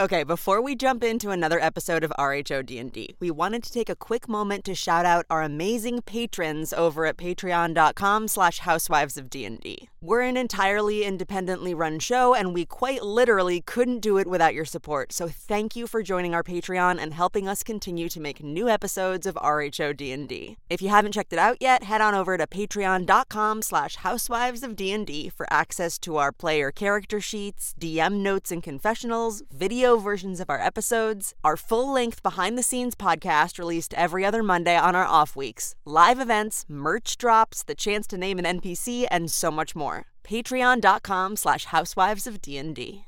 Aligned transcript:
Okay, 0.00 0.22
before 0.22 0.62
we 0.62 0.76
jump 0.76 1.02
into 1.02 1.30
another 1.30 1.58
episode 1.58 2.04
of 2.04 2.12
RHO 2.16 2.64
D&D, 2.64 3.16
we 3.18 3.32
wanted 3.32 3.64
to 3.64 3.72
take 3.72 3.88
a 3.88 3.96
quick 3.96 4.28
moment 4.28 4.64
to 4.66 4.72
shout 4.72 5.04
out 5.04 5.26
our 5.28 5.42
amazing 5.42 6.02
patrons 6.02 6.72
over 6.72 7.04
at 7.04 7.16
patreon.com 7.16 8.28
slash 8.28 8.60
housewives 8.60 9.16
of 9.16 9.28
D&D. 9.28 9.88
We're 10.00 10.20
an 10.20 10.36
entirely 10.36 11.02
independently 11.02 11.74
run 11.74 11.98
show, 11.98 12.32
and 12.32 12.54
we 12.54 12.64
quite 12.64 13.02
literally 13.02 13.62
couldn't 13.62 13.98
do 13.98 14.16
it 14.16 14.28
without 14.28 14.54
your 14.54 14.64
support. 14.64 15.12
So 15.12 15.26
thank 15.26 15.74
you 15.74 15.88
for 15.88 16.04
joining 16.04 16.36
our 16.36 16.44
Patreon 16.44 17.00
and 17.00 17.12
helping 17.12 17.48
us 17.48 17.64
continue 17.64 18.08
to 18.10 18.20
make 18.20 18.40
new 18.40 18.68
episodes 18.68 19.26
of 19.26 19.34
RHO 19.34 19.96
D&D. 19.96 20.56
If 20.70 20.80
you 20.82 20.88
haven't 20.88 21.12
checked 21.14 21.32
it 21.32 21.40
out 21.40 21.56
yet, 21.58 21.82
head 21.82 22.00
on 22.00 22.14
over 22.14 22.38
to 22.38 22.46
patreon.com 22.46 23.60
slash 23.62 23.96
housewives 23.96 24.62
of 24.62 24.76
D&D 24.76 25.30
for 25.30 25.52
access 25.52 25.98
to 25.98 26.16
our 26.16 26.30
player 26.30 26.70
character 26.70 27.20
sheets, 27.20 27.74
DM 27.80 28.20
notes 28.20 28.52
and 28.52 28.62
confessionals, 28.62 29.42
video 29.50 29.96
versions 29.96 30.38
of 30.38 30.48
our 30.48 30.60
episodes, 30.60 31.34
our 31.42 31.56
full-length 31.56 32.22
behind-the-scenes 32.22 32.94
podcast 32.94 33.58
released 33.58 33.92
every 33.94 34.24
other 34.24 34.44
Monday 34.44 34.76
on 34.76 34.94
our 34.94 35.06
off 35.06 35.34
weeks, 35.34 35.74
live 35.84 36.20
events, 36.20 36.64
merch 36.68 37.18
drops, 37.18 37.64
the 37.64 37.74
chance 37.74 38.06
to 38.06 38.16
name 38.16 38.38
an 38.38 38.60
NPC, 38.60 39.04
and 39.10 39.28
so 39.28 39.50
much 39.50 39.74
more. 39.74 39.87
Patreon.com 40.24 41.36
slash 41.36 41.64
housewives 41.66 42.26
of 42.26 42.40
D&D. 42.42 43.07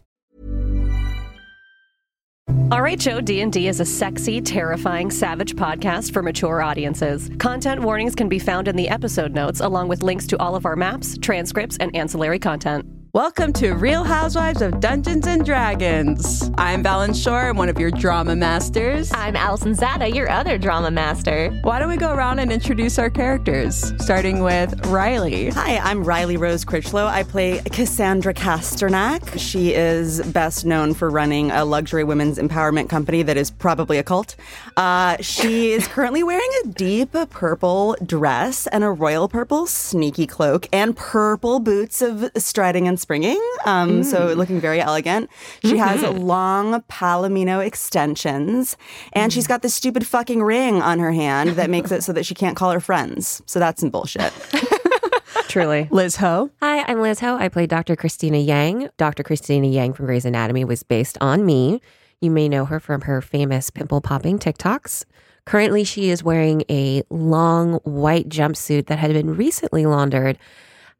RHO 2.71 3.23
D&D 3.23 3.67
is 3.67 3.79
a 3.79 3.85
sexy, 3.85 4.41
terrifying, 4.41 5.09
savage 5.09 5.55
podcast 5.55 6.13
for 6.13 6.21
mature 6.21 6.61
audiences. 6.61 7.29
Content 7.37 7.81
warnings 7.81 8.15
can 8.15 8.29
be 8.29 8.39
found 8.39 8.67
in 8.67 8.75
the 8.75 8.89
episode 8.89 9.33
notes 9.33 9.59
along 9.59 9.87
with 9.87 10.03
links 10.03 10.27
to 10.27 10.37
all 10.39 10.55
of 10.55 10.65
our 10.65 10.75
maps, 10.75 11.17
transcripts, 11.17 11.77
and 11.77 11.95
ancillary 11.95 12.39
content. 12.39 12.85
Welcome 13.13 13.51
to 13.53 13.73
Real 13.73 14.05
Housewives 14.05 14.61
of 14.61 14.79
Dungeons 14.79 15.27
and 15.27 15.45
Dragons. 15.45 16.49
I'm 16.57 16.81
Valen 16.81 17.13
Shore, 17.13 17.49
I'm 17.49 17.57
one 17.57 17.67
of 17.67 17.77
your 17.77 17.91
drama 17.91 18.37
masters. 18.37 19.11
I'm 19.13 19.35
Alison 19.35 19.73
Zatta, 19.73 20.15
your 20.15 20.29
other 20.29 20.57
drama 20.57 20.91
master. 20.91 21.49
Why 21.63 21.79
don't 21.79 21.89
we 21.89 21.97
go 21.97 22.13
around 22.13 22.39
and 22.39 22.53
introduce 22.53 22.97
our 22.97 23.09
characters, 23.09 23.91
starting 24.01 24.43
with 24.43 24.85
Riley. 24.85 25.49
Hi, 25.49 25.79
I'm 25.79 26.05
Riley 26.05 26.37
Rose 26.37 26.63
Critchlow. 26.63 27.05
I 27.05 27.23
play 27.23 27.59
Cassandra 27.65 28.33
Casternak. 28.33 29.37
She 29.37 29.73
is 29.73 30.21
best 30.27 30.65
known 30.65 30.93
for 30.93 31.09
running 31.09 31.51
a 31.51 31.65
luxury 31.65 32.05
women's 32.05 32.37
empowerment 32.37 32.87
company 32.87 33.23
that 33.23 33.35
is 33.35 33.51
probably 33.51 33.97
a 33.97 34.03
cult. 34.03 34.37
Uh, 34.77 35.17
she 35.19 35.71
is 35.73 35.85
currently 35.85 36.23
wearing 36.23 36.49
a 36.63 36.67
deep 36.69 37.11
purple 37.29 37.97
dress 38.05 38.67
and 38.67 38.85
a 38.85 38.89
royal 38.89 39.27
purple 39.27 39.67
sneaky 39.67 40.25
cloak 40.25 40.65
and 40.71 40.95
purple 40.95 41.59
boots 41.59 42.01
of 42.01 42.31
striding 42.37 42.87
and 42.87 43.00
springing. 43.01 43.41
Um, 43.65 44.03
So 44.03 44.29
mm. 44.29 44.37
looking 44.37 44.59
very 44.59 44.79
elegant. 44.79 45.29
She 45.63 45.77
has 45.77 46.01
mm-hmm. 46.01 46.19
long 46.19 46.81
palomino 46.83 47.65
extensions 47.65 48.77
and 49.13 49.33
she's 49.33 49.45
mm. 49.45 49.49
got 49.49 49.61
this 49.61 49.75
stupid 49.75 50.05
fucking 50.07 50.43
ring 50.43 50.81
on 50.81 50.99
her 50.99 51.11
hand 51.11 51.51
that 51.51 51.69
makes 51.69 51.91
it 51.91 52.03
so 52.03 52.13
that 52.13 52.25
she 52.25 52.35
can't 52.35 52.55
call 52.55 52.71
her 52.71 52.79
friends. 52.79 53.41
So 53.45 53.59
that's 53.59 53.81
some 53.81 53.89
bullshit. 53.89 54.33
Truly. 55.47 55.87
Liz 55.91 56.15
Ho. 56.17 56.49
Hi, 56.61 56.83
I'm 56.83 57.01
Liz 57.01 57.19
Ho. 57.19 57.35
I 57.35 57.49
play 57.49 57.67
Dr. 57.67 57.95
Christina 57.95 58.37
Yang. 58.37 58.89
Dr. 58.97 59.23
Christina 59.23 59.67
Yang 59.67 59.93
from 59.93 60.05
Grey's 60.05 60.25
Anatomy 60.25 60.63
was 60.63 60.83
based 60.83 61.17
on 61.19 61.45
me. 61.45 61.81
You 62.21 62.31
may 62.31 62.47
know 62.47 62.65
her 62.65 62.79
from 62.79 63.01
her 63.01 63.21
famous 63.21 63.69
pimple 63.69 63.99
popping 63.99 64.39
TikToks. 64.39 65.05
Currently, 65.45 65.83
she 65.83 66.09
is 66.09 66.23
wearing 66.23 66.63
a 66.69 67.03
long 67.09 67.75
white 67.83 68.29
jumpsuit 68.29 68.85
that 68.87 68.99
had 68.99 69.11
been 69.11 69.35
recently 69.35 69.85
laundered. 69.85 70.37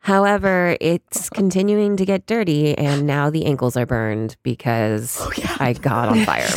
However, 0.04 0.78
it's 0.82 1.30
continuing 1.30 1.96
to 1.98 2.06
get 2.06 2.26
dirty, 2.26 2.76
and 2.76 3.06
now 3.06 3.30
the 3.30 3.46
ankles 3.46 3.78
are 3.78 3.86
burned 3.86 4.36
because 4.42 5.16
oh, 5.22 5.32
I 5.60 5.74
got 5.74 6.10
on 6.10 6.26
fire. 6.26 6.50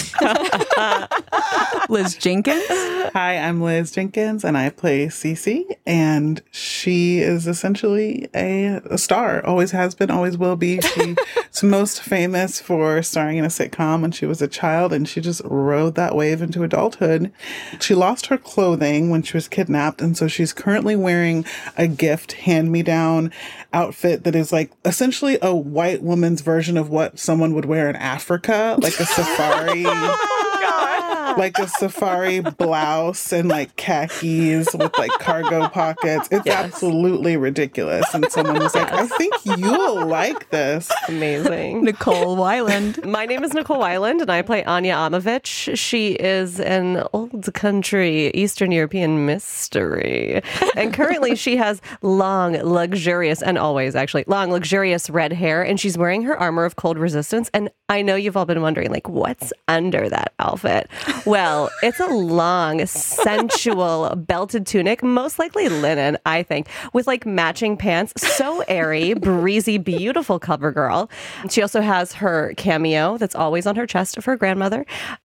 Liz 1.91 2.17
Jenkins. 2.17 2.65
Hi, 3.13 3.37
I'm 3.37 3.61
Liz 3.61 3.93
Jenkins, 3.93 4.45
and 4.45 4.57
I 4.57 4.71
play 4.71 5.09
Cece. 5.09 5.65
And 5.85 6.43
she 6.51 7.19
is 7.19 7.47
essentially 7.47 8.29
a, 8.35 8.81
a 8.87 8.97
star. 8.97 9.45
Always 9.45 9.73
has 9.73 9.95
been, 9.95 10.11
always 10.11 10.39
will 10.39 10.57
be. 10.57 10.81
She's 10.81 11.63
most 11.63 12.01
famous 12.01 12.61
for 12.61 13.03
starring 13.03 13.37
in 13.37 13.45
a 13.45 13.49
sitcom 13.49 14.01
when 14.01 14.13
she 14.13 14.25
was 14.25 14.41
a 14.41 14.49
child, 14.49 14.95
and 14.95 15.07
she 15.07 15.21
just 15.21 15.43
rode 15.45 15.97
that 15.97 16.17
wave 16.17 16.41
into 16.41 16.63
adulthood. 16.63 17.31
She 17.79 17.95
lost 17.95 18.27
her 18.27 18.39
clothing 18.39 19.11
when 19.11 19.23
she 19.23 19.37
was 19.37 19.49
kidnapped, 19.49 20.01
and 20.01 20.17
so 20.17 20.27
she's 20.29 20.55
currently 20.55 20.97
wearing 20.97 21.45
a 21.77 21.87
gift 21.87 22.33
hand 22.33 22.73
me 22.73 22.83
down 22.83 23.31
outfit 23.73 24.25
that 24.25 24.35
is 24.35 24.53
like 24.53 24.71
essentially 24.85 25.39
a 25.43 25.55
white 25.55 26.03
woman's 26.03 26.41
version 26.41 26.77
of 26.77 26.89
what 26.89 27.19
someone 27.19 27.55
would 27.55 27.65
wear 27.65 27.89
in 27.91 27.97
Africa, 27.97 28.77
like 28.81 28.99
a 29.01 29.07
safari 29.07 29.85
like 31.39 31.59
a 31.59 31.69
safari 31.69 32.41
blouse 32.41 33.33
and 33.33 33.49
like 33.49 33.75
khakis 33.77 34.73
with 34.75 34.97
like 34.99 35.11
cargo 35.13 35.69
pockets. 35.69 36.29
It's 36.31 36.47
absolutely 36.47 37.37
ridiculous. 37.37 38.13
And 38.15 38.31
someone 38.31 38.59
was 38.59 38.75
like, 38.75 38.93
I 38.93 39.07
think 39.07 39.35
you'll 39.45 40.07
like 40.07 40.51
this. 40.51 40.91
Amazing. 41.09 41.85
Nicole 41.85 42.37
Wyland. 42.37 43.05
My 43.15 43.27
name 43.27 43.45
is 43.45 43.53
Nicole 43.53 43.79
Wyland, 43.79 44.21
and 44.21 44.31
I 44.31 44.43
play 44.43 44.65
Anya 44.65 44.95
Amovich. 44.95 45.77
She 45.77 46.13
is 46.13 46.61
an 46.61 47.03
old 47.13 47.53
country 47.55 48.31
Eastern 48.31 48.73
European 48.73 49.27
mystery. 49.27 50.43
And 50.77 50.93
currently, 50.93 51.35
she 51.37 51.57
has 51.57 51.81
long, 52.03 52.53
luxurious, 52.55 53.43
and 53.43 53.59
always 53.59 53.95
actually 53.95 54.25
long, 54.27 54.51
luxurious 54.51 55.11
red 55.11 55.33
hair, 55.33 55.63
and 55.63 55.79
she's 55.79 55.99
wearing 55.99 56.23
her 56.23 56.39
armor 56.39 56.65
of 56.65 56.77
cold 56.77 56.99
resistance. 56.99 57.51
And 57.55 57.71
I 57.89 58.03
know 58.03 58.15
you've 58.17 58.37
all 58.37 58.47
been 58.47 58.63
wondering, 58.63 58.91
like, 58.91 59.09
what's 59.09 59.53
under 59.69 60.09
that 60.09 60.33
outfit? 60.39 60.89
Well, 61.27 61.71
it's 61.83 62.01
a 62.01 62.07
long, 62.07 62.85
sensual, 62.85 64.15
belted 64.15 64.67
tunic, 64.67 65.03
most 65.03 65.39
likely 65.39 65.71
linen, 65.71 66.19
I 66.27 66.43
think, 66.43 66.69
with 66.93 67.07
like 67.07 67.25
matching 67.25 67.79
pants. 67.79 68.13
So 68.35 68.61
airy, 68.69 69.15
breezy, 69.15 69.79
beautiful 69.79 70.39
cover 70.39 70.71
girl. 70.71 71.09
She 71.49 71.63
also 71.63 71.81
has 71.81 72.13
her 72.15 72.53
cameo 72.59 73.17
that's 73.17 73.35
always 73.35 73.67
on 73.67 73.77
her 73.77 73.87
chest 73.87 74.19
of 74.19 74.27
her 74.27 74.37
grandmother. 74.37 74.85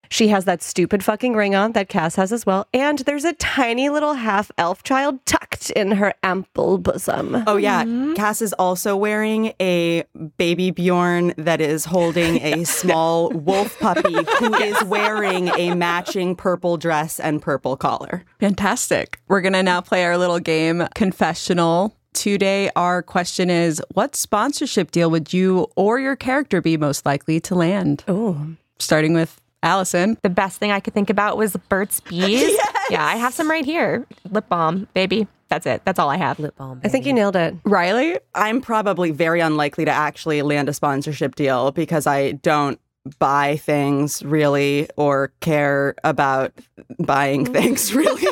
She 0.09 0.29
has 0.29 0.45
that 0.45 0.63
stupid 0.63 1.05
fucking 1.05 1.35
ring 1.35 1.55
on 1.55 1.73
that 1.73 1.89
Cass 1.89 2.17
has 2.17 2.33
as 2.33 2.47
well. 2.47 2.67
And 2.73 2.99
there's 3.01 3.25
a 3.25 3.33
tiny 3.35 3.89
little 3.89 4.15
half 4.15 4.51
elf 4.59 4.83
child 4.83 5.25
tucked 5.27 5.71
in 5.71 5.93
her 5.93 6.15
ample 6.23 6.79
bosom. 6.79 7.43
Oh 7.47 7.57
yeah, 7.57 7.85
mm-hmm. 7.85 8.15
Cass 8.15 8.43
is 8.43 8.53
also 8.55 8.97
wearing 8.97 9.53
a 9.61 10.05
baby 10.37 10.71
Bjorn 10.71 11.35
that 11.37 11.61
is 11.61 11.85
holding 11.85 12.43
a 12.43 12.65
small 12.65 13.31
wolf 13.31 13.79
puppy 13.79 14.15
who 14.39 14.55
is 14.55 14.83
wearing 14.85 15.49
a 15.49 15.75
matching 15.75 16.37
purple 16.37 16.77
dress 16.77 17.21
and 17.21 17.43
purple 17.43 17.77
collar. 17.77 18.25
Fantastic. 18.41 19.21
We're 19.29 19.41
going 19.41 19.53
to 19.55 19.63
now 19.63 19.81
play 19.81 20.05
our 20.05 20.17
little 20.19 20.41
game, 20.41 20.87
Confessional. 20.95 21.95
Today, 22.13 22.71
our 22.77 23.03
question 23.03 23.51
is 23.51 23.83
What 23.93 24.17
sponsorship 24.17 24.91
deal 24.91 25.11
would 25.11 25.35
you 25.35 25.67
or 25.77 26.01
your 26.01 26.17
character 26.17 26.63
be 26.63 26.77
most 26.77 27.05
likely 27.05 27.41
to 27.41 27.55
land? 27.55 28.05
Oh. 28.09 28.55
Starting 28.79 29.13
with 29.13 29.41
Alison. 29.67 30.17
The 30.23 30.31
best 30.31 30.59
thing 30.59 30.71
I 30.71 30.81
could 30.81 30.95
think 30.95 31.11
about 31.11 31.37
was 31.37 31.57
Burt's 31.69 32.01
Bees. 32.01 32.57
Yeah, 32.89 33.05
I 33.05 33.17
have 33.17 33.35
some 33.35 33.51
right 33.51 33.65
here. 33.65 34.07
Lip 34.31 34.49
balm, 34.49 34.87
baby. 34.95 35.27
That's 35.49 35.67
it. 35.67 35.83
That's 35.85 35.99
all 35.99 36.09
I 36.09 36.17
have. 36.19 36.39
Lip 36.39 36.55
balm. 36.55 36.81
I 36.85 36.89
think 36.89 37.05
you 37.05 37.13
nailed 37.13 37.35
it. 37.35 37.57
Riley? 37.65 38.17
I'm 38.33 38.61
probably 38.61 39.11
very 39.11 39.41
unlikely 39.41 39.85
to 39.87 39.91
actually 39.91 40.41
land 40.43 40.69
a 40.69 40.73
sponsorship 40.73 41.35
deal 41.35 41.73
because 41.73 42.07
I 42.07 42.33
don't 42.33 42.79
buy 43.19 43.57
things 43.57 44.23
really 44.23 44.89
or 44.97 45.33
care 45.41 45.97
about 46.05 46.53
buying 47.01 47.45
things 47.53 47.93
really. 47.93 48.29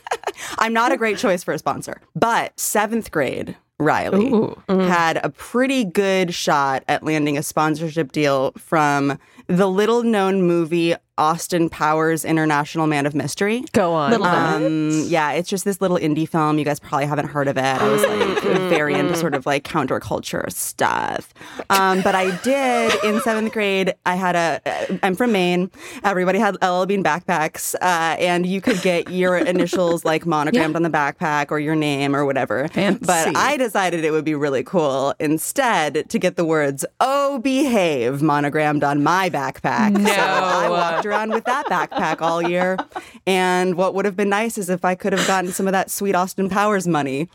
I'm 0.58 0.72
not 0.72 0.92
a 0.92 0.96
great 0.96 1.18
choice 1.18 1.44
for 1.44 1.52
a 1.52 1.58
sponsor. 1.58 2.00
But 2.14 2.58
seventh 2.58 3.10
grade, 3.10 3.54
Riley 3.78 4.30
mm. 4.30 4.88
had 4.88 5.20
a 5.24 5.28
pretty 5.28 5.84
good 5.84 6.34
shot 6.34 6.84
at 6.88 7.02
landing 7.02 7.36
a 7.36 7.42
sponsorship 7.42 8.12
deal 8.12 8.52
from 8.52 9.18
the 9.50 9.68
little 9.68 10.04
known 10.04 10.42
movie 10.42 10.94
Austin 11.18 11.68
Powers 11.68 12.24
International 12.24 12.86
Man 12.86 13.04
of 13.04 13.14
Mystery. 13.14 13.62
Go 13.72 13.92
on. 13.92 14.10
Little 14.10 14.24
Um, 14.26 15.04
yeah, 15.06 15.32
it's 15.32 15.50
just 15.50 15.66
this 15.66 15.82
little 15.82 15.98
indie 15.98 16.26
film. 16.26 16.58
You 16.58 16.64
guys 16.64 16.80
probably 16.80 17.04
haven't 17.04 17.26
heard 17.26 17.46
of 17.46 17.58
it. 17.58 17.62
I 17.62 17.88
was 17.88 18.00
like 18.02 18.42
very 18.70 18.94
into 18.94 19.14
sort 19.16 19.34
of 19.34 19.44
like 19.44 19.62
counterculture 19.64 20.50
stuff. 20.50 21.34
Um, 21.68 22.00
but 22.00 22.14
I 22.14 22.34
did 22.38 22.94
in 23.04 23.20
seventh 23.20 23.52
grade. 23.52 23.92
I 24.06 24.14
had 24.14 24.34
a. 24.34 24.62
uh, 24.64 24.96
I'm 25.02 25.14
from 25.14 25.32
Maine. 25.32 25.70
Everybody 26.04 26.38
had 26.38 26.54
LL 26.62 26.86
Bean 26.86 27.04
backpacks, 27.04 27.74
uh, 27.74 28.16
and 28.18 28.46
you 28.46 28.62
could 28.62 28.80
get 28.80 29.10
your 29.10 29.36
initials 29.36 30.06
like 30.06 30.24
monogrammed 30.24 30.74
on 30.74 30.84
the 30.84 30.90
backpack 30.90 31.50
or 31.50 31.58
your 31.58 31.76
name 31.76 32.16
or 32.16 32.24
whatever. 32.24 32.66
Fancy. 32.68 33.04
But 33.04 33.36
I 33.36 33.58
decided 33.58 34.04
it 34.06 34.12
would 34.12 34.24
be 34.24 34.34
really 34.34 34.62
cool 34.62 35.12
instead 35.20 36.08
to 36.08 36.18
get 36.18 36.36
the 36.36 36.46
words 36.46 36.86
"Oh 36.98 37.40
behave" 37.40 38.22
monogrammed 38.22 38.84
on 38.84 39.02
my 39.02 39.28
backpack. 39.28 39.39
So 39.96 40.10
I 40.20 40.68
walked 40.68 41.06
around 41.06 41.30
with 41.30 41.44
that 41.44 41.66
backpack 41.66 42.20
all 42.20 42.42
year. 42.42 42.76
And 43.26 43.74
what 43.76 43.94
would 43.94 44.04
have 44.04 44.16
been 44.16 44.28
nice 44.28 44.58
is 44.58 44.68
if 44.70 44.84
I 44.84 44.94
could 44.94 45.12
have 45.12 45.26
gotten 45.26 45.52
some 45.52 45.66
of 45.66 45.72
that 45.72 45.90
sweet 45.90 46.14
Austin 46.14 46.48
Powers 46.48 46.86
money 46.86 47.28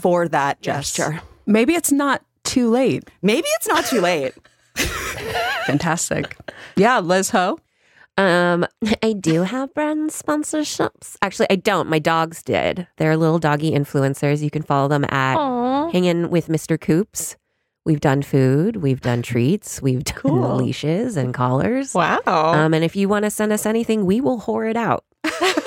for 0.00 0.28
that 0.28 0.60
gesture. 0.60 1.20
Maybe 1.46 1.74
it's 1.74 1.92
not 1.92 2.22
too 2.44 2.70
late. 2.70 3.10
Maybe 3.22 3.46
it's 3.56 3.68
not 3.68 3.84
too 3.86 4.00
late. 4.00 4.34
Fantastic. 5.66 6.36
yeah, 6.76 6.98
Liz 7.00 7.30
Ho. 7.30 7.58
Um, 8.16 8.64
I 9.02 9.12
do 9.12 9.42
have 9.42 9.74
brand 9.74 10.10
sponsorships. 10.10 11.16
Actually, 11.20 11.48
I 11.50 11.56
don't. 11.56 11.88
My 11.88 11.98
dogs 11.98 12.42
did. 12.42 12.86
They're 12.96 13.16
little 13.16 13.38
doggy 13.40 13.72
influencers. 13.72 14.42
You 14.42 14.50
can 14.50 14.62
follow 14.62 14.86
them 14.88 15.04
at 15.10 15.36
Hanging 15.92 16.30
with 16.30 16.48
Mr. 16.48 16.80
Coops. 16.80 17.36
We've 17.84 18.00
done 18.00 18.22
food, 18.22 18.76
we've 18.76 19.02
done 19.02 19.20
treats, 19.20 19.82
we've 19.82 20.02
done 20.04 20.56
leashes 20.56 21.18
and 21.18 21.34
collars. 21.34 21.92
Wow. 21.92 22.22
Um, 22.26 22.72
and 22.72 22.82
if 22.82 22.96
you 22.96 23.10
want 23.10 23.26
to 23.26 23.30
send 23.30 23.52
us 23.52 23.66
anything, 23.66 24.06
we 24.06 24.22
will 24.22 24.40
whore 24.40 24.68
it 24.68 24.76
out. 24.76 25.04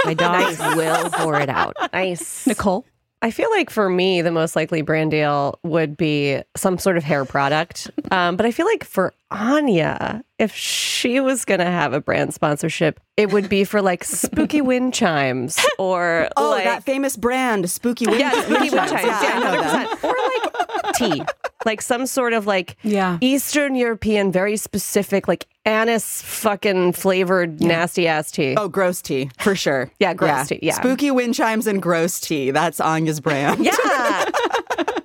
My 0.04 0.14
dogs 0.18 0.58
will 0.58 1.10
whore 1.12 1.40
it 1.40 1.50
out. 1.50 1.75
Nice. 1.94 2.48
Nicole. 2.48 2.86
I 3.22 3.31
feel 3.31 3.50
like 3.52 3.69
for 3.69 3.90
me, 3.90 4.22
the 4.22 4.31
most 4.31 4.56
likely 4.56 4.81
brand 4.81 5.12
deal 5.12 5.60
would 5.64 5.96
be 5.98 6.42
some 6.56 6.78
sort 6.78 6.98
of 6.98 7.04
hair 7.04 7.25
product. 7.25 7.90
Um, 8.12 8.36
but 8.36 8.46
I 8.46 8.52
feel 8.52 8.66
like 8.66 8.84
for 8.84 9.14
Anya, 9.29 10.24
if 10.39 10.53
she 10.56 11.19
was 11.19 11.44
going 11.44 11.59
to 11.59 11.65
have 11.65 11.91
a 11.94 12.00
brand 12.00 12.33
sponsorship, 12.33 13.00
it 13.18 13.31
would 13.31 13.50
be 13.50 13.63
for 13.65 13.81
like 13.81 14.03
spooky 14.06 14.62
wind 14.62 14.94
chimes 14.94 15.57
or 15.77 16.29
Oh, 16.38 16.51
like, 16.51 16.63
that 16.63 16.83
famous 16.83 17.18
brand, 17.18 17.69
Spooky 17.69 18.07
Wind. 18.07 18.19
yeah, 18.19 18.31
spooky 18.44 18.69
wind 18.69 18.89
chimes. 18.89 19.03
Yeah, 19.03 19.19
I 19.21 19.39
know 19.39 19.62
that. 19.62 20.03
Or 20.03 20.83
like 20.85 20.95
tea, 20.95 21.24
like 21.65 21.81
some 21.81 22.06
sort 22.06 22.31
of 22.33 22.47
like 22.47 22.77
Yeah. 22.83 23.18
Eastern 23.19 23.75
European, 23.75 24.31
very 24.31 24.56
specific, 24.56 25.27
like 25.27 25.45
anise 25.65 26.21
fucking 26.21 26.94
flavored 26.94 27.59
nasty 27.59 28.07
ass 28.07 28.31
tea. 28.31 28.56
Oh, 28.56 28.69
gross 28.69 29.01
tea, 29.01 29.30
for 29.39 29.56
sure. 29.56 29.91
Yeah, 30.00 30.13
gross 30.13 30.47
tea, 30.47 30.59
yeah. 30.62 30.75
Spooky 30.75 31.12
wind 31.12 31.35
chimes 31.35 31.68
and 31.68 31.81
gross 31.81 32.19
tea. 32.21 32.51
That's 32.51 32.80
Anya's 32.80 33.19
brand. 33.19 33.65
Yeah. 33.65 33.73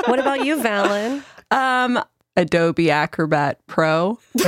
what 0.06 0.20
about 0.20 0.44
you, 0.44 0.58
Valen? 0.58 1.25
Um, 1.50 2.02
Adobe 2.37 2.90
Acrobat 2.90 3.58
Pro. 3.67 4.19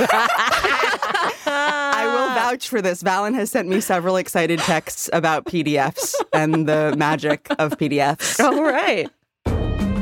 I 1.47 2.07
will 2.07 2.35
vouch 2.35 2.69
for 2.69 2.81
this. 2.81 3.03
Valen 3.03 3.35
has 3.35 3.51
sent 3.51 3.69
me 3.69 3.81
several 3.81 4.17
excited 4.17 4.59
texts 4.61 5.11
about 5.13 5.45
PDFs 5.45 6.15
and 6.33 6.67
the 6.69 6.95
magic 6.97 7.47
of 7.59 7.73
PDFs. 7.73 8.41
All 8.41 8.63
right. 8.63 9.11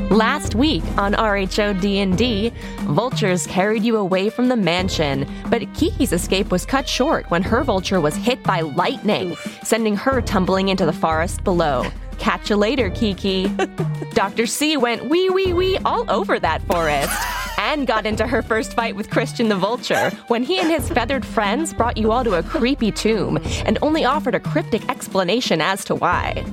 Last 0.09 0.53
week 0.53 0.83
on 0.97 1.13
RHO 1.13 1.81
D&D, 1.81 2.53
vultures 2.81 3.47
carried 3.47 3.83
you 3.83 3.97
away 3.97 4.29
from 4.29 4.47
the 4.47 4.55
mansion, 4.55 5.27
but 5.49 5.61
Kiki's 5.73 6.13
escape 6.13 6.51
was 6.51 6.67
cut 6.67 6.87
short 6.87 7.29
when 7.31 7.41
her 7.41 7.63
vulture 7.63 7.99
was 7.99 8.15
hit 8.15 8.43
by 8.43 8.61
lightning, 8.61 9.35
sending 9.63 9.95
her 9.95 10.21
tumbling 10.21 10.69
into 10.69 10.85
the 10.85 10.93
forest 10.93 11.43
below. 11.43 11.89
Catch 12.23 12.49
you 12.49 12.55
later, 12.55 12.89
Kiki. 12.89 13.49
Dr. 14.13 14.45
C 14.45 14.77
went 14.77 15.09
wee 15.09 15.29
wee 15.29 15.51
wee 15.51 15.77
all 15.83 16.09
over 16.09 16.39
that 16.39 16.61
forest 16.61 17.11
and 17.57 17.85
got 17.85 18.05
into 18.05 18.25
her 18.25 18.41
first 18.41 18.75
fight 18.75 18.95
with 18.95 19.09
Christian 19.09 19.49
the 19.49 19.57
Vulture 19.57 20.09
when 20.29 20.41
he 20.41 20.57
and 20.57 20.71
his 20.71 20.87
feathered 20.87 21.25
friends 21.25 21.73
brought 21.73 21.97
you 21.97 22.13
all 22.13 22.23
to 22.23 22.35
a 22.35 22.41
creepy 22.41 22.93
tomb 22.93 23.39
and 23.65 23.77
only 23.81 24.05
offered 24.05 24.35
a 24.35 24.39
cryptic 24.39 24.87
explanation 24.89 25.59
as 25.59 25.83
to 25.83 25.95
why. 25.95 26.45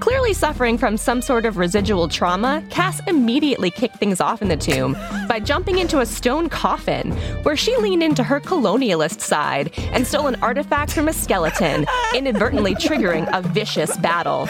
Clearly 0.00 0.34
suffering 0.34 0.76
from 0.76 0.96
some 0.96 1.22
sort 1.22 1.46
of 1.46 1.56
residual 1.56 2.08
trauma, 2.08 2.60
Cass 2.70 3.00
immediately 3.06 3.70
kicked 3.70 3.98
things 3.98 4.20
off 4.20 4.42
in 4.42 4.48
the 4.48 4.56
tomb 4.56 4.94
by 5.28 5.38
jumping 5.38 5.78
into 5.78 6.00
a 6.00 6.06
stone 6.06 6.48
coffin, 6.48 7.12
where 7.44 7.56
she 7.56 7.76
leaned 7.76 8.02
into 8.02 8.24
her 8.24 8.40
colonialist 8.40 9.20
side 9.20 9.70
and 9.92 10.04
stole 10.04 10.26
an 10.26 10.34
artifact 10.42 10.90
from 10.90 11.06
a 11.06 11.12
skeleton, 11.12 11.86
inadvertently 12.12 12.74
triggering 12.74 13.30
a 13.32 13.40
vicious 13.40 13.96
battle. 13.98 14.48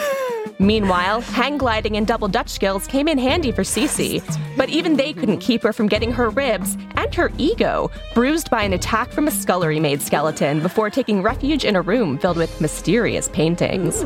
Meanwhile, 0.59 1.21
hang 1.21 1.57
gliding 1.57 1.97
and 1.97 2.05
double 2.05 2.27
dutch 2.27 2.49
skills 2.49 2.87
came 2.87 3.07
in 3.07 3.17
handy 3.17 3.51
for 3.51 3.63
Cece, 3.63 4.21
but 4.55 4.69
even 4.69 4.95
they 4.95 5.13
couldn't 5.13 5.39
keep 5.39 5.63
her 5.63 5.73
from 5.73 5.87
getting 5.87 6.11
her 6.11 6.29
ribs 6.29 6.77
and 6.95 7.13
her 7.15 7.31
ego 7.37 7.89
bruised 8.13 8.49
by 8.49 8.63
an 8.63 8.73
attack 8.73 9.11
from 9.11 9.27
a 9.27 9.31
scullery 9.31 9.79
maid 9.79 10.01
skeleton 10.01 10.61
before 10.61 10.89
taking 10.89 11.21
refuge 11.21 11.65
in 11.65 11.75
a 11.75 11.81
room 11.81 12.17
filled 12.17 12.37
with 12.37 12.61
mysterious 12.61 13.29
paintings. 13.29 14.03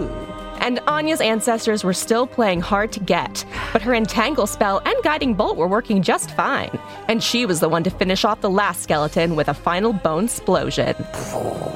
And 0.67 0.81
Anya's 0.85 1.21
ancestors 1.21 1.85
were 1.85 1.93
still 1.93 2.27
playing 2.27 2.59
hard 2.59 2.91
to 2.91 2.99
get, 2.99 3.45
but 3.71 3.81
her 3.81 3.95
entangle 3.95 4.45
spell 4.45 4.81
and 4.83 5.01
guiding 5.01 5.33
bolt 5.33 5.55
were 5.55 5.65
working 5.65 6.01
just 6.01 6.31
fine. 6.31 6.77
And 7.07 7.23
she 7.23 7.45
was 7.45 7.61
the 7.61 7.69
one 7.69 7.85
to 7.85 7.89
finish 7.89 8.25
off 8.25 8.41
the 8.41 8.49
last 8.49 8.83
skeleton 8.83 9.37
with 9.37 9.47
a 9.47 9.53
final 9.53 9.93
bone 9.93 10.25
explosion. 10.25 10.93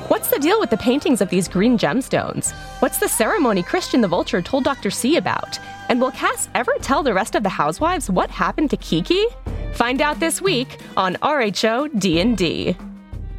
What's 0.10 0.30
the 0.30 0.40
deal 0.40 0.60
with 0.60 0.72
the 0.72 0.76
paintings 0.76 1.22
of 1.22 1.30
these 1.30 1.48
green 1.48 1.78
gemstones? 1.78 2.52
What's 2.82 3.00
the 3.00 3.08
ceremony 3.08 3.64
Christian 3.64 4.02
the 4.02 4.10
Vulture 4.10 4.42
told 4.42 4.66
Dr. 4.66 4.92
C 4.92 5.16
about? 5.16 5.58
And 5.88 6.02
will 6.02 6.12
Cass 6.12 6.50
ever 6.54 6.74
tell 6.82 7.02
the 7.02 7.14
rest 7.14 7.34
of 7.36 7.44
the 7.44 7.50
housewives 7.50 8.10
what 8.10 8.30
happened 8.30 8.72
to 8.72 8.78
Kiki? 8.78 9.26
Find 9.72 10.02
out 10.02 10.20
this 10.20 10.42
week 10.42 10.80
on 10.98 11.16
RHO 11.22 11.98
D&D. 11.98 12.76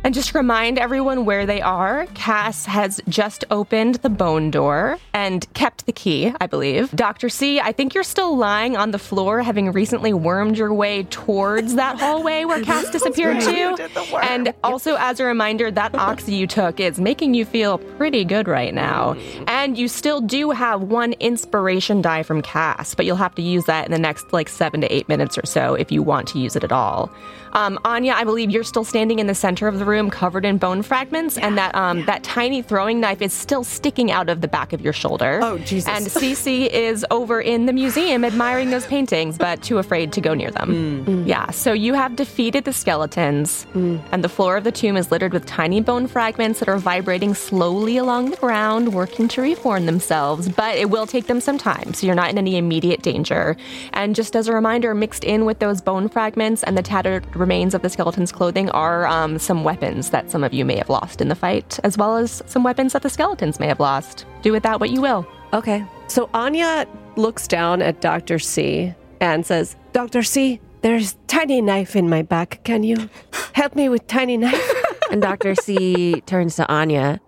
And 0.04 0.14
just 0.14 0.30
to 0.30 0.38
remind 0.38 0.80
everyone 0.80 1.24
where 1.24 1.46
they 1.46 1.60
are, 1.60 2.06
Cass 2.14 2.66
has 2.66 3.00
just 3.08 3.44
opened 3.52 3.96
the 3.96 4.10
bone 4.10 4.50
door 4.50 4.98
and 5.14 5.46
kept 5.54 5.86
the 5.86 5.92
key, 5.92 6.32
I 6.40 6.48
believe. 6.48 6.90
Dr. 6.90 7.28
C, 7.28 7.60
I 7.60 7.70
think 7.70 7.94
you're 7.94 8.02
still 8.02 8.36
lying 8.36 8.76
on 8.76 8.90
the 8.90 8.98
floor, 8.98 9.42
having 9.42 9.70
recently 9.70 10.12
wormed 10.12 10.58
your 10.58 10.74
way 10.74 11.04
towards 11.04 11.76
that 11.76 12.00
hallway 12.00 12.44
where 12.44 12.60
Cass 12.64 12.90
disappeared 12.90 13.40
to. 13.42 14.18
And 14.22 14.52
also, 14.64 14.96
as 14.96 15.20
a 15.20 15.24
reminder, 15.24 15.70
that 15.70 15.94
oxy 15.94 16.34
you 16.34 16.48
took 16.48 16.80
is 16.80 16.98
making 16.98 17.34
you 17.34 17.44
feel 17.44 17.78
pretty 17.78 18.24
good 18.24 18.48
right 18.48 18.74
now. 18.74 19.12
And 19.46 19.78
you 19.78 19.86
still 19.86 20.20
do 20.20 20.50
have 20.50 20.82
one 20.82 21.12
inspiration 21.14 22.02
die 22.02 22.24
from 22.24 22.42
Cass, 22.42 22.96
but 22.96 23.06
you'll 23.06 23.16
have 23.16 23.36
to 23.36 23.42
use 23.42 23.66
that 23.66 23.86
in 23.86 23.92
the 23.92 24.00
next 24.00 24.32
like 24.32 24.48
seven 24.48 24.80
to 24.80 24.92
eight 24.92 25.08
minutes 25.08 25.38
or 25.38 25.46
so 25.46 25.74
if 25.74 25.92
you 25.92 26.02
want 26.02 26.26
to 26.28 26.40
use 26.40 26.56
it 26.56 26.64
at 26.64 26.72
all. 26.72 27.08
Um, 27.52 27.78
Anya, 27.84 28.14
I 28.14 28.24
believe 28.24 28.50
you're 28.50 28.64
still 28.64 28.84
standing 28.84 29.18
in 29.18 29.26
the 29.26 29.34
center 29.34 29.68
of 29.68 29.78
the 29.78 29.84
room 29.84 29.91
room 29.92 30.10
covered 30.10 30.44
in 30.44 30.56
bone 30.58 30.82
fragments, 30.82 31.34
and 31.38 31.56
that 31.60 31.72
um, 31.74 32.04
that 32.10 32.20
tiny 32.22 32.60
throwing 32.70 32.98
knife 33.04 33.22
is 33.22 33.32
still 33.32 33.64
sticking 33.64 34.08
out 34.10 34.28
of 34.32 34.40
the 34.44 34.48
back 34.48 34.72
of 34.72 34.80
your 34.86 34.96
shoulder. 35.02 35.40
Oh, 35.42 35.58
Jesus. 35.58 35.88
And 35.94 36.06
Cece 36.06 36.68
is 36.68 37.06
over 37.10 37.40
in 37.40 37.66
the 37.66 37.72
museum 37.82 38.24
admiring 38.24 38.70
those 38.70 38.86
paintings, 38.86 39.38
but 39.38 39.62
too 39.62 39.78
afraid 39.78 40.12
to 40.16 40.20
go 40.20 40.32
near 40.34 40.50
them. 40.50 41.24
Yeah, 41.26 41.50
so 41.50 41.72
you 41.72 41.94
have 41.94 42.16
defeated 42.16 42.64
the 42.64 42.72
skeletons, 42.72 43.66
and 43.74 44.24
the 44.26 44.28
floor 44.36 44.56
of 44.56 44.64
the 44.64 44.72
tomb 44.72 44.96
is 44.96 45.10
littered 45.12 45.32
with 45.32 45.44
tiny 45.46 45.80
bone 45.80 46.06
fragments 46.06 46.58
that 46.60 46.68
are 46.68 46.78
vibrating 46.78 47.34
slowly 47.34 47.96
along 48.04 48.30
the 48.30 48.40
ground, 48.46 48.94
working 48.94 49.28
to 49.28 49.42
reform 49.42 49.86
themselves. 49.86 50.48
But 50.48 50.76
it 50.76 50.88
will 50.90 51.06
take 51.06 51.26
them 51.26 51.40
some 51.40 51.58
time, 51.58 51.92
so 51.94 52.06
you're 52.06 52.20
not 52.22 52.30
in 52.30 52.38
any 52.38 52.56
immediate 52.56 53.02
danger. 53.02 53.56
And 53.92 54.14
just 54.14 54.34
as 54.34 54.48
a 54.48 54.52
reminder, 54.52 54.94
mixed 54.94 55.24
in 55.24 55.44
with 55.44 55.58
those 55.58 55.80
bone 55.80 56.08
fragments 56.08 56.62
and 56.64 56.76
the 56.78 56.86
tattered 56.94 57.24
remains 57.36 57.74
of 57.74 57.82
the 57.82 57.90
skeleton's 57.90 58.32
clothing 58.32 58.70
are 58.70 59.06
um, 59.06 59.38
some 59.38 59.60
weapons 59.64 59.81
that 59.82 60.30
some 60.30 60.44
of 60.44 60.52
you 60.52 60.64
may 60.64 60.76
have 60.76 60.88
lost 60.88 61.20
in 61.20 61.28
the 61.28 61.34
fight, 61.34 61.78
as 61.84 61.98
well 61.98 62.16
as 62.16 62.42
some 62.46 62.62
weapons 62.62 62.92
that 62.92 63.02
the 63.02 63.10
skeletons 63.10 63.58
may 63.58 63.66
have 63.66 63.80
lost. 63.80 64.24
Do 64.42 64.52
with 64.52 64.62
that 64.62 64.80
what 64.80 64.90
you 64.90 65.00
will. 65.02 65.26
Okay. 65.52 65.84
So 66.06 66.30
Anya 66.32 66.86
looks 67.16 67.48
down 67.48 67.82
at 67.82 68.00
Dr. 68.00 68.38
C 68.38 68.94
and 69.20 69.44
says, 69.44 69.76
Dr. 69.92 70.22
C, 70.22 70.60
there's 70.82 71.16
tiny 71.26 71.60
knife 71.60 71.96
in 71.96 72.08
my 72.08 72.22
back. 72.22 72.60
Can 72.64 72.82
you 72.84 73.08
help 73.52 73.74
me 73.74 73.88
with 73.88 74.06
tiny 74.06 74.36
knife? 74.36 74.72
And 75.10 75.20
Dr. 75.20 75.54
C 75.54 76.22
turns 76.22 76.56
to 76.56 76.66
Anya, 76.72 77.20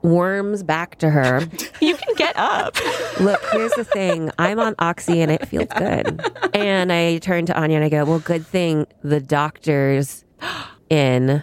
worms 0.00 0.62
back 0.62 0.96
to 1.00 1.10
her. 1.10 1.46
You 1.82 1.96
can 1.96 2.14
get 2.14 2.34
up. 2.36 2.76
Look, 3.20 3.42
here's 3.52 3.72
the 3.72 3.84
thing. 3.84 4.30
I'm 4.38 4.58
on 4.58 4.74
Oxy 4.78 5.20
and 5.20 5.30
it 5.30 5.46
feels 5.46 5.68
good. 5.76 6.22
And 6.54 6.90
I 6.92 7.18
turn 7.18 7.44
to 7.46 7.58
Anya 7.58 7.76
and 7.76 7.84
I 7.84 7.88
go, 7.90 8.04
Well, 8.04 8.18
good 8.20 8.46
thing 8.46 8.86
the 9.02 9.20
doctor's 9.20 10.24
in. 10.90 11.42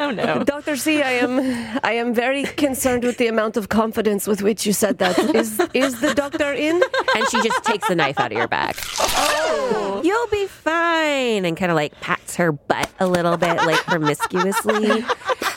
Oh 0.00 0.10
no. 0.10 0.42
Dr. 0.44 0.76
C, 0.76 1.02
I 1.02 1.12
am 1.12 1.40
I 1.82 1.92
am 1.92 2.14
very 2.14 2.44
concerned 2.44 3.04
with 3.04 3.18
the 3.18 3.28
amount 3.28 3.56
of 3.56 3.68
confidence 3.68 4.26
with 4.26 4.42
which 4.42 4.66
you 4.66 4.72
said 4.72 4.98
that. 4.98 5.18
Is 5.34 5.60
is 5.72 6.00
the 6.00 6.14
doctor 6.14 6.52
in? 6.52 6.82
And 7.16 7.28
she 7.28 7.40
just 7.42 7.62
takes 7.64 7.86
the 7.88 7.94
knife 7.94 8.18
out 8.18 8.32
of 8.32 8.38
your 8.38 8.48
back. 8.48 8.76
Oh, 9.00 10.00
you'll 10.04 10.26
be 10.28 10.46
fine. 10.46 11.44
And 11.44 11.56
kind 11.56 11.70
of 11.70 11.76
like 11.76 12.00
pats 12.00 12.36
her 12.36 12.52
butt 12.52 12.90
a 12.98 13.06
little 13.06 13.36
bit, 13.36 13.56
like 13.58 13.80
promiscuously. 13.84 15.04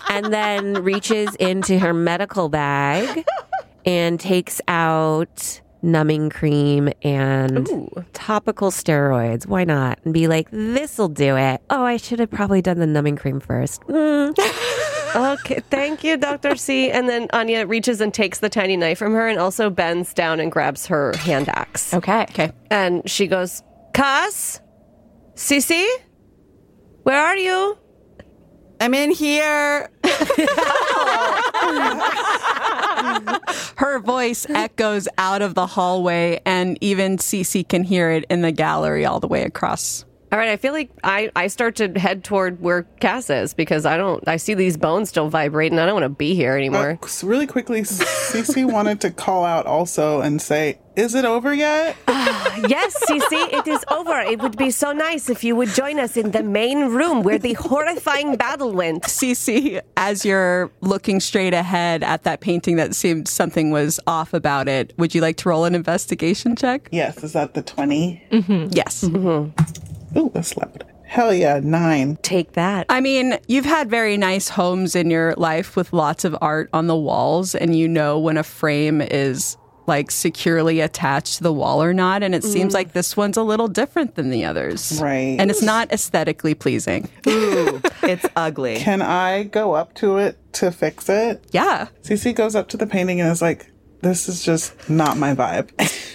And 0.09 0.31
then 0.31 0.83
reaches 0.83 1.35
into 1.35 1.79
her 1.79 1.93
medical 1.93 2.47
bag 2.49 3.25
and 3.85 4.19
takes 4.19 4.61
out 4.67 5.61
numbing 5.81 6.29
cream 6.29 6.89
and 7.03 7.67
topical 8.13 8.71
steroids. 8.71 9.45
Why 9.45 9.63
not? 9.63 9.99
And 10.03 10.13
be 10.13 10.27
like, 10.27 10.49
this'll 10.51 11.09
do 11.09 11.37
it. 11.37 11.61
Oh, 11.69 11.83
I 11.83 11.97
should 11.97 12.19
have 12.19 12.31
probably 12.31 12.61
done 12.61 12.79
the 12.79 12.87
numbing 12.87 13.15
cream 13.15 13.39
first. 13.39 13.81
Mm. 13.83 14.37
Okay, 15.15 15.61
thank 15.71 16.03
you, 16.03 16.17
Dr. 16.17 16.55
C. 16.55 16.91
And 16.91 17.09
then 17.09 17.27
Anya 17.33 17.65
reaches 17.65 18.01
and 18.01 18.13
takes 18.13 18.39
the 18.39 18.49
tiny 18.49 18.77
knife 18.77 18.99
from 18.99 19.13
her 19.13 19.27
and 19.27 19.39
also 19.39 19.69
bends 19.69 20.13
down 20.13 20.39
and 20.39 20.51
grabs 20.51 20.85
her 20.87 21.15
hand 21.17 21.49
axe. 21.49 21.93
Okay. 21.93 22.23
Okay. 22.23 22.51
And 22.69 23.09
she 23.09 23.25
goes, 23.25 23.63
Cass? 23.93 24.61
Cece? 25.33 25.87
Where 27.03 27.19
are 27.19 27.37
you? 27.37 27.77
I'm 28.79 28.93
in 28.93 29.11
here. 29.11 29.89
Her 33.75 33.99
voice 33.99 34.45
echoes 34.49 35.07
out 35.17 35.41
of 35.41 35.55
the 35.55 35.65
hallway, 35.67 36.41
and 36.45 36.77
even 36.81 37.17
Cece 37.17 37.67
can 37.67 37.83
hear 37.83 38.11
it 38.11 38.25
in 38.29 38.41
the 38.41 38.51
gallery 38.51 39.05
all 39.05 39.19
the 39.19 39.27
way 39.27 39.43
across. 39.43 40.05
All 40.29 40.37
right, 40.37 40.49
I 40.49 40.57
feel 40.57 40.73
like 40.73 40.89
I, 41.05 41.31
I 41.37 41.47
start 41.47 41.77
to 41.77 41.97
head 41.97 42.25
toward 42.25 42.59
where 42.59 42.83
Cass 42.99 43.29
is 43.29 43.53
because 43.53 43.85
I 43.85 43.95
don't 43.95 44.27
I 44.27 44.35
see 44.35 44.55
these 44.55 44.75
bones 44.75 45.07
still 45.07 45.29
vibrating. 45.29 45.79
I 45.79 45.85
don't 45.85 45.93
want 45.95 46.03
to 46.03 46.09
be 46.09 46.35
here 46.35 46.55
anymore. 46.55 46.99
Uh, 47.07 47.27
really 47.27 47.47
quickly, 47.47 47.81
Cece 47.81 48.71
wanted 48.71 49.01
to 49.01 49.09
call 49.11 49.43
out 49.45 49.65
also 49.65 50.21
and 50.21 50.41
say, 50.41 50.79
"Is 50.95 51.15
it 51.15 51.25
over 51.25 51.53
yet?" 51.53 51.95
yes, 52.07 52.95
Cece, 53.07 53.53
it 53.53 53.67
is 53.67 53.83
over. 53.89 54.19
It 54.19 54.39
would 54.41 54.57
be 54.57 54.69
so 54.71 54.91
nice 54.91 55.29
if 55.29 55.43
you 55.43 55.55
would 55.55 55.69
join 55.69 55.99
us 55.99 56.17
in 56.17 56.31
the 56.31 56.43
main 56.43 56.89
room 56.89 57.23
where 57.23 57.39
the 57.39 57.53
horrifying 57.53 58.35
battle 58.35 58.73
went. 58.73 59.03
Cece, 59.03 59.81
as 59.95 60.25
you're 60.25 60.69
looking 60.81 61.19
straight 61.19 61.53
ahead 61.53 62.03
at 62.03 62.23
that 62.23 62.41
painting 62.41 62.75
that 62.75 62.93
seemed 62.93 63.27
something 63.27 63.71
was 63.71 63.99
off 64.05 64.33
about 64.33 64.67
it, 64.67 64.93
would 64.97 65.15
you 65.15 65.21
like 65.21 65.37
to 65.37 65.49
roll 65.49 65.65
an 65.65 65.73
investigation 65.75 66.55
check? 66.55 66.89
yes, 66.91 67.23
is 67.23 67.33
that 67.33 67.53
the 67.53 67.61
20? 67.61 68.69
Yes. 68.71 69.03
Ooh, 70.17 70.31
that's 70.33 70.57
loud. 70.57 70.83
Hell 71.03 71.33
yeah, 71.33 71.61
nine. 71.63 72.17
Take 72.21 72.53
that. 72.53 72.85
I 72.89 72.99
mean, 72.99 73.37
you've 73.47 73.65
had 73.65 73.89
very 73.89 74.17
nice 74.17 74.49
homes 74.49 74.95
in 74.95 75.09
your 75.09 75.33
life 75.35 75.75
with 75.75 75.93
lots 75.93 76.25
of 76.25 76.35
art 76.41 76.69
on 76.73 76.87
the 76.87 76.97
walls, 76.97 77.55
and 77.55 77.75
you 77.75 77.87
know 77.87 78.19
when 78.19 78.37
a 78.37 78.43
frame 78.43 79.01
is 79.01 79.57
like 79.87 80.11
securely 80.11 80.81
attached 80.81 81.37
to 81.37 81.43
the 81.43 81.53
wall 81.53 81.81
or 81.81 81.93
not. 81.93 82.21
And 82.21 82.35
it 82.35 82.43
mm. 82.43 82.51
seems 82.51 82.73
like 82.73 82.91
this 82.91 83.15
one's 83.15 83.37
a 83.37 83.41
little 83.41 83.69
different 83.69 84.15
than 84.15 84.29
the 84.29 84.43
others. 84.43 84.99
Right. 85.01 85.37
And 85.39 85.49
it's 85.49 85.61
not 85.61 85.91
aesthetically 85.91 86.53
pleasing. 86.53 87.09
Ooh, 87.25 87.81
it's 88.03 88.25
ugly. 88.35 88.77
Can 88.77 89.01
I 89.01 89.43
go 89.43 89.73
up 89.73 89.93
to 89.95 90.17
it 90.17 90.37
to 90.53 90.71
fix 90.71 91.07
it? 91.07 91.45
Yeah. 91.51 91.87
Cece 92.03 92.35
goes 92.35 92.53
up 92.53 92.67
to 92.69 92.77
the 92.77 92.85
painting 92.85 93.21
and 93.21 93.31
is 93.31 93.41
like, 93.41 93.71
this 94.01 94.29
is 94.29 94.43
just 94.43 94.89
not 94.89 95.17
my 95.17 95.33
vibe. 95.33 95.69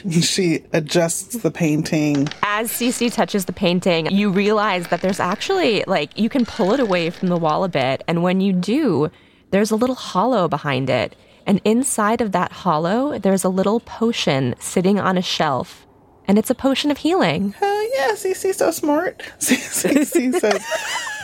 she 0.25 0.65
adjusts 0.73 1.39
the 1.39 1.51
painting. 1.51 2.29
As 2.43 2.71
Cece 2.71 3.12
touches 3.12 3.45
the 3.47 3.53
painting, 3.53 4.07
you 4.11 4.31
realize 4.31 4.89
that 4.89 5.01
there's 5.01 5.21
actually, 5.21 5.85
like, 5.87 6.17
you 6.19 6.29
can 6.29 6.45
pull 6.45 6.73
it 6.73 6.81
away 6.81 7.11
from 7.11 7.29
the 7.29 7.37
wall 7.37 7.65
a 7.65 7.69
bit. 7.69 8.03
And 8.07 8.23
when 8.23 8.41
you 8.41 8.53
do, 8.53 9.11
there's 9.51 9.71
a 9.71 9.77
little 9.77 9.97
hollow 9.97 10.49
behind 10.49 10.89
it. 10.91 11.17
And 11.47 11.61
inside 11.65 12.21
of 12.21 12.33
that 12.33 12.53
hollow, 12.53 13.19
there's 13.19 13.45
a 13.45 13.49
little 13.49 13.81
potion 13.81 14.55
sitting 14.61 14.99
on 14.99 15.19
a 15.19 15.23
shelf. 15.23 15.87
And 16.29 16.39
it's 16.39 16.51
a 16.51 16.55
potion 16.55 16.91
of 16.93 16.99
healing. 16.99 17.53
Hell 17.53 17.95
yeah, 17.95 18.12
Cece's 18.12 18.57
so 18.57 18.71
smart. 18.71 19.23
Cece 19.41 20.39
says, 20.39 20.65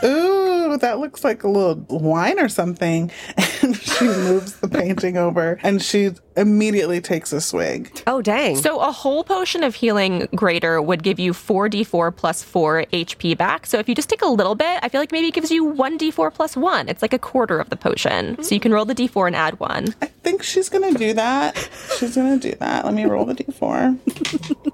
Ooh, 0.05 0.77
that 0.79 0.99
looks 0.99 1.23
like 1.25 1.45
a 1.45 1.49
little 1.49 1.85
wine 1.89 2.39
or 2.39 2.49
something. 2.49 3.11
And 3.61 3.77
she 3.77 4.05
moves 4.05 4.61
the 4.61 4.69
painting 4.69 5.17
over 5.17 5.59
and 5.65 5.83
she 5.83 6.13
immediately 6.39 7.01
takes 7.01 7.33
a 7.33 7.41
swig. 7.41 8.03
Oh, 8.07 8.23
dang. 8.23 8.57
So 8.57 8.81
a 8.81 8.93
whole 8.93 9.25
potion 9.25 9.63
of 9.63 9.75
healing 9.75 10.29
greater 10.35 10.81
would 10.81 11.03
give 11.03 11.19
you 11.19 11.33
4d4 11.33 12.15
plus 12.17 12.43
4 12.43 12.85
HP 12.93 13.37
back. 13.37 13.67
So 13.67 13.79
if 13.79 13.89
you 13.89 13.95
just 13.95 14.09
take 14.09 14.23
a 14.23 14.27
little 14.27 14.55
bit, 14.55 14.79
I 14.83 14.89
feel 14.89 15.01
like 15.01 15.13
maybe 15.13 15.29
it 15.29 15.35
gives 15.35 15.51
you 15.51 15.65
1d4 15.75 16.33
plus 16.33 16.57
1. 16.57 16.89
It's 16.89 17.03
like 17.03 17.13
a 17.13 17.19
quarter 17.19 17.59
of 17.59 17.71
the 17.71 17.77
potion. 17.77 18.43
So 18.43 18.55
you 18.55 18.61
can 18.61 18.73
roll 18.73 18.85
the 18.85 18.95
d4 18.95 19.27
and 19.27 19.37
add 19.37 19.59
1. 19.61 19.95
I 20.01 20.07
think 20.07 20.43
she's 20.43 20.69
gonna 20.69 20.93
do 20.95 21.13
that. 21.15 21.69
She's 21.99 22.15
gonna 22.15 22.39
do 22.39 22.55
that. 22.61 22.85
Let 22.85 22.95
me 22.95 23.05
roll 23.05 23.25
the 23.25 23.35
d4. 23.35 23.99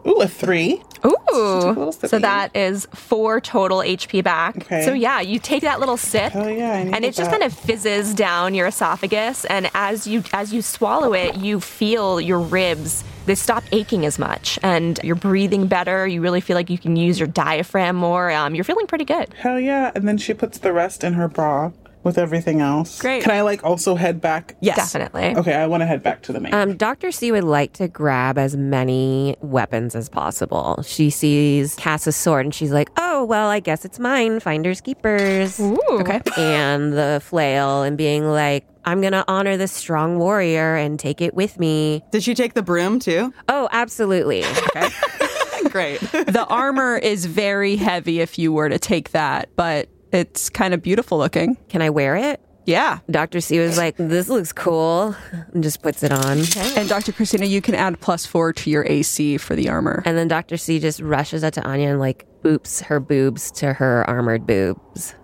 Ooh, 0.07 0.21
a 0.21 0.29
three. 0.29 0.83
Ooh. 1.07 1.11
little 1.33 1.93
So 1.93 2.19
that 2.19 2.55
is 2.55 2.87
4 2.95 3.41
total 3.41 3.79
HP 3.79 4.23
back. 4.23 4.57
Okay. 4.57 4.85
So 4.85 4.93
yeah, 4.93 5.21
you 5.21 5.39
take 5.39 5.63
that 5.63 5.81
little 5.81 5.97
sip 5.97 6.33
Hell 6.33 6.51
yeah, 6.51 6.75
and 6.77 6.91
needed 6.91 7.05
it 7.05 7.15
just 7.15 7.31
kind 7.31 7.43
of 7.43 7.53
fizzes 7.53 8.15
down 8.15 8.55
your 8.55 8.67
esophagus 8.67 9.45
and 9.47 9.71
as 9.75 10.07
you 10.07 10.23
as 10.33 10.53
you 10.53 10.63
swallow 10.63 11.15
it, 11.15 11.37
you 11.37 11.54
feel 11.61 12.21
your 12.21 12.41
ribs 12.41 13.05
they 13.27 13.35
stop 13.35 13.65
aching 13.73 14.05
as 14.05 14.19
much 14.19 14.59
and 14.63 15.01
you're 15.03 15.17
breathing 15.17 15.67
better. 15.67 16.07
You 16.07 16.21
really 16.21 16.41
feel 16.41 16.57
like 16.57 16.71
you 16.71 16.79
can 16.79 16.97
use 16.97 17.19
your 17.19 17.29
diaphragm 17.29 17.97
more. 17.97 18.31
Um, 18.31 18.55
you're 18.55 18.65
feeling 18.65 18.87
pretty 18.87 19.05
good. 19.05 19.33
Hell 19.35 19.59
yeah. 19.59 19.93
And 19.95 20.07
then 20.07 20.19
she 20.19 20.35
puts 20.35 20.59
the 20.59 20.73
rest 20.73 21.05
in 21.05 21.15
her 21.15 21.29
bra 21.29 21.73
with 22.03 22.19
everything 22.19 22.61
else. 22.61 23.01
Great. 23.01 23.23
Can 23.23 23.33
I 23.33 23.41
like 23.41 23.65
also 23.65 23.95
head 23.95 24.21
back? 24.21 24.57
Yes. 24.61 24.77
Definitely. 24.77 25.35
Okay, 25.37 25.55
I 25.55 25.67
want 25.67 25.81
to 25.81 25.87
head 25.87 26.03
back 26.03 26.23
to 26.25 26.35
the 26.35 26.41
main. 26.41 26.53
Um, 26.53 26.77
Dr. 26.77 27.11
C 27.11 27.33
would 27.33 27.45
like 27.45 27.73
to 27.75 27.89
grab 27.89 28.37
as 28.37 28.55
many 28.57 29.37
weapons 29.41 29.95
as 29.95 30.11
possible. 30.11 30.83
She 30.87 31.09
sees 31.09 31.75
Cass's 31.77 32.15
sword 32.15 32.45
and 32.45 32.55
she's 32.55 32.73
like, 32.73 32.91
oh, 32.99 33.25
well, 33.25 33.49
I 33.49 33.61
guess 33.61 33.87
it's 33.87 33.99
mine. 33.99 34.41
Finders 34.41 34.83
keepers. 34.83 35.59
Okay. 35.59 36.21
And 36.37 36.93
the 36.93 37.23
flail 37.25 37.83
and 37.83 37.97
being 37.97 38.27
like, 38.27 38.67
I'm 38.85 39.01
going 39.01 39.13
to 39.13 39.25
honor 39.29 39.57
this 39.57 39.73
strong 39.73 40.19
warrior 40.19 40.77
and 40.77 40.99
take 40.99 41.21
it 41.21 41.35
with 41.35 41.59
me. 41.59 42.03
Did 42.11 42.23
she 42.23 42.35
take 42.35 42.55
the 42.55 42.63
broom 42.63 42.99
too? 42.99 43.33
Oh, 43.49 43.69
absolutely. 43.73 44.45
Great. 45.71 46.01
The 46.01 46.47
armor 46.49 46.97
is 46.97 47.27
very 47.27 47.77
heavy 47.77 48.21
if 48.21 48.39
you 48.39 48.53
were 48.53 48.69
to 48.69 48.79
take 48.79 49.11
that, 49.11 49.49
but 49.57 49.89
it's 50.13 50.49
kind 50.51 50.75
of 50.75 50.83
beautiful 50.83 51.19
looking. 51.19 51.57
Can 51.69 51.83
I 51.83 51.91
wear 51.91 52.17
it? 52.17 52.41
Yeah. 52.67 53.01
Dr. 53.11 53.41
C 53.41 53.59
was 53.59 53.77
like, 53.77 53.97
this 53.97 54.29
looks 54.29 54.53
cool. 54.53 55.15
And 55.53 55.63
just 55.63 55.83
puts 55.83 56.03
it 56.03 56.13
on. 56.13 56.39
And 56.79 56.89
Dr. 56.89 57.13
Christina, 57.13 57.47
you 57.47 57.61
can 57.61 57.75
add 57.75 58.01
plus 58.01 58.25
four 58.25 58.53
to 58.55 58.71
your 58.71 58.87
AC 58.87 59.37
for 59.39 59.55
the 59.55 59.69
armor. 59.69 60.03
And 60.07 60.17
then 60.17 60.29
Dr. 60.29 60.57
C 60.57 60.79
just 60.79 61.01
rushes 61.01 61.45
up 61.45 61.53
to 61.55 61.63
Anya 61.63 61.91
and 61.91 62.01
like 62.01 62.27
boops 62.43 62.83
her 62.85 63.01
boobs 63.01 63.51
to 63.53 63.75
her 63.75 64.09
armored 64.09 64.47
boobs. 64.47 65.15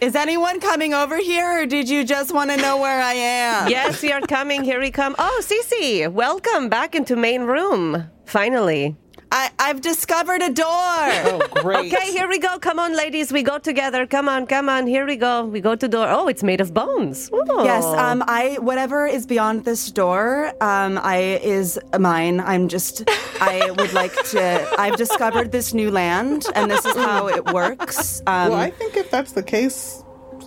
Is 0.00 0.14
anyone 0.14 0.60
coming 0.60 0.94
over 0.94 1.18
here 1.18 1.62
or 1.62 1.66
did 1.66 1.88
you 1.88 2.04
just 2.04 2.32
want 2.32 2.50
to 2.50 2.56
know 2.56 2.78
where 2.78 3.00
I 3.00 3.14
am? 3.14 3.68
yes, 3.68 4.02
we 4.02 4.12
are 4.12 4.20
coming. 4.20 4.64
Here 4.64 4.80
we 4.80 4.90
come. 4.90 5.14
Oh, 5.18 5.42
Cece, 5.44 6.10
welcome 6.12 6.68
back 6.68 6.94
into 6.94 7.16
main 7.16 7.42
room. 7.42 8.10
Finally. 8.24 8.96
I, 9.36 9.50
I've 9.58 9.80
discovered 9.80 10.42
a 10.42 10.52
door. 10.52 10.68
Oh, 10.68 11.40
great. 11.60 11.92
Okay, 11.92 12.12
here 12.12 12.28
we 12.28 12.38
go. 12.38 12.56
Come 12.60 12.78
on, 12.78 12.96
ladies. 12.96 13.32
We 13.32 13.42
go 13.42 13.58
together. 13.58 14.06
Come 14.06 14.28
on, 14.28 14.46
come 14.46 14.68
on. 14.68 14.86
Here 14.86 15.04
we 15.04 15.16
go. 15.16 15.44
We 15.44 15.60
go 15.60 15.74
to 15.74 15.88
door. 15.88 16.06
Oh, 16.08 16.28
it's 16.28 16.44
made 16.44 16.60
of 16.60 16.72
bones. 16.72 17.30
Oh. 17.32 17.64
Yes, 17.64 17.84
um, 17.84 18.22
I 18.28 18.58
whatever 18.60 19.08
is 19.08 19.26
beyond 19.26 19.64
this 19.64 19.90
door, 19.90 20.52
um, 20.62 21.00
I 21.02 21.40
is 21.42 21.80
mine. 21.98 22.38
I'm 22.38 22.68
just, 22.68 23.02
I 23.40 23.72
would 23.76 23.92
like 23.92 24.14
to. 24.26 24.68
I've 24.78 24.96
discovered 24.96 25.50
this 25.50 25.74
new 25.74 25.90
land, 25.90 26.46
and 26.54 26.70
this 26.70 26.84
is 26.84 26.94
how 26.94 27.26
it 27.26 27.44
works. 27.46 28.20
Um, 28.28 28.50
well, 28.50 28.60
I 28.60 28.70
think 28.70 28.96
if 28.96 29.10
that's 29.10 29.32
the 29.32 29.42
case, 29.42 30.03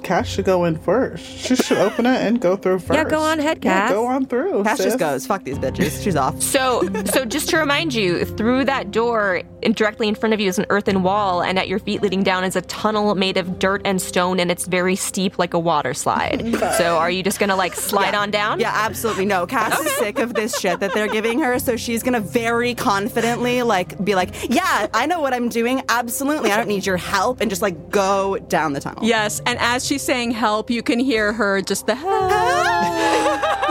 Cass 0.08 0.26
should 0.26 0.46
go 0.46 0.64
in 0.64 0.78
first. 0.78 1.26
She 1.26 1.58
should 1.58 1.80
open 1.80 2.06
it 2.06 2.22
and 2.22 2.40
go 2.40 2.56
through 2.56 2.80
first. 2.80 2.94
Yeah, 2.94 3.04
go 3.04 3.20
on 3.20 3.42
ahead, 3.42 3.60
Yeah, 3.62 3.90
go 3.90 4.06
on 4.06 4.26
through. 4.26 4.64
Cass 4.64 4.78
sis. 4.78 4.86
just 4.86 5.00
goes. 5.00 5.26
Fuck 5.28 5.44
these 5.44 5.58
bitches. 5.58 6.02
She's 6.02 6.16
off. 6.16 6.42
So, 6.58 6.82
so 7.06 7.24
just 7.26 7.50
to 7.50 7.58
remind 7.58 7.94
you, 7.94 8.24
through 8.26 8.66
that 8.66 8.90
door, 8.92 9.42
in, 9.62 9.74
directly 9.74 10.08
in 10.08 10.16
front 10.16 10.34
of 10.34 10.40
you 10.40 10.48
is 10.48 10.58
an 10.58 10.66
earthen 10.70 11.04
wall, 11.04 11.44
and 11.44 11.60
at 11.60 11.68
your 11.68 11.78
feet 11.78 12.02
leading 12.02 12.24
down 12.24 12.44
is 12.46 12.56
a 12.56 12.62
tunnel 12.62 13.14
made 13.16 13.36
of 13.38 13.60
dirt 13.60 13.82
and 13.86 14.02
stone, 14.02 14.40
and 14.40 14.50
it's 14.50 14.66
very 14.66 14.96
steep, 14.96 15.38
like 15.38 15.54
a 15.54 15.60
water 15.60 15.94
slide. 15.94 16.42
so, 16.78 16.98
are 16.98 17.12
you 17.12 17.22
just 17.22 17.40
gonna 17.40 17.56
like 17.56 17.76
slide 17.76 18.16
on 18.16 18.32
down? 18.32 18.60
Yeah, 18.60 18.72
absolutely 18.74 19.26
no. 19.26 19.46
Cass 19.46 19.78
is 19.80 19.92
sick 19.98 20.20
of 20.20 20.34
this 20.34 20.58
shit 20.58 20.80
that 20.80 20.94
they're 20.94 21.10
giving 21.10 21.40
her, 21.42 21.60
so 21.60 21.76
she's 21.76 22.02
gonna 22.02 22.22
very 22.22 22.74
confidently 22.74 23.62
like 23.62 24.02
be 24.04 24.16
like, 24.16 24.50
"Yeah, 24.50 24.88
I 24.94 25.06
know 25.06 25.20
what 25.20 25.34
I'm 25.34 25.50
doing. 25.50 25.82
Absolutely, 25.90 26.52
I 26.52 26.58
don't 26.58 26.70
need 26.70 26.86
your 26.86 26.98
help," 26.98 27.42
and 27.42 27.50
just 27.50 27.62
like 27.62 27.90
go 27.90 28.38
down 28.38 28.74
the 28.74 28.80
tunnel. 28.80 29.04
Yes, 29.04 29.42
and 29.46 29.60
as 29.60 29.86
she's 29.98 30.06
saying 30.06 30.30
help, 30.30 30.70
you 30.70 30.84
can 30.84 31.00
hear 31.00 31.34
her 31.34 31.60
just 31.60 31.88
the 31.88 31.96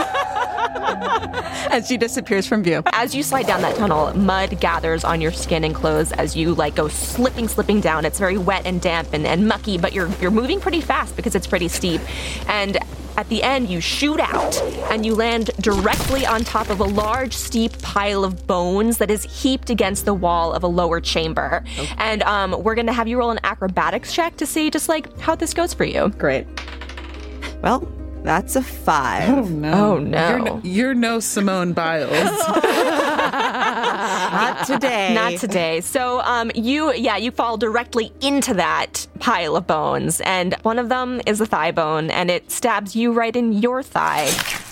as 0.81 1.87
she 1.87 1.97
disappears 1.97 2.47
from 2.47 2.63
view. 2.63 2.83
As 2.87 3.13
you 3.15 3.23
slide 3.23 3.47
down 3.47 3.61
that 3.61 3.75
tunnel, 3.75 4.13
mud 4.13 4.59
gathers 4.59 5.03
on 5.03 5.21
your 5.21 5.31
skin 5.31 5.63
and 5.63 5.73
clothes 5.73 6.11
as 6.13 6.35
you 6.35 6.53
like 6.55 6.75
go 6.75 6.87
slipping, 6.87 7.47
slipping 7.47 7.81
down. 7.81 8.05
It's 8.05 8.19
very 8.19 8.37
wet 8.37 8.65
and 8.65 8.81
damp 8.81 9.13
and, 9.13 9.25
and 9.25 9.47
mucky, 9.47 9.77
but 9.77 9.93
you're 9.93 10.09
you're 10.21 10.31
moving 10.31 10.59
pretty 10.59 10.81
fast 10.81 11.15
because 11.15 11.35
it's 11.35 11.47
pretty 11.47 11.67
steep. 11.67 12.01
And 12.49 12.77
at 13.17 13.27
the 13.29 13.41
end, 13.41 13.67
you 13.67 13.81
shoot 13.81 14.19
out 14.19 14.61
and 14.91 15.03
you 15.03 15.15
land 15.15 15.49
directly 15.59 16.25
on 16.25 16.43
top 16.43 16.69
of 16.69 16.79
a 16.79 16.83
large, 16.83 17.33
steep 17.33 17.81
pile 17.81 18.23
of 18.23 18.45
bones 18.45 18.99
that 18.99 19.09
is 19.09 19.23
heaped 19.23 19.71
against 19.71 20.05
the 20.05 20.13
wall 20.13 20.53
of 20.53 20.63
a 20.63 20.67
lower 20.67 21.01
chamber. 21.01 21.63
And 21.97 22.21
um, 22.23 22.63
we're 22.63 22.75
gonna 22.75 22.93
have 22.93 23.07
you 23.07 23.17
roll 23.17 23.31
an 23.31 23.39
acrobatics 23.43 24.13
check 24.13 24.37
to 24.37 24.45
see 24.45 24.69
just 24.69 24.87
like 24.87 25.19
how 25.19 25.35
this 25.35 25.53
goes 25.55 25.73
for 25.73 25.83
you. 25.83 26.09
Great. 26.09 26.45
Well, 27.63 27.91
that's 28.23 28.55
a 28.55 28.61
five. 28.61 29.29
Oh 29.29 29.45
no! 29.47 29.95
Oh, 29.95 29.99
no. 29.99 30.29
You're 30.29 30.39
no, 30.39 30.61
you're 30.63 30.93
no 30.93 31.19
Simone 31.19 31.73
Biles. 31.73 32.11
Not 33.37 34.67
today. 34.67 35.13
Not 35.13 35.39
today. 35.39 35.81
So, 35.81 36.21
um, 36.21 36.51
you, 36.55 36.93
yeah, 36.93 37.17
you 37.17 37.31
fall 37.31 37.57
directly 37.57 38.11
into 38.21 38.53
that 38.55 39.07
pile 39.19 39.55
of 39.55 39.67
bones, 39.67 40.21
and 40.21 40.53
one 40.63 40.79
of 40.79 40.89
them 40.89 41.21
is 41.25 41.41
a 41.41 41.45
thigh 41.45 41.71
bone, 41.71 42.09
and 42.11 42.29
it 42.29 42.51
stabs 42.51 42.95
you 42.95 43.13
right 43.13 43.35
in 43.35 43.53
your 43.53 43.81
thigh, 43.83 44.29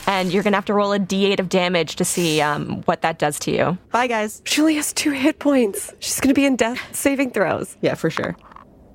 and 0.08 0.32
you're 0.34 0.44
gonna 0.44 0.58
have 0.58 0.66
to 0.66 0.74
roll 0.74 0.94
a 0.94 1.00
d8 1.00 1.40
of 1.40 1.50
damage 1.50 1.96
to 1.96 2.06
see 2.06 2.42
um, 2.42 2.82
what 2.84 3.02
that 3.02 3.18
does 3.20 3.40
to 3.40 3.52
you. 3.52 3.78
Bye, 3.92 4.08
guys. 4.08 4.42
She 4.46 4.62
only 4.62 4.76
has 4.76 4.94
two 4.94 5.12
hit 5.12 5.40
points. 5.40 5.94
She's 6.00 6.20
going 6.20 6.34
to 6.34 6.40
be 6.40 6.46
in 6.46 6.56
death 6.56 6.80
saving 6.96 7.32
throws. 7.32 7.76
Yeah, 7.82 7.96
for 7.96 8.10
sure. 8.10 8.36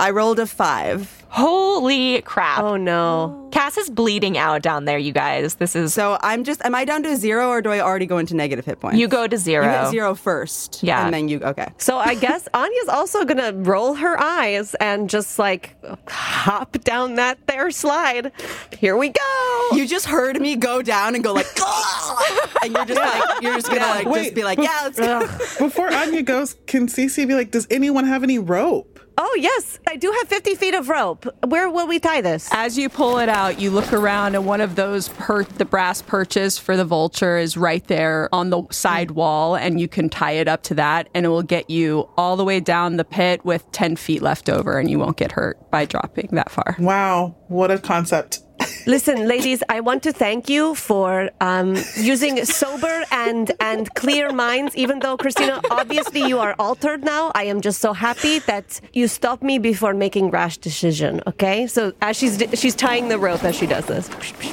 I 0.01 0.11
rolled 0.11 0.39
a 0.39 0.47
five. 0.47 1.19
Holy 1.29 2.23
crap! 2.23 2.61
Oh, 2.61 2.77
no. 2.77 3.49
Cass 3.53 3.77
is 3.77 3.91
bleeding 3.91 4.39
out 4.39 4.63
down 4.63 4.85
there, 4.87 4.97
you 4.99 5.13
guys. 5.13 5.57
This 5.57 5.77
is 5.77 5.93
So 5.93 6.19
I'm 6.23 6.43
just. 6.43 6.65
Am 6.65 6.75
I 6.75 6.85
down 6.87 7.03
to 7.03 7.17
zero, 7.17 7.49
or 7.51 7.61
do 7.61 7.71
I 7.71 7.81
already 7.81 8.07
go 8.07 8.17
into 8.17 8.35
negative 8.35 8.65
hit 8.65 8.81
points? 8.81 8.99
you 8.99 9.07
go 9.07 9.27
to 9.27 9.37
zero. 9.37 9.65
You 9.65 9.71
hit 9.71 9.91
zero 9.91 10.15
first. 10.15 10.83
Yeah. 10.83 11.05
and 11.05 11.13
then 11.13 11.29
you. 11.29 11.41
Okay. 11.41 11.69
So 11.77 11.99
I 11.99 12.15
guess 12.15 12.49
Anya's 12.55 12.89
also 12.89 13.25
going 13.25 13.37
to 13.37 13.53
roll 13.71 13.95
her 13.95 14.19
eyes 14.19 14.75
and 14.77 15.09
just 15.11 15.39
like 15.39 15.77
hop 16.09 16.81
down 16.83 17.17
that 17.17 17.47
there 17.47 17.71
slide. 17.71 18.33
Here 18.77 18.97
we 18.97 19.11
go. 19.11 19.69
You 19.73 19.87
just 19.87 20.07
heard 20.07 20.41
me 20.41 20.57
go 20.57 20.81
down 20.81 21.15
and 21.15 21.23
go 21.23 21.35
like, 21.35 21.47
and 22.65 22.75
you're 22.75 22.87
just 22.87 23.01
like, 23.01 23.43
you're 23.43 23.55
just 23.55 23.69
gonna 23.69 23.81
like 23.87 24.05
just 24.05 24.13
Wait, 24.15 24.35
be 24.35 24.43
like, 24.45 24.59
yeah, 24.59 24.81
let's 24.85 24.99
go. 24.99 25.21
Before 25.67 25.93
Anya 25.93 26.23
goes, 26.23 26.57
can 26.67 26.87
Cece 26.89 27.29
be 27.29 27.35
like, 27.35 27.51
does 27.51 27.67
anyone 27.71 28.07
have 28.07 28.23
any 28.25 28.39
rope? 28.39 28.99
Oh, 29.23 29.37
yes. 29.39 29.79
I 29.87 29.97
do 29.97 30.11
have 30.11 30.29
50 30.29 30.55
feet 30.55 30.75
of 30.75 30.89
rope. 30.89 31.27
Where 31.47 31.69
will 31.69 31.87
we 31.87 31.99
tie 31.99 32.23
this? 32.23 32.49
As 32.53 32.79
you 32.79 32.89
pull 32.89 33.19
it 33.19 33.29
out, 33.29 33.61
you 33.61 33.71
look 33.71 33.93
around, 33.93 34.35
and 34.35 34.47
one 34.47 34.63
of 34.63 34.77
those 34.77 35.11
per- 35.11 35.45
the 35.45 35.67
brass 35.67 36.01
perches 36.01 36.59
for 36.59 36.75
the 36.75 36.87
vulture 36.87 37.37
is 37.37 37.55
right 37.55 37.87
there 37.87 38.31
on 38.33 38.49
the 38.49 38.63
side 38.71 39.11
wall, 39.11 39.57
and 39.57 39.79
you 39.79 39.89
can 39.89 40.09
tie 40.09 40.33
it 40.33 40.49
up 40.49 40.63
to 40.63 40.75
that, 40.75 41.11
and 41.15 41.27
it 41.27 41.29
will 41.29 41.43
get 41.43 41.69
you 41.69 42.09
all 42.17 42.37
the 42.39 42.45
way 42.47 42.61
down 42.61 42.97
the 42.97 43.05
pit 43.05 43.45
with 43.45 43.71
ten 43.73 43.95
feet 43.95 44.23
left 44.23 44.49
over, 44.49 44.79
and 44.79 44.91
you 44.91 44.99
won't 44.99 45.19
get 45.19 45.33
hurt 45.33 45.71
by 45.71 45.85
dropping 45.85 46.29
that 46.33 46.51
far. 46.51 46.77
Wow, 46.79 47.37
what 47.49 47.71
a 47.71 47.79
concept. 47.79 48.41
Listen, 48.87 49.29
ladies, 49.29 49.63
I 49.69 49.81
want 49.81 50.03
to 50.05 50.13
thank 50.13 50.49
you 50.49 50.75
for 50.75 51.31
um, 51.41 51.77
using 51.97 52.45
sober 52.45 53.05
and 53.11 53.53
and 53.61 53.93
clear 53.95 54.33
minds. 54.33 54.75
Even 54.77 55.01
though 55.01 55.17
Christina, 55.17 55.61
obviously 55.71 56.23
you 56.27 56.39
are 56.39 56.55
altered 56.59 57.05
now, 57.05 57.33
I 57.35 57.45
am 57.45 57.61
just 57.61 57.81
so 57.81 57.93
happy 57.93 58.39
that 58.41 58.81
you 58.93 59.09
stopped 59.09 59.43
me 59.43 59.59
before 59.59 59.95
making 59.95 60.31
rash 60.31 60.57
decision. 60.59 61.23
Okay, 61.27 61.67
so 61.67 61.93
as 62.01 62.17
she's 62.17 62.43
she's 62.55 62.75
tying 62.75 63.09
the 63.09 63.19
rope 63.19 63.45
as 63.45 63.55
she 63.57 63.67
does 63.67 63.87
this. 63.87 64.09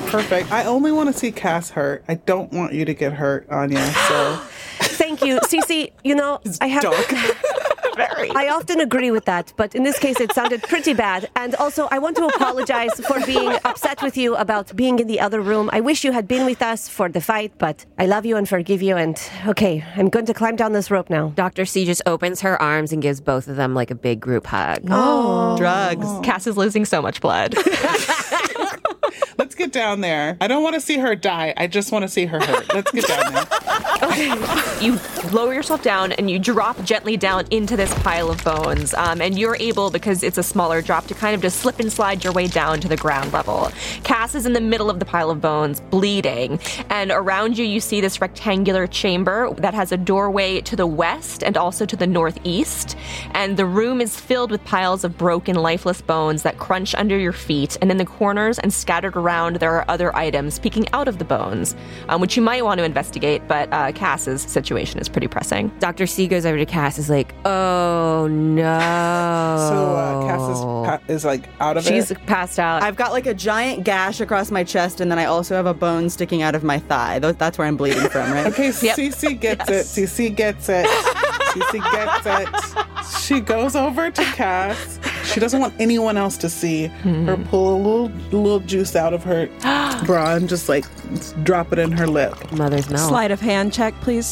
Perfect. 0.08 0.52
I 0.52 0.66
only 0.66 0.92
want 0.92 1.12
to 1.12 1.18
see 1.18 1.32
Cass 1.32 1.70
hurt. 1.72 2.04
I 2.08 2.16
don't 2.16 2.52
want 2.52 2.74
you 2.74 2.86
to 2.86 2.94
get 2.94 3.14
hurt, 3.14 3.48
Anya. 3.50 3.86
So 4.08 4.42
Thank 5.18 5.32
you, 5.32 5.40
Cece. 5.40 5.92
You 6.04 6.16
know, 6.16 6.40
I 6.62 6.68
have. 6.68 6.84
Very. 7.96 8.30
I 8.36 8.50
often 8.50 8.80
agree 8.80 9.10
with 9.10 9.26
that, 9.26 9.52
but 9.58 9.74
in 9.74 9.82
this 9.82 9.98
case, 9.98 10.20
it 10.20 10.32
sounded 10.32 10.62
pretty 10.62 10.94
bad. 10.94 11.30
And 11.36 11.56
also, 11.56 11.88
I 11.90 11.98
want 11.98 12.16
to 12.18 12.26
apologize 12.28 12.94
for 13.08 13.20
being 13.26 13.52
upset 13.66 14.04
with 14.04 14.16
you 14.16 14.36
about 14.36 14.76
being 14.76 15.00
in 15.00 15.08
the 15.08 15.20
other 15.20 15.42
room. 15.42 15.72
I 15.74 15.82
wish 15.82 16.04
you 16.04 16.12
had 16.12 16.28
been 16.28 16.46
with 16.46 16.62
us 16.62 16.88
for 16.88 17.10
the 17.10 17.22
fight, 17.22 17.54
but 17.58 17.86
I 17.98 18.06
love 18.06 18.24
you 18.24 18.38
and 18.38 18.48
forgive 18.48 18.84
you. 18.84 18.96
And 18.98 19.20
okay, 19.48 19.84
I'm 19.96 20.10
going 20.10 20.28
to 20.28 20.34
climb 20.36 20.56
down 20.56 20.74
this 20.74 20.92
rope 20.92 21.10
now. 21.10 21.30
Dr. 21.30 21.66
C 21.66 21.86
just 21.86 22.04
opens 22.06 22.42
her 22.42 22.62
arms 22.62 22.94
and 22.94 23.02
gives 23.02 23.20
both 23.20 23.48
of 23.48 23.56
them 23.56 23.74
like 23.74 23.90
a 23.90 23.96
big 23.96 24.20
group 24.20 24.46
hug. 24.46 24.82
Oh, 24.92 25.58
drugs. 25.58 26.06
Cass 26.24 26.46
is 26.46 26.56
losing 26.56 26.86
so 26.86 27.02
much 27.02 27.20
blood. 27.20 27.56
let's 29.38 29.56
get 29.56 29.72
down 29.72 30.02
there. 30.02 30.38
I 30.42 30.48
don't 30.48 30.64
want 30.64 30.76
to 30.76 30.82
see 30.82 30.98
her 30.98 31.16
die. 31.16 31.54
I 31.58 31.68
just 31.68 31.92
want 31.92 32.04
to 32.04 32.10
see 32.10 32.26
her 32.26 32.40
hurt. 32.40 32.74
Let's 32.74 32.92
get 32.92 33.08
down 33.08 33.34
there. 33.34 33.46
Okay. 34.04 34.86
You 34.86 35.00
lower 35.32 35.54
yourself 35.54 35.82
down 35.82 36.12
and 36.14 36.30
you 36.30 36.40
drop 36.40 36.82
gently 36.84 37.18
down 37.18 37.46
into 37.52 37.76
this 37.76 37.94
pile 38.04 38.30
of 38.30 38.44
bones. 38.44 38.94
Um, 38.94 39.22
and 39.22 39.38
you're 39.38 39.58
able, 39.60 39.90
because 39.90 40.24
it's 40.24 40.38
a 40.38 40.44
smaller 40.44 40.82
drop, 40.82 41.08
to 41.08 41.14
kind 41.14 41.36
of 41.36 41.42
just 41.42 41.60
slip 41.60 41.80
and 41.80 41.92
slide 41.92 42.24
your 42.24 42.34
way 42.34 42.48
down 42.48 42.80
to 42.82 42.88
the 42.88 42.98
ground 42.98 43.34
level. 43.34 43.72
Cass 44.04 44.36
is 44.36 44.46
in 44.46 44.54
the 44.54 44.62
middle 44.62 44.90
of 44.90 45.00
the 45.00 45.06
pile 45.06 45.30
of 45.30 45.42
bones, 45.42 45.80
bleeding. 45.80 46.60
And 46.90 47.12
around 47.12 47.58
you, 47.58 47.66
you 47.66 47.80
see 47.80 48.02
this 48.02 48.22
rectangular 48.22 48.88
chamber 48.88 49.54
that 49.56 49.74
has 49.74 49.92
a 49.92 49.98
doorway 49.98 50.62
to 50.62 50.76
the 50.76 50.88
west 50.88 51.44
and 51.44 51.58
also 51.58 51.86
to 51.86 51.96
the 51.96 52.08
northeast. 52.08 52.96
And 53.32 53.58
the 53.58 53.66
room 53.66 54.02
is 54.02 54.20
filled 54.20 54.52
with 54.52 54.64
piles 54.64 55.04
of 55.04 55.18
broken, 55.18 55.56
lifeless 55.56 56.02
bones 56.02 56.44
that 56.44 56.58
crunch 56.58 56.94
under 56.96 57.18
your 57.18 57.34
feet. 57.34 57.78
And 57.82 57.90
in 57.90 57.98
the 57.98 58.06
corners 58.06 58.60
and 58.60 58.74
scattered 58.98 59.16
around, 59.16 59.58
there 59.58 59.76
are 59.76 59.86
other 59.90 60.16
items 60.16 60.58
peeking 60.58 60.88
out 60.92 61.08
of 61.08 61.20
the 61.20 61.24
bones, 61.24 61.76
um, 62.10 62.20
which 62.20 62.36
you 62.36 62.42
might 62.42 62.64
want 62.66 62.80
to 62.80 62.84
investigate, 62.84 63.48
but 63.48 63.72
uh, 63.72 63.92
Cass's 63.92 64.42
situation 64.42 65.00
is 65.00 65.08
pretty 65.08 65.28
pressing. 65.28 65.68
Dr. 65.78 66.08
C 66.08 66.28
goes 66.28 66.48
over 66.48 66.58
to 66.58 66.66
Cass, 66.66 66.98
is 66.98 67.08
like, 67.08 67.36
oh 67.46 68.28
no. 68.28 68.64
So 69.70 69.96
uh, 69.96 70.26
Cass 70.26 70.50
is, 70.50 70.60
pa- 70.64 71.14
is 71.14 71.26
like 71.26 71.48
out 71.60 71.78
of 71.78 71.84
She's 71.84 72.10
it. 72.10 72.18
passed 72.26 72.58
out. 72.58 72.82
I've 72.82 72.96
got 72.96 73.12
like 73.12 73.28
a 73.28 73.36
giant 73.36 73.84
gash 73.84 74.20
across 74.20 74.50
my 74.50 74.64
chest, 74.64 75.00
and 75.00 75.12
then 75.12 75.20
I 75.20 75.26
also 75.26 75.54
have 75.56 75.68
a 75.68 75.76
bone 75.76 76.10
sticking 76.10 76.42
out 76.42 76.56
of 76.56 76.64
my 76.64 76.80
thigh. 76.80 77.20
That's 77.20 77.60
where 77.60 77.68
I'm 77.68 77.78
bleeding 77.78 78.10
from, 78.10 78.32
right? 78.32 78.48
Okay, 78.58 78.70
Cece 78.70 79.40
gets 79.40 79.70
it. 79.70 79.86
Cece 79.86 80.36
gets 80.36 80.70
it. 80.70 80.88
Cece 80.88 81.92
gets 81.92 82.26
it. 82.26 83.22
She 83.22 83.40
goes 83.42 83.76
over 83.76 84.10
to 84.10 84.24
Cass. 84.24 85.00
She 85.26 85.40
doesn't 85.42 85.60
want 85.60 85.74
anyone 85.80 86.16
else 86.18 86.38
to 86.38 86.50
see 86.50 86.88
her 86.88 87.38
pull 87.50 87.76
a 87.76 87.78
little 87.78 88.08
little 88.32 88.60
juice 88.62 88.87
out 88.96 89.14
of 89.14 89.24
her 89.24 89.48
bra 90.06 90.36
and 90.36 90.48
just 90.48 90.70
like 90.70 90.86
drop 91.44 91.74
it 91.74 91.80
in 91.80 91.92
her 91.92 92.08
lip. 92.08 92.52
Mother's 92.52 92.90
milk. 92.90 93.08
Sleight 93.08 93.32
of 93.32 93.42
hand 93.42 93.74
check, 93.74 93.94
please. 94.02 94.32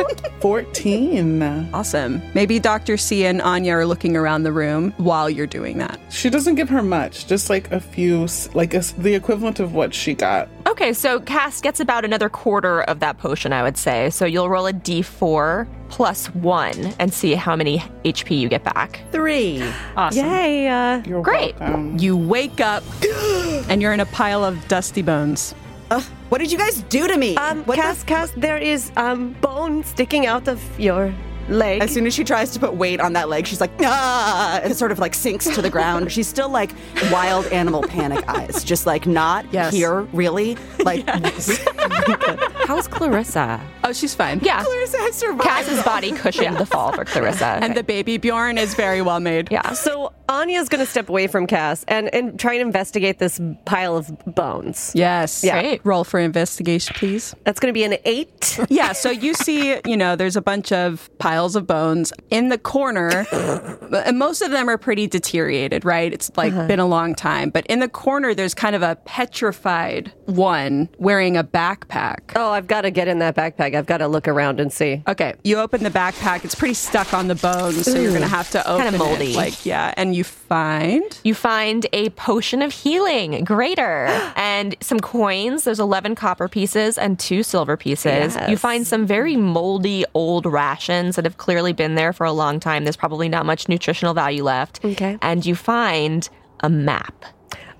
14. 0.40 1.70
Awesome. 1.72 2.22
Maybe 2.34 2.58
Dr. 2.58 2.96
C 2.96 3.24
and 3.26 3.40
Anya 3.42 3.72
are 3.74 3.86
looking 3.86 4.16
around 4.16 4.42
the 4.44 4.52
room 4.52 4.92
while 4.98 5.28
you're 5.28 5.46
doing 5.46 5.78
that. 5.78 5.98
She 6.10 6.30
doesn't 6.30 6.54
give 6.54 6.68
her 6.68 6.82
much, 6.82 7.26
just 7.26 7.50
like 7.50 7.70
a 7.72 7.80
few, 7.80 8.26
like 8.54 8.74
a 8.74 8.78
s 8.78 8.92
the 8.92 9.14
equivalent 9.14 9.60
of 9.60 9.74
what 9.74 9.94
she 9.94 10.14
got. 10.14 10.48
Okay, 10.66 10.92
so 10.92 11.20
Cass 11.20 11.60
gets 11.60 11.80
about 11.80 12.04
another 12.04 12.28
quarter 12.28 12.82
of 12.82 13.00
that 13.00 13.18
potion, 13.18 13.52
I 13.52 13.62
would 13.62 13.76
say. 13.78 14.10
So 14.10 14.24
you'll 14.26 14.50
roll 14.50 14.66
a 14.66 14.72
d4 14.72 15.66
plus 15.88 16.26
one 16.34 16.92
and 16.98 17.12
see 17.14 17.34
how 17.34 17.54
many 17.56 17.78
HP 18.04 18.38
you 18.38 18.48
get 18.48 18.64
back. 18.64 19.00
Three. 19.12 19.62
Awesome. 19.96 20.26
Yay! 20.26 20.68
Uh, 20.68 21.02
You're 21.06 21.22
Great. 21.22 21.58
welcome. 21.60 21.98
You 21.98 22.16
wake 22.16 22.60
up 22.60 22.82
and 23.70 23.80
you're 23.80 23.92
in 23.92 24.00
a 24.00 24.06
pile 24.06 24.44
of 24.44 24.66
dusty 24.68 25.02
bones. 25.02 25.54
Ugh, 25.90 26.02
what 26.30 26.38
did 26.38 26.50
you 26.50 26.58
guys 26.58 26.82
do 26.88 27.06
to 27.06 27.16
me? 27.16 27.36
um, 27.36 27.64
what 27.64 27.76
the- 27.76 27.82
Cass, 27.82 28.02
Cass, 28.04 28.30
there 28.36 28.58
is 28.58 28.90
um 28.96 29.32
bone 29.40 29.84
sticking 29.84 30.26
out 30.26 30.48
of 30.48 30.60
your 30.80 31.14
leg. 31.48 31.80
As 31.80 31.92
soon 31.94 32.06
as 32.08 32.12
she 32.14 32.24
tries 32.24 32.50
to 32.54 32.58
put 32.58 32.74
weight 32.74 32.98
on 33.00 33.12
that 33.12 33.28
leg, 33.28 33.46
she's 33.46 33.60
like, 33.60 33.70
ah, 33.82 34.58
and 34.62 34.72
it 34.72 34.76
sort 34.76 34.90
of 34.90 34.98
like 34.98 35.14
sinks 35.14 35.44
to 35.54 35.62
the 35.62 35.70
ground. 35.70 36.10
She's 36.16 36.26
still 36.26 36.48
like 36.48 36.72
wild 37.12 37.46
animal 37.46 37.82
panic 37.82 38.28
eyes, 38.28 38.64
just 38.64 38.84
like 38.84 39.06
not 39.06 39.46
Yes. 39.52 39.72
here, 39.72 40.00
really. 40.12 40.56
Like, 40.84 41.04
How's 42.66 42.88
Clarissa? 42.88 43.60
Oh, 43.84 43.92
she's 43.92 44.14
fine. 44.14 44.40
Yeah. 44.42 44.64
Clarissa 44.64 44.98
has 44.98 45.14
survived. 45.14 45.42
Cass's 45.48 45.82
body 45.84 46.10
cushioned 46.12 46.56
the 46.56 46.66
fall 46.66 46.92
for 46.92 47.04
Clarissa. 47.04 47.46
And 47.62 47.76
the 47.76 47.84
baby 47.84 48.16
Bjorn 48.18 48.58
is 48.58 48.74
very 48.74 49.02
well 49.02 49.20
made. 49.20 49.48
yeah. 49.52 49.72
so 49.72 50.12
Anya's 50.28 50.68
going 50.68 50.84
to 50.84 50.90
step 50.90 51.08
away 51.08 51.26
from 51.26 51.46
Cass 51.46 51.84
and, 51.88 52.12
and 52.14 52.38
try 52.38 52.54
and 52.54 52.62
investigate 52.62 53.18
this 53.18 53.40
pile 53.64 53.96
of 53.96 54.10
bones. 54.26 54.92
Yes. 54.94 55.44
Yeah. 55.44 55.60
Great. 55.60 55.80
Roll 55.84 56.04
for 56.04 56.18
investigation, 56.20 56.94
please. 56.96 57.34
That's 57.44 57.60
going 57.60 57.72
to 57.72 57.74
be 57.74 57.84
an 57.84 57.96
eight. 58.04 58.58
Yeah, 58.68 58.92
so 58.92 59.10
you 59.10 59.32
see, 59.32 59.80
you 59.86 59.96
know, 59.96 60.16
there's 60.16 60.36
a 60.36 60.42
bunch 60.42 60.72
of 60.72 61.08
piles 61.18 61.56
of 61.56 61.66
bones 61.66 62.12
in 62.30 62.48
the 62.48 62.58
corner. 62.58 63.26
and 64.04 64.18
most 64.18 64.42
of 64.42 64.50
them 64.50 64.68
are 64.68 64.76
pretty 64.76 65.06
deteriorated, 65.06 65.84
right? 65.84 66.12
It's 66.12 66.30
like 66.36 66.52
uh-huh. 66.52 66.66
been 66.66 66.80
a 66.80 66.86
long 66.86 67.14
time. 67.14 67.50
But 67.50 67.64
in 67.66 67.78
the 67.78 67.88
corner, 67.88 68.34
there's 68.34 68.54
kind 68.54 68.74
of 68.74 68.82
a 68.82 68.96
petrified 68.96 70.12
one 70.26 70.88
wearing 70.98 71.36
a 71.36 71.44
backpack. 71.44 72.32
Oh, 72.34 72.50
I've 72.50 72.66
got 72.66 72.82
to 72.82 72.90
get 72.90 73.08
in 73.08 73.20
that 73.20 73.36
backpack. 73.36 73.74
I've 73.74 73.86
got 73.86 73.98
to 73.98 74.08
look 74.08 74.26
around 74.26 74.60
and 74.60 74.72
see. 74.72 75.02
Okay, 75.06 75.34
you 75.44 75.58
open 75.58 75.82
the 75.82 75.90
backpack. 75.90 76.44
It's 76.44 76.54
pretty 76.54 76.74
stuck 76.74 77.14
on 77.14 77.28
the 77.28 77.36
bones, 77.36 77.84
so 77.84 77.98
you're 77.98 78.12
gonna 78.12 78.26
have 78.26 78.50
to 78.50 78.68
open 78.68 78.84
Kinda 78.84 78.98
moldy. 78.98 79.32
it. 79.32 79.36
Like, 79.36 79.64
yeah, 79.64 79.94
and 79.96 80.15
you 80.16 80.24
find 80.24 81.20
You 81.24 81.34
find 81.34 81.86
a 81.92 82.10
potion 82.10 82.62
of 82.62 82.72
healing, 82.72 83.44
greater, 83.44 84.06
and 84.36 84.74
some 84.80 85.00
coins. 85.00 85.64
There's 85.64 85.80
11 85.80 86.14
copper 86.14 86.48
pieces 86.48 86.98
and 86.98 87.18
two 87.18 87.42
silver 87.42 87.76
pieces. 87.76 88.34
Yes. 88.34 88.50
You 88.50 88.56
find 88.56 88.86
some 88.86 89.06
very 89.06 89.36
moldy 89.36 90.04
old 90.14 90.46
rations 90.46 91.16
that 91.16 91.24
have 91.24 91.36
clearly 91.36 91.72
been 91.72 91.94
there 91.94 92.12
for 92.12 92.24
a 92.24 92.32
long 92.32 92.58
time. 92.60 92.84
There's 92.84 92.96
probably 92.96 93.28
not 93.28 93.46
much 93.46 93.68
nutritional 93.68 94.14
value 94.14 94.42
left. 94.42 94.84
Okay. 94.84 95.18
And 95.22 95.44
you 95.44 95.54
find 95.54 96.28
a 96.60 96.68
map. 96.70 97.24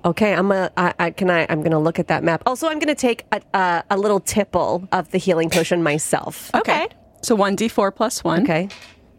Okay, 0.05 0.33
I'm 0.33 0.51
a, 0.51 0.71
I, 0.77 0.93
I 0.99 1.11
can 1.11 1.29
I 1.29 1.45
I'm 1.49 1.61
gonna 1.63 1.79
look 1.79 1.99
at 1.99 2.07
that 2.07 2.23
map. 2.23 2.43
Also, 2.45 2.67
I'm 2.67 2.79
gonna 2.79 2.95
take 2.95 3.25
a, 3.31 3.41
a, 3.53 3.83
a 3.89 3.97
little 3.97 4.19
tipple 4.21 4.87
of 4.91 5.11
the 5.11 5.17
healing 5.17 5.49
potion 5.49 5.83
myself. 5.83 6.49
Okay. 6.55 6.87
so 7.21 7.35
one 7.35 7.57
d4 7.57 7.93
plus 7.93 8.23
one. 8.23 8.43
Okay. 8.43 8.69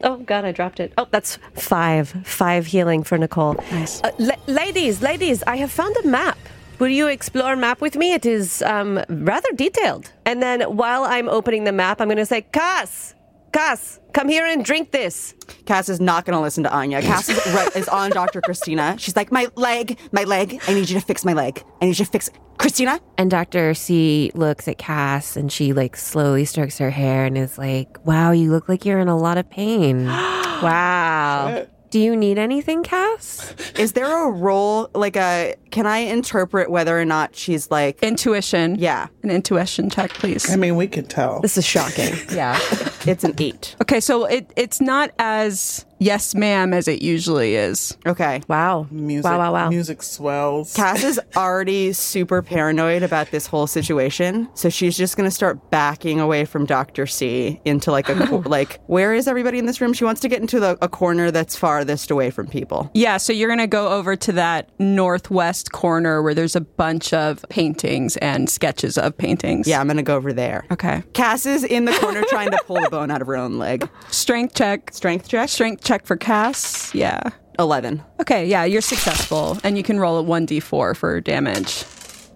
Oh 0.03 0.17
God, 0.19 0.45
I 0.45 0.53
dropped 0.53 0.81
it. 0.81 0.93
Oh, 0.97 1.09
that's 1.11 1.39
five. 1.55 2.09
Five 2.25 2.67
healing 2.67 3.03
for 3.03 3.19
Nicole. 3.19 3.55
Nice. 3.73 4.03
Uh, 4.03 4.11
la- 4.19 4.35
ladies, 4.47 5.03
ladies, 5.03 5.43
I 5.47 5.57
have 5.57 5.73
found 5.73 5.97
a 5.97 6.07
map. 6.07 6.39
Will 6.79 6.89
you 6.89 7.09
explore 7.09 7.57
map 7.57 7.81
with 7.81 7.97
me? 7.97 8.13
It 8.15 8.25
is 8.25 8.63
um, 8.63 9.03
rather 9.09 9.51
detailed. 9.57 10.13
And 10.25 10.41
then 10.41 10.61
while 10.63 11.03
I'm 11.03 11.29
opening 11.29 11.65
the 11.65 11.73
map, 11.73 12.01
I'm 12.01 12.07
going 12.07 12.19
to 12.19 12.27
say, 12.27 12.43
Cass, 12.43 13.15
Cass, 13.53 13.99
come 14.19 14.29
here 14.29 14.47
and 14.47 14.65
drink 14.65 14.91
this. 14.91 15.33
Cass 15.65 15.89
is 15.89 16.01
not 16.01 16.25
going 16.25 16.37
to 16.37 16.41
listen 16.41 16.65
to 16.65 16.73
Anya. 16.73 17.01
Cass 17.01 17.29
is, 17.29 17.37
right, 17.55 17.77
is 17.77 17.89
on 17.89 18.11
Dr. 18.11 18.41
Christina. 18.41 18.97
She's 18.99 19.15
like, 19.15 19.31
my 19.31 19.47
leg, 19.55 19.97
my 20.11 20.25
leg. 20.25 20.61
I 20.67 20.75
need 20.75 20.91
you 20.91 20.99
to 20.99 21.07
fix 21.07 21.25
my 21.25 21.35
leg. 21.35 21.63
I 21.81 21.85
need 21.85 21.99
you 21.99 22.05
to 22.05 22.11
fix 22.11 22.29
Christina. 22.59 23.01
And 23.17 23.31
Dr. 23.31 23.75
C 23.75 24.33
looks 24.35 24.67
at 24.67 24.77
Cass 24.77 25.37
and 25.37 25.53
she 25.53 25.73
like 25.73 25.97
slowly 25.97 26.45
strokes 26.47 26.79
her 26.79 26.91
hair 26.91 27.27
and 27.27 27.39
is 27.39 27.59
like, 27.59 28.05
Wow, 28.05 28.33
you 28.33 28.51
look 28.51 28.69
like 28.69 28.85
you're 28.85 28.99
in 28.99 29.07
a 29.07 29.17
lot 29.17 29.39
of 29.39 29.49
pain. 29.49 30.07
wow. 30.07 31.67
Do 31.91 32.01
you 32.01 32.15
need 32.17 32.39
anything, 32.39 32.83
Cass? 32.83 33.55
Is 33.79 33.93
there 33.93 34.29
a 34.29 34.31
role, 34.31 34.91
like 34.95 35.17
a, 35.17 35.55
can 35.71 35.87
I 35.87 35.99
interpret 35.99 36.71
whether 36.71 36.99
or 36.99 37.07
not 37.07 37.35
she's 37.35 37.71
like, 37.71 38.03
Intuition. 38.03 38.77
Yeah. 38.79 39.07
An 39.23 39.31
intuition 39.31 39.89
check, 39.89 40.11
please. 40.11 40.51
I 40.51 40.57
mean, 40.57 40.77
we 40.77 40.87
could 40.87 41.09
tell. 41.09 41.41
This 41.41 41.57
is 41.57 41.65
shocking. 41.65 42.15
yeah, 42.35 42.59
it's 43.07 43.25
an 43.25 43.35
eight. 43.39 43.77
Okay, 43.83 44.01
so 44.01 44.25
it, 44.25 44.53
it's 44.57 44.81
not 44.81 45.11
as 45.19 45.85
yes, 45.99 46.35
ma'am, 46.35 46.73
as 46.73 46.89
it 46.89 47.03
usually 47.03 47.55
is. 47.55 47.97
Okay. 48.07 48.43
Wow. 48.49 48.87
Music, 48.91 49.25
Wow, 49.31 49.39
wow, 49.39 49.53
wow. 49.53 49.69
Music 49.69 50.03
swells. 50.03 50.75
Cass 50.75 51.03
is 51.05 51.21
already 51.37 51.93
super 51.93 52.43
paranoid 52.43 53.03
about 53.03 53.31
this 53.31 53.47
whole 53.47 53.67
situation, 53.67 54.49
so 54.55 54.69
she's 54.69 54.97
just 54.97 55.17
gonna 55.17 55.31
start 55.31 55.71
backing 55.71 56.21
away 56.21 56.45
from 56.45 56.67
Doctor 56.67 57.07
C 57.07 57.61
into 57.65 57.91
like 57.91 58.09
a 58.09 58.15
cor- 58.27 58.43
like 58.43 58.81
where 58.87 59.15
is 59.15 59.29
everybody 59.29 59.59
in 59.59 59.67
this 59.67 59.81
room? 59.81 59.93
She 59.93 60.05
wants 60.05 60.21
to 60.23 60.29
get 60.29 60.41
into 60.41 60.61
the, 60.61 60.79
a 60.83 60.89
corner 60.89 61.31
that's 61.31 61.57
farthest 61.57 62.11
away 62.11 62.31
from 62.31 62.47
people. 62.49 62.91
Yeah, 62.95 63.17
so 63.17 63.33
you're 63.33 63.49
going 63.49 63.59
to 63.59 63.67
go 63.67 63.89
over 63.89 64.17
to 64.17 64.33
that 64.33 64.71
northwest 64.79 65.73
corner 65.73 66.23
where 66.23 66.35
there's 66.35 66.57
a 66.57 66.61
bunch 66.61 67.13
of 67.13 67.45
paintings 67.49 68.17
and 68.19 68.49
sketches 68.51 68.99
of 68.99 69.17
paintings. 69.17 69.67
Yeah, 69.67 69.81
I'm 69.81 69.87
gonna 69.87 70.03
go 70.03 70.17
over 70.17 70.33
there. 70.33 70.65
Okay. 70.71 71.03
Cass 71.13 71.47
is 71.47 71.65
in 71.65 71.85
the 71.85 71.93
corner 71.93 72.23
trying 72.29 72.51
to 72.51 72.59
pull 72.67 72.85
a 72.85 72.91
bone 72.99 73.11
out 73.11 73.21
of 73.21 73.27
her 73.27 73.37
own 73.37 73.59
leg. 73.59 73.89
Strength 74.11 74.55
check. 74.55 74.93
Strength 74.93 75.29
check. 75.29 75.49
Strength 75.49 75.85
check 75.89 76.05
for 76.05 76.17
Cass. 76.17 76.95
Yeah. 76.95 77.31
Eleven. 77.59 78.03
Okay, 78.21 78.47
yeah, 78.47 78.65
you're 78.65 78.83
successful. 78.83 79.59
And 79.65 79.77
you 79.77 79.83
can 79.83 79.99
roll 79.99 80.19
a 80.19 80.23
1d4 80.23 80.95
for 80.95 81.21
damage 81.21 81.85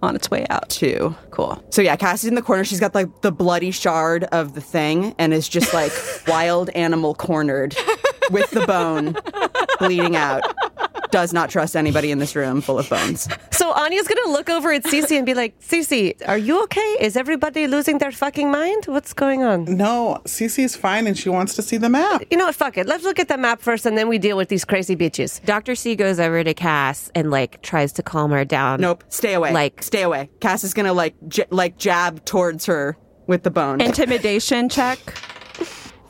on 0.03 0.17
its 0.17 0.31
way 0.31 0.47
out. 0.51 0.69
Two. 0.71 1.15
Cool. 1.31 1.63
So 1.71 1.83
yeah, 1.83 1.95
Cass 1.97 2.25
is 2.25 2.29
in 2.29 2.35
the 2.35 2.43
corner. 2.43 2.65
She's 2.65 2.81
got 2.81 2.95
like 2.95 3.21
the 3.21 3.31
bloody 3.31 3.71
shard 3.71 4.25
of 4.25 4.55
the 4.55 4.61
thing, 4.63 5.15
and 5.19 5.35
is 5.35 5.49
just 5.49 5.75
like 5.75 5.93
wild 6.27 6.71
animal 6.71 7.15
cornered 7.15 7.77
with 8.31 8.51
the 8.51 8.67
bone 8.67 9.17
bleeding 9.79 10.17
out. 10.17 10.43
Does 11.13 11.33
not 11.33 11.51
trust 11.51 11.77
anybody 11.77 12.11
in 12.11 12.19
this 12.19 12.35
room 12.35 12.61
full 12.63 12.79
of 12.79 12.89
bones. 12.91 13.29
So 13.51 13.71
Anya's 13.73 14.09
going 14.09 14.25
to 14.25 14.31
look 14.33 14.49
over 14.51 14.73
at 14.73 14.83
Cece 14.85 15.17
and 15.17 15.25
be 15.27 15.35
like, 15.35 15.61
Cece, 15.61 16.15
are 16.27 16.39
you 16.39 16.63
okay? 16.65 16.97
Is 17.01 17.17
everybody 17.17 17.67
losing 17.67 17.99
their 17.99 18.11
fucking 18.11 18.51
mind? 18.51 18.87
What's 18.87 19.13
going 19.13 19.43
on? 19.45 19.65
No, 19.67 20.21
Cece's 20.25 20.75
fine 20.75 21.07
and 21.07 21.17
she 21.17 21.29
wants 21.29 21.55
to 21.57 21.63
see 21.63 21.77
the 21.77 21.91
map. 21.91 22.23
You 22.31 22.39
know 22.39 22.47
what? 22.47 22.55
Fuck 22.55 22.79
it. 22.79 22.87
Let's 22.87 23.05
look 23.05 23.19
at 23.19 23.29
the 23.29 23.37
map 23.37 23.61
first 23.61 23.85
and 23.87 23.97
then 23.97 24.09
we 24.09 24.19
deal 24.19 24.37
with 24.39 24.49
these 24.49 24.65
crazy 24.65 24.97
bitches. 24.97 25.45
Dr. 25.45 25.75
C 25.75 25.95
goes 25.95 26.19
over 26.19 26.43
to 26.43 26.55
Cass 26.55 27.11
and 27.15 27.31
like 27.31 27.61
tries 27.63 27.93
to 27.93 28.03
calm 28.03 28.31
her 28.31 28.45
down. 28.45 28.81
Nope. 28.81 29.05
Stay 29.09 29.35
away. 29.35 29.53
Like- 29.53 29.83
stay 29.83 30.03
away. 30.03 30.31
Cass 30.41 30.65
is 30.65 30.73
gonna 30.75 30.95
like 30.95 31.15
j- 31.29 31.45
like 31.51 31.77
jab 31.77 32.25
towards 32.25 32.65
her 32.67 32.97
with 33.27 33.43
the 33.43 33.51
bone. 33.51 33.81
Intimidation 33.83 34.69
check. 34.71 34.99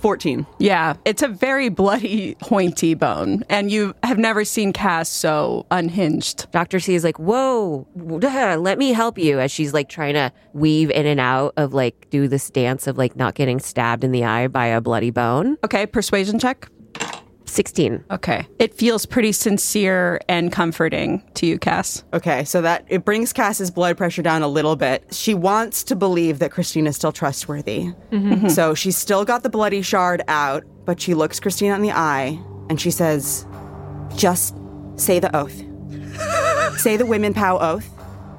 Fourteen. 0.02 0.46
Yeah, 0.58 0.94
it's 1.04 1.22
a 1.22 1.28
very 1.28 1.68
bloody, 1.68 2.34
pointy 2.40 2.94
bone. 2.94 3.44
And 3.48 3.70
you 3.70 3.94
have 4.02 4.18
never 4.18 4.44
seen 4.44 4.72
Cass 4.72 5.08
so 5.08 5.64
unhinged. 5.70 6.50
Dr. 6.50 6.80
C 6.80 6.96
is 6.96 7.04
like, 7.04 7.20
whoa, 7.20 7.86
let 7.94 8.78
me 8.78 8.92
help 8.92 9.16
you 9.16 9.38
as 9.38 9.52
she's 9.52 9.72
like 9.72 9.88
trying 9.88 10.14
to 10.14 10.32
weave 10.54 10.90
in 10.90 11.06
and 11.06 11.20
out 11.20 11.54
of 11.56 11.72
like 11.72 12.10
do 12.10 12.26
this 12.26 12.50
dance 12.50 12.88
of 12.88 12.98
like 12.98 13.14
not 13.14 13.36
getting 13.36 13.60
stabbed 13.60 14.02
in 14.02 14.10
the 14.10 14.24
eye 14.24 14.48
by 14.48 14.66
a 14.66 14.80
bloody 14.80 15.10
bone. 15.10 15.56
Okay, 15.64 15.86
persuasion 15.86 16.40
check. 16.40 16.68
16. 17.46 18.04
Okay. 18.10 18.46
It 18.58 18.74
feels 18.74 19.06
pretty 19.06 19.32
sincere 19.32 20.20
and 20.28 20.52
comforting 20.52 21.22
to 21.34 21.46
you, 21.46 21.58
Cass. 21.58 22.04
Okay, 22.12 22.44
so 22.44 22.62
that 22.62 22.84
it 22.88 23.04
brings 23.04 23.32
Cass's 23.32 23.70
blood 23.70 23.96
pressure 23.96 24.22
down 24.22 24.42
a 24.42 24.48
little 24.48 24.76
bit. 24.76 25.04
She 25.12 25.34
wants 25.34 25.84
to 25.84 25.96
believe 25.96 26.38
that 26.38 26.50
Christina's 26.50 26.96
still 26.96 27.12
trustworthy. 27.12 27.92
Mm-hmm. 28.10 28.48
So 28.48 28.74
she's 28.74 28.96
still 28.96 29.24
got 29.24 29.42
the 29.42 29.50
bloody 29.50 29.82
shard 29.82 30.22
out, 30.28 30.64
but 30.84 31.00
she 31.00 31.14
looks 31.14 31.40
Christina 31.40 31.74
in 31.74 31.82
the 31.82 31.92
eye 31.92 32.38
and 32.68 32.80
she 32.80 32.90
says, 32.90 33.46
Just 34.16 34.56
say 34.96 35.18
the 35.18 35.34
oath. 35.36 35.62
say 36.78 36.96
the 36.96 37.06
women 37.06 37.34
pow 37.34 37.58
oath. 37.58 37.88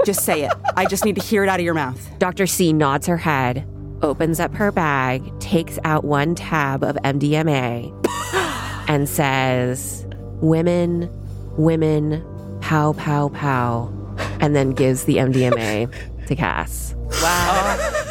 Just 0.06 0.22
say 0.24 0.44
it. 0.44 0.52
I 0.76 0.86
just 0.86 1.06
need 1.06 1.16
to 1.16 1.22
hear 1.22 1.44
it 1.44 1.50
out 1.50 1.60
of 1.60 1.66
your 1.66 1.74
mouth. 1.74 2.10
Dr. 2.20 2.46
C 2.48 2.74
nods 2.74 3.08
her 3.08 3.18
head, 3.18 3.66
opens 4.02 4.40
up 4.40 4.54
her 4.56 4.72
bag, 4.72 5.40
takes 5.40 5.80
out 5.84 6.04
one 6.04 6.36
tab 6.36 6.84
of 6.84 6.96
MDMA, 6.98 7.92
and 8.88 9.08
says, 9.08 10.06
Women, 10.42 11.10
women, 11.58 12.24
pow, 12.62 12.94
pow, 12.94 13.30
pow, 13.30 13.92
and 14.40 14.56
then 14.56 14.72
gives 14.72 15.06
the 15.06 15.18
MDMA 15.18 15.94
to 16.28 16.36
Cass. 16.36 16.96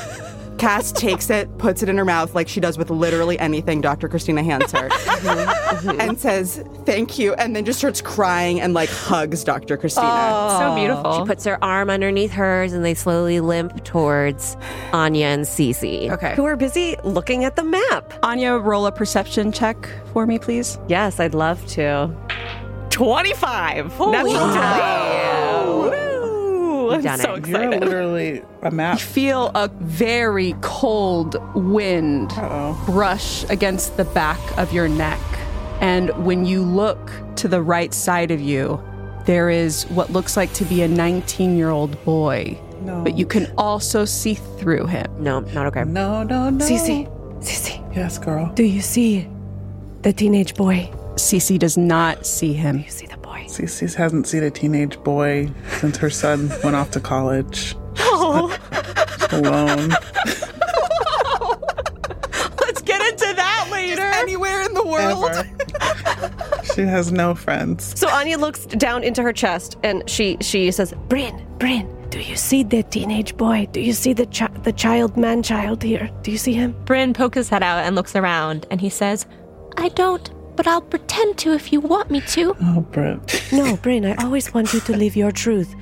Cass 0.62 0.92
takes 0.92 1.29
it, 1.29 1.59
puts 1.59 1.83
it 1.83 1.88
in 1.88 1.98
her 1.98 2.05
mouth 2.05 2.37
like 2.37 2.46
she 2.46 2.61
does 2.61 2.79
with 2.79 2.88
literally 2.88 3.37
anything 3.40 3.81
Dr. 3.81 4.09
Christina 4.09 4.44
hands 4.44 4.70
her, 4.70 4.88
mm-hmm. 4.90 6.01
and 6.01 6.20
says, 6.20 6.62
Thank 6.87 7.18
you, 7.18 7.35
and 7.35 7.57
then 7.57 7.64
just 7.64 7.81
starts 7.81 8.01
crying 8.01 8.61
and 8.61 8.72
like 8.72 8.88
hugs 8.88 9.42
Dr. 9.42 9.77
Christina. 9.77 10.57
So 10.61 10.77
beautiful. 10.77 11.18
She 11.18 11.25
puts 11.27 11.44
her 11.46 11.59
arm 11.64 11.90
underneath 11.90 12.31
hers 12.31 12.72
and 12.75 12.85
they 12.85 12.94
slowly 12.94 13.40
limp 13.40 13.83
towards 13.83 14.57
Anya 14.92 15.27
and 15.27 15.46
Cece. 15.46 16.09
Okay. 16.12 16.37
Who 16.37 16.44
are 16.44 16.55
busy 16.55 16.94
looking 17.03 17.42
at 17.42 17.57
the 17.57 17.64
map. 17.64 18.14
Anya, 18.22 18.53
roll 18.53 18.87
a 18.87 18.92
perception 18.92 19.51
check 19.51 19.90
for 20.12 20.27
me, 20.27 20.38
please. 20.38 20.79
Yes, 20.87 21.18
I'd 21.18 21.35
love 21.35 21.66
to. 21.70 22.14
25. 22.90 23.92
Holy 23.94 24.12
Natural 24.12 24.55
cow. 24.55 25.88
20. 25.88 25.96
Woo! 25.96 26.12
I'm 26.90 27.18
so 27.18 27.35
it. 27.35 27.47
You're 27.47 27.71
literally 27.71 28.42
a 28.62 28.71
map. 28.71 28.99
Feel 28.99 29.51
a 29.55 29.68
very 29.81 30.55
cold 30.61 31.37
wind 31.55 32.29
brush 32.87 33.45
against 33.51 33.97
the 33.97 34.05
back 34.05 34.40
of 34.59 34.73
your 34.73 34.88
neck. 34.88 35.21
And 35.81 36.11
when 36.25 36.45
you 36.45 36.62
look 36.62 37.11
to 37.37 37.49
the 37.49 37.61
right 37.62 37.92
side 37.92 38.31
of 38.31 38.40
you, 38.40 38.81
there 39.27 39.51
is 39.51 39.85
what 39.90 40.11
looks 40.11 40.37
like 40.37 40.53
to 40.55 40.64
be 40.64 40.83
a 40.83 40.88
19 40.88 41.57
year 41.57 41.71
old 41.71 42.03
boy. 42.05 42.59
No. 42.83 43.03
But 43.03 43.16
you 43.16 43.27
can 43.27 43.53
also 43.57 44.05
see 44.05 44.35
through 44.35 44.87
him. 44.87 45.07
No, 45.18 45.40
not 45.40 45.66
okay. 45.66 45.85
No, 45.85 46.23
no, 46.25 46.51
no. 46.51 46.64
Cece, 46.64 47.07
Cece, 47.40 47.95
Yes, 47.97 48.18
girl. 48.18 48.53
do 48.55 48.64
you 48.64 48.81
see 48.81 49.29
the 50.03 50.12
teenage 50.12 50.55
boy? 50.55 50.90
Cece 51.14 51.59
does 51.59 51.77
not 51.77 52.27
see 52.27 52.53
him. 52.53 52.79
You 52.81 52.90
see 52.90 53.07
the 53.07 53.12
boy. 53.12 53.12
Cece 53.59 53.95
hasn't 53.95 54.27
seen 54.27 54.43
a 54.43 54.51
teenage 54.51 54.99
boy 55.03 55.51
since 55.79 55.97
her 55.99 56.11
son 56.11 56.51
went 56.62 56.77
off 56.77 56.91
to 56.93 57.01
college. 57.01 57.77
Oh. 57.99 58.57
Alone. 59.31 59.91
Let's 62.61 62.83
get 62.83 63.01
into 63.12 63.35
that 63.35 63.69
later. 63.71 64.03
Anywhere 64.03 64.62
in 64.62 64.75
the 64.75 64.85
world. 64.87 65.31
Ever. 65.31 66.65
she 66.75 66.83
has 66.83 67.12
no 67.12 67.35
friends. 67.35 67.99
So 67.99 68.09
Anya 68.09 68.38
looks 68.38 68.67
down 68.67 69.03
into 69.05 69.23
her 69.23 69.33
chest 69.33 69.77
and 69.83 70.09
she 70.09 70.37
she 70.41 70.71
says, 70.71 70.95
Bryn, 71.09 71.47
Bryn, 71.59 71.88
do 72.11 72.21
you 72.21 72.37
see 72.37 72.62
the 72.62 72.83
teenage 72.83 73.37
boy? 73.37 73.69
Do 73.73 73.81
you 73.81 73.93
see 73.93 74.12
the 74.12 74.27
chi- 74.27 74.51
the 74.62 74.73
child 74.73 75.17
man 75.17 75.43
child 75.43 75.83
here? 75.83 76.11
Do 76.23 76.31
you 76.31 76.38
see 76.38 76.53
him? 76.53 76.75
Bryn 76.85 77.12
pokes 77.15 77.37
his 77.37 77.49
head 77.49 77.62
out 77.62 77.85
and 77.85 77.95
looks 77.97 78.15
around, 78.17 78.67
and 78.71 78.81
he 78.81 78.88
says, 78.91 79.27
I 79.77 79.88
don't, 79.91 80.31
but 80.57 80.67
I'll 80.67 80.81
pretend 80.83 81.38
to 81.38 81.53
if 81.53 81.73
you 81.73 81.81
want 81.81 82.11
me 82.11 82.21
to. 82.21 82.55
Oh, 82.62 82.81
Brent. 82.91 83.43
No, 83.53 83.77
Bryn, 83.77 84.05
I 84.05 84.15
always 84.17 84.53
want 84.53 84.73
you 84.73 84.81
to 84.81 84.97
live 84.97 85.17
your 85.17 85.33
truth. 85.33 85.75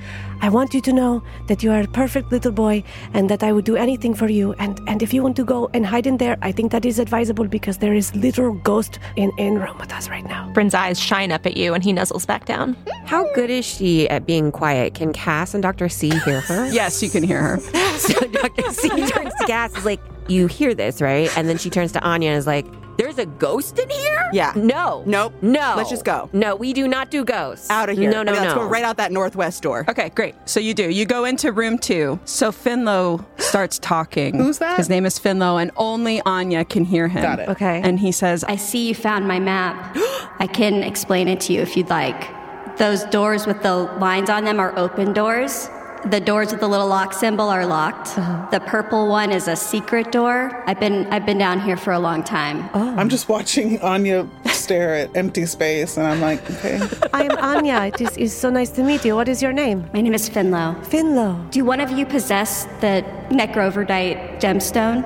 I 0.43 0.49
want 0.49 0.73
you 0.73 0.81
to 0.81 0.93
know 0.93 1.21
that 1.47 1.61
you 1.61 1.71
are 1.71 1.81
a 1.81 1.87
perfect 1.87 2.31
little 2.31 2.51
boy 2.51 2.83
and 3.13 3.29
that 3.29 3.43
I 3.43 3.51
would 3.51 3.63
do 3.63 3.75
anything 3.75 4.15
for 4.15 4.27
you. 4.27 4.53
And, 4.53 4.79
and 4.87 5.03
if 5.03 5.13
you 5.13 5.21
want 5.21 5.35
to 5.35 5.45
go 5.45 5.69
and 5.75 5.85
hide 5.85 6.07
in 6.07 6.17
there, 6.17 6.35
I 6.41 6.51
think 6.51 6.71
that 6.71 6.83
is 6.83 6.97
advisable 6.97 7.47
because 7.47 7.77
there 7.77 7.93
is 7.93 8.15
literal 8.15 8.53
ghost 8.55 8.97
in, 9.17 9.31
in 9.37 9.59
room 9.59 9.77
with 9.77 9.93
us 9.93 10.09
right 10.09 10.25
now. 10.25 10.51
Bryn's 10.53 10.73
eyes 10.73 10.99
shine 10.99 11.31
up 11.31 11.45
at 11.45 11.57
you, 11.57 11.75
and 11.75 11.83
he 11.83 11.93
nuzzles 11.93 12.25
back 12.25 12.45
down. 12.45 12.75
How 13.05 13.31
good 13.35 13.51
is 13.51 13.65
she 13.65 14.09
at 14.09 14.25
being 14.25 14.51
quiet? 14.51 14.95
Can 14.95 15.13
Cass 15.13 15.53
and 15.53 15.61
Dr. 15.61 15.89
C 15.89 16.09
hear 16.09 16.41
her? 16.41 16.67
Yes, 16.71 17.03
you 17.03 17.09
can 17.09 17.21
hear 17.23 17.41
her. 17.41 17.57
So 17.99 18.13
Dr. 18.27 18.71
C 18.71 18.89
turns 18.89 19.33
to 19.35 19.45
Cass, 19.45 19.77
is 19.77 19.85
like, 19.85 20.01
You 20.27 20.47
hear 20.47 20.73
this, 20.73 21.01
right? 21.01 21.29
And 21.37 21.47
then 21.47 21.59
she 21.59 21.69
turns 21.69 21.91
to 21.91 22.01
Anya 22.01 22.31
and 22.31 22.39
is 22.39 22.47
like, 22.47 22.65
There's 23.11 23.27
a 23.27 23.29
ghost 23.31 23.77
in 23.77 23.89
here? 23.89 24.29
Yeah. 24.31 24.53
No. 24.55 25.03
Nope. 25.05 25.33
No. 25.41 25.73
Let's 25.75 25.89
just 25.89 26.05
go. 26.05 26.29
No, 26.31 26.55
we 26.55 26.71
do 26.71 26.87
not 26.87 27.11
do 27.11 27.25
ghosts. 27.25 27.69
Out 27.69 27.89
of 27.89 27.97
here. 27.97 28.09
No, 28.09 28.23
no, 28.23 28.31
I 28.31 28.35
mean, 28.35 28.43
Let's 28.43 28.55
no. 28.55 28.61
go 28.61 28.67
right 28.69 28.85
out 28.85 28.95
that 28.97 29.11
northwest 29.11 29.61
door. 29.63 29.83
Okay, 29.89 30.09
great. 30.15 30.33
So 30.45 30.61
you 30.61 30.73
do. 30.73 30.89
You 30.89 31.05
go 31.05 31.25
into 31.25 31.51
room 31.51 31.77
two. 31.77 32.19
So 32.23 32.51
Finlow 32.51 33.25
starts 33.37 33.79
talking. 33.79 34.37
Who's 34.37 34.59
that? 34.59 34.77
His 34.77 34.87
name 34.87 35.05
is 35.05 35.19
Finlow, 35.19 35.61
and 35.61 35.71
only 35.75 36.21
Anya 36.21 36.63
can 36.63 36.85
hear 36.85 37.09
him. 37.09 37.21
Got 37.21 37.39
it. 37.39 37.49
Okay. 37.49 37.81
And 37.83 37.99
he 37.99 38.13
says, 38.13 38.45
I 38.45 38.55
see 38.55 38.87
you 38.87 38.95
found 38.95 39.27
my 39.27 39.39
map. 39.39 39.93
I 40.39 40.47
can 40.47 40.81
explain 40.81 41.27
it 41.27 41.41
to 41.41 41.53
you 41.53 41.61
if 41.61 41.75
you'd 41.75 41.89
like. 41.89 42.77
Those 42.77 43.03
doors 43.05 43.45
with 43.45 43.61
the 43.61 43.75
lines 43.75 44.29
on 44.29 44.45
them 44.45 44.57
are 44.59 44.77
open 44.79 45.11
doors. 45.11 45.69
The 46.05 46.19
doors 46.19 46.51
with 46.51 46.61
the 46.61 46.67
little 46.67 46.87
lock 46.87 47.13
symbol 47.13 47.47
are 47.47 47.65
locked. 47.65 48.17
Uh-huh. 48.17 48.49
The 48.49 48.59
purple 48.59 49.07
one 49.07 49.31
is 49.31 49.47
a 49.47 49.55
secret 49.55 50.11
door. 50.11 50.63
I've 50.65 50.79
been 50.79 51.05
I've 51.07 51.25
been 51.25 51.37
down 51.37 51.59
here 51.59 51.77
for 51.77 51.93
a 51.93 51.99
long 51.99 52.23
time. 52.23 52.69
Oh. 52.73 52.95
I'm 52.97 53.07
just 53.07 53.29
watching 53.29 53.79
Anya 53.81 54.27
stare 54.47 54.95
at 54.95 55.15
empty 55.15 55.45
space, 55.45 55.97
and 55.97 56.07
I'm 56.07 56.19
like, 56.19 56.41
okay. 56.49 56.79
I 57.13 57.23
am 57.23 57.37
Anya. 57.37 57.81
It 57.85 58.01
is, 58.01 58.17
is 58.17 58.33
so 58.35 58.49
nice 58.49 58.71
to 58.71 58.83
meet 58.83 59.05
you. 59.05 59.15
What 59.15 59.27
is 59.27 59.41
your 59.41 59.53
name? 59.53 59.87
My 59.93 60.01
name 60.01 60.13
is 60.13 60.27
Finlow. 60.27 60.75
Finlow. 60.85 61.51
Do 61.51 61.63
one 61.65 61.79
of 61.79 61.91
you 61.91 62.05
possess 62.05 62.65
the 62.79 63.05
Necroverdite 63.29 64.39
gemstone? 64.41 65.05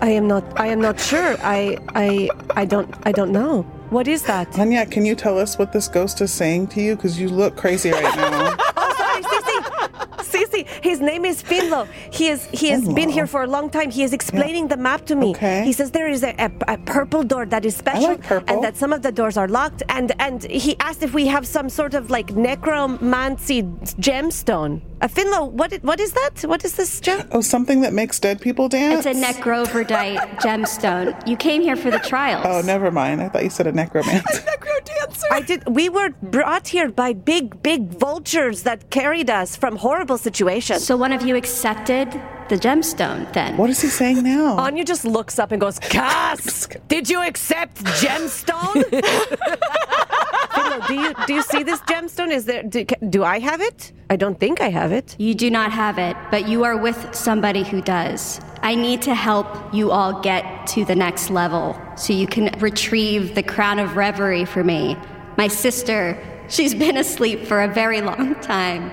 I 0.00 0.10
am 0.10 0.28
not. 0.28 0.44
I 0.60 0.68
am 0.68 0.80
not 0.80 1.00
sure. 1.00 1.36
I. 1.42 1.78
I. 1.94 2.28
I 2.54 2.64
don't. 2.64 2.94
I 3.04 3.10
don't 3.10 3.32
know. 3.32 3.62
What 3.90 4.08
is 4.08 4.22
that? 4.24 4.58
Anya, 4.58 4.86
can 4.86 5.04
you 5.04 5.14
tell 5.14 5.38
us 5.38 5.58
what 5.58 5.72
this 5.72 5.88
ghost 5.88 6.20
is 6.20 6.32
saying 6.32 6.68
to 6.68 6.80
you? 6.80 6.96
Because 6.96 7.20
you 7.20 7.28
look 7.28 7.56
crazy 7.56 7.90
right 7.90 8.16
now. 8.16 8.56
Cece, 10.46 10.66
his 10.82 11.00
name 11.00 11.24
is 11.24 11.42
Finlow. 11.42 11.88
He 12.12 12.28
is. 12.28 12.46
He 12.52 12.68
has 12.70 12.88
been 12.88 13.08
here 13.08 13.26
for 13.26 13.42
a 13.42 13.46
long 13.46 13.70
time. 13.70 13.90
He 13.90 14.02
is 14.02 14.12
explaining 14.12 14.68
the 14.68 14.76
map 14.76 15.06
to 15.06 15.14
me. 15.16 15.30
Okay. 15.30 15.64
He 15.64 15.72
says 15.72 15.90
there 15.90 16.08
is 16.08 16.22
a, 16.22 16.34
a, 16.38 16.74
a 16.74 16.78
purple 16.78 17.22
door 17.22 17.46
that 17.46 17.64
is 17.64 17.76
special, 17.76 18.16
like 18.16 18.30
and 18.48 18.62
that 18.62 18.76
some 18.76 18.92
of 18.92 19.02
the 19.02 19.12
doors 19.12 19.36
are 19.36 19.48
locked. 19.48 19.82
And 19.88 20.12
and 20.20 20.42
he 20.44 20.76
asked 20.80 21.02
if 21.02 21.12
we 21.14 21.26
have 21.26 21.46
some 21.46 21.68
sort 21.68 21.94
of 21.94 22.10
like 22.10 22.34
necromancy 22.34 23.62
gemstone. 23.62 24.80
Uh, 24.98 25.08
Finlow, 25.08 25.50
what 25.50 25.74
what 25.82 26.00
is 26.00 26.12
that? 26.12 26.40
What 26.48 26.64
is 26.64 26.74
this 26.76 27.00
gem? 27.00 27.28
oh, 27.32 27.42
something 27.42 27.82
that 27.82 27.92
makes 27.92 28.18
dead 28.18 28.40
people 28.40 28.66
dance? 28.68 29.04
It's 29.04 29.18
a 29.18 29.20
Necroverdite 29.20 30.18
gemstone. 30.44 31.14
You 31.28 31.36
came 31.36 31.60
here 31.60 31.76
for 31.76 31.90
the 31.90 31.98
trials. 31.98 32.46
Oh, 32.48 32.62
never 32.62 32.90
mind. 32.90 33.20
I 33.20 33.28
thought 33.28 33.44
you 33.44 33.50
said 33.50 33.66
a 33.66 33.72
necromancer. 33.72 34.22
A 34.38 34.40
necro 34.50 34.84
dancer. 34.84 35.26
I 35.30 35.40
did. 35.42 35.68
We 35.68 35.90
were 35.90 36.10
brought 36.22 36.68
here 36.68 36.88
by 36.90 37.12
big, 37.12 37.62
big 37.62 37.88
vultures 37.98 38.62
that 38.62 38.88
carried 38.90 39.28
us 39.28 39.54
from 39.54 39.76
horrible 39.76 40.16
situations. 40.16 40.84
So 40.86 40.96
one 40.96 41.12
of 41.12 41.22
you 41.22 41.36
accepted 41.36 42.10
the 42.48 42.56
gemstone 42.56 43.30
then? 43.34 43.56
what 43.56 43.68
is 43.70 43.82
he 43.82 43.88
saying 43.88 44.22
now? 44.22 44.56
Anya 44.66 44.84
just 44.84 45.04
looks 45.04 45.38
up 45.38 45.52
and 45.52 45.60
goes, 45.60 45.78
"Cass, 45.80 46.68
did 46.88 47.10
you 47.10 47.20
accept 47.22 47.84
gemstone? 48.00 48.82
Finlow, 50.56 50.86
do 50.88 50.94
you 50.94 51.14
do 51.26 51.34
you 51.34 51.42
see 51.42 51.62
this 51.62 51.80
gemstone? 51.80 52.32
Is 52.32 52.44
there? 52.44 52.62
Do, 52.62 52.84
do 52.84 53.24
I 53.24 53.38
have 53.38 53.60
it? 53.60 53.92
I 54.08 54.16
don't 54.16 54.38
think 54.38 54.60
I 54.60 54.70
have 54.70 54.92
it. 54.92 55.16
You 55.18 55.34
do 55.34 55.50
not 55.50 55.72
have 55.72 55.98
it, 55.98 56.16
but 56.30 56.48
you 56.48 56.64
are 56.64 56.76
with 56.76 57.14
somebody 57.14 57.62
who 57.64 57.82
does. 57.82 58.40
I 58.62 58.74
need 58.74 59.02
to 59.02 59.14
help 59.14 59.46
you 59.74 59.90
all 59.90 60.20
get 60.20 60.66
to 60.68 60.84
the 60.84 60.94
next 60.94 61.30
level 61.30 61.80
so 61.96 62.12
you 62.12 62.26
can 62.26 62.58
retrieve 62.60 63.34
the 63.34 63.42
crown 63.42 63.78
of 63.78 63.96
reverie 63.96 64.44
for 64.44 64.64
me. 64.64 64.96
My 65.36 65.48
sister, 65.48 66.18
she's 66.48 66.74
been 66.86 66.96
asleep 66.96 67.46
for 67.46 67.62
a 67.62 67.68
very 67.68 68.00
long 68.00 68.34
time. 68.36 68.90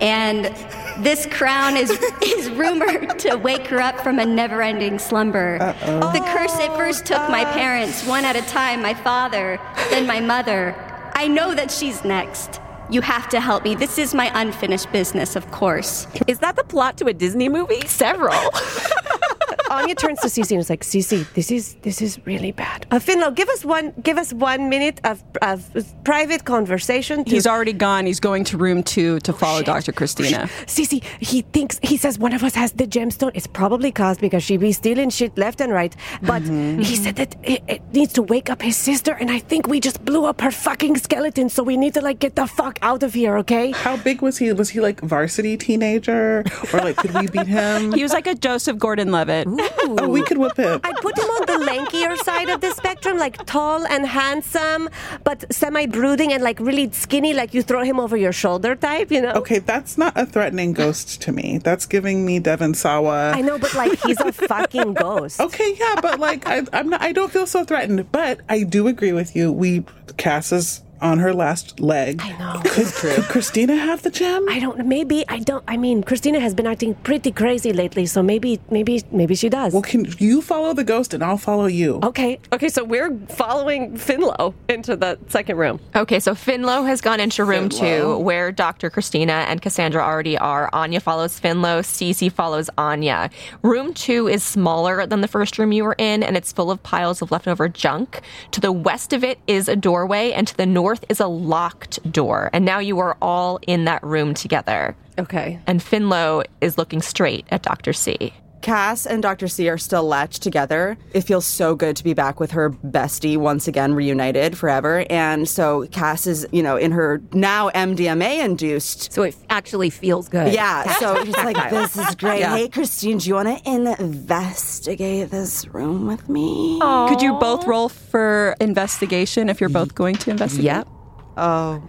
And 0.00 0.54
this 0.98 1.26
crown 1.26 1.76
is, 1.76 1.90
is 2.22 2.50
rumored 2.50 3.18
to 3.20 3.36
wake 3.36 3.66
her 3.68 3.80
up 3.80 4.00
from 4.00 4.18
a 4.18 4.26
never 4.26 4.60
ending 4.62 4.98
slumber. 4.98 5.58
The 5.58 6.22
curse 6.26 6.54
at 6.56 6.76
first 6.76 7.06
took 7.06 7.28
my 7.30 7.42
oh. 7.48 7.52
parents, 7.52 8.06
one 8.06 8.24
at 8.24 8.36
a 8.36 8.42
time, 8.42 8.82
my 8.82 8.94
father, 8.94 9.58
then 9.90 10.06
my 10.06 10.20
mother. 10.20 10.74
I 11.18 11.28
know 11.28 11.54
that 11.54 11.70
she's 11.70 12.04
next. 12.04 12.60
You 12.90 13.00
have 13.00 13.30
to 13.30 13.40
help 13.40 13.64
me. 13.64 13.74
This 13.74 13.96
is 13.96 14.12
my 14.12 14.30
unfinished 14.38 14.92
business, 14.92 15.34
of 15.34 15.50
course. 15.50 16.06
Is 16.26 16.40
that 16.40 16.56
the 16.56 16.64
plot 16.64 16.98
to 16.98 17.06
a 17.06 17.14
Disney 17.14 17.48
movie? 17.48 17.80
Several. 17.86 18.34
Anya 19.70 19.94
turns 19.94 20.20
to 20.20 20.28
Cece 20.28 20.52
and 20.52 20.60
is 20.60 20.70
like, 20.70 20.82
Cece, 20.82 21.32
this 21.34 21.50
is 21.50 21.74
this 21.82 22.00
is 22.02 22.18
really 22.26 22.52
bad. 22.52 22.86
Uh, 22.90 22.98
Finlow, 22.98 23.34
give 23.34 23.48
us 23.48 23.64
one 23.64 23.92
give 24.02 24.18
us 24.18 24.32
one 24.32 24.68
minute 24.68 25.00
of, 25.04 25.22
of 25.42 25.64
private 26.04 26.44
conversation. 26.44 27.24
To, 27.24 27.30
he's 27.30 27.46
already 27.46 27.72
gone. 27.72 28.06
He's 28.06 28.20
going 28.20 28.44
to 28.44 28.56
room 28.58 28.82
two 28.82 29.18
to 29.20 29.32
follow 29.32 29.62
Dr. 29.62 29.92
Christina. 29.92 30.48
Cece, 30.66 31.02
he 31.20 31.42
thinks 31.42 31.78
he 31.82 31.96
says 31.96 32.18
one 32.18 32.32
of 32.32 32.42
us 32.44 32.54
has 32.54 32.72
the 32.72 32.86
gemstone. 32.86 33.32
It's 33.34 33.46
probably 33.46 33.92
caused 33.92 34.20
because 34.20 34.42
she 34.42 34.56
be 34.56 34.72
stealing 34.72 35.10
shit 35.10 35.36
left 35.36 35.60
and 35.60 35.72
right. 35.72 35.94
But 36.22 36.42
he 36.42 36.96
said 36.96 37.16
that 37.16 37.36
it, 37.42 37.62
it 37.68 37.82
needs 37.92 38.12
to 38.14 38.22
wake 38.22 38.50
up 38.50 38.62
his 38.62 38.76
sister, 38.76 39.12
and 39.12 39.30
I 39.30 39.38
think 39.38 39.66
we 39.66 39.80
just 39.80 40.04
blew 40.04 40.24
up 40.24 40.40
her 40.40 40.50
fucking 40.50 40.96
skeleton. 40.98 41.48
So 41.48 41.62
we 41.62 41.76
need 41.76 41.94
to 41.94 42.00
like 42.00 42.18
get 42.18 42.36
the 42.36 42.46
fuck 42.46 42.78
out 42.82 43.02
of 43.02 43.14
here, 43.14 43.36
okay? 43.38 43.72
How 43.72 43.96
big 43.96 44.22
was 44.22 44.38
he? 44.38 44.52
Was 44.52 44.70
he 44.70 44.80
like 44.80 45.00
varsity 45.00 45.56
teenager? 45.56 46.44
Or 46.72 46.80
like, 46.80 46.96
could 46.96 47.14
we 47.14 47.26
beat 47.28 47.46
him? 47.46 47.92
He 47.96 48.02
was 48.02 48.12
like 48.12 48.26
a 48.26 48.34
Joseph 48.34 48.78
Gordon 48.78 49.10
Levitt. 49.10 49.46
Oh, 49.60 50.08
we 50.16 50.22
could 50.22 50.38
whip 50.38 50.56
him. 50.56 50.80
I 50.84 50.92
put 51.00 51.18
him 51.18 51.24
on 51.24 51.46
the 51.46 51.66
lankier 51.66 52.16
side 52.18 52.48
of 52.48 52.60
the 52.60 52.72
spectrum, 52.72 53.18
like 53.18 53.44
tall 53.46 53.86
and 53.86 54.06
handsome, 54.06 54.88
but 55.24 55.44
semi-brooding 55.52 56.32
and 56.32 56.42
like 56.42 56.60
really 56.60 56.90
skinny, 56.92 57.34
like 57.34 57.54
you 57.54 57.62
throw 57.62 57.82
him 57.82 57.98
over 58.00 58.16
your 58.16 58.32
shoulder 58.32 58.74
type, 58.74 59.10
you 59.10 59.20
know? 59.20 59.32
Okay, 59.32 59.58
that's 59.58 59.98
not 59.98 60.12
a 60.16 60.26
threatening 60.26 60.72
ghost 60.72 61.20
to 61.22 61.32
me. 61.32 61.58
That's 61.58 61.86
giving 61.86 62.24
me 62.24 62.38
Devon 62.38 62.74
Sawa. 62.74 63.32
I 63.32 63.40
know, 63.40 63.58
but 63.58 63.74
like 63.74 63.98
he's 64.00 64.20
a 64.20 64.32
fucking 64.52 64.94
ghost. 64.94 65.40
Okay, 65.40 65.74
yeah, 65.78 66.00
but 66.00 66.18
like 66.20 66.46
I, 66.46 66.62
I'm 66.72 66.88
not. 66.88 67.02
I 67.02 67.12
don't 67.12 67.30
feel 67.32 67.46
so 67.46 67.64
threatened. 67.64 68.10
But 68.12 68.40
I 68.48 68.62
do 68.62 68.88
agree 68.88 69.12
with 69.12 69.36
you. 69.36 69.52
We 69.52 69.84
Cass 70.16 70.52
is 70.52 70.82
on 71.00 71.18
her 71.18 71.32
last 71.34 71.78
leg. 71.80 72.20
I 72.22 72.36
know. 72.38 72.60
Could, 72.64 72.86
could 72.86 73.24
Christina 73.24 73.76
have 73.76 74.02
the 74.02 74.10
gem? 74.10 74.48
I 74.48 74.58
don't. 74.58 74.86
Maybe 74.86 75.24
I 75.28 75.38
don't. 75.40 75.64
I 75.68 75.76
mean, 75.76 76.02
Christina 76.02 76.40
has 76.40 76.54
been 76.54 76.66
acting 76.66 76.94
pretty 76.94 77.30
crazy 77.32 77.72
lately, 77.72 78.06
so 78.06 78.22
maybe, 78.22 78.60
maybe, 78.70 79.02
maybe 79.10 79.34
she 79.34 79.48
does. 79.48 79.72
Well, 79.72 79.82
can 79.82 80.06
you 80.18 80.40
follow 80.42 80.72
the 80.72 80.84
ghost 80.84 81.12
and 81.14 81.22
I'll 81.22 81.36
follow 81.38 81.66
you? 81.66 82.00
Okay. 82.02 82.38
Okay, 82.52 82.68
so 82.68 82.84
we're 82.84 83.16
following 83.28 83.92
Finlow 83.96 84.54
into 84.68 84.96
the 84.96 85.18
second 85.28 85.56
room. 85.58 85.80
Okay, 85.94 86.20
so 86.20 86.34
Finlow 86.34 86.86
has 86.86 87.00
gone 87.00 87.20
into 87.20 87.44
room 87.44 87.68
Finlow. 87.68 87.78
two, 87.78 88.18
where 88.18 88.52
Dr. 88.52 88.88
Christina 88.90 89.44
and 89.48 89.60
Cassandra 89.60 90.02
already 90.02 90.38
are. 90.38 90.70
Anya 90.72 91.00
follows 91.00 91.38
Finlow, 91.38 91.80
Cece 91.80 92.32
follows 92.32 92.70
Anya. 92.78 93.30
Room 93.62 93.92
two 93.92 94.28
is 94.28 94.42
smaller 94.42 95.06
than 95.06 95.20
the 95.20 95.28
first 95.28 95.58
room 95.58 95.72
you 95.72 95.84
were 95.84 95.96
in, 95.98 96.22
and 96.22 96.36
it's 96.36 96.52
full 96.52 96.70
of 96.70 96.82
piles 96.82 97.20
of 97.22 97.30
leftover 97.30 97.68
junk. 97.68 98.20
To 98.52 98.60
the 98.60 98.72
west 98.72 99.12
of 99.12 99.22
it 99.24 99.38
is 99.46 99.68
a 99.68 99.76
doorway, 99.76 100.32
and 100.32 100.46
to 100.48 100.56
the 100.56 100.66
north 100.66 100.85
is 101.08 101.20
a 101.20 101.26
locked 101.26 102.10
door. 102.10 102.50
And 102.52 102.64
now 102.64 102.78
you 102.78 102.98
are 102.98 103.16
all 103.20 103.58
in 103.66 103.84
that 103.84 104.02
room 104.02 104.34
together. 104.34 104.96
Okay. 105.18 105.58
And 105.66 105.80
Finlow 105.80 106.44
is 106.60 106.78
looking 106.78 107.02
straight 107.02 107.46
at 107.50 107.62
Dr. 107.62 107.92
C. 107.92 108.32
Cass 108.66 109.06
and 109.06 109.22
Dr. 109.22 109.46
C 109.46 109.68
are 109.68 109.78
still 109.78 110.02
latched 110.02 110.42
together. 110.42 110.98
It 111.12 111.20
feels 111.20 111.46
so 111.46 111.76
good 111.76 111.94
to 111.98 112.02
be 112.02 112.14
back 112.14 112.40
with 112.40 112.50
her 112.50 112.70
bestie 112.70 113.36
once 113.36 113.68
again, 113.68 113.94
reunited 113.94 114.58
forever. 114.58 115.06
And 115.08 115.48
so 115.48 115.86
Cass 115.92 116.26
is, 116.26 116.48
you 116.50 116.64
know, 116.64 116.76
in 116.76 116.90
her 116.90 117.22
now 117.32 117.70
MDMA 117.70 118.44
induced. 118.44 119.12
So 119.12 119.22
it 119.22 119.36
actually 119.50 119.90
feels 119.90 120.28
good. 120.28 120.52
Yeah. 120.52 120.82
So 120.94 121.24
she's 121.24 121.36
like, 121.36 121.70
this 121.70 121.96
is 121.96 122.16
great. 122.16 122.40
Yeah. 122.40 122.56
Hey, 122.56 122.68
Christine, 122.68 123.18
do 123.18 123.28
you 123.28 123.36
want 123.36 123.56
to 123.64 123.70
investigate 123.70 125.30
this 125.30 125.68
room 125.68 126.08
with 126.08 126.28
me? 126.28 126.80
Could 126.80 127.22
you 127.22 127.34
both 127.34 127.64
roll 127.68 127.88
for 127.88 128.56
investigation 128.60 129.48
if 129.48 129.60
you're 129.60 129.70
both 129.70 129.94
going 129.94 130.16
to 130.16 130.30
investigate? 130.32 130.64
Yep. 130.64 130.88
Oh, 131.36 131.88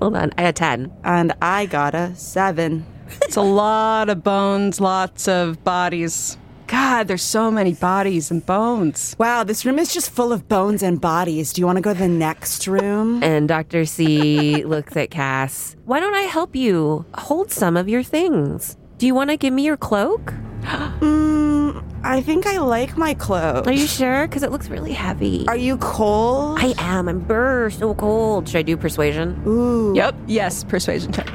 Hold 0.00 0.16
on. 0.16 0.32
I 0.36 0.42
had 0.42 0.56
10. 0.56 0.92
and 1.02 1.32
I 1.40 1.64
got 1.64 1.94
a 1.94 2.14
seven. 2.14 2.84
It's 3.22 3.36
a 3.36 3.42
lot 3.42 4.08
of 4.08 4.22
bones, 4.24 4.80
lots 4.80 5.28
of 5.28 5.62
bodies. 5.64 6.38
God, 6.66 7.06
there's 7.06 7.22
so 7.22 7.50
many 7.50 7.74
bodies 7.74 8.30
and 8.30 8.44
bones. 8.46 9.14
Wow, 9.18 9.44
this 9.44 9.66
room 9.66 9.78
is 9.78 9.92
just 9.92 10.10
full 10.10 10.32
of 10.32 10.48
bones 10.48 10.82
and 10.82 10.98
bodies. 10.98 11.52
Do 11.52 11.60
you 11.60 11.66
want 11.66 11.76
to 11.76 11.82
go 11.82 11.92
to 11.92 11.98
the 11.98 12.08
next 12.08 12.66
room? 12.66 13.22
And 13.22 13.46
Dr. 13.46 13.84
C 13.84 14.64
looks 14.64 14.96
at 14.96 15.10
Cass. 15.10 15.76
Why 15.84 16.00
don't 16.00 16.14
I 16.14 16.22
help 16.22 16.56
you 16.56 17.04
hold 17.14 17.52
some 17.52 17.76
of 17.76 17.90
your 17.90 18.02
things? 18.02 18.78
Do 18.96 19.06
you 19.06 19.14
want 19.14 19.28
to 19.28 19.36
give 19.36 19.52
me 19.52 19.64
your 19.64 19.76
cloak? 19.76 20.32
Mm, 21.02 21.82
I 22.04 22.20
think 22.20 22.46
I 22.46 22.58
like 22.58 22.96
my 22.96 23.14
cloak. 23.14 23.66
Are 23.66 23.72
you 23.72 23.86
sure? 23.86 24.26
Because 24.26 24.42
it 24.42 24.50
looks 24.50 24.68
really 24.68 24.92
heavy. 24.92 25.44
Are 25.48 25.56
you 25.56 25.76
cold? 25.78 26.58
I 26.60 26.74
am. 26.78 27.08
I'm 27.08 27.20
brr, 27.20 27.70
so 27.70 27.94
cold. 27.94 28.48
Should 28.48 28.58
I 28.58 28.62
do 28.62 28.76
persuasion? 28.76 29.42
Ooh. 29.46 29.92
Yep. 29.94 30.14
Yes, 30.26 30.64
persuasion 30.64 31.12
check. 31.12 31.28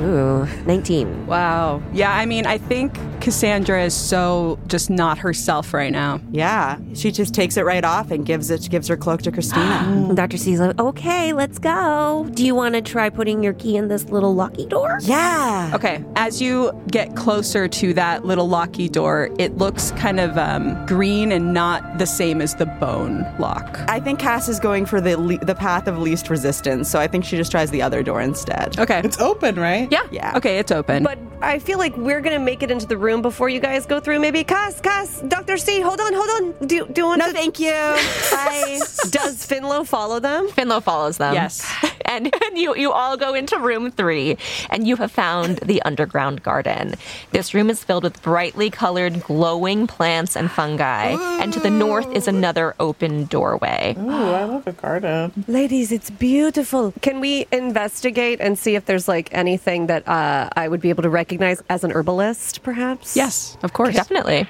Ooh, 0.00 0.46
19. 0.66 1.26
Wow. 1.26 1.82
Yeah, 1.92 2.12
I 2.12 2.24
mean, 2.26 2.46
I 2.46 2.58
think 2.58 2.96
Cassandra 3.22 3.84
is 3.84 3.94
so 3.94 4.58
just 4.66 4.90
not 4.90 5.16
herself 5.16 5.72
right 5.72 5.92
now. 5.92 6.20
Yeah, 6.32 6.78
she 6.92 7.12
just 7.12 7.32
takes 7.32 7.56
it 7.56 7.64
right 7.64 7.84
off 7.84 8.10
and 8.10 8.26
gives 8.26 8.50
it 8.50 8.68
gives 8.68 8.88
her 8.88 8.96
cloak 8.96 9.22
to 9.22 9.30
Christina. 9.30 10.10
Dr. 10.14 10.36
C's 10.36 10.58
like, 10.58 10.76
okay, 10.80 11.32
let's 11.32 11.60
go. 11.60 12.28
Do 12.34 12.44
you 12.44 12.56
want 12.56 12.74
to 12.74 12.82
try 12.82 13.10
putting 13.10 13.40
your 13.44 13.52
key 13.52 13.76
in 13.76 13.86
this 13.86 14.06
little 14.06 14.34
locky 14.34 14.66
door? 14.66 14.98
yeah. 15.02 15.70
Okay, 15.72 16.04
as 16.16 16.42
you 16.42 16.72
get 16.90 17.14
closer 17.14 17.68
to 17.68 17.94
that 17.94 18.24
little 18.24 18.48
locky 18.48 18.88
door, 18.88 19.30
it 19.38 19.56
looks 19.56 19.92
kind 19.92 20.18
of 20.18 20.36
um, 20.36 20.84
green 20.86 21.30
and 21.30 21.54
not 21.54 21.98
the 21.98 22.06
same 22.06 22.42
as 22.42 22.56
the 22.56 22.66
bone 22.66 23.24
lock. 23.38 23.78
I 23.88 24.00
think 24.00 24.18
Cass 24.18 24.48
is 24.48 24.58
going 24.58 24.84
for 24.84 25.00
the 25.00 25.16
le- 25.16 25.38
the 25.38 25.54
path 25.54 25.86
of 25.86 25.96
least 25.96 26.28
resistance, 26.28 26.90
so 26.90 26.98
I 26.98 27.06
think 27.06 27.24
she 27.24 27.36
just 27.36 27.52
tries 27.52 27.70
the 27.70 27.82
other 27.82 28.02
door 28.02 28.20
instead. 28.20 28.76
Okay. 28.80 29.00
It's 29.04 29.20
open, 29.20 29.54
right? 29.54 29.86
yeah. 29.92 30.08
Yeah. 30.10 30.36
Okay, 30.36 30.58
it's 30.58 30.72
open. 30.72 31.04
But 31.04 31.18
I 31.40 31.60
feel 31.60 31.78
like 31.78 31.96
we're 31.96 32.20
gonna 32.20 32.40
make 32.40 32.64
it 32.64 32.70
into 32.70 32.86
the 32.86 32.96
room 32.96 33.11
before 33.20 33.48
you 33.50 33.60
guys 33.60 33.84
go 33.84 34.00
through. 34.00 34.20
Maybe 34.20 34.44
Cass, 34.44 34.80
Cass, 34.80 35.20
Doctor 35.28 35.56
C. 35.58 35.80
Hold 35.80 36.00
on, 36.00 36.14
hold 36.14 36.30
on. 36.60 36.66
Do 36.68 36.86
do 36.86 37.00
you 37.02 37.06
want 37.06 37.18
No, 37.18 37.26
to? 37.26 37.32
thank 37.32 37.58
you. 37.60 37.72
Bye. 38.30 38.78
Does 39.10 39.44
Finlow 39.46 39.84
follow 39.86 40.20
them? 40.20 40.48
Finlow 40.48 40.82
follows 40.82 41.18
them. 41.18 41.34
Yes. 41.34 41.68
And, 42.04 42.26
and 42.44 42.58
you, 42.58 42.74
you 42.76 42.92
all 42.92 43.16
go 43.16 43.32
into 43.32 43.56
room 43.58 43.90
three, 43.90 44.36
and 44.68 44.86
you 44.86 44.96
have 44.96 45.10
found 45.10 45.58
the 45.58 45.80
underground 45.82 46.42
garden. 46.42 46.94
This 47.30 47.54
room 47.54 47.70
is 47.70 47.82
filled 47.82 48.02
with 48.02 48.20
brightly 48.22 48.68
colored, 48.68 49.22
glowing 49.22 49.86
plants 49.86 50.36
and 50.36 50.50
fungi. 50.50 51.16
And 51.40 51.54
to 51.54 51.60
the 51.60 51.70
north 51.70 52.12
is 52.14 52.28
another 52.28 52.74
open 52.78 53.24
doorway. 53.26 53.94
Ooh, 53.98 54.10
I 54.10 54.44
love 54.44 54.66
a 54.66 54.72
garden. 54.72 55.32
Ladies, 55.48 55.90
it's 55.90 56.10
beautiful. 56.10 56.92
Can 57.00 57.18
we 57.20 57.46
investigate 57.50 58.42
and 58.42 58.58
see 58.58 58.74
if 58.74 58.84
there's 58.84 59.08
like 59.08 59.28
anything 59.32 59.86
that 59.86 60.06
uh, 60.06 60.50
I 60.54 60.68
would 60.68 60.82
be 60.82 60.90
able 60.90 61.04
to 61.04 61.10
recognize 61.10 61.62
as 61.70 61.82
an 61.82 61.92
herbalist, 61.92 62.62
perhaps? 62.62 63.01
Yes, 63.14 63.56
of 63.62 63.72
course. 63.72 63.94
Definitely. 63.94 64.46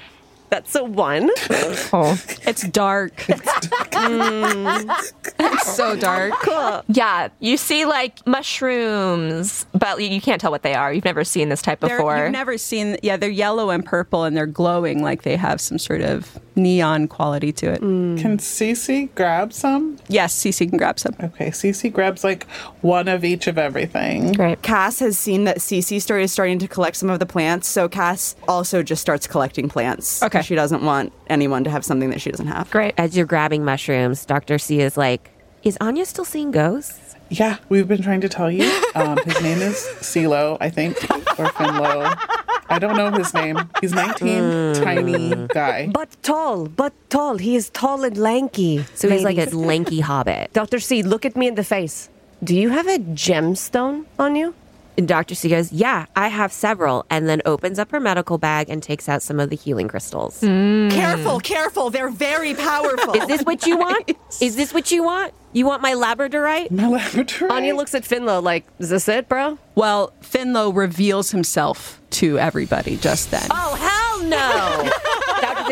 That's 0.49 0.75
a 0.75 0.83
one. 0.83 1.29
Oh. 1.91 2.19
It's 2.45 2.67
dark. 2.67 3.15
Mm. 3.93 4.89
it's 5.39 5.75
so 5.75 5.95
dark. 5.95 6.33
cool. 6.41 6.83
Yeah, 6.89 7.29
you 7.39 7.55
see 7.57 7.85
like 7.85 8.25
mushrooms, 8.27 9.65
but 9.73 10.01
you 10.01 10.09
you 10.09 10.19
can't 10.21 10.41
tell 10.41 10.51
what 10.51 10.61
they 10.63 10.73
are. 10.73 10.91
You've 10.93 11.05
never 11.05 11.23
seen 11.23 11.49
this 11.49 11.61
type 11.61 11.79
They're- 11.79 11.97
before. 11.97 12.17
You've 12.17 12.31
never 12.31 12.57
seen, 12.57 12.97
yeah, 13.01 13.17
they're 13.17 13.29
yellow 13.29 13.69
and 13.69 13.85
purple 13.85 14.23
and 14.23 14.35
they're 14.35 14.45
glowing 14.45 15.01
like 15.01 15.23
they 15.23 15.37
have 15.37 15.61
some 15.61 15.77
sort 15.79 16.01
of 16.01 16.37
neon 16.55 17.07
quality 17.07 17.51
to 17.53 17.71
it. 17.73 17.81
Mm. 17.81 18.19
Can 18.19 18.37
Cece 18.37 19.13
grab 19.15 19.53
some? 19.53 19.97
Yes, 20.07 20.35
Cece 20.37 20.67
can 20.69 20.77
grab 20.77 20.99
some. 20.99 21.15
Okay, 21.21 21.47
Cece 21.49 21.91
grabs 21.91 22.23
like 22.23 22.45
one 22.81 23.07
of 23.07 23.23
each 23.23 23.47
of 23.47 23.57
everything. 23.57 24.33
Great. 24.33 24.61
Cass 24.61 24.99
has 24.99 25.17
seen 25.17 25.45
that 25.45 25.57
Cece 25.59 26.01
started 26.01 26.27
starting 26.27 26.59
to 26.59 26.67
collect 26.67 26.97
some 26.97 27.09
of 27.09 27.19
the 27.19 27.25
plants, 27.25 27.67
so 27.67 27.87
Cass 27.87 28.35
also 28.47 28.83
just 28.83 29.01
starts 29.01 29.27
collecting 29.27 29.69
plants. 29.69 30.21
Okay. 30.21 30.42
She 30.43 30.55
doesn't 30.55 30.83
want 30.83 31.11
anyone 31.27 31.63
to 31.63 31.69
have 31.69 31.83
something 31.85 32.09
that 32.09 32.21
she 32.21 32.31
doesn't 32.31 32.47
have. 32.47 32.69
Great. 32.71 32.93
As 32.97 33.15
you're 33.15 33.25
grabbing 33.25 33.63
mushrooms, 33.65 34.25
Dr. 34.25 34.57
C 34.57 34.79
is 34.81 34.97
like, 34.97 35.31
is 35.63 35.77
Anya 35.79 36.05
still 36.05 36.25
seeing 36.25 36.51
ghosts? 36.51 37.15
Yeah, 37.29 37.57
we've 37.69 37.87
been 37.87 38.01
trying 38.01 38.21
to 38.21 38.29
tell 38.29 38.51
you. 38.51 38.69
Um, 38.95 39.17
his 39.25 39.41
name 39.41 39.59
is 39.59 39.75
CeeLo, 40.01 40.57
I 40.59 40.69
think, 40.69 40.97
or 41.39 41.47
Finlow. 41.57 42.15
I 42.69 42.79
don't 42.79 42.95
know 42.95 43.11
his 43.11 43.33
name. 43.33 43.57
He's 43.81 43.93
19, 43.93 44.75
tiny 44.75 45.47
guy. 45.47 45.87
But 45.87 46.09
tall, 46.21 46.67
but 46.67 46.93
tall. 47.09 47.37
He 47.37 47.55
is 47.55 47.69
tall 47.71 48.03
and 48.03 48.17
lanky. 48.17 48.85
So 48.93 49.09
he's 49.09 49.23
like 49.23 49.37
a 49.37 49.49
lanky 49.55 49.99
hobbit. 50.01 50.53
Dr. 50.53 50.79
C, 50.79 51.01
look 51.01 51.25
at 51.25 51.35
me 51.35 51.47
in 51.47 51.55
the 51.55 51.63
face. 51.63 52.09
Do 52.43 52.55
you 52.55 52.69
have 52.69 52.87
a 52.87 52.99
gemstone 52.99 54.05
on 54.19 54.35
you? 54.35 54.53
And 54.97 55.07
Dr. 55.07 55.35
C 55.35 55.49
goes, 55.49 55.71
Yeah, 55.71 56.05
I 56.15 56.27
have 56.27 56.51
several, 56.51 57.05
and 57.09 57.27
then 57.27 57.41
opens 57.45 57.79
up 57.79 57.91
her 57.91 57.99
medical 57.99 58.37
bag 58.37 58.69
and 58.69 58.81
takes 58.81 59.09
out 59.09 59.21
some 59.21 59.39
of 59.39 59.49
the 59.49 59.55
healing 59.55 59.87
crystals. 59.87 60.41
Mm. 60.41 60.91
Careful, 60.91 61.39
careful. 61.39 61.89
They're 61.89 62.09
very 62.09 62.53
powerful. 62.53 63.13
Is 63.15 63.27
this 63.27 63.41
what 63.43 63.65
you 63.65 63.77
want? 63.77 64.11
Is 64.41 64.55
this 64.55 64.73
what 64.73 64.91
you 64.91 65.03
want? 65.03 65.33
You 65.53 65.67
want 65.67 65.81
my 65.83 65.93
labradorite? 65.93 66.71
My 66.71 66.87
laboratory. 66.87 67.51
Anya 67.51 67.75
looks 67.75 67.93
at 67.93 68.03
Finlow 68.03 68.41
like, 68.41 68.65
is 68.79 68.89
this 68.89 69.07
it, 69.07 69.29
bro? 69.29 69.59
Well, 69.75 70.11
Finlow 70.21 70.75
reveals 70.75 71.29
himself 71.29 72.01
to 72.11 72.39
everybody 72.39 72.97
just 72.97 73.29
then. 73.29 73.45
Oh, 73.51 73.75
hell 73.75 74.23
no. 74.23 74.89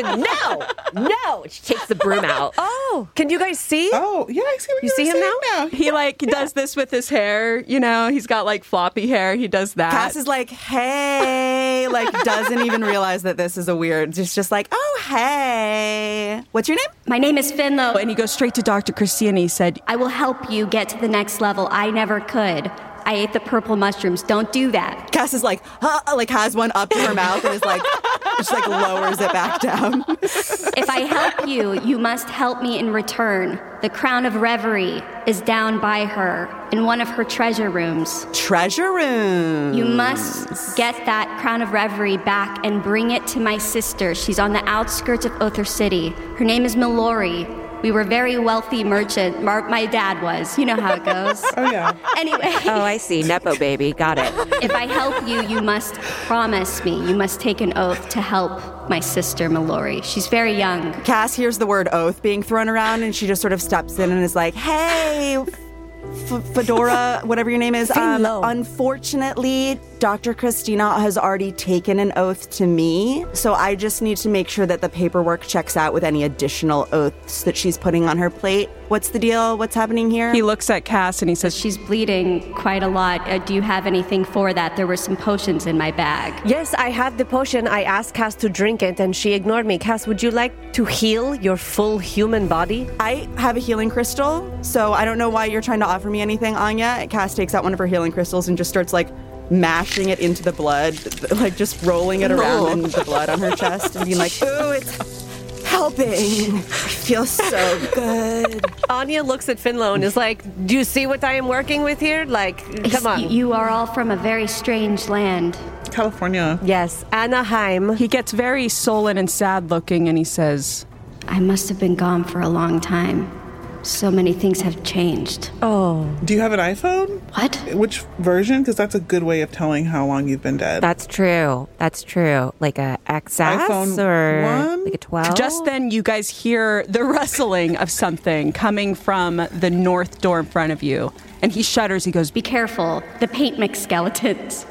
Dr. 0.04 0.24
said, 0.26 0.66
No, 0.96 1.08
no. 1.26 1.46
She 1.50 1.62
takes 1.64 1.86
the 1.88 1.96
broom 1.96 2.24
out. 2.26 2.54
Oh, 2.58 3.08
can 3.16 3.30
you 3.30 3.40
guys 3.40 3.60
see? 3.60 3.90
Oh, 3.94 4.26
yeah, 4.30 4.44
I 4.44 4.58
see 4.60 4.74
what 4.74 4.84
You 4.84 4.88
you're 4.90 4.96
see 4.96 5.08
him 5.10 5.20
now? 5.20 5.34
now. 5.54 5.68
He 5.68 5.92
like 5.92 6.18
does 6.20 6.54
this 6.54 6.76
with 6.76 6.92
his 6.92 7.10
hair, 7.10 7.60
you 7.62 7.80
know, 7.80 8.10
he's 8.10 8.28
got 8.28 8.46
like 8.46 8.64
floppy 8.64 9.08
hair. 9.08 9.36
He 9.36 9.48
does 9.48 9.76
that. 9.76 9.92
Cass 9.92 10.16
is 10.16 10.28
like, 10.28 10.50
hey, 10.50 11.88
like 11.90 12.12
doesn't 12.24 12.62
even 12.62 12.82
realize 12.84 13.24
that 13.24 13.38
this 13.38 13.58
is 13.58 13.68
a 13.68 13.76
weird. 13.76 14.12
Just 14.14 14.36
just 14.36 14.52
like, 14.52 14.68
oh 14.72 15.02
hey, 15.10 16.42
what's 16.52 16.68
your 16.68 16.78
name? 16.78 16.86
My 17.08 17.18
name 17.18 17.38
is 17.38 17.52
Finlow. 17.52 17.96
and 18.00 18.10
he 18.10 18.16
goes 18.16 18.32
straight 18.32 18.54
to 18.56 18.62
Dr. 18.62 18.94
Christie 18.94 19.28
and 19.28 19.38
he 19.38 19.48
said, 19.48 19.80
I 19.88 19.96
will 19.96 20.08
help 20.08 20.50
you 20.52 20.66
get 20.68 20.90
to 20.90 20.98
the 20.98 21.08
next 21.08 21.42
level. 21.42 21.68
I 21.72 21.90
never 21.92 22.20
could. 22.20 22.72
I 23.12 23.16
ate 23.16 23.34
the 23.34 23.42
purple 23.42 23.76
mushrooms. 23.76 24.24
Don't 24.24 24.50
do 24.54 24.72
that. 24.72 25.12
Cass 25.12 25.34
is 25.34 25.44
like, 25.44 25.62
huh, 25.82 26.00
like 26.16 26.30
has 26.30 26.56
one 26.56 26.72
up 26.76 26.92
to 26.92 27.08
her 27.08 27.14
mouth 27.14 27.44
and 27.44 27.54
is 27.54 27.66
like, 27.66 27.82
just 28.38 28.54
like 28.54 28.66
lowers 28.66 29.20
it 29.20 29.34
back 29.34 29.60
down. 29.60 30.06
If 30.22 30.90
I 30.90 31.02
help 31.02 31.46
you, 31.46 31.82
you 31.82 32.00
must 32.00 32.30
help 32.30 32.62
me 32.62 32.80
in 32.80 32.94
return. 32.94 33.60
The 33.82 33.90
crown 33.90 34.26
of 34.26 34.36
reverie 34.36 35.04
is 35.28 35.42
down 35.42 35.82
by 35.82 36.06
her 36.06 36.48
in 36.72 36.86
one 36.86 37.02
of 37.02 37.10
her 37.10 37.26
treasure 37.26 37.70
rooms. 37.70 38.28
Treasure 38.32 38.94
room. 38.94 39.74
You 39.74 39.84
must 39.84 40.78
get 40.78 40.96
that 41.06 41.38
crown 41.42 41.62
of 41.62 41.74
reverie 41.74 42.16
back 42.16 42.66
and 42.66 42.82
bring 42.82 43.12
it 43.12 43.28
to 43.28 43.42
my 43.42 43.58
sister. 43.58 44.16
She's 44.16 44.40
on 44.40 44.54
the 44.54 44.64
outskirts 44.70 45.26
of 45.26 45.34
Other 45.42 45.66
City. 45.66 46.12
Her 46.38 46.46
name 46.46 46.64
is 46.64 46.78
Mallory. 46.78 47.46
We 47.82 47.92
were 47.92 48.04
very 48.04 48.38
wealthy 48.38 48.84
merchant. 48.84 49.44
Mar- 49.44 49.68
my 49.68 49.86
dad 49.88 50.22
was. 50.22 50.58
You 50.58 50.66
know 50.66 50.76
how 50.76 50.94
it 50.94 51.04
goes. 51.06 51.44
Oh, 51.58 51.70
yeah. 51.72 51.94
Anyway. 52.18 52.40
Oh, 52.66 52.82
I 52.82 52.98
see. 52.98 53.24
Nepo 53.24 53.56
baby. 53.58 53.92
Got 53.94 54.18
it. 54.18 54.34
If 54.64 54.72
I 54.72 54.86
help 54.88 55.28
you, 55.28 55.42
you 55.44 55.62
must 55.62 55.96
promise 56.26 56.84
me. 56.84 56.96
You 57.08 57.16
must 57.16 57.40
take 57.40 57.62
an 57.62 57.78
oath 57.78 58.10
to 58.10 58.22
help 58.22 58.90
my 58.90 59.00
sister 59.00 59.50
Mallory. 59.50 60.02
She's 60.02 60.28
very 60.28 60.54
young. 60.58 60.94
Cass 61.04 61.34
hears 61.34 61.58
the 61.58 61.66
word 61.68 61.88
oath 61.92 62.22
being 62.22 62.42
thrown 62.44 62.70
around 62.70 63.04
and 63.04 63.16
she 63.16 63.28
just 63.28 63.42
sort 63.42 63.54
of 63.54 63.62
steps 63.62 64.00
in 64.00 64.12
and 64.12 64.24
is 64.24 64.36
like, 64.36 64.54
hey, 64.54 65.36
F- 65.38 66.44
Fedora, 66.54 67.22
whatever 67.26 67.50
your 67.50 67.60
name 67.60 67.76
is. 67.76 67.90
Um, 67.92 67.98
Finlow. 68.24 68.42
unfortunately, 68.50 69.80
Dr. 70.02 70.34
Christina 70.34 71.00
has 71.00 71.16
already 71.16 71.52
taken 71.52 72.00
an 72.00 72.12
oath 72.16 72.50
to 72.50 72.66
me. 72.66 73.24
So 73.34 73.54
I 73.54 73.76
just 73.76 74.02
need 74.02 74.18
to 74.18 74.30
make 74.30 74.50
sure 74.50 74.66
that 74.66 74.82
the 74.82 74.90
paperwork 74.90 75.42
checks 75.42 75.78
out 75.78 75.94
with 75.94 76.04
any 76.04 76.24
additional 76.24 76.88
oaths 76.92 77.44
that 77.44 77.56
she's 77.56 77.78
putting 77.78 78.06
on 78.06 78.18
her 78.18 78.32
plate. 78.32 78.68
What's 78.88 79.10
the 79.10 79.20
deal? 79.20 79.60
What's 79.60 79.76
happening 79.76 80.10
here? 80.10 80.34
he 80.34 80.42
looks 80.42 80.72
at 80.72 80.86
Cass 80.86 81.22
and 81.22 81.30
he 81.30 81.36
says, 81.36 81.56
She's 81.56 81.78
bleeding 81.78 82.52
quite 82.56 82.82
a 82.82 82.88
lot. 82.88 83.22
Uh, 83.30 83.38
do 83.38 83.54
you 83.54 83.62
have 83.62 83.86
anything 83.86 84.26
for 84.26 84.56
that? 84.56 84.76
There 84.76 84.88
were 84.88 84.98
some 84.98 85.16
potions 85.16 85.68
in 85.68 85.78
my 85.78 85.92
bag. 85.92 86.34
Yes, 86.50 86.74
I 86.74 86.90
have 86.90 87.20
the 87.20 87.24
potion. 87.24 87.68
I 87.68 87.84
asked 87.84 88.16
Cass 88.16 88.34
to 88.38 88.50
drink 88.50 88.82
it 88.82 89.00
and 89.00 89.16
she 89.16 89.34
ignored 89.34 89.68
me. 89.68 89.78
Cass, 89.78 90.08
would 90.08 90.24
you 90.24 90.32
like 90.32 90.74
to 90.74 90.84
heal 90.84 91.36
your 91.36 91.58
full 91.58 92.00
human 92.00 92.48
body? 92.48 92.90
I 93.00 93.30
have 93.38 93.56
a 93.56 93.60
healing 93.60 93.92
crystal, 93.92 94.52
so 94.64 94.94
I 94.94 95.06
don't 95.06 95.20
know 95.20 95.30
why 95.30 95.46
you're 95.46 95.62
trying 95.62 95.82
to 95.82 95.86
offer 95.86 96.10
me 96.10 96.22
anything, 96.22 96.56
Anya. 96.56 97.06
Cass 97.08 97.36
takes 97.36 97.54
out 97.54 97.64
one 97.64 97.74
of 97.74 97.78
her 97.78 97.88
healing 97.88 98.12
crystals 98.12 98.48
and 98.48 98.58
just 98.58 98.72
starts 98.72 98.94
like 98.94 99.08
mashing 99.52 100.10
it 100.10 100.20
into 100.20 100.42
the 100.42 100.54
blood, 100.54 100.98
like 101.32 101.56
just 101.58 101.84
rolling 101.84 102.22
it 102.22 102.32
around 102.32 102.86
in 102.86 102.90
the 102.92 103.04
blood 103.04 103.30
on 103.30 103.40
her 103.40 103.52
chest 103.52 103.96
and 103.96 104.06
being 104.06 104.18
like, 104.18 104.32
ooh, 104.42 104.72
it's 104.72 105.22
helping. 105.66 106.58
I 106.58 106.62
feel 106.62 107.26
so 107.26 107.90
good. 107.94 108.66
Anya 108.90 109.24
looks 109.24 109.50
at 109.50 109.58
Finlo 109.58 109.94
and 109.94 110.04
is 110.04 110.16
like, 110.16 110.44
Do 110.66 110.76
you 110.76 110.84
see 110.84 111.06
what 111.08 111.24
I 111.24 111.34
am 111.34 111.48
working 111.48 111.84
with 111.84 112.00
here? 112.00 112.26
Like, 112.26 112.58
come 112.92 113.08
on. 113.08 113.20
You, 113.20 113.30
you 113.30 113.54
are 113.54 113.70
all 113.70 113.86
from 113.86 114.12
a 114.12 114.16
very 114.16 114.48
strange 114.48 115.10
land. 115.10 115.58
California. 115.92 116.60
Yes, 116.64 117.04
Anaheim. 117.12 117.96
He 117.96 118.08
gets 118.08 118.32
very 118.32 118.70
sullen 118.70 119.18
and 119.18 119.30
sad 119.30 119.70
looking 119.70 120.08
and 120.08 120.18
he 120.18 120.24
says, 120.24 120.86
I 121.28 121.40
must 121.40 121.68
have 121.70 121.80
been 121.80 121.96
gone 121.96 122.24
for 122.24 122.40
a 122.40 122.50
long 122.50 122.80
time. 122.80 123.41
So 123.84 124.12
many 124.12 124.34
things 124.34 124.62
have 124.62 124.84
changed. 124.84 125.50
Oh. 125.62 126.08
Do 126.24 126.34
you 126.34 126.40
have 126.40 126.52
an 126.52 126.60
iPhone? 126.60 127.20
What? 127.36 127.56
Which 127.74 128.02
version? 128.20 128.62
Because 128.62 128.76
that's 128.76 128.94
a 128.94 129.00
good 129.00 129.24
way 129.24 129.42
of 129.42 129.52
telling 129.52 129.86
how 129.86 130.06
long 130.06 130.28
you've 130.28 130.44
been 130.44 130.58
dead. 130.58 130.84
That's 130.84 131.08
true. 131.08 131.68
That's 131.78 132.04
true. 132.04 132.54
Like 132.60 132.78
a 132.78 133.00
XS 133.08 133.68
iPhone 133.68 133.98
or 133.98 134.44
one? 134.44 134.84
like 134.86 134.94
a 134.94 134.98
12? 134.98 135.36
Just 135.36 135.66
then, 135.66 135.90
you 135.90 136.04
guys 136.04 136.30
hear 136.30 136.86
the 136.88 137.04
rustling 137.18 137.76
of 137.78 137.90
something 137.90 138.52
coming 138.54 138.94
from 138.94 139.38
the 139.38 139.70
north 139.72 140.22
door 140.22 140.40
in 140.42 140.46
front 140.46 140.72
of 140.72 140.84
you. 140.84 141.12
And 141.42 141.52
he 141.52 141.64
shudders. 141.64 142.06
He 142.06 142.12
goes, 142.12 142.30
Be 142.30 142.42
careful. 142.42 143.02
The 143.20 143.28
paint 143.28 143.58
mix 143.58 143.80
skeletons. 143.80 144.66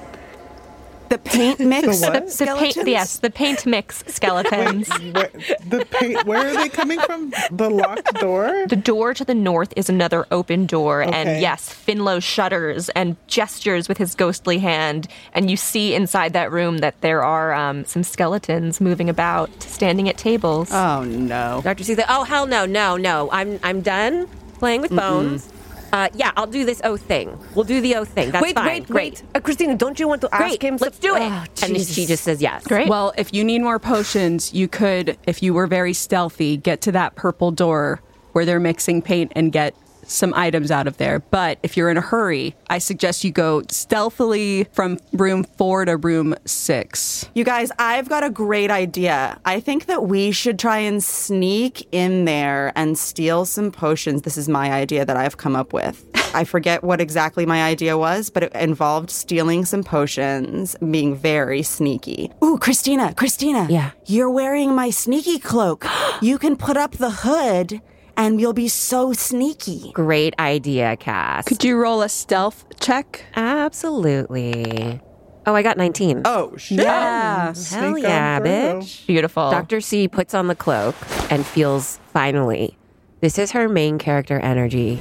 The 1.10 1.18
paint 1.18 1.58
mix 1.58 2.00
The 2.00 2.06
what? 2.06 2.30
The 2.30 2.56
paint, 2.56 2.88
yes, 2.88 3.18
the 3.18 3.30
paint 3.30 3.66
mix 3.66 4.04
skeletons. 4.06 4.88
Where, 4.88 5.28
the 5.66 5.84
paint, 5.90 6.24
where 6.24 6.48
are 6.48 6.54
they 6.54 6.68
coming 6.68 7.00
from? 7.00 7.32
The 7.50 7.68
locked 7.68 8.14
door? 8.20 8.66
The 8.68 8.76
door 8.76 9.12
to 9.14 9.24
the 9.24 9.34
north 9.34 9.72
is 9.76 9.88
another 9.88 10.24
open 10.30 10.66
door, 10.66 11.02
and 11.02 11.40
yes, 11.40 11.68
Finlow 11.68 12.22
shudders 12.22 12.90
and 12.90 13.16
gestures 13.26 13.88
with 13.88 13.98
his 13.98 14.14
ghostly 14.14 14.58
hand, 14.58 15.08
and 15.34 15.50
you 15.50 15.56
see 15.56 15.96
inside 15.96 16.32
that 16.34 16.52
room 16.52 16.78
that 16.78 17.00
there 17.00 17.24
are 17.24 17.52
um, 17.54 17.84
some 17.86 18.04
skeletons 18.04 18.80
moving 18.80 19.08
about, 19.10 19.50
standing 19.64 20.08
at 20.08 20.16
tables. 20.16 20.70
Oh 20.72 21.02
no. 21.02 21.60
Dr. 21.64 21.82
C 21.82 21.96
said, 21.96 22.06
"Oh 22.08 22.22
hell 22.22 22.46
no, 22.46 22.66
no, 22.66 22.96
no! 22.96 23.28
I'm 23.32 23.58
I'm 23.64 23.80
done 23.80 24.28
playing 24.60 24.82
with 24.82 24.94
bones. 24.94 25.48
Uh, 25.92 26.08
yeah, 26.14 26.32
I'll 26.36 26.46
do 26.46 26.64
this 26.64 26.80
O 26.84 26.96
thing. 26.96 27.36
We'll 27.54 27.64
do 27.64 27.80
the 27.80 27.96
O 27.96 28.04
thing. 28.04 28.30
That's 28.30 28.42
wait, 28.42 28.54
fine. 28.54 28.66
wait, 28.66 28.86
Great, 28.86 29.12
wait. 29.12 29.22
Uh, 29.34 29.40
Christina, 29.40 29.74
don't 29.76 29.98
you 29.98 30.06
want 30.08 30.20
to 30.22 30.34
ask 30.34 30.44
great. 30.44 30.62
him? 30.62 30.76
Let's 30.76 30.98
do 30.98 31.16
it." 31.16 31.22
Oh, 31.22 31.44
and 31.62 31.80
she 31.80 32.06
just 32.06 32.22
says 32.24 32.40
yes. 32.40 32.66
Great. 32.66 32.88
Well, 32.88 33.12
if 33.18 33.34
you 33.34 33.44
need 33.44 33.60
more 33.62 33.78
potions, 33.78 34.54
you 34.54 34.68
could, 34.68 35.18
if 35.26 35.42
you 35.42 35.52
were 35.54 35.66
very 35.66 35.92
stealthy, 35.92 36.56
get 36.56 36.80
to 36.82 36.92
that 36.92 37.16
purple 37.16 37.50
door 37.50 38.00
where 38.32 38.44
they're 38.44 38.60
mixing 38.60 39.02
paint 39.02 39.32
and 39.34 39.50
get 39.50 39.74
some 40.10 40.34
items 40.34 40.70
out 40.70 40.86
of 40.86 40.96
there. 40.96 41.20
But 41.20 41.58
if 41.62 41.76
you're 41.76 41.90
in 41.90 41.96
a 41.96 42.02
hurry, 42.02 42.54
I 42.68 42.78
suggest 42.78 43.24
you 43.24 43.30
go 43.30 43.62
stealthily 43.68 44.64
from 44.72 44.98
room 45.12 45.44
four 45.44 45.84
to 45.84 45.96
room 45.96 46.34
six. 46.44 47.28
You 47.34 47.44
guys, 47.44 47.70
I've 47.78 48.08
got 48.08 48.24
a 48.24 48.30
great 48.30 48.70
idea. 48.70 49.38
I 49.44 49.60
think 49.60 49.86
that 49.86 50.04
we 50.04 50.32
should 50.32 50.58
try 50.58 50.78
and 50.78 51.02
sneak 51.02 51.88
in 51.92 52.24
there 52.24 52.72
and 52.76 52.98
steal 52.98 53.44
some 53.44 53.70
potions. 53.70 54.22
This 54.22 54.36
is 54.36 54.48
my 54.48 54.72
idea 54.72 55.04
that 55.04 55.16
I've 55.16 55.36
come 55.36 55.56
up 55.56 55.72
with. 55.72 56.04
I 56.32 56.44
forget 56.44 56.84
what 56.84 57.00
exactly 57.00 57.44
my 57.44 57.64
idea 57.64 57.98
was, 57.98 58.30
but 58.30 58.44
it 58.44 58.52
involved 58.54 59.10
stealing 59.10 59.64
some 59.64 59.82
potions, 59.82 60.76
being 60.90 61.16
very 61.16 61.62
sneaky. 61.62 62.30
Ooh, 62.42 62.56
Christina, 62.58 63.14
Christina. 63.14 63.66
Yeah. 63.68 63.90
You're 64.06 64.30
wearing 64.30 64.74
my 64.74 64.90
sneaky 64.90 65.38
cloak. 65.38 65.86
you 66.22 66.38
can 66.38 66.56
put 66.56 66.76
up 66.76 66.92
the 66.92 67.10
hood 67.10 67.80
and 68.16 68.40
you'll 68.40 68.52
be 68.52 68.68
so 68.68 69.12
sneaky. 69.12 69.90
Great 69.92 70.34
idea, 70.38 70.96
Cass. 70.96 71.44
Could 71.46 71.64
you 71.64 71.76
roll 71.76 72.02
a 72.02 72.08
stealth 72.08 72.64
check? 72.80 73.24
Absolutely. 73.36 75.00
Oh, 75.46 75.54
I 75.54 75.62
got 75.62 75.76
19. 75.78 76.22
Oh, 76.26 76.56
shit. 76.56 76.78
Yeah. 76.80 77.54
Hell 77.70 77.96
yeah, 77.98 78.38
through. 78.38 78.46
bitch. 78.48 79.06
Beautiful. 79.06 79.50
Dr. 79.50 79.80
C 79.80 80.06
puts 80.06 80.34
on 80.34 80.48
the 80.48 80.54
cloak 80.54 80.94
and 81.30 81.46
feels 81.46 81.98
finally. 82.12 82.76
This 83.20 83.38
is 83.38 83.50
her 83.52 83.68
main 83.68 83.98
character 83.98 84.38
energy. 84.40 84.98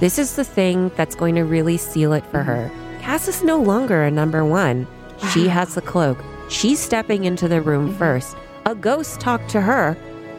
This 0.00 0.18
is 0.18 0.36
the 0.36 0.44
thing 0.44 0.90
that's 0.96 1.14
going 1.14 1.34
to 1.36 1.42
really 1.44 1.76
seal 1.76 2.12
it 2.12 2.24
for 2.26 2.42
her. 2.42 2.70
Cass 3.00 3.28
is 3.28 3.42
no 3.42 3.58
longer 3.60 4.02
a 4.04 4.10
number 4.10 4.44
one. 4.44 4.86
She 5.32 5.48
has 5.56 5.74
the 5.74 5.82
cloak. 5.82 6.18
She's 6.48 6.78
stepping 6.78 7.24
into 7.24 7.48
the 7.48 7.60
room 7.60 7.94
first. 7.96 8.36
A 8.66 8.74
ghost 8.74 9.20
talked 9.20 9.48
to 9.50 9.60
her, 9.60 9.96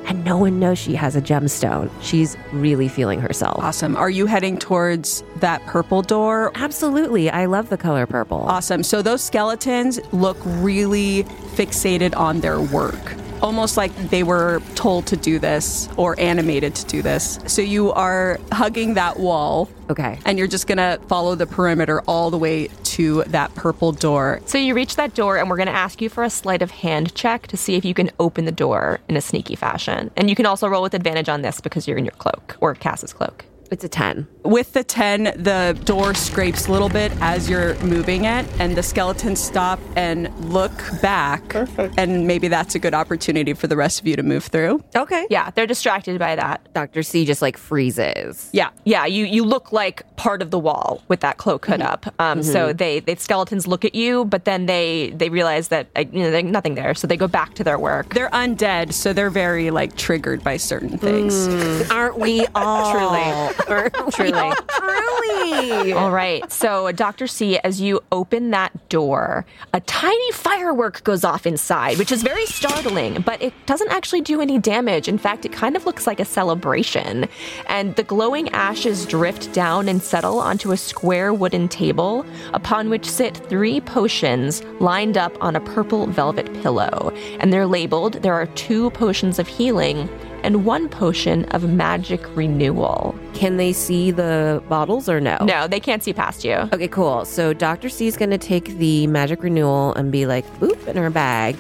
and 0.08 0.24
no 0.24 0.38
one 0.38 0.60
knows 0.60 0.78
she 0.78 0.96
has 0.96 1.16
a 1.16 1.22
gemstone. 1.22 1.92
She's 2.02 2.38
really 2.52 2.88
feeling 2.88 3.20
herself. 3.20 3.64
Awesome. 3.64 3.96
Are 3.96 4.10
you 4.10 4.26
heading 4.26 4.58
towards 4.58 5.24
that 5.38 5.66
purple 5.66 6.02
door? 6.02 6.52
Absolutely. 6.56 7.30
I 7.30 7.46
love 7.46 7.70
the 7.70 7.78
color 7.78 8.06
purple. 8.06 8.42
Awesome. 8.42 8.84
So 8.84 9.02
those 9.02 9.24
skeletons 9.24 10.00
look 10.12 10.38
really 10.46 11.24
fixated 11.56 12.16
on 12.16 12.42
their 12.42 12.60
work. 12.60 13.16
Almost 13.42 13.78
like 13.78 13.96
they 14.10 14.24
were 14.24 14.62
told 14.76 15.08
to 15.08 15.18
do 15.18 15.40
this 15.40 15.90
or 15.98 16.20
animated 16.20 16.76
to 16.76 16.86
do 16.86 17.02
this. 17.02 17.40
So 17.48 17.62
you 17.62 17.92
are 17.92 18.40
hugging 18.52 18.96
that 18.96 19.20
wall. 19.20 19.70
Okay. 19.90 20.20
And 20.26 20.38
you're 20.38 20.48
just 20.48 20.68
going 20.68 20.78
to 20.78 21.00
follow 21.08 21.36
the 21.36 21.46
perimeter 21.46 22.02
all 22.02 22.32
the 22.32 22.38
way 22.38 22.70
to 22.84 23.24
that 23.26 23.54
purple 23.56 23.92
door. 23.92 24.42
So 24.46 24.58
you 24.58 24.74
reach 24.74 24.96
that 24.96 25.14
door, 25.14 25.38
and 25.38 25.50
we're 25.50 25.58
going 25.58 25.68
to 25.68 25.74
ask 25.74 26.02
you 26.02 26.10
for 26.10 26.24
a 26.24 26.30
sleight 26.30 26.62
of 26.62 26.72
hand 26.72 27.14
check 27.14 27.48
to 27.48 27.58
see 27.58 27.76
if 27.76 27.86
you 27.86 27.94
can 27.94 28.10
open 28.20 28.46
the 28.46 28.52
door 28.52 29.00
in 29.10 29.18
a 29.18 29.22
sneaky 29.22 29.56
fashion. 29.56 30.12
And 30.16 30.30
you 30.30 30.36
can 30.36 30.46
also 30.46 30.68
roll 30.68 30.82
with 30.82 30.94
advantage 30.94 31.30
on 31.30 31.42
this 31.42 31.62
because 31.62 31.88
you're 31.88 31.98
in 31.98 32.06
your 32.06 32.14
cloak 32.14 32.58
or 32.62 32.74
Cass's 32.74 33.14
cloak. 33.14 33.46
It's 33.70 33.84
a 33.84 33.90
10. 33.90 34.28
With 34.46 34.74
the 34.74 34.84
10, 34.84 35.24
the 35.44 35.78
door 35.86 36.14
scrapes 36.14 36.68
a 36.68 36.72
little 36.72 36.88
bit 36.90 37.12
as 37.20 37.50
you're 37.50 37.74
moving 37.80 38.26
it, 38.26 38.46
and 38.60 38.78
the 38.78 38.84
skeletons 38.84 39.40
stop 39.40 39.80
and 39.96 40.30
look 40.40 40.72
back. 41.02 41.48
Perfect. 41.50 41.96
And 41.98 42.28
maybe 42.28 42.48
that's 42.48 42.76
a 42.76 42.80
good 42.80 42.94
opportunity 42.94 43.54
for 43.54 43.66
the 43.66 43.76
rest 43.76 44.00
of 44.00 44.06
you 44.08 44.16
to 44.16 44.22
move 44.24 44.44
through. 44.46 44.84
Okay. 44.96 45.26
Yeah, 45.32 45.50
they're 45.50 45.66
distracted 45.66 46.20
by 46.20 46.36
that. 46.36 46.72
Dr. 46.74 47.02
C 47.02 47.26
just 47.26 47.42
like 47.42 47.58
freezes. 47.58 48.50
Yeah. 48.54 48.70
Yeah, 48.84 49.06
you, 49.08 49.26
you 49.26 49.44
look 49.44 49.72
like 49.72 50.04
part 50.16 50.44
of 50.44 50.52
the 50.52 50.60
wall 50.60 51.02
with 51.08 51.22
that 51.22 51.38
cloak 51.38 51.66
hood 51.66 51.82
up. 51.82 52.06
Um, 52.20 52.44
So 52.44 52.72
they, 52.72 53.00
they 53.00 53.16
skeletons 53.16 53.66
look 53.66 53.84
at 53.84 53.96
you, 53.96 54.26
but 54.26 54.46
then 54.46 54.68
they 54.68 55.12
they 55.16 55.30
realize 55.30 55.70
that 55.70 55.88
uh, 55.96 56.02
you 56.12 56.20
know 56.24 56.30
there's 56.32 56.44
nothing 56.44 56.76
there, 56.76 56.94
so 56.94 57.08
they 57.08 57.18
go 57.18 57.28
back 57.28 57.56
to 57.56 57.64
their 57.64 57.80
work. 57.80 58.14
They're 58.14 58.30
undead, 58.30 58.94
so 58.94 59.12
they're 59.14 59.30
very 59.32 59.72
like 59.72 59.96
triggered 59.96 60.44
by 60.44 60.58
certain 60.58 60.98
things. 60.98 61.48
Aren't 61.90 62.20
we 62.20 62.46
all? 62.56 62.92
Truly. 62.92 63.90
Truly. 64.12 64.35
Truly. 64.68 65.94
All 65.94 66.12
right. 66.12 66.50
So, 66.52 66.92
Dr. 66.92 67.28
C, 67.28 67.58
as 67.60 67.82
you 67.82 68.02
open 68.12 68.52
that 68.52 68.90
door, 68.90 69.46
a 69.74 69.80
tiny 69.82 70.32
firework 70.32 71.04
goes 71.04 71.24
off 71.24 71.46
inside, 71.46 71.98
which 71.98 72.12
is 72.12 72.24
very 72.24 72.46
startling, 72.46 73.22
but 73.22 73.42
it 73.42 73.54
doesn't 73.66 73.92
actually 73.92 74.22
do 74.22 74.42
any 74.42 74.60
damage. 74.60 75.08
In 75.08 75.18
fact, 75.18 75.46
it 75.46 75.52
kind 75.52 75.76
of 75.76 75.86
looks 75.86 76.08
like 76.08 76.20
a 76.20 76.26
celebration. 76.26 77.28
And 77.68 77.96
the 77.96 78.04
glowing 78.04 78.50
ashes 78.50 79.06
drift 79.06 79.54
down 79.54 79.88
and 79.88 80.02
settle 80.02 80.40
onto 80.40 80.72
a 80.72 80.78
square 80.78 81.34
wooden 81.34 81.68
table, 81.68 82.26
upon 82.54 82.90
which 82.90 83.10
sit 83.10 83.38
three 83.50 83.82
potions 83.82 84.64
lined 84.80 85.18
up 85.18 85.36
on 85.42 85.56
a 85.56 85.62
purple 85.62 86.08
velvet 86.08 86.52
pillow. 86.62 87.12
And 87.40 87.52
they're 87.52 87.68
labeled 87.68 88.14
there 88.22 88.34
are 88.34 88.48
two 88.48 88.90
potions 88.92 89.40
of 89.40 89.48
healing 89.48 90.10
and 90.46 90.64
one 90.64 90.88
potion 90.88 91.46
of 91.46 91.68
magic 91.68 92.24
renewal. 92.36 93.18
Can 93.34 93.58
they 93.58 93.74
see 93.74 94.12
the 94.12 94.64
bottles 94.70 95.10
or 95.10 95.20
no? 95.20 95.38
No, 95.42 95.68
they 95.68 95.80
can't 95.80 96.04
see 96.04 96.14
past 96.14 96.46
you. 96.46 96.54
Okay, 96.72 96.88
cool. 96.88 97.26
So 97.26 97.52
Dr. 97.52 97.90
C 97.90 98.06
is 98.06 98.16
going 98.16 98.30
to 98.30 98.38
take 98.38 98.78
the 98.78 99.08
magic 99.08 99.42
renewal 99.42 99.94
and 99.96 100.12
be 100.12 100.28
like, 100.28 100.46
boop, 100.60 100.88
in 100.88 100.98
her 100.98 101.10
bag. 101.10 101.58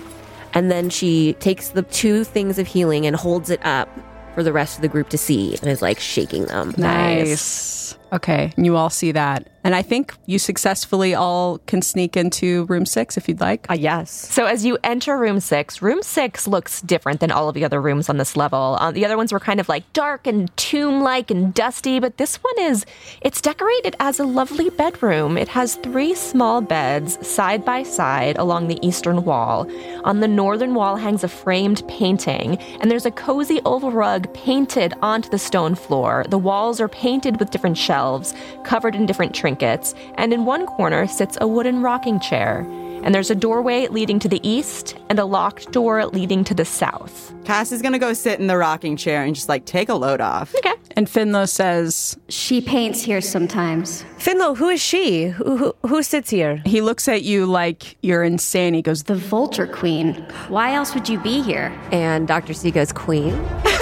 And 0.53 0.71
then 0.71 0.89
she 0.89 1.33
takes 1.39 1.69
the 1.69 1.81
two 1.81 2.23
things 2.23 2.59
of 2.59 2.67
healing 2.67 3.07
and 3.07 3.15
holds 3.15 3.49
it 3.49 3.59
up 3.65 3.89
for 4.35 4.43
the 4.43 4.53
rest 4.53 4.75
of 4.77 4.81
the 4.83 4.87
group 4.87 5.09
to 5.09 5.17
see 5.17 5.55
and 5.55 5.69
is 5.69 5.81
like 5.81 5.99
shaking 5.99 6.45
them. 6.45 6.75
Nice. 6.77 7.84
Okay. 8.11 8.53
And 8.55 8.65
you 8.65 8.75
all 8.75 8.89
see 8.89 9.11
that. 9.11 9.47
And 9.65 9.73
I 9.73 9.81
think 9.81 10.13
you 10.27 10.37
successfully 10.37 11.15
all 11.15 11.57
can 11.65 11.81
sneak 11.81 12.15
into 12.15 12.65
room 12.65 12.85
six 12.85 13.17
if 13.17 13.27
you'd 13.27 13.41
like. 13.41 13.65
Uh, 13.67 13.73
yes. 13.73 14.11
So 14.11 14.45
as 14.45 14.63
you 14.63 14.77
enter 14.83 15.17
room 15.17 15.39
six, 15.39 15.81
room 15.81 16.03
six 16.03 16.47
looks 16.47 16.81
different 16.81 17.19
than 17.19 17.31
all 17.31 17.49
of 17.49 17.55
the 17.55 17.65
other 17.65 17.81
rooms 17.81 18.07
on 18.07 18.17
this 18.17 18.37
level. 18.37 18.77
Uh, 18.79 18.91
the 18.91 19.03
other 19.03 19.17
ones 19.17 19.33
were 19.33 19.39
kind 19.39 19.59
of 19.59 19.67
like 19.67 19.91
dark 19.93 20.27
and 20.27 20.55
tomb-like 20.55 21.31
and 21.31 21.51
dusty, 21.51 21.99
but 21.99 22.17
this 22.17 22.35
one 22.37 22.59
is, 22.59 22.85
it's 23.21 23.41
decorated 23.41 23.95
as 23.99 24.19
a 24.19 24.23
lovely 24.23 24.69
bedroom. 24.69 25.35
It 25.35 25.47
has 25.47 25.75
three 25.77 26.13
small 26.13 26.61
beds 26.61 27.17
side 27.27 27.65
by 27.65 27.81
side 27.81 28.37
along 28.37 28.67
the 28.67 28.77
eastern 28.85 29.25
wall. 29.25 29.67
On 30.03 30.19
the 30.19 30.27
northern 30.27 30.75
wall 30.75 30.95
hangs 30.95 31.23
a 31.23 31.27
framed 31.27 31.81
painting, 31.87 32.57
and 32.81 32.91
there's 32.91 33.07
a 33.07 33.11
cozy 33.11 33.61
oval 33.65 33.91
rug 33.91 34.31
painted 34.35 34.93
onto 35.01 35.29
the 35.29 35.39
stone 35.39 35.73
floor. 35.73 36.23
The 36.29 36.37
walls 36.37 36.79
are 36.79 36.87
painted 36.87 37.39
with 37.39 37.49
different 37.49 37.74
shelves, 37.75 38.33
covered 38.63 38.95
in 38.95 39.05
different 39.05 39.35
trinkets, 39.35 39.93
and 40.15 40.33
in 40.33 40.45
one 40.45 40.65
corner 40.65 41.07
sits 41.07 41.37
a 41.41 41.47
wooden 41.47 41.81
rocking 41.81 42.19
chair. 42.19 42.65
And 43.03 43.13
there's 43.13 43.29
a 43.29 43.35
doorway 43.35 43.87
leading 43.87 44.17
to 44.19 44.27
the 44.27 44.39
east 44.47 44.95
and 45.09 45.19
a 45.19 45.25
locked 45.25 45.71
door 45.71 46.07
leading 46.07 46.43
to 46.45 46.55
the 46.55 46.65
south. 46.65 47.33
Cass 47.45 47.71
is 47.71 47.83
gonna 47.83 47.99
go 47.99 48.13
sit 48.13 48.39
in 48.39 48.47
the 48.47 48.57
rocking 48.57 48.97
chair 48.97 49.23
and 49.23 49.35
just 49.35 49.47
like 49.47 49.65
take 49.65 49.89
a 49.89 49.93
load 49.93 50.21
off. 50.21 50.55
Okay. 50.55 50.73
And 50.97 51.05
Finlo 51.05 51.47
says, 51.47 52.17
She 52.29 52.61
paints 52.61 53.03
here 53.03 53.21
sometimes. 53.21 54.03
Finlo, 54.17 54.57
who 54.57 54.69
is 54.69 54.81
she? 54.81 55.25
Who, 55.25 55.57
who, 55.57 55.75
who 55.87 56.01
sits 56.01 56.31
here? 56.31 56.63
He 56.65 56.81
looks 56.81 57.07
at 57.07 57.21
you 57.21 57.45
like 57.45 57.95
you're 58.01 58.23
insane. 58.23 58.73
He 58.73 58.81
goes, 58.81 59.03
The 59.03 59.15
Vulture 59.15 59.67
Queen. 59.67 60.13
Why 60.47 60.73
else 60.73 60.95
would 60.95 61.07
you 61.07 61.19
be 61.19 61.43
here? 61.43 61.77
And 61.91 62.27
Dr. 62.27 62.53
C 62.53 62.71
goes, 62.71 62.91
Queen. 62.91 63.39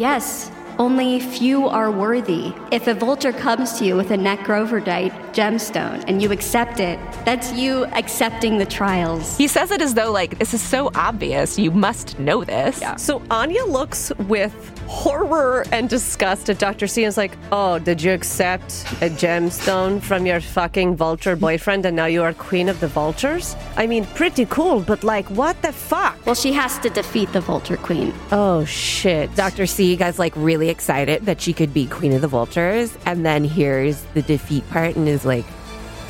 Yes, 0.00 0.50
only 0.80 1.20
few 1.20 1.68
are 1.68 1.90
worthy. 1.90 2.54
If 2.72 2.86
a 2.86 2.94
vulture 2.94 3.32
comes 3.32 3.78
to 3.78 3.84
you 3.84 3.96
with 3.96 4.10
a 4.12 4.16
necroverdite 4.16 5.12
gemstone 5.34 6.02
and 6.08 6.22
you 6.22 6.32
accept 6.32 6.80
it, 6.80 6.98
that's 7.26 7.52
you 7.52 7.84
accepting 8.02 8.56
the 8.56 8.64
trials. 8.64 9.36
He 9.36 9.46
says 9.46 9.70
it 9.70 9.82
as 9.82 9.92
though, 9.92 10.10
like, 10.10 10.38
this 10.38 10.54
is 10.54 10.62
so 10.62 10.90
obvious. 10.94 11.58
You 11.58 11.70
must 11.70 12.18
know 12.18 12.44
this. 12.44 12.80
Yeah. 12.80 12.96
So 12.96 13.22
Anya 13.30 13.64
looks 13.66 14.10
with 14.20 14.54
horror 14.86 15.66
and 15.70 15.88
disgust 15.88 16.48
at 16.48 16.58
Dr. 16.58 16.86
C 16.86 17.04
and 17.04 17.08
is 17.08 17.18
like, 17.18 17.36
Oh, 17.52 17.78
did 17.78 18.02
you 18.02 18.12
accept 18.12 18.72
a 19.02 19.10
gemstone 19.10 20.00
from 20.00 20.24
your 20.24 20.40
fucking 20.40 20.96
vulture 20.96 21.36
boyfriend 21.36 21.84
and 21.84 21.94
now 21.94 22.06
you 22.06 22.22
are 22.22 22.32
queen 22.32 22.70
of 22.70 22.80
the 22.80 22.88
vultures? 22.88 23.54
I 23.76 23.86
mean, 23.86 24.06
pretty 24.06 24.46
cool, 24.46 24.80
but 24.80 25.04
like, 25.04 25.26
what 25.26 25.60
the 25.60 25.72
fuck? 25.72 26.16
Well, 26.24 26.34
she 26.34 26.52
has 26.54 26.78
to 26.78 26.88
defeat 26.88 27.32
the 27.32 27.40
Vulture 27.40 27.76
Queen. 27.76 28.14
Oh, 28.32 28.64
shit. 28.64 29.34
Dr. 29.34 29.66
C 29.66 29.90
you 29.90 29.96
guy's 29.96 30.18
like 30.18 30.32
really 30.36 30.69
excited 30.70 31.26
that 31.26 31.40
she 31.40 31.52
could 31.52 31.74
be 31.74 31.86
queen 31.86 32.12
of 32.12 32.22
the 32.22 32.28
vultures 32.28 32.96
and 33.04 33.26
then 33.26 33.44
hears 33.44 34.02
the 34.14 34.22
defeat 34.22 34.68
part 34.70 34.96
and 34.96 35.08
is 35.08 35.24
like, 35.26 35.44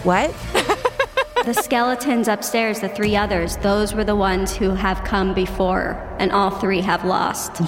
What? 0.04 0.34
The 1.44 1.54
skeletons 1.54 2.28
upstairs, 2.28 2.80
the 2.80 2.90
three 2.90 3.16
others, 3.16 3.56
those 3.56 3.94
were 3.94 4.04
the 4.04 4.14
ones 4.14 4.54
who 4.54 4.70
have 4.70 5.02
come 5.04 5.32
before, 5.32 5.96
and 6.18 6.30
all 6.32 6.50
three 6.50 6.82
have 6.82 7.02
lost. 7.02 7.52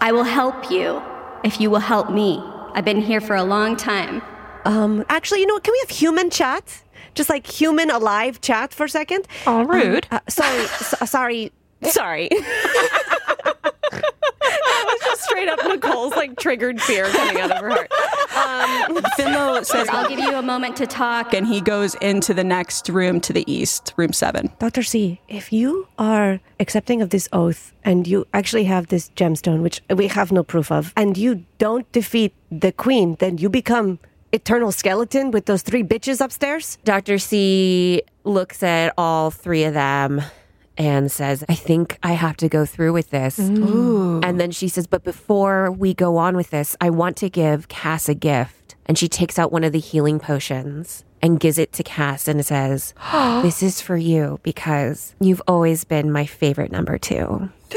I 0.00 0.10
will 0.10 0.24
help 0.24 0.72
you 0.72 1.00
if 1.44 1.60
you 1.60 1.70
will 1.70 1.78
help 1.78 2.10
me. 2.10 2.42
I've 2.74 2.84
been 2.84 3.00
here 3.00 3.20
for 3.20 3.36
a 3.36 3.44
long 3.44 3.76
time. 3.76 4.22
Um, 4.64 5.04
actually, 5.08 5.38
you 5.38 5.46
know 5.46 5.54
what? 5.54 5.62
Can 5.62 5.70
we 5.70 5.78
have 5.86 5.90
human 5.90 6.30
chat? 6.30 6.82
Just 7.14 7.30
like 7.30 7.46
human 7.46 7.90
alive 7.90 8.40
chat 8.40 8.74
for 8.74 8.86
a 8.86 8.88
second? 8.88 9.28
Oh, 9.46 9.62
rude. 9.62 10.08
Uh, 10.10 10.18
sorry, 10.28 10.66
so, 10.66 11.06
sorry, 11.06 11.52
sorry. 11.84 12.28
That 15.20 15.26
was 15.28 15.28
just 15.28 15.30
straight 15.30 15.48
up 15.48 15.58
Nicole's 15.64 16.16
like 16.16 16.38
triggered 16.38 16.80
fear 16.80 17.06
coming 17.10 17.40
out 17.40 17.50
of 17.50 17.58
her 17.58 17.70
heart. 17.70 17.92
Um, 18.32 19.02
Finlo 19.18 19.64
says, 19.64 19.88
I'll 19.88 20.08
give 20.08 20.18
you 20.18 20.34
a 20.34 20.42
moment 20.42 20.76
to 20.76 20.86
talk. 20.86 21.34
and 21.34 21.46
he 21.46 21.60
goes 21.60 21.94
into 21.96 22.34
the 22.34 22.44
next 22.44 22.88
room 22.88 23.20
to 23.22 23.32
the 23.32 23.50
east, 23.50 23.92
room 23.96 24.12
seven. 24.12 24.50
Dr. 24.58 24.82
C, 24.82 25.20
if 25.28 25.52
you 25.52 25.88
are 25.98 26.40
accepting 26.58 27.02
of 27.02 27.10
this 27.10 27.28
oath 27.32 27.72
and 27.84 28.06
you 28.06 28.26
actually 28.32 28.64
have 28.64 28.88
this 28.88 29.10
gemstone, 29.16 29.62
which 29.62 29.82
we 29.94 30.08
have 30.08 30.32
no 30.32 30.42
proof 30.42 30.70
of, 30.70 30.92
and 30.96 31.16
you 31.16 31.44
don't 31.58 31.90
defeat 31.92 32.34
the 32.50 32.72
queen, 32.72 33.16
then 33.18 33.38
you 33.38 33.48
become 33.48 33.98
eternal 34.32 34.72
skeleton 34.72 35.30
with 35.30 35.46
those 35.46 35.62
three 35.62 35.82
bitches 35.82 36.20
upstairs? 36.20 36.78
Dr. 36.84 37.18
C 37.18 38.02
looks 38.24 38.62
at 38.62 38.92
all 38.96 39.30
three 39.30 39.64
of 39.64 39.74
them 39.74 40.22
and 40.80 41.12
says, 41.12 41.44
I 41.46 41.54
think 41.54 41.98
I 42.02 42.12
have 42.14 42.38
to 42.38 42.48
go 42.48 42.64
through 42.64 42.94
with 42.94 43.10
this. 43.10 43.38
And 43.38 44.40
then 44.40 44.50
she 44.50 44.66
says, 44.66 44.86
But 44.86 45.04
before 45.04 45.70
we 45.70 45.92
go 45.92 46.16
on 46.16 46.36
with 46.36 46.48
this, 46.48 46.74
I 46.80 46.88
want 46.88 47.18
to 47.18 47.28
give 47.28 47.68
Cass 47.68 48.08
a 48.08 48.14
gift. 48.14 48.76
And 48.86 48.96
she 48.96 49.06
takes 49.06 49.38
out 49.38 49.52
one 49.52 49.62
of 49.62 49.72
the 49.72 49.78
healing 49.78 50.18
potions 50.18 51.04
and 51.20 51.38
gives 51.38 51.58
it 51.58 51.74
to 51.74 51.82
Cass 51.82 52.26
and 52.26 52.44
says, 52.46 52.94
This 53.42 53.62
is 53.62 53.82
for 53.82 53.98
you 53.98 54.40
because 54.42 55.14
you've 55.20 55.42
always 55.46 55.84
been 55.84 56.10
my 56.10 56.24
favorite 56.24 56.72
number 56.72 56.96
two. 56.96 57.50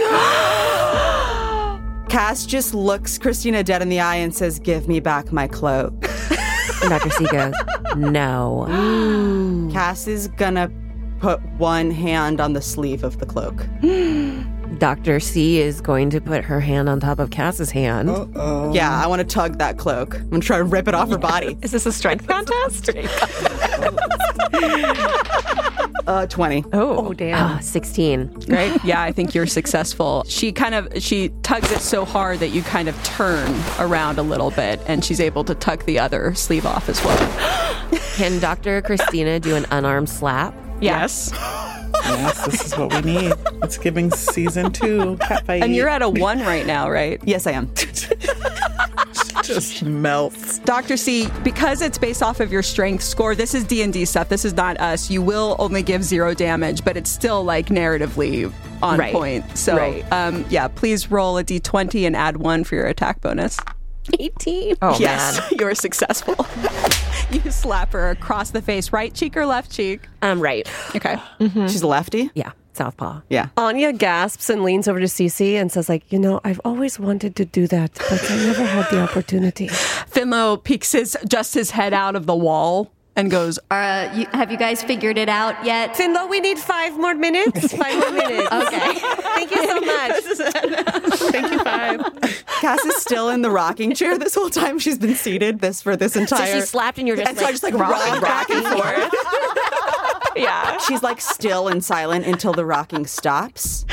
Cass 2.07 2.45
just 2.45 2.73
looks 2.73 3.17
Christina 3.17 3.65
dead 3.65 3.81
in 3.81 3.89
the 3.89 3.99
eye 3.99 4.15
and 4.15 4.33
says, 4.33 4.59
Give 4.59 4.87
me 4.87 5.01
back 5.01 5.33
my 5.33 5.49
cloak. 5.49 5.91
And 6.81 6.89
Dr. 6.89 7.09
C 7.09 7.25
goes, 7.27 7.53
No. 7.97 8.65
Cass 9.73 10.07
is 10.07 10.29
gonna 10.29 10.69
put 11.23 11.41
one 11.57 11.89
hand 11.89 12.41
on 12.41 12.51
the 12.51 12.61
sleeve 12.61 13.01
of 13.01 13.17
the 13.19 13.25
cloak. 13.25 13.65
Dr. 14.77 15.21
C 15.21 15.61
is 15.61 15.79
going 15.79 16.09
to 16.09 16.19
put 16.19 16.43
her 16.43 16.59
hand 16.59 16.89
on 16.89 16.99
top 16.99 17.17
of 17.17 17.29
Cass's 17.29 17.71
hand. 17.71 18.09
Yeah, 18.75 19.01
I 19.01 19.07
want 19.07 19.21
to 19.21 19.25
tug 19.25 19.57
that 19.59 19.77
cloak. 19.77 20.15
I'm 20.15 20.29
gonna 20.31 20.41
try 20.41 20.57
to 20.57 20.65
rip 20.65 20.89
it 20.89 20.93
off 20.93 21.09
her 21.09 21.17
body. 21.17 21.57
Is 21.61 21.71
this 21.71 21.85
a 21.85 21.93
strength 21.93 22.27
contest? 22.27 22.89
Uh, 26.05 26.27
20. 26.27 26.65
Oh, 26.73 27.13
damn. 27.13 27.37
Ah, 27.37 27.59
16. 27.61 28.43
Right? 28.49 28.77
yeah, 28.83 29.01
I 29.01 29.13
think 29.13 29.33
you're 29.33 29.47
successful. 29.47 30.25
She 30.27 30.51
kind 30.51 30.75
of 30.75 31.01
she 31.01 31.29
tugs 31.43 31.71
it 31.71 31.79
so 31.79 32.03
hard 32.03 32.39
that 32.39 32.49
you 32.49 32.61
kind 32.63 32.89
of 32.89 33.03
turn 33.03 33.49
around 33.79 34.19
a 34.19 34.23
little 34.23 34.51
bit, 34.51 34.81
and 34.87 35.05
she's 35.05 35.21
able 35.21 35.45
to 35.45 35.55
tuck 35.55 35.85
the 35.85 35.99
other 35.99 36.33
sleeve 36.33 36.65
off 36.65 36.89
as 36.89 37.01
well. 37.05 37.89
Can 38.17 38.39
Dr. 38.39 38.81
Christina 38.81 39.39
do 39.39 39.55
an 39.55 39.65
unarmed 39.71 40.09
slap? 40.09 40.53
Yes. 40.81 41.31
Yes, 42.03 42.45
this 42.45 42.65
is 42.65 42.77
what 42.77 42.93
we 42.93 43.01
need. 43.13 43.33
It's 43.63 43.77
giving 43.77 44.11
season 44.11 44.71
two 44.71 45.15
catfight. 45.21 45.61
And 45.63 45.75
you're 45.75 45.87
at 45.87 46.01
a 46.01 46.09
one 46.09 46.39
right 46.41 46.65
now, 46.65 46.89
right? 46.89 47.21
Yes, 47.23 47.47
I 47.47 47.51
am. 47.51 47.69
just 49.43 49.83
melts. 49.83 50.59
Dr. 50.59 50.97
C, 50.97 51.27
because 51.43 51.81
it's 51.81 51.97
based 51.97 52.23
off 52.23 52.39
of 52.39 52.51
your 52.51 52.63
strength 52.63 53.03
score, 53.03 53.35
this 53.35 53.53
is 53.53 53.63
D&D 53.65 54.05
stuff. 54.05 54.29
This 54.29 54.45
is 54.45 54.53
not 54.53 54.79
us. 54.79 55.09
You 55.09 55.21
will 55.21 55.55
only 55.59 55.83
give 55.83 56.03
zero 56.03 56.33
damage, 56.33 56.83
but 56.85 56.95
it's 56.97 57.09
still 57.09 57.43
like 57.43 57.67
narratively 57.67 58.51
on 58.81 58.99
Right. 58.99 59.13
point. 59.13 59.57
So, 59.57 59.77
Right. 59.77 60.05
um, 60.11 60.45
yeah, 60.49 60.67
please 60.67 61.11
roll 61.11 61.37
a 61.37 61.43
D20 61.43 62.05
and 62.05 62.15
add 62.15 62.37
one 62.37 62.63
for 62.63 62.75
your 62.75 62.87
attack 62.87 63.21
bonus. 63.21 63.57
18. 64.19 64.77
Oh, 64.81 64.97
yes, 64.99 65.39
man. 65.39 65.49
you're 65.59 65.75
successful. 65.75 66.35
you 67.31 67.51
slap 67.51 67.93
her 67.93 68.09
across 68.09 68.51
the 68.51 68.61
face, 68.61 68.91
right 68.91 69.13
cheek 69.13 69.37
or 69.37 69.45
left 69.45 69.71
cheek? 69.71 70.01
Um, 70.21 70.39
right. 70.39 70.69
Okay. 70.95 71.17
She's 71.39 71.81
a 71.81 71.87
lefty? 71.87 72.29
Yeah, 72.33 72.51
southpaw. 72.73 73.21
Yeah. 73.29 73.49
Anya 73.57 73.93
gasps 73.93 74.49
and 74.49 74.63
leans 74.63 74.87
over 74.87 74.99
to 74.99 75.05
Cece 75.05 75.53
and 75.55 75.71
says, 75.71 75.89
like, 75.89 76.11
You 76.11 76.19
know, 76.19 76.41
I've 76.43 76.61
always 76.65 76.99
wanted 76.99 77.35
to 77.37 77.45
do 77.45 77.67
that, 77.67 77.93
but 78.09 78.31
I 78.31 78.35
never 78.37 78.65
had 78.65 78.89
the 78.91 79.01
opportunity. 79.01 79.67
Finlo 79.67 80.61
peeks 80.63 80.91
his 80.91 81.17
just 81.27 81.53
his 81.53 81.71
head 81.71 81.93
out 81.93 82.15
of 82.15 82.25
the 82.25 82.35
wall 82.35 82.91
and 83.15 83.29
goes, 83.29 83.59
Uh, 83.69 84.09
you, 84.15 84.25
have 84.33 84.51
you 84.51 84.57
guys 84.57 84.83
figured 84.83 85.17
it 85.17 85.29
out 85.29 85.63
yet? 85.65 85.93
Finlo, 85.95 86.29
we 86.29 86.39
need 86.39 86.57
five 86.57 86.97
more 86.97 87.13
minutes. 87.13 87.73
Five 87.83 87.99
more 87.99 88.11
minutes. 88.11 88.51
Okay. 88.51 88.99
Thank 88.99 89.51
you 89.51 89.67
so 89.67 89.81
much. 89.81 90.23
Thank 91.31 91.51
you, 91.51 91.63
five. 91.63 92.01
Cass 92.61 92.83
is 92.85 92.95
still 92.97 93.29
in 93.29 93.41
the 93.41 93.49
rocking 93.49 93.93
chair 93.93 94.17
this 94.17 94.35
whole 94.35 94.49
time. 94.49 94.79
She's 94.79 94.97
been 94.97 95.15
seated 95.15 95.59
this 95.59 95.81
for 95.81 95.95
this 95.95 96.15
entire. 96.15 96.37
So 96.37 96.43
entire. 96.45 96.61
she 96.61 96.67
slapped 96.67 96.97
and 96.97 97.07
you're 97.07 97.17
just 97.17 97.29
and 97.29 97.37
so 97.37 97.43
I 97.43 97.47
like, 97.47 97.53
just 97.53 97.63
like 97.63 97.73
rock 97.73 98.21
back 98.21 98.49
and 98.49 98.65
forth. 98.65 100.35
yeah. 100.35 100.77
She's 100.79 101.03
like 101.03 101.19
still 101.21 101.67
and 101.67 101.83
silent 101.83 102.25
until 102.25 102.53
the 102.53 102.65
rocking 102.65 103.05
stops. 103.05 103.85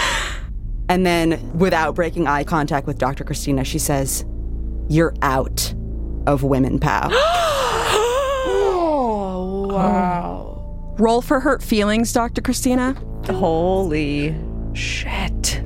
And 0.89 1.07
then, 1.07 1.57
without 1.57 1.95
breaking 1.95 2.27
eye 2.27 2.43
contact 2.43 2.87
with 2.87 2.99
Dr. 2.99 3.23
Christina, 3.23 3.65
she 3.65 3.79
says, 3.79 4.25
You're 4.89 5.15
out 5.23 5.73
of 6.27 6.43
Women 6.43 6.81
Pow. 9.77 10.95
Roll 10.99 11.23
for 11.23 11.41
hurt 11.41 11.63
feelings, 11.63 12.13
Dr. 12.13 12.41
Christina. 12.43 12.95
holy 13.29 14.35
shit. 14.75 15.63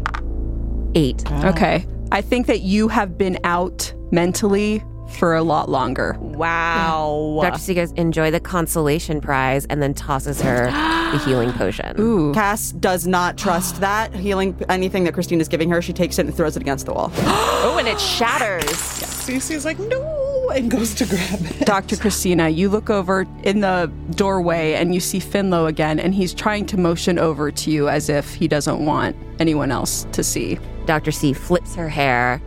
eight. 0.94 1.24
Okay. 1.44 1.86
I 2.12 2.20
think 2.20 2.46
that 2.46 2.60
you 2.60 2.88
have 2.88 3.18
been 3.18 3.38
out 3.44 3.92
mentally 4.12 4.82
for 5.18 5.34
a 5.34 5.42
lot 5.42 5.68
longer. 5.68 6.16
Wow. 6.20 7.40
Dr. 7.42 7.58
C 7.58 7.74
goes, 7.74 7.92
enjoy 7.92 8.30
the 8.30 8.40
consolation 8.40 9.20
prize, 9.20 9.64
and 9.66 9.82
then 9.82 9.94
tosses 9.94 10.40
her 10.40 10.66
the 11.12 11.18
healing 11.24 11.52
potion. 11.52 11.94
Ooh. 12.00 12.32
Cass 12.32 12.72
does 12.72 13.06
not 13.06 13.36
trust 13.36 13.80
that 13.80 14.14
healing 14.14 14.56
anything 14.68 15.04
that 15.04 15.14
Christina's 15.14 15.48
giving 15.48 15.70
her. 15.70 15.82
She 15.82 15.92
takes 15.92 16.18
it 16.18 16.26
and 16.26 16.34
throws 16.34 16.56
it 16.56 16.62
against 16.62 16.86
the 16.86 16.92
wall. 16.94 17.12
Oh, 17.66 17.78
and 17.78 17.88
it 17.88 17.98
shatters. 17.98 18.64
Cece's 18.66 19.64
like, 19.64 19.78
no, 19.78 19.98
and 20.50 20.70
goes 20.70 20.94
to 20.94 21.06
grab 21.06 21.40
it. 21.40 21.66
Dr. 21.66 21.96
Christina, 21.96 22.48
you 22.48 22.68
look 22.68 22.90
over 22.90 23.26
in 23.42 23.60
the 23.60 23.90
doorway 24.10 24.74
and 24.74 24.94
you 24.94 25.00
see 25.00 25.18
Finlo 25.18 25.68
again, 25.68 25.98
and 25.98 26.14
he's 26.14 26.34
trying 26.34 26.66
to 26.66 26.76
motion 26.76 27.18
over 27.18 27.50
to 27.50 27.70
you 27.70 27.88
as 27.88 28.08
if 28.08 28.34
he 28.34 28.48
doesn't 28.48 28.84
want 28.84 29.16
anyone 29.38 29.70
else 29.70 30.06
to 30.12 30.22
see. 30.22 30.58
Dr. 30.86 31.12
C 31.12 31.32
flips 31.32 31.74
her 31.74 31.88
hair 31.88 32.42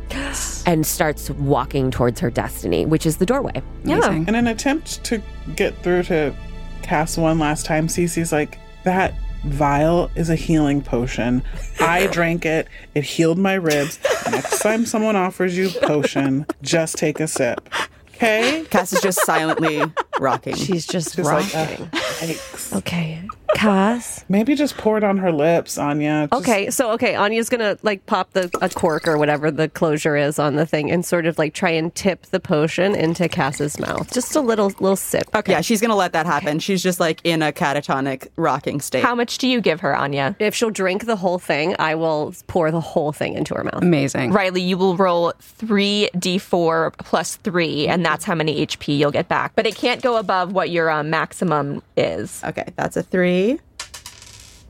and 0.66 0.86
starts 0.86 1.30
walking 1.32 1.90
towards 1.90 2.20
her 2.20 2.30
destiny, 2.30 2.86
which 2.86 3.06
is 3.06 3.18
the 3.18 3.26
doorway. 3.26 3.62
Amazing. 3.84 4.28
In 4.28 4.36
an 4.36 4.48
attempt 4.48 5.04
to 5.06 5.22
get 5.56 5.76
through 5.82 6.04
to 6.04 6.36
Cass 6.84 7.18
one 7.18 7.40
last 7.40 7.66
time, 7.66 7.88
Cece's 7.88 8.32
like, 8.32 8.60
that 8.84 9.14
vial 9.50 10.10
is 10.16 10.30
a 10.30 10.36
healing 10.36 10.82
potion. 10.82 11.44
I 11.80 12.08
drank 12.08 12.46
it. 12.46 12.68
It 12.96 13.04
healed 13.04 13.38
my 13.38 13.54
ribs. 13.54 14.00
Next 14.30 14.60
time 14.60 14.86
someone 14.86 15.16
offers 15.16 15.58
you 15.58 15.70
potion, 15.70 16.46
just 16.62 16.98
take 16.98 17.20
a 17.20 17.28
sip. 17.28 17.70
Okay? 18.10 18.66
Cass 18.70 18.94
is 18.94 19.02
just 19.02 19.24
silently 19.26 19.84
rocking. 20.20 20.56
She's 20.56 20.86
just 20.86 21.16
Just 21.16 21.30
like, 21.30 21.54
rocking. 21.54 21.86
uh, 21.94 21.98
yikes. 22.20 22.76
Okay. 22.78 23.22
Cass. 23.56 24.24
Maybe 24.30 24.54
just 24.54 24.78
pour 24.78 24.98
it 25.00 25.04
on 25.04 25.18
her 25.18 25.32
lips, 25.32 25.78
Anya. 25.80 26.28
Just- 26.32 26.42
Okay, 26.44 26.70
so 26.70 26.92
okay, 26.92 27.16
Anya's 27.16 27.50
gonna 27.50 27.76
like 27.82 28.06
pop 28.06 28.34
the 28.34 28.52
a 28.62 28.70
cork 28.70 29.08
or 29.08 29.18
whatever 29.18 29.50
the 29.50 29.68
closure 29.68 30.16
is 30.16 30.38
on 30.38 30.58
the 30.58 30.66
thing 30.66 30.92
and 30.92 31.04
sort 31.04 31.26
of 31.26 31.40
like 31.40 31.54
try 31.56 31.72
and 31.72 31.96
tip 31.96 32.28
the 32.28 32.40
potion 32.40 32.94
into 32.94 33.28
Cass's 33.28 33.80
mouth. 33.80 34.14
Just 34.14 34.36
a 34.36 34.42
little 34.42 34.68
little 34.80 34.96
sip. 34.96 35.24
Okay. 35.34 35.54
Yeah, 35.54 35.62
she's 35.62 35.82
gonna 35.82 35.96
let 35.96 36.14
that 36.14 36.28
happen. 36.28 36.60
She's 36.60 36.84
just 36.84 37.00
like 37.00 37.20
in 37.24 37.42
a 37.42 37.52
catatonic 37.52 38.28
rocking 38.36 38.80
state. 38.80 39.04
How 39.04 39.16
much 39.16 39.40
do 39.40 39.48
you 39.48 39.60
give 39.60 39.80
her, 39.80 39.96
Anya? 39.96 40.36
If 40.40 40.54
she'll 40.54 40.70
drink 40.70 41.06
the 41.06 41.16
whole 41.16 41.40
thing, 41.40 41.76
I 41.80 41.96
will 41.96 42.36
pour 42.46 42.70
the 42.70 42.82
whole 42.82 43.12
thing 43.12 43.34
into 43.34 43.56
her 43.56 43.64
mouth. 43.64 43.82
Amazing. 43.82 44.34
Riley, 44.34 44.62
you 44.62 44.78
will 44.78 44.98
roll 44.98 45.34
3d4 45.58 46.92
plus 46.98 47.38
3, 47.38 47.88
and 47.88 48.06
that's 48.06 48.26
how 48.26 48.36
many 48.36 48.66
HP 48.66 48.98
you'll 48.98 49.10
get 49.12 49.28
back. 49.28 49.54
But 49.56 49.66
it 49.66 49.76
can't 49.76 50.02
go 50.02 50.07
above 50.16 50.54
what 50.54 50.70
your 50.70 50.90
um, 50.90 51.10
maximum 51.10 51.82
is. 51.98 52.42
Okay, 52.44 52.72
that's 52.76 52.96
a 52.96 53.04
three, 53.04 53.60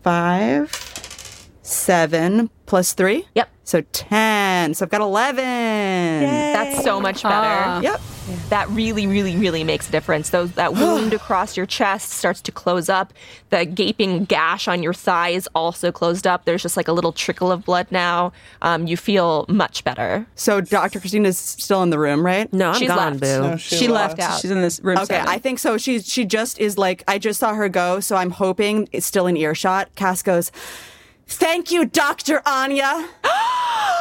five, 0.04 0.72
seven 1.68 2.49
plus 2.65 2.93
three. 2.93 3.26
Yep. 3.36 3.49
So 3.63 3.82
ten. 3.91 4.74
So 4.74 4.86
I've 4.86 4.89
got 4.89 5.01
eleven. 5.01 5.43
That's 5.43 6.84
so 6.84 6.99
much 7.01 7.24
better. 7.24 7.36
Ah. 7.36 7.82
Yep. 7.82 8.01
That 8.49 8.70
really, 8.70 9.07
really, 9.07 9.38
really 9.38 9.63
makes 9.63 9.88
a 9.88 9.91
difference. 9.91 10.30
Those 10.32 10.51
that 10.53 10.74
wound 10.76 11.13
across 11.13 11.55
your 11.55 11.65
chest 11.65 12.09
starts 12.11 12.41
to 12.41 12.51
close 12.51 12.88
up. 12.89 13.13
The 13.49 13.65
gaping 13.65 14.26
gash 14.26 14.68
on 14.68 14.84
your 14.84 14.93
thigh 14.93 15.30
is 15.30 15.47
also 15.55 15.91
closed 15.91 16.26
up. 16.28 16.45
There's 16.45 16.61
just 16.61 16.76
like 16.78 16.88
a 16.88 16.93
little 16.93 17.11
trickle 17.13 17.51
of 17.51 17.63
blood 17.65 17.88
now. 17.89 18.32
Um, 18.61 18.88
you 18.88 18.95
feel 18.97 19.45
much 19.49 19.84
better. 19.84 20.26
So 20.36 20.59
Dr. 20.61 20.99
Christina's 20.99 21.38
still 21.38 21.84
in 21.84 21.89
the 21.89 21.99
room, 21.99 22.26
right? 22.26 22.51
No, 22.53 22.70
I'm 22.72 22.80
She's 22.80 22.88
gone, 22.89 22.97
left. 22.97 23.20
boo. 23.22 23.41
No, 23.51 23.57
she, 23.57 23.76
She 23.76 23.88
left. 23.88 24.18
left 24.18 24.32
out. 24.34 24.41
She's 24.41 24.51
in 24.51 24.61
this 24.61 24.80
room. 24.82 24.97
Okay, 24.97 25.05
seven. 25.07 25.28
I 25.28 25.38
think 25.39 25.59
so. 25.59 25.78
She, 25.78 25.99
she 25.99 26.26
just 26.26 26.59
is 26.59 26.78
like 26.78 27.03
I 27.07 27.18
just 27.20 27.39
saw 27.39 27.53
her 27.53 27.68
go, 27.70 27.99
so 28.01 28.15
I'm 28.15 28.32
hoping 28.32 28.88
it's 28.93 29.05
still 29.05 29.28
in 29.28 29.36
earshot. 29.38 29.93
Cass 29.95 30.22
goes, 30.22 30.51
"Thank 31.28 31.71
you, 31.71 31.86
Doctor 31.86 32.41
Anya." 32.45 33.09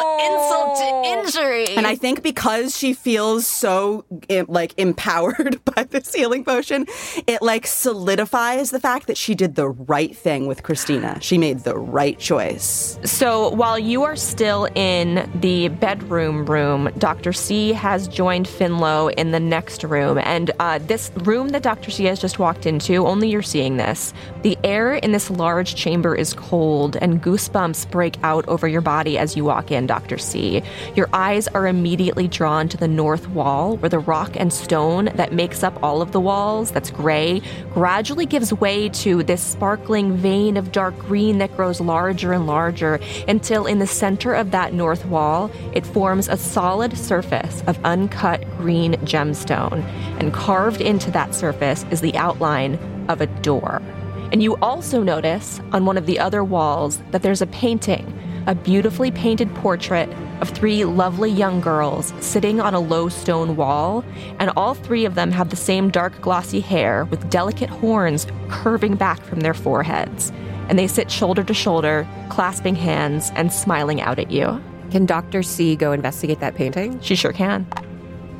insult 0.00 0.78
to 0.78 1.02
injury. 1.06 1.76
And 1.76 1.86
I 1.86 1.96
think 1.96 2.22
because 2.22 2.76
she 2.76 2.92
feels 2.92 3.46
so 3.46 4.04
like 4.48 4.74
empowered 4.78 5.64
by 5.76 5.84
this 5.84 6.14
healing 6.14 6.44
potion, 6.44 6.86
it 7.26 7.42
like 7.42 7.66
solidifies 7.66 8.70
the 8.70 8.80
fact 8.80 9.06
that 9.06 9.16
she 9.16 9.34
did 9.34 9.54
the 9.54 9.68
right 9.68 10.16
thing 10.16 10.46
with 10.46 10.62
Christina. 10.62 11.18
She 11.20 11.38
made 11.38 11.60
the 11.60 11.76
right 11.76 12.18
choice. 12.18 12.98
So 13.04 13.50
while 13.50 13.78
you 13.78 14.02
are 14.02 14.16
still 14.16 14.68
in 14.74 15.30
the 15.40 15.68
bedroom 15.68 16.46
room, 16.46 16.90
Dr. 16.98 17.32
C 17.32 17.72
has 17.72 18.08
joined 18.08 18.46
Finlow 18.46 19.12
in 19.14 19.30
the 19.30 19.40
next 19.40 19.84
room. 19.84 20.18
And 20.18 20.50
uh, 20.60 20.78
this 20.78 21.10
room 21.16 21.50
that 21.50 21.62
Dr. 21.62 21.90
C 21.90 22.04
has 22.04 22.20
just 22.20 22.38
walked 22.38 22.66
into, 22.66 23.06
only 23.06 23.30
you're 23.30 23.42
seeing 23.42 23.76
this. 23.76 24.12
The 24.42 24.58
air 24.64 24.94
in 24.94 25.12
this 25.12 25.30
large 25.30 25.74
chamber 25.74 26.14
is 26.14 26.34
cold, 26.34 26.96
and 26.96 27.22
goosebumps 27.22 27.90
break 27.90 28.16
out 28.22 28.46
over 28.48 28.68
your 28.68 28.80
body 28.80 29.18
as 29.18 29.36
you 29.36 29.44
walk 29.44 29.70
in, 29.70 29.86
Dr. 29.90 30.18
C. 30.18 30.62
Your 30.94 31.08
eyes 31.12 31.48
are 31.48 31.66
immediately 31.66 32.28
drawn 32.28 32.68
to 32.68 32.76
the 32.76 32.86
north 32.86 33.26
wall, 33.30 33.76
where 33.78 33.88
the 33.88 33.98
rock 33.98 34.36
and 34.36 34.52
stone 34.52 35.06
that 35.16 35.32
makes 35.32 35.64
up 35.64 35.82
all 35.82 36.00
of 36.00 36.12
the 36.12 36.20
walls, 36.20 36.70
that's 36.70 36.92
gray, 36.92 37.42
gradually 37.74 38.24
gives 38.24 38.52
way 38.52 38.88
to 38.90 39.24
this 39.24 39.42
sparkling 39.42 40.16
vein 40.16 40.56
of 40.56 40.70
dark 40.70 40.96
green 40.96 41.38
that 41.38 41.56
grows 41.56 41.80
larger 41.80 42.32
and 42.32 42.46
larger 42.46 43.00
until 43.26 43.66
in 43.66 43.80
the 43.80 43.86
center 43.86 44.32
of 44.32 44.52
that 44.52 44.72
north 44.72 45.04
wall, 45.06 45.50
it 45.72 45.84
forms 45.84 46.28
a 46.28 46.36
solid 46.36 46.96
surface 46.96 47.64
of 47.66 47.76
uncut 47.84 48.44
green 48.58 48.92
gemstone. 49.04 49.82
And 50.20 50.32
carved 50.32 50.80
into 50.80 51.10
that 51.10 51.34
surface 51.34 51.84
is 51.90 52.00
the 52.00 52.16
outline 52.16 52.78
of 53.08 53.20
a 53.20 53.26
door. 53.42 53.82
And 54.30 54.40
you 54.40 54.56
also 54.58 55.02
notice 55.02 55.60
on 55.72 55.84
one 55.84 55.98
of 55.98 56.06
the 56.06 56.20
other 56.20 56.44
walls 56.44 57.02
that 57.10 57.22
there's 57.22 57.42
a 57.42 57.46
painting, 57.48 58.06
a 58.46 58.54
beautifully 58.54 59.10
painted 59.10 59.54
portrait 59.56 60.08
of 60.40 60.48
three 60.48 60.84
lovely 60.84 61.30
young 61.30 61.60
girls 61.60 62.12
sitting 62.20 62.60
on 62.60 62.74
a 62.74 62.80
low 62.80 63.08
stone 63.08 63.56
wall, 63.56 64.04
and 64.38 64.50
all 64.56 64.74
three 64.74 65.04
of 65.04 65.14
them 65.14 65.30
have 65.30 65.50
the 65.50 65.56
same 65.56 65.90
dark 65.90 66.20
glossy 66.20 66.60
hair 66.60 67.04
with 67.06 67.30
delicate 67.30 67.70
horns 67.70 68.26
curving 68.48 68.94
back 68.94 69.20
from 69.22 69.40
their 69.40 69.54
foreheads. 69.54 70.32
And 70.68 70.78
they 70.78 70.86
sit 70.86 71.10
shoulder 71.10 71.42
to 71.44 71.54
shoulder, 71.54 72.06
clasping 72.28 72.76
hands 72.76 73.30
and 73.34 73.52
smiling 73.52 74.00
out 74.00 74.18
at 74.18 74.30
you. 74.30 74.62
Can 74.90 75.06
Dr. 75.06 75.42
C 75.42 75.76
go 75.76 75.92
investigate 75.92 76.40
that 76.40 76.54
painting? 76.54 77.00
She 77.00 77.14
sure 77.14 77.32
can. 77.32 77.66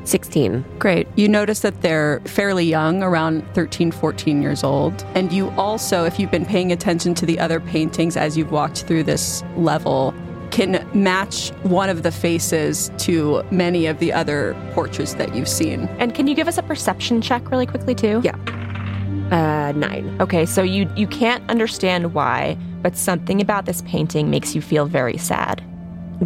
16. 0.04 0.64
Great. 0.78 1.06
You 1.16 1.28
notice 1.28 1.60
that 1.60 1.82
they're 1.82 2.20
fairly 2.24 2.64
young, 2.64 3.02
around 3.02 3.46
13, 3.54 3.90
14 3.90 4.42
years 4.42 4.64
old. 4.64 5.04
And 5.14 5.32
you 5.32 5.50
also, 5.50 6.04
if 6.04 6.18
you've 6.18 6.30
been 6.30 6.46
paying 6.46 6.72
attention 6.72 7.14
to 7.16 7.26
the 7.26 7.38
other 7.38 7.60
paintings 7.60 8.16
as 8.16 8.36
you've 8.36 8.52
walked 8.52 8.84
through 8.84 9.04
this 9.04 9.42
level, 9.56 10.14
can 10.50 10.86
match 10.94 11.50
one 11.62 11.88
of 11.88 12.02
the 12.02 12.10
faces 12.10 12.90
to 12.98 13.42
many 13.50 13.86
of 13.86 13.98
the 13.98 14.12
other 14.12 14.56
portraits 14.72 15.14
that 15.14 15.34
you've 15.34 15.48
seen. 15.48 15.82
And 15.98 16.14
can 16.14 16.26
you 16.26 16.34
give 16.34 16.48
us 16.48 16.58
a 16.58 16.62
perception 16.62 17.20
check 17.20 17.50
really 17.50 17.66
quickly 17.66 17.94
too? 17.94 18.20
Yeah. 18.24 18.36
Uh, 19.30 19.72
nine. 19.76 20.16
Okay, 20.20 20.44
so 20.44 20.62
you 20.62 20.90
you 20.96 21.06
can't 21.06 21.48
understand 21.48 22.14
why, 22.14 22.58
but 22.82 22.96
something 22.96 23.40
about 23.40 23.64
this 23.64 23.80
painting 23.82 24.28
makes 24.28 24.56
you 24.56 24.60
feel 24.60 24.86
very 24.86 25.16
sad. 25.16 25.62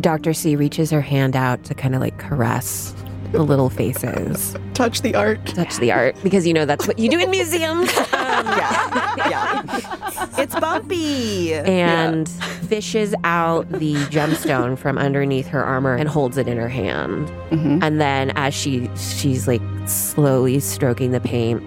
Dr. 0.01 0.33
C 0.33 0.57
reaches 0.57 0.91
her 0.91 1.03
hand 1.03 1.37
out 1.37 1.63
to 1.65 1.75
kind 1.75 1.95
of 1.95 2.01
like 2.01 2.19
caress 2.19 2.95
the 3.35 3.43
little 3.43 3.69
faces, 3.69 4.57
Touch 4.75 5.03
the 5.03 5.15
art. 5.17 5.45
touch 5.47 5.77
the 5.79 5.91
art, 5.91 6.15
because 6.23 6.47
you 6.47 6.55
know 6.55 6.65
that's 6.65 6.87
what 6.87 6.99
you 6.99 7.09
do 7.11 7.19
in 7.19 7.31
museums. 7.31 7.91
Yeah. 8.35 9.15
yeah. 9.29 10.29
It's 10.39 10.59
bumpy. 10.59 11.55
and 11.55 12.29
fishes 12.69 13.15
out 13.25 13.69
the 13.71 13.95
gemstone 14.07 14.77
from 14.77 14.99
underneath 14.99 15.47
her 15.49 15.65
armor 15.65 15.95
and 15.95 16.09
holds 16.09 16.37
it 16.37 16.49
in 16.49 16.57
her 16.59 16.69
hand. 16.69 17.29
Mm-hmm. 17.51 17.79
And 17.83 18.01
then 18.01 18.31
as 18.37 18.53
she 18.55 18.91
she's 18.97 19.47
like 19.47 19.63
slowly 19.87 20.59
stroking 20.61 21.13
the 21.13 21.21
paint 21.21 21.63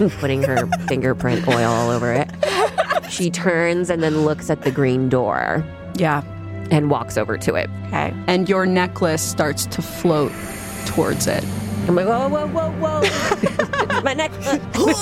and 0.00 0.10
putting 0.20 0.42
her 0.42 0.66
fingerprint 0.88 1.46
oil 1.48 1.68
all 1.70 1.90
over 1.90 2.12
it, 2.12 2.30
she 3.10 3.30
turns 3.30 3.90
and 3.90 4.02
then 4.02 4.22
looks 4.24 4.48
at 4.50 4.62
the 4.62 4.70
green 4.70 5.08
door 5.08 5.64
Yeah. 5.96 6.22
and 6.70 6.90
walks 6.90 7.16
over 7.18 7.36
to 7.38 7.54
it. 7.56 7.68
Okay. 7.88 8.14
And 8.26 8.48
your 8.48 8.64
necklace 8.66 9.22
starts 9.22 9.66
to 9.66 9.82
float 9.82 10.32
towards 10.86 11.26
it. 11.26 11.44
I'm 11.88 11.96
like, 11.96 12.06
whoa, 12.06 12.28
whoa, 12.28 12.46
whoa, 12.46 12.70
whoa. 12.72 14.02
My 14.02 14.14
neck. 14.14 14.30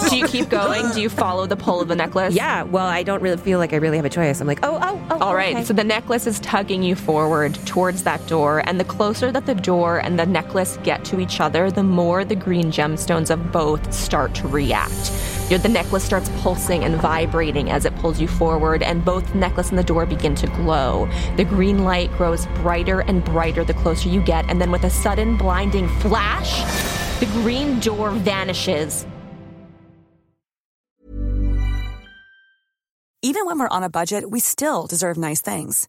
Do 0.09 0.17
you 0.17 0.27
keep 0.27 0.49
going? 0.49 0.91
Do 0.93 1.01
you 1.01 1.09
follow 1.09 1.47
the 1.47 1.57
pull 1.57 1.81
of 1.81 1.89
the 1.89 1.97
necklace? 1.97 2.35
yeah, 2.35 2.63
well, 2.63 2.87
I 2.87 3.03
don't 3.03 3.21
really 3.21 3.37
feel 3.37 3.59
like 3.59 3.73
I 3.73 3.77
really 3.77 3.97
have 3.97 4.07
a 4.07 4.11
choice. 4.11 4.41
I'm 4.41 4.47
like, 4.47 4.61
oh, 4.63 4.79
oh, 4.81 5.07
oh. 5.11 5.19
All 5.19 5.35
right, 5.35 5.57
okay. 5.57 5.65
so 5.65 5.75
the 5.75 5.85
necklace 5.85 6.27
is 6.27 6.41
tugging 6.41 6.83
you 6.83 6.95
forward 6.95 7.55
towards 7.67 8.05
that 8.05 8.27
door, 8.27 8.63
and 8.67 8.81
the 8.81 8.85
closer 8.85 9.31
that 9.33 9.47
the 9.47 9.55
door 9.55 9.99
and 9.99 10.19
the 10.19 10.27
necklace 10.27 10.79
get 10.83 11.05
to 11.07 11.21
each 11.21 11.41
other, 11.41 11.71
the 11.71 11.83
more 11.83 12.25
the 12.25 12.37
green 12.37 12.71
gemstones 12.71 13.31
of 13.31 13.53
both 13.53 13.93
start 13.93 14.35
to 14.37 14.49
react. 14.49 15.13
Your- 15.51 15.59
The 15.59 15.69
necklace 15.69 16.05
starts 16.05 16.31
pulsing 16.43 16.85
and 16.85 16.97
vibrating 17.01 17.71
as 17.71 17.85
it 17.85 17.95
pulls 17.97 18.21
you 18.21 18.29
forward, 18.29 18.83
and 18.83 19.05
both 19.05 19.27
the 19.33 19.39
necklace 19.39 19.71
and 19.71 19.79
the 19.79 19.83
door 19.83 20.07
begin 20.07 20.35
to 20.37 20.47
glow. 20.47 21.09
The 21.37 21.45
green 21.45 21.85
light 21.85 22.13
grows 22.13 22.47
brighter 22.63 23.01
and 23.01 23.25
brighter 23.25 23.65
the 23.65 23.75
closer 23.75 24.09
you 24.09 24.21
get, 24.21 24.49
and 24.51 24.61
then 24.61 24.71
with 24.71 24.85
a 24.85 24.91
sudden 24.91 25.37
blinding 25.37 25.89
flash, 25.89 26.61
the 27.21 27.27
green 27.27 27.81
door 27.81 28.11
vanishes. 28.11 29.07
Even 33.21 33.47
when 33.47 33.59
we're 33.59 33.69
on 33.69 33.83
a 33.83 33.91
budget, 33.91 34.31
we 34.31 34.39
still 34.39 34.87
deserve 34.87 35.17
nice 35.17 35.41
things. 35.41 35.89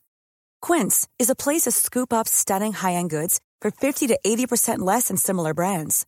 Quince 0.61 1.07
is 1.19 1.29
a 1.29 1.35
place 1.35 1.61
to 1.61 1.71
scoop 1.71 2.11
up 2.11 2.27
stunning 2.27 2.73
high-end 2.73 3.11
goods 3.11 3.39
for 3.61 3.69
50 3.71 4.07
to 4.07 4.19
80% 4.25 4.79
less 4.79 5.09
than 5.09 5.17
similar 5.17 5.53
brands. 5.53 6.07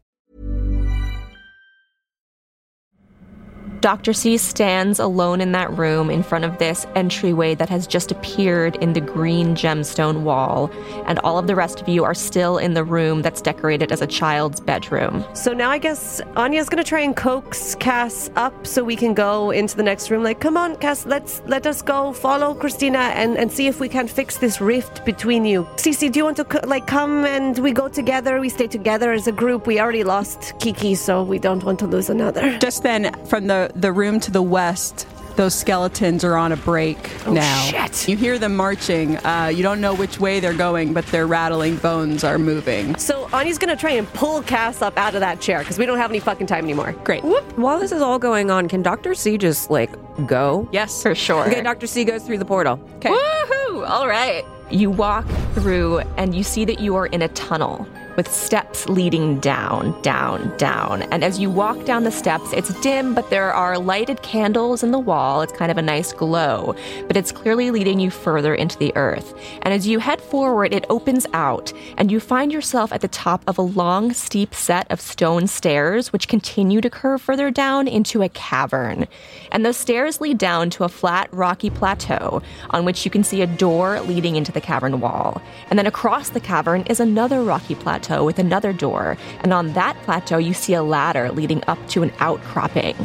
Dr. 3.81 4.13
C 4.13 4.37
stands 4.37 4.99
alone 4.99 5.41
in 5.41 5.53
that 5.53 5.75
room 5.75 6.11
in 6.11 6.21
front 6.21 6.45
of 6.45 6.59
this 6.59 6.85
entryway 6.95 7.55
that 7.55 7.67
has 7.67 7.87
just 7.87 8.11
appeared 8.11 8.75
in 8.75 8.93
the 8.93 9.01
green 9.01 9.55
gemstone 9.55 10.21
wall, 10.21 10.69
and 11.07 11.17
all 11.19 11.39
of 11.39 11.47
the 11.47 11.55
rest 11.55 11.81
of 11.81 11.89
you 11.89 12.03
are 12.03 12.13
still 12.13 12.59
in 12.59 12.75
the 12.75 12.83
room 12.83 13.23
that's 13.23 13.41
decorated 13.41 13.91
as 13.91 14.01
a 14.01 14.07
child's 14.07 14.59
bedroom. 14.59 15.25
So 15.33 15.51
now 15.51 15.71
I 15.71 15.79
guess 15.79 16.21
Anya's 16.35 16.69
gonna 16.69 16.83
try 16.83 16.99
and 16.99 17.15
coax 17.15 17.73
Cass 17.75 18.29
up 18.35 18.67
so 18.67 18.83
we 18.83 18.95
can 18.95 19.15
go 19.15 19.49
into 19.49 19.75
the 19.75 19.83
next 19.83 20.11
room. 20.11 20.23
Like, 20.23 20.39
come 20.39 20.57
on, 20.57 20.75
Cass, 20.75 21.07
let's 21.07 21.41
let 21.47 21.65
us 21.65 21.81
go 21.81 22.13
follow 22.13 22.53
Christina 22.53 22.99
and, 22.99 23.35
and 23.35 23.51
see 23.51 23.65
if 23.65 23.79
we 23.79 23.89
can 23.89 24.07
fix 24.07 24.37
this 24.37 24.61
rift 24.61 25.03
between 25.05 25.43
you. 25.43 25.63
Cece, 25.77 26.11
do 26.11 26.19
you 26.19 26.25
want 26.25 26.37
to 26.37 26.45
co- 26.45 26.67
like 26.67 26.85
come 26.85 27.25
and 27.25 27.57
we 27.57 27.71
go 27.71 27.87
together? 27.87 28.39
We 28.39 28.49
stay 28.49 28.67
together 28.67 29.11
as 29.11 29.25
a 29.25 29.31
group. 29.31 29.65
We 29.65 29.79
already 29.79 30.03
lost 30.03 30.53
Kiki, 30.59 30.93
so 30.93 31.23
we 31.23 31.39
don't 31.39 31.63
want 31.63 31.79
to 31.79 31.87
lose 31.87 32.11
another. 32.11 32.59
Just 32.59 32.83
then, 32.83 33.11
from 33.25 33.47
the, 33.47 33.70
the 33.75 33.91
room 33.91 34.19
to 34.21 34.31
the 34.31 34.41
west, 34.41 35.07
those 35.37 35.55
skeletons 35.55 36.23
are 36.25 36.35
on 36.35 36.51
a 36.51 36.57
break 36.57 36.97
Oh, 37.25 37.31
now. 37.33 37.61
shit. 37.61 38.07
You 38.09 38.17
hear 38.17 38.37
them 38.37 38.55
marching. 38.55 39.15
Uh, 39.17 39.51
you 39.53 39.63
don't 39.63 39.79
know 39.79 39.93
which 39.95 40.19
way 40.19 40.39
they're 40.41 40.53
going, 40.53 40.93
but 40.93 41.05
their 41.07 41.25
rattling 41.25 41.77
bones 41.77 42.23
are 42.25 42.37
moving. 42.37 42.95
So 42.97 43.29
Anya's 43.31 43.57
gonna 43.57 43.77
try 43.77 43.91
and 43.91 44.07
pull 44.13 44.41
Cass 44.41 44.81
up 44.81 44.97
out 44.97 45.15
of 45.15 45.21
that 45.21 45.39
chair 45.39 45.59
because 45.59 45.77
we 45.79 45.85
don't 45.85 45.97
have 45.97 46.11
any 46.11 46.19
fucking 46.19 46.47
time 46.47 46.65
anymore. 46.65 46.91
Great. 47.05 47.23
While 47.55 47.79
this 47.79 47.91
is 47.93 48.01
all 48.01 48.19
going 48.19 48.51
on, 48.51 48.67
can 48.67 48.81
Dr. 48.81 49.15
C 49.15 49.37
just 49.37 49.71
like 49.71 49.89
go? 50.27 50.67
Yes. 50.73 51.01
For 51.01 51.15
sure. 51.15 51.47
Okay, 51.47 51.61
Dr. 51.61 51.87
C 51.87 52.03
goes 52.03 52.23
through 52.23 52.37
the 52.39 52.45
portal. 52.45 52.79
Okay. 52.97 53.09
Woohoo! 53.09 53.87
All 53.89 54.07
right. 54.09 54.43
You 54.69 54.89
walk 54.89 55.25
through 55.53 55.99
and 56.17 56.35
you 56.35 56.43
see 56.43 56.65
that 56.65 56.79
you 56.79 56.95
are 56.95 57.07
in 57.07 57.21
a 57.21 57.27
tunnel 57.29 57.87
with 58.15 58.31
steps 58.31 58.87
leading 58.89 59.39
down, 59.39 59.99
down, 60.01 60.55
down. 60.57 61.03
And 61.03 61.23
as 61.23 61.39
you 61.39 61.49
walk 61.49 61.85
down 61.85 62.03
the 62.03 62.11
steps, 62.11 62.51
it's 62.53 62.79
dim, 62.81 63.13
but 63.13 63.29
there 63.29 63.53
are 63.53 63.77
lighted 63.77 64.21
candles 64.21 64.83
in 64.83 64.91
the 64.91 64.99
wall. 64.99 65.41
It's 65.41 65.53
kind 65.53 65.71
of 65.71 65.77
a 65.77 65.81
nice 65.81 66.11
glow, 66.11 66.75
but 67.07 67.15
it's 67.15 67.31
clearly 67.31 67.71
leading 67.71 67.99
you 67.99 68.09
further 68.09 68.53
into 68.53 68.77
the 68.77 68.91
earth. 68.95 69.33
And 69.61 69.73
as 69.73 69.87
you 69.87 69.99
head 69.99 70.21
forward, 70.21 70.73
it 70.73 70.85
opens 70.89 71.25
out, 71.33 71.71
and 71.97 72.11
you 72.11 72.19
find 72.19 72.51
yourself 72.51 72.91
at 72.91 73.01
the 73.01 73.07
top 73.07 73.43
of 73.47 73.57
a 73.57 73.61
long, 73.61 74.13
steep 74.13 74.53
set 74.53 74.89
of 74.91 74.99
stone 74.99 75.47
stairs, 75.47 76.11
which 76.11 76.27
continue 76.27 76.81
to 76.81 76.89
curve 76.89 77.21
further 77.21 77.51
down 77.51 77.87
into 77.87 78.21
a 78.21 78.29
cavern. 78.29 79.07
And 79.51 79.65
those 79.65 79.77
stairs 79.77 80.19
lead 80.19 80.37
down 80.37 80.69
to 80.71 80.83
a 80.83 80.89
flat, 80.89 81.29
rocky 81.31 81.69
plateau 81.69 82.41
on 82.71 82.83
which 82.83 83.05
you 83.05 83.11
can 83.11 83.23
see 83.23 83.41
a 83.41 83.47
door 83.47 84.01
leading 84.01 84.35
into 84.35 84.51
the 84.51 84.61
cavern 84.61 84.99
wall. 84.99 85.41
And 85.69 85.79
then 85.79 85.87
across 85.87 86.29
the 86.29 86.39
cavern 86.39 86.81
is 86.83 86.99
another 86.99 87.41
rocky 87.41 87.75
plateau 87.75 88.00
with 88.09 88.39
another 88.39 88.73
door. 88.73 89.17
And 89.41 89.53
on 89.53 89.73
that 89.73 89.95
plateau, 90.03 90.37
you 90.37 90.53
see 90.53 90.73
a 90.73 90.83
ladder 90.83 91.31
leading 91.31 91.63
up 91.67 91.79
to 91.89 92.03
an 92.03 92.11
outcropping. 92.19 92.95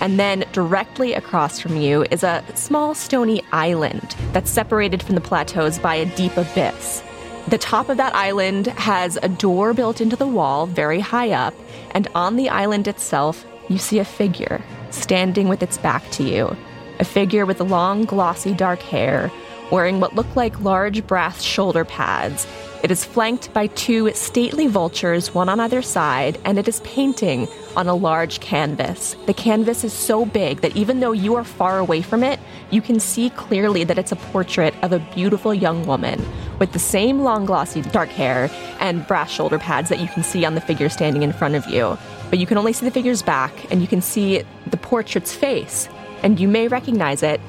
And 0.00 0.18
then 0.18 0.44
directly 0.52 1.14
across 1.14 1.60
from 1.60 1.76
you 1.76 2.04
is 2.10 2.22
a 2.22 2.44
small 2.54 2.94
stony 2.94 3.42
island 3.52 4.16
that's 4.32 4.50
separated 4.50 5.02
from 5.02 5.14
the 5.14 5.20
plateaus 5.20 5.78
by 5.78 5.94
a 5.94 6.16
deep 6.16 6.36
abyss. 6.36 7.02
The 7.48 7.58
top 7.58 7.88
of 7.88 7.96
that 7.96 8.14
island 8.14 8.68
has 8.68 9.18
a 9.22 9.28
door 9.28 9.74
built 9.74 10.00
into 10.00 10.16
the 10.16 10.26
wall 10.26 10.66
very 10.66 11.00
high 11.00 11.32
up, 11.32 11.54
and 11.90 12.08
on 12.14 12.36
the 12.36 12.48
island 12.48 12.86
itself, 12.86 13.44
you 13.68 13.78
see 13.78 13.98
a 13.98 14.04
figure 14.04 14.62
standing 14.90 15.48
with 15.48 15.62
its 15.62 15.78
back 15.78 16.08
to 16.12 16.22
you. 16.22 16.56
A 17.00 17.04
figure 17.04 17.44
with 17.44 17.60
long, 17.60 18.04
glossy 18.04 18.54
dark 18.54 18.80
hair, 18.80 19.30
wearing 19.72 19.98
what 19.98 20.14
look 20.14 20.36
like 20.36 20.60
large 20.60 21.04
brass 21.06 21.42
shoulder 21.42 21.84
pads. 21.84 22.46
It 22.82 22.90
is 22.90 23.04
flanked 23.04 23.52
by 23.52 23.68
two 23.68 24.12
stately 24.12 24.66
vultures, 24.66 25.32
one 25.32 25.48
on 25.48 25.60
either 25.60 25.82
side, 25.82 26.36
and 26.44 26.58
it 26.58 26.66
is 26.66 26.80
painting 26.80 27.46
on 27.76 27.86
a 27.86 27.94
large 27.94 28.40
canvas. 28.40 29.14
The 29.26 29.34
canvas 29.34 29.84
is 29.84 29.92
so 29.92 30.26
big 30.26 30.62
that 30.62 30.74
even 30.74 30.98
though 30.98 31.12
you 31.12 31.36
are 31.36 31.44
far 31.44 31.78
away 31.78 32.02
from 32.02 32.24
it, 32.24 32.40
you 32.72 32.82
can 32.82 32.98
see 32.98 33.30
clearly 33.30 33.84
that 33.84 33.98
it's 33.98 34.10
a 34.10 34.16
portrait 34.16 34.74
of 34.82 34.90
a 34.90 34.98
beautiful 35.14 35.54
young 35.54 35.86
woman 35.86 36.26
with 36.58 36.72
the 36.72 36.80
same 36.80 37.20
long, 37.20 37.46
glossy 37.46 37.82
dark 37.82 38.08
hair 38.08 38.50
and 38.80 39.06
brass 39.06 39.30
shoulder 39.30 39.60
pads 39.60 39.88
that 39.88 40.00
you 40.00 40.08
can 40.08 40.24
see 40.24 40.44
on 40.44 40.56
the 40.56 40.60
figure 40.60 40.88
standing 40.88 41.22
in 41.22 41.32
front 41.32 41.54
of 41.54 41.64
you. 41.66 41.96
But 42.30 42.40
you 42.40 42.46
can 42.46 42.58
only 42.58 42.72
see 42.72 42.84
the 42.84 42.90
figure's 42.90 43.22
back, 43.22 43.70
and 43.70 43.80
you 43.80 43.86
can 43.86 44.02
see 44.02 44.42
the 44.66 44.76
portrait's 44.76 45.32
face, 45.32 45.88
and 46.24 46.40
you 46.40 46.48
may 46.48 46.66
recognize 46.66 47.22
it 47.22 47.40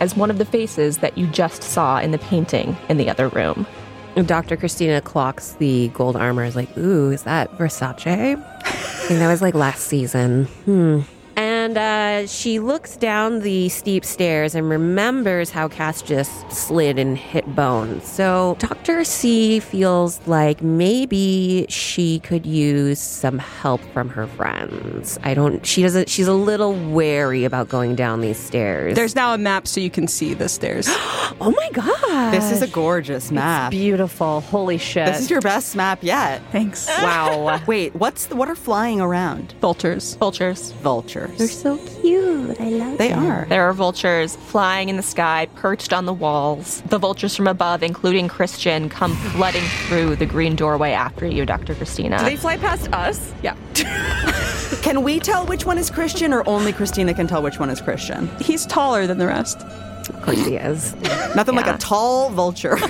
as 0.00 0.14
one 0.14 0.30
of 0.30 0.36
the 0.36 0.44
faces 0.44 0.98
that 0.98 1.16
you 1.16 1.26
just 1.28 1.62
saw 1.62 2.00
in 2.00 2.10
the 2.10 2.18
painting 2.18 2.76
in 2.90 2.98
the 2.98 3.08
other 3.08 3.28
room. 3.28 3.66
Dr. 4.22 4.56
Christina 4.56 5.00
clocks 5.00 5.52
the 5.54 5.88
gold 5.88 6.16
armor. 6.16 6.44
Is 6.44 6.54
like, 6.56 6.76
ooh, 6.78 7.10
is 7.10 7.24
that 7.24 7.50
Versace? 7.58 8.06
I 8.06 9.06
think 9.06 9.18
that 9.20 9.28
was 9.28 9.42
like 9.42 9.54
last 9.54 9.86
season. 9.86 10.44
Hmm. 10.64 11.00
And 11.64 11.78
uh, 11.78 12.26
she 12.26 12.58
looks 12.58 12.94
down 12.94 13.40
the 13.40 13.70
steep 13.70 14.04
stairs 14.04 14.54
and 14.54 14.68
remembers 14.68 15.48
how 15.48 15.66
Cass 15.66 16.02
just 16.02 16.52
slid 16.52 16.98
and 16.98 17.16
hit 17.16 17.56
Bone. 17.56 18.02
So 18.02 18.56
Dr. 18.58 19.02
C 19.02 19.60
feels 19.60 20.20
like 20.26 20.60
maybe 20.60 21.64
she 21.70 22.20
could 22.20 22.44
use 22.44 23.00
some 23.00 23.38
help 23.38 23.80
from 23.94 24.10
her 24.10 24.26
friends. 24.26 25.18
I 25.22 25.32
don't, 25.32 25.64
she 25.64 25.80
doesn't, 25.80 26.10
she's 26.10 26.28
a 26.28 26.34
little 26.34 26.74
wary 26.90 27.44
about 27.44 27.70
going 27.70 27.94
down 27.94 28.20
these 28.20 28.38
stairs. 28.38 28.94
There's 28.94 29.14
now 29.14 29.32
a 29.32 29.38
map 29.38 29.66
so 29.66 29.80
you 29.80 29.88
can 29.88 30.06
see 30.06 30.34
the 30.34 30.50
stairs. 30.50 30.86
oh 30.90 31.54
my 31.56 31.70
God. 31.72 32.30
This 32.34 32.52
is 32.52 32.60
a 32.60 32.68
gorgeous 32.68 33.30
map. 33.30 33.70
Beautiful. 33.70 34.42
Holy 34.42 34.76
shit. 34.76 35.06
This 35.06 35.20
is 35.20 35.30
your 35.30 35.40
best 35.40 35.76
map 35.76 36.02
yet. 36.02 36.42
Thanks. 36.52 36.86
Wow. 36.88 37.62
Wait, 37.66 37.94
what's 37.94 38.26
the, 38.26 38.36
what 38.36 38.50
are 38.50 38.54
flying 38.54 39.00
around? 39.00 39.54
Vultures. 39.62 40.16
Vultures. 40.16 40.72
Vultures. 40.82 41.38
They're 41.38 41.53
so 41.54 41.76
cute. 42.02 42.60
I 42.60 42.68
love 42.68 42.98
They 42.98 43.08
them. 43.08 43.26
are. 43.26 43.46
There 43.48 43.68
are 43.68 43.72
vultures 43.72 44.36
flying 44.36 44.88
in 44.88 44.96
the 44.96 45.02
sky, 45.02 45.48
perched 45.56 45.92
on 45.92 46.04
the 46.06 46.12
walls. 46.12 46.82
The 46.88 46.98
vultures 46.98 47.34
from 47.36 47.46
above, 47.46 47.82
including 47.82 48.28
Christian, 48.28 48.88
come 48.88 49.14
flooding 49.16 49.62
through 49.88 50.16
the 50.16 50.26
green 50.26 50.56
doorway 50.56 50.92
after 50.92 51.26
you, 51.26 51.46
Dr. 51.46 51.74
Christina. 51.74 52.18
Do 52.18 52.24
they 52.24 52.36
fly 52.36 52.56
past 52.56 52.92
us? 52.92 53.32
Yeah. 53.42 53.56
Can 54.82 55.02
we 55.02 55.18
tell 55.18 55.46
which 55.46 55.64
one 55.64 55.78
is 55.78 55.90
Christian, 55.90 56.32
or 56.32 56.46
only 56.48 56.72
Christina 56.72 57.14
can 57.14 57.26
tell 57.26 57.42
which 57.42 57.58
one 57.58 57.70
is 57.70 57.80
Christian? 57.80 58.28
He's 58.40 58.66
taller 58.66 59.06
than 59.06 59.16
the 59.18 59.26
rest. 59.26 59.60
Of 59.62 60.20
course 60.22 60.44
he 60.44 60.56
is. 60.56 60.94
Nothing 61.34 61.54
like 61.54 61.66
a 61.66 61.78
tall 61.78 62.28
vulture. 62.30 62.76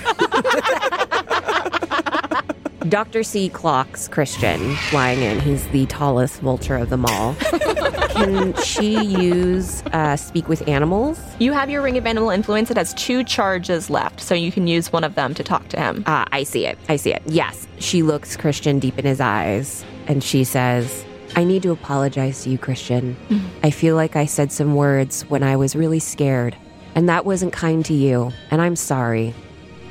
Dr. 2.88 3.22
C 3.22 3.48
clocks 3.48 4.08
Christian 4.08 4.76
flying 4.90 5.20
in. 5.22 5.40
He's 5.40 5.66
the 5.68 5.86
tallest 5.86 6.40
vulture 6.40 6.76
of 6.76 6.90
them 6.90 7.06
all. 7.06 7.34
Can 8.10 8.54
she 8.62 9.02
use 9.02 9.82
uh, 9.86 10.16
speak 10.16 10.48
with 10.48 10.68
animals? 10.68 11.18
You 11.38 11.52
have 11.52 11.70
your 11.70 11.80
Ring 11.80 11.96
of 11.96 12.06
Animal 12.06 12.28
Influence. 12.28 12.70
It 12.70 12.76
has 12.76 12.92
two 12.94 13.24
charges 13.24 13.88
left, 13.88 14.20
so 14.20 14.34
you 14.34 14.52
can 14.52 14.66
use 14.66 14.92
one 14.92 15.02
of 15.02 15.14
them 15.14 15.32
to 15.34 15.42
talk 15.42 15.66
to 15.68 15.78
him. 15.78 16.04
Ah, 16.06 16.26
I 16.30 16.42
see 16.42 16.66
it. 16.66 16.78
I 16.88 16.96
see 16.96 17.12
it. 17.14 17.22
Yes. 17.26 17.66
She 17.78 18.02
looks 18.02 18.36
Christian 18.36 18.78
deep 18.78 18.98
in 18.98 19.04
his 19.06 19.20
eyes 19.20 19.84
and 20.06 20.22
she 20.22 20.44
says, 20.44 21.04
I 21.36 21.44
need 21.44 21.62
to 21.62 21.72
apologize 21.72 22.44
to 22.44 22.50
you, 22.50 22.58
Christian. 22.58 23.16
I 23.62 23.70
feel 23.70 23.96
like 23.96 24.14
I 24.14 24.26
said 24.26 24.52
some 24.52 24.74
words 24.74 25.22
when 25.22 25.42
I 25.42 25.56
was 25.56 25.74
really 25.74 25.98
scared, 25.98 26.54
and 26.94 27.08
that 27.08 27.24
wasn't 27.24 27.52
kind 27.52 27.84
to 27.86 27.94
you, 27.94 28.30
and 28.50 28.60
I'm 28.60 28.76
sorry. 28.76 29.34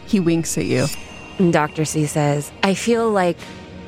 He 0.05 0.19
winks 0.19 0.57
at 0.57 0.65
you. 0.65 0.85
And 1.39 1.51
Dr. 1.51 1.86
C 1.86 2.05
says, 2.05 2.51
I 2.63 2.73
feel 2.73 3.09
like 3.09 3.38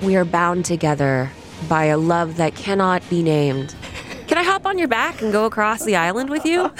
we 0.01 0.15
are 0.15 0.25
bound 0.25 0.65
together 0.65 1.31
by 1.69 1.85
a 1.85 1.97
love 1.97 2.37
that 2.37 2.55
cannot 2.55 3.07
be 3.09 3.23
named. 3.23 3.75
Can 4.27 4.37
I 4.37 4.43
hop 4.43 4.65
on 4.65 4.77
your 4.77 4.87
back 4.87 5.21
and 5.21 5.31
go 5.31 5.45
across 5.45 5.85
the 5.85 5.95
island 5.95 6.29
with 6.29 6.45
you? 6.45 6.71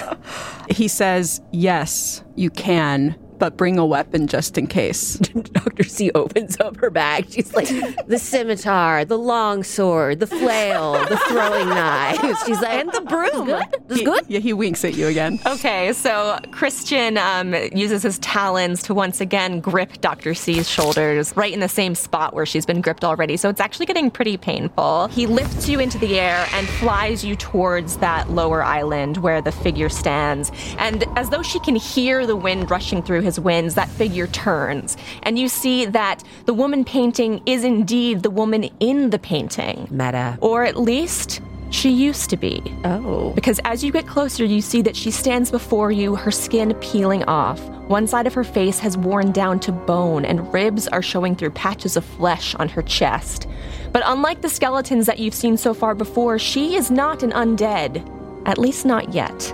He 0.68 0.88
says, 0.88 1.40
Yes, 1.52 2.24
you 2.34 2.50
can, 2.50 3.14
but 3.38 3.56
bring 3.56 3.78
a 3.78 3.86
weapon 3.86 4.26
just 4.26 4.56
in 4.58 4.66
case. 4.66 5.14
Dr. 5.18 5.84
C 5.84 6.10
opens 6.14 6.58
up 6.60 6.76
her 6.78 6.90
bag. 6.90 7.26
She's 7.30 7.52
like, 7.54 7.68
the 8.06 8.18
scimitar, 8.18 9.04
the 9.04 9.18
long 9.18 9.62
sword, 9.62 10.20
the 10.20 10.26
flail, 10.26 10.92
the 11.08 11.16
throwing 11.28 11.68
knives. 11.68 12.42
She's 12.46 12.60
like, 12.60 12.70
and 12.80 12.92
the 12.92 13.00
broom. 13.02 13.46
This 13.88 13.98
He- 13.98 14.04
good? 14.04 14.24
Yeah, 14.28 14.40
he 14.40 14.52
winks 14.52 14.84
at 14.84 14.94
you 14.94 15.06
again. 15.06 15.38
Okay, 15.46 15.92
so 15.92 16.38
Christian 16.52 17.18
um, 17.18 17.54
uses 17.72 18.02
his 18.02 18.18
talons 18.20 18.82
to 18.84 18.94
once 18.94 19.20
again 19.20 19.60
grip 19.60 20.00
Dr. 20.00 20.34
C's 20.34 20.68
shoulders 20.68 21.36
right 21.36 21.52
in 21.52 21.60
the 21.60 21.68
same 21.68 21.94
spot 21.94 22.34
where 22.34 22.46
she's 22.46 22.66
been 22.66 22.80
gripped 22.80 23.04
already. 23.04 23.36
So 23.36 23.48
it's 23.48 23.60
actually 23.60 23.86
getting 23.86 24.10
pretty 24.10 24.36
painful. 24.36 25.08
He 25.08 25.26
lifts 25.26 25.68
you 25.68 25.78
into 25.80 25.98
the 25.98 26.18
air 26.18 26.46
and 26.52 26.68
flies 26.68 27.24
you 27.24 27.36
towards 27.36 27.96
that 27.98 28.30
lower 28.30 28.62
island 28.62 29.18
where 29.18 29.40
the 29.40 29.52
figure 29.52 29.88
stands. 29.88 30.50
And 30.78 31.04
as 31.16 31.30
though 31.30 31.42
she 31.42 31.58
can 31.60 31.76
hear 31.76 32.26
the 32.26 32.36
wind 32.36 32.70
rushing 32.70 33.02
through 33.02 33.20
his 33.26 33.38
winds, 33.38 33.74
that 33.74 33.90
figure 33.90 34.26
turns. 34.28 34.96
And 35.22 35.38
you 35.38 35.48
see 35.48 35.84
that 35.84 36.24
the 36.46 36.54
woman 36.54 36.84
painting 36.84 37.42
is 37.44 37.64
indeed 37.64 38.22
the 38.22 38.30
woman 38.30 38.70
in 38.80 39.10
the 39.10 39.18
painting. 39.18 39.88
Meta. 39.90 40.38
Or 40.40 40.64
at 40.64 40.76
least 40.76 41.42
she 41.70 41.90
used 41.90 42.30
to 42.30 42.36
be. 42.36 42.62
Oh. 42.84 43.32
Because 43.34 43.60
as 43.64 43.82
you 43.84 43.92
get 43.92 44.06
closer, 44.06 44.44
you 44.44 44.60
see 44.60 44.82
that 44.82 44.96
she 44.96 45.10
stands 45.10 45.50
before 45.50 45.90
you, 45.90 46.14
her 46.14 46.30
skin 46.30 46.72
peeling 46.74 47.24
off. 47.24 47.60
One 47.88 48.06
side 48.06 48.26
of 48.26 48.34
her 48.34 48.44
face 48.44 48.78
has 48.78 48.96
worn 48.96 49.32
down 49.32 49.60
to 49.60 49.72
bone, 49.72 50.24
and 50.24 50.52
ribs 50.52 50.88
are 50.88 51.02
showing 51.02 51.36
through 51.36 51.50
patches 51.50 51.96
of 51.96 52.04
flesh 52.04 52.54
on 52.54 52.68
her 52.68 52.82
chest. 52.82 53.46
But 53.92 54.02
unlike 54.06 54.42
the 54.42 54.48
skeletons 54.48 55.06
that 55.06 55.18
you've 55.18 55.34
seen 55.34 55.56
so 55.56 55.74
far 55.74 55.94
before, 55.94 56.38
she 56.38 56.76
is 56.76 56.90
not 56.90 57.22
an 57.22 57.32
undead. 57.32 58.04
At 58.46 58.58
least 58.58 58.86
not 58.86 59.12
yet. 59.12 59.52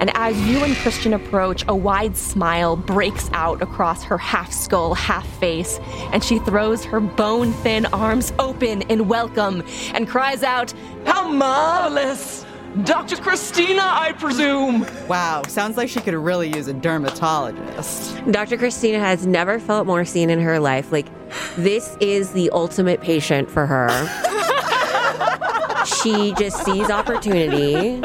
And 0.00 0.10
as 0.14 0.38
you 0.46 0.58
and 0.58 0.74
Christian 0.76 1.14
approach, 1.14 1.64
a 1.68 1.74
wide 1.74 2.16
smile 2.16 2.76
breaks 2.76 3.30
out 3.32 3.62
across 3.62 4.02
her 4.04 4.18
half 4.18 4.52
skull, 4.52 4.94
half 4.94 5.26
face, 5.38 5.78
and 6.12 6.22
she 6.22 6.38
throws 6.40 6.84
her 6.84 7.00
bone 7.00 7.52
thin 7.52 7.86
arms 7.86 8.32
open 8.38 8.82
in 8.82 9.08
welcome 9.08 9.62
and 9.92 10.08
cries 10.08 10.42
out, 10.42 10.72
How 11.06 11.28
marvelous! 11.28 12.44
Dr. 12.82 13.16
Christina, 13.16 13.82
I 13.84 14.12
presume. 14.12 14.84
Wow, 15.06 15.42
sounds 15.46 15.76
like 15.76 15.88
she 15.88 16.00
could 16.00 16.14
really 16.14 16.52
use 16.52 16.66
a 16.66 16.74
dermatologist. 16.74 18.20
Dr. 18.32 18.56
Christina 18.56 18.98
has 18.98 19.28
never 19.28 19.60
felt 19.60 19.86
more 19.86 20.04
seen 20.04 20.28
in 20.28 20.40
her 20.40 20.58
life. 20.58 20.90
Like, 20.90 21.06
this 21.54 21.96
is 22.00 22.32
the 22.32 22.50
ultimate 22.50 23.00
patient 23.00 23.48
for 23.48 23.64
her. 23.64 23.88
she 26.02 26.32
just 26.32 26.64
sees 26.64 26.90
opportunity, 26.90 28.00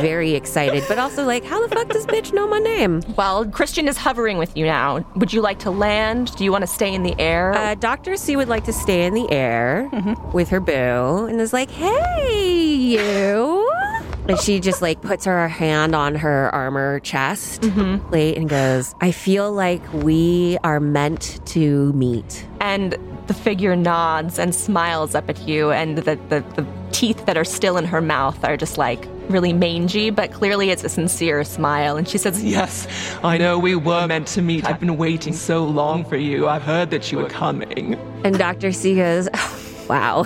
very 0.00 0.32
excited, 0.34 0.84
but 0.88 0.98
also 0.98 1.24
like, 1.24 1.44
how 1.44 1.64
the 1.66 1.74
fuck 1.74 1.88
does 1.88 2.06
bitch 2.06 2.32
know 2.32 2.46
my 2.48 2.58
name? 2.58 3.02
Well, 3.16 3.44
Christian 3.46 3.88
is 3.88 3.96
hovering 3.96 4.38
with 4.38 4.56
you 4.56 4.64
now. 4.66 5.04
Would 5.16 5.32
you 5.32 5.40
like 5.40 5.58
to 5.60 5.70
land? 5.70 6.34
Do 6.36 6.44
you 6.44 6.52
want 6.52 6.62
to 6.62 6.66
stay 6.68 6.92
in 6.94 7.02
the 7.02 7.14
air? 7.20 7.52
Uh, 7.52 7.74
Dr. 7.74 8.16
C 8.16 8.36
would 8.36 8.48
like 8.48 8.64
to 8.64 8.72
stay 8.72 9.04
in 9.04 9.14
the 9.14 9.30
air 9.30 9.90
with 10.32 10.48
her 10.50 10.60
boo 10.60 11.26
and 11.26 11.40
is 11.40 11.52
like, 11.52 11.70
hey, 11.70 12.64
you. 12.74 13.68
And 14.28 14.38
she 14.38 14.60
just 14.60 14.80
like 14.82 15.02
puts 15.02 15.24
her 15.24 15.48
hand 15.48 15.96
on 15.96 16.14
her 16.14 16.48
armor 16.54 17.00
chest 17.00 17.62
plate 18.08 18.36
and 18.38 18.48
goes, 18.48 18.94
I 19.00 19.10
feel 19.10 19.52
like 19.52 19.82
we 19.92 20.58
are 20.62 20.78
meant 20.78 21.40
to 21.46 21.92
meet. 21.94 22.46
and 22.60 22.96
the 23.28 23.34
figure 23.34 23.76
nods 23.76 24.36
and 24.40 24.52
smiles 24.52 25.14
up 25.14 25.30
at 25.30 25.46
you, 25.46 25.70
and 25.70 25.96
the, 25.96 26.16
the, 26.28 26.44
the 26.56 26.66
teeth 26.90 27.24
that 27.26 27.36
are 27.36 27.44
still 27.44 27.76
in 27.76 27.84
her 27.84 28.00
mouth 28.00 28.44
are 28.44 28.56
just 28.56 28.78
like 28.78 29.06
really 29.28 29.52
mangy, 29.52 30.10
but 30.10 30.32
clearly 30.32 30.70
it's 30.70 30.84
a 30.84 30.88
sincere 30.88 31.44
smile. 31.44 31.96
And 31.96 32.08
she 32.08 32.18
says, 32.18 32.42
Yes, 32.42 32.86
I 33.22 33.38
know 33.38 33.58
we 33.58 33.74
were 33.74 34.06
meant 34.06 34.26
to 34.28 34.42
meet. 34.42 34.64
I've 34.66 34.80
been 34.80 34.96
waiting 34.96 35.32
so 35.32 35.64
long 35.64 36.04
for 36.04 36.16
you. 36.16 36.48
I've 36.48 36.62
heard 36.62 36.90
that 36.90 37.10
you 37.10 37.18
were 37.18 37.28
coming. 37.28 37.98
And 38.24 38.38
Dr. 38.38 38.72
C 38.72 38.96
goes, 38.96 39.28
oh, 39.34 39.84
wow. 39.88 40.24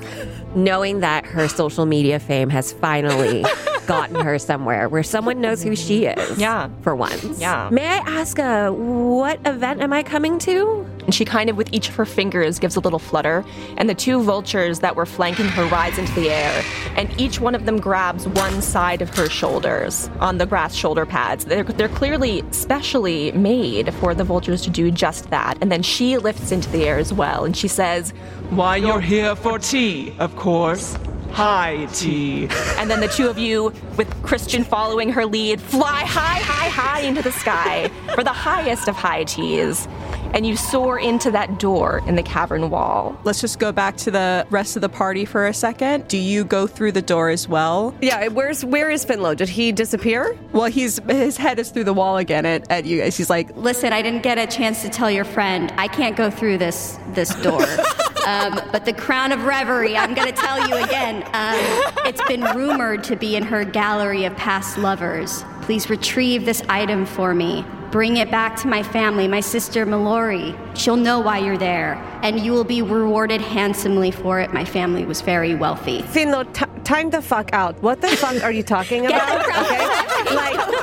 Knowing 0.55 1.01
that 1.01 1.25
her 1.27 1.49
social 1.49 1.87
media 1.87 2.19
fame 2.19 2.51
has 2.51 2.73
finally 2.73 3.45
gotten 3.87 4.17
her 4.17 4.39
somewhere 4.39 4.89
where 4.89 5.03
someone 5.03 5.41
knows 5.41 5.63
who 5.63 5.77
she 5.77 6.07
is. 6.07 6.39
Yeah. 6.39 6.69
For 6.83 6.95
once. 6.95 7.41
Yeah. 7.41 7.69
May 7.71 7.87
I 7.87 7.97
ask, 7.99 8.39
uh, 8.39 8.71
what 8.71 9.41
event 9.47 9.81
am 9.81 9.93
I 9.93 10.03
coming 10.03 10.39
to? 10.41 10.87
And 11.07 11.15
she 11.15 11.25
kind 11.25 11.49
of, 11.49 11.57
with 11.57 11.73
each 11.73 11.89
of 11.89 11.95
her 11.95 12.05
fingers, 12.05 12.59
gives 12.59 12.75
a 12.75 12.81
little 12.81 12.99
flutter, 12.99 13.45
and 13.77 13.89
the 13.89 13.95
two 13.95 14.23
vultures 14.23 14.81
that 14.81 14.97
were 14.97 15.07
flanking 15.07 15.47
her 15.47 15.65
rise 15.67 15.99
into 15.99 16.13
the 16.15 16.31
air, 16.31 16.65
and 16.97 17.09
each 17.21 17.41
one 17.41 17.55
of 17.55 17.65
them 17.65 17.79
grabs 17.79 18.27
one 18.27 18.61
side 18.61 19.03
of 19.03 19.09
her 19.17 19.29
shoulders 19.29 20.11
on 20.19 20.39
the 20.39 20.47
grass 20.47 20.75
shoulder 20.75 21.07
pads. 21.07 21.45
They're, 21.45 21.63
they're 21.63 21.89
clearly 21.89 22.43
specially 22.51 23.31
made 23.33 23.95
for 23.95 24.15
the 24.15 24.25
vultures 24.25 24.63
to 24.63 24.71
do 24.71 24.91
just 24.91 25.31
that. 25.31 25.59
And 25.61 25.71
then 25.71 25.83
she 25.83 26.19
lifts 26.19 26.51
into 26.51 26.69
the 26.71 26.85
air 26.85 26.99
as 26.99 27.13
well, 27.13 27.45
and 27.45 27.57
she 27.57 27.69
says, 27.69 28.11
Why, 28.51 28.77
you're 28.77 29.01
here 29.01 29.37
for 29.37 29.61
tea, 29.61 30.13
of 30.19 30.35
course. 30.35 30.99
High 31.33 31.87
tea. 31.93 32.49
And 32.79 32.91
then 32.91 33.01
the 33.01 33.09
two 33.09 33.29
of 33.29 33.39
you, 33.39 33.73
with 33.97 34.11
Christian 34.23 34.65
following 34.65 35.11
her 35.11 35.27
lead, 35.27 35.61
fly 35.61 36.01
high, 36.01 36.41
high, 36.41 36.69
high 36.69 37.01
into 37.01 37.23
the 37.23 37.33
sky 37.33 37.91
for 38.15 38.25
the 38.25 38.33
highest 38.33 38.89
of 38.89 38.97
high 38.97 39.25
teas. 39.25 39.87
And 40.35 40.47
you 40.47 40.57
soar 40.57 40.99
into 40.99 41.31
that 41.31 41.59
door 41.59 42.03
in 42.07 42.17
the 42.17 42.23
cavern 42.23 42.71
wall. 42.71 43.19
Let's 43.25 43.41
just 43.41 43.59
go 43.59 43.73
back 43.73 43.97
to 43.99 44.11
the 44.11 44.47
rest 44.51 44.77
of 44.77 44.83
the 44.83 44.89
party 44.89 45.25
for 45.25 45.47
a 45.47 45.55
second. 45.55 46.09
Do 46.09 46.19
you 46.19 46.45
go 46.45 46.67
through 46.67 46.93
the 46.93 47.03
door 47.03 47.31
as 47.31 47.49
well? 47.49 47.95
Yeah, 48.01 48.29
where's 48.29 48.65
where 48.65 48.91
is 48.91 49.05
Finlow? 49.05 49.37
Did 49.37 49.49
he 49.49 49.73
disappear? 49.73 50.37
Well, 50.53 50.67
he's 50.71 50.99
his 51.09 51.37
head 51.37 51.59
is 51.59 51.71
through 51.71 51.85
the 51.85 51.95
wall 51.95 52.17
again 52.17 52.45
at, 52.47 52.71
at 52.71 52.85
you 52.85 53.01
guys. 53.01 53.17
He's 53.17 53.31
like, 53.31 53.55
Listen, 53.57 53.93
I 53.93 54.03
didn't 54.03 54.23
get 54.23 54.39
a 54.39 54.47
chance 54.47 54.83
to 54.83 54.89
tell 54.89 55.11
your 55.11 55.25
friend. 55.25 55.73
I 55.77 55.89
can't 55.89 56.17
go 56.17 56.31
through 56.31 56.59
this 56.59 56.99
this 57.09 57.35
door. 57.37 57.63
um, 58.27 58.61
but 58.73 58.85
the 58.85 58.93
crown 58.93 59.33
of 59.33 59.45
reverie, 59.45 59.97
I'm 59.97 60.15
going 60.15 60.29
to 60.29 60.35
tell 60.35 60.69
you 60.69 60.77
again. 60.77 61.23
Um, 61.33 61.57
it's 62.05 62.23
been 62.27 62.43
rumored 62.43 63.05
to 63.05 63.17
be 63.17 63.37
in 63.37 63.43
her 63.45 63.65
gallery 63.65 64.25
of 64.25 64.37
past 64.37 64.79
lovers. 64.79 65.45
Please 65.63 65.89
retrieve 65.89 66.45
this 66.45 66.63
item 66.69 67.07
for 67.07 67.35
me. 67.35 67.65
Bring 67.97 68.19
it 68.19 68.31
back 68.31 68.57
to 68.57 68.69
my 68.69 68.83
family, 68.83 69.27
my 69.27 69.41
sister 69.41 69.87
Mallory. 69.87 70.55
She'll 70.75 70.99
know 70.99 71.19
why 71.19 71.39
you're 71.39 71.57
there, 71.57 71.95
and 72.23 72.39
you 72.39 72.53
will 72.53 72.63
be 72.63 72.83
rewarded 72.83 73.41
handsomely 73.41 74.11
for 74.11 74.39
it. 74.39 74.53
My 74.53 74.67
family 74.67 75.07
was 75.07 75.23
very 75.23 75.55
wealthy. 75.55 76.03
Finlo, 76.03 76.45
t- 76.53 76.67
time 76.85 77.09
the 77.09 77.23
fuck 77.23 77.55
out. 77.55 77.83
What 77.83 78.03
the 78.03 78.09
fuck 78.09 78.43
are 78.43 78.53
you 78.53 78.63
talking 78.63 79.07
about? 79.11 79.41
Okay? 79.49 80.35
Like, 80.35 80.76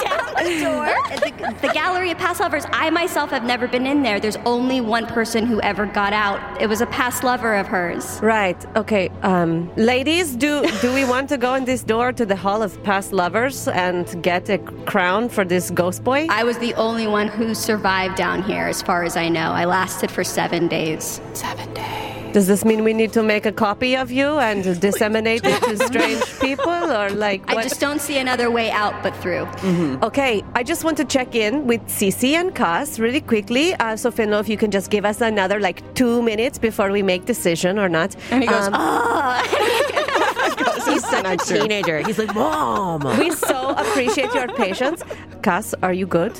the 0.44 0.60
door, 0.60 0.86
the, 1.62 1.68
the 1.68 1.74
gallery 1.74 2.12
of 2.12 2.18
past 2.18 2.40
lovers. 2.40 2.66
I 2.72 2.90
myself 2.90 3.30
have 3.32 3.44
never 3.44 3.68
been 3.68 3.88
in 3.88 4.04
there. 4.04 4.20
There's 4.20 4.38
only 4.46 4.82
one 4.82 5.06
person 5.08 5.46
who 5.46 5.62
ever 5.62 5.86
got 5.86 6.14
out. 6.14 6.62
It 6.62 6.68
was 6.68 6.82
a 6.82 6.86
past 6.88 7.24
lover 7.24 7.56
of 7.56 7.68
hers. 7.68 8.20
Right. 8.22 8.60
Okay. 8.76 9.10
Um, 9.22 9.74
ladies, 9.76 10.36
do 10.36 10.66
do 10.82 10.94
we 10.94 11.06
want 11.06 11.30
to 11.30 11.38
go 11.38 11.56
in 11.56 11.66
this 11.66 11.84
door 11.84 12.12
to 12.14 12.26
the 12.26 12.36
Hall 12.36 12.62
of 12.62 12.82
Past 12.84 13.14
Lovers 13.14 13.68
and 13.68 14.22
get 14.24 14.50
a 14.50 14.58
crown 14.86 15.30
for 15.30 15.46
this 15.46 15.72
ghost 15.72 16.04
boy? 16.04 16.28
I 16.30 16.44
was 16.44 16.58
the 16.58 16.74
only 16.76 17.08
one 17.08 17.28
who 17.28 17.54
survived 17.56 18.16
down 18.16 18.44
here, 18.44 18.68
as 18.68 18.82
far 18.82 19.04
as 19.04 19.16
I 19.18 19.30
know. 19.30 19.52
I 19.52 19.66
lasted 19.66 20.12
for 20.12 20.24
seven 20.24 20.68
days. 20.68 21.22
Seven 21.34 21.74
days. 21.74 22.23
Does 22.34 22.48
this 22.48 22.66
mean 22.66 22.84
we 22.84 22.94
need 22.94 23.14
to 23.14 23.22
make 23.24 23.46
a 23.46 23.52
copy 23.52 23.96
of 23.96 24.12
you 24.12 24.40
and 24.40 24.64
disseminate 24.82 25.42
it 25.46 25.62
to 25.64 25.78
strange 25.86 26.40
people, 26.42 26.92
or 26.92 27.10
like? 27.12 27.48
I 27.50 27.62
just 27.62 27.80
don't 27.80 28.02
see 28.02 28.18
another 28.18 28.50
way 28.50 28.72
out 28.72 29.02
but 29.04 29.16
through. 29.18 29.48
Okay, 30.02 30.44
I 30.56 30.64
just 30.64 30.84
want 30.84 30.98
to 30.98 31.06
check 31.06 31.36
in 31.36 31.68
with 31.68 31.82
Cece 31.88 32.34
and 32.34 32.54
Cass 32.56 32.98
really 33.00 33.22
quickly. 33.22 33.76
Uh, 33.76 33.96
so, 33.96 34.10
Finlo, 34.12 34.40
if 34.40 34.50
you 34.50 34.58
can 34.58 34.72
just 34.72 34.90
give 34.90 35.06
us 35.06 35.22
another 35.22 35.60
like 35.60 35.94
two 35.94 36.22
minutes 36.24 36.58
before 36.58 36.92
we 36.92 37.04
make 37.04 37.26
decision 37.26 37.78
or 37.78 37.88
not. 37.88 38.16
and 38.32 38.42
he 38.44 38.50
goes, 38.50 38.68
Um, 38.68 38.74
He's 40.90 41.08
such 41.08 41.26
a 41.26 41.38
teenager. 41.38 42.00
He's 42.00 42.18
like, 42.20 42.34
Mom. 42.36 43.04
we 43.20 43.32
so 43.32 43.70
appreciate 43.78 44.34
your 44.34 44.48
patience. 44.48 45.04
Cass, 45.44 45.74
are 45.82 45.94
you 45.94 46.06
good? 46.08 46.38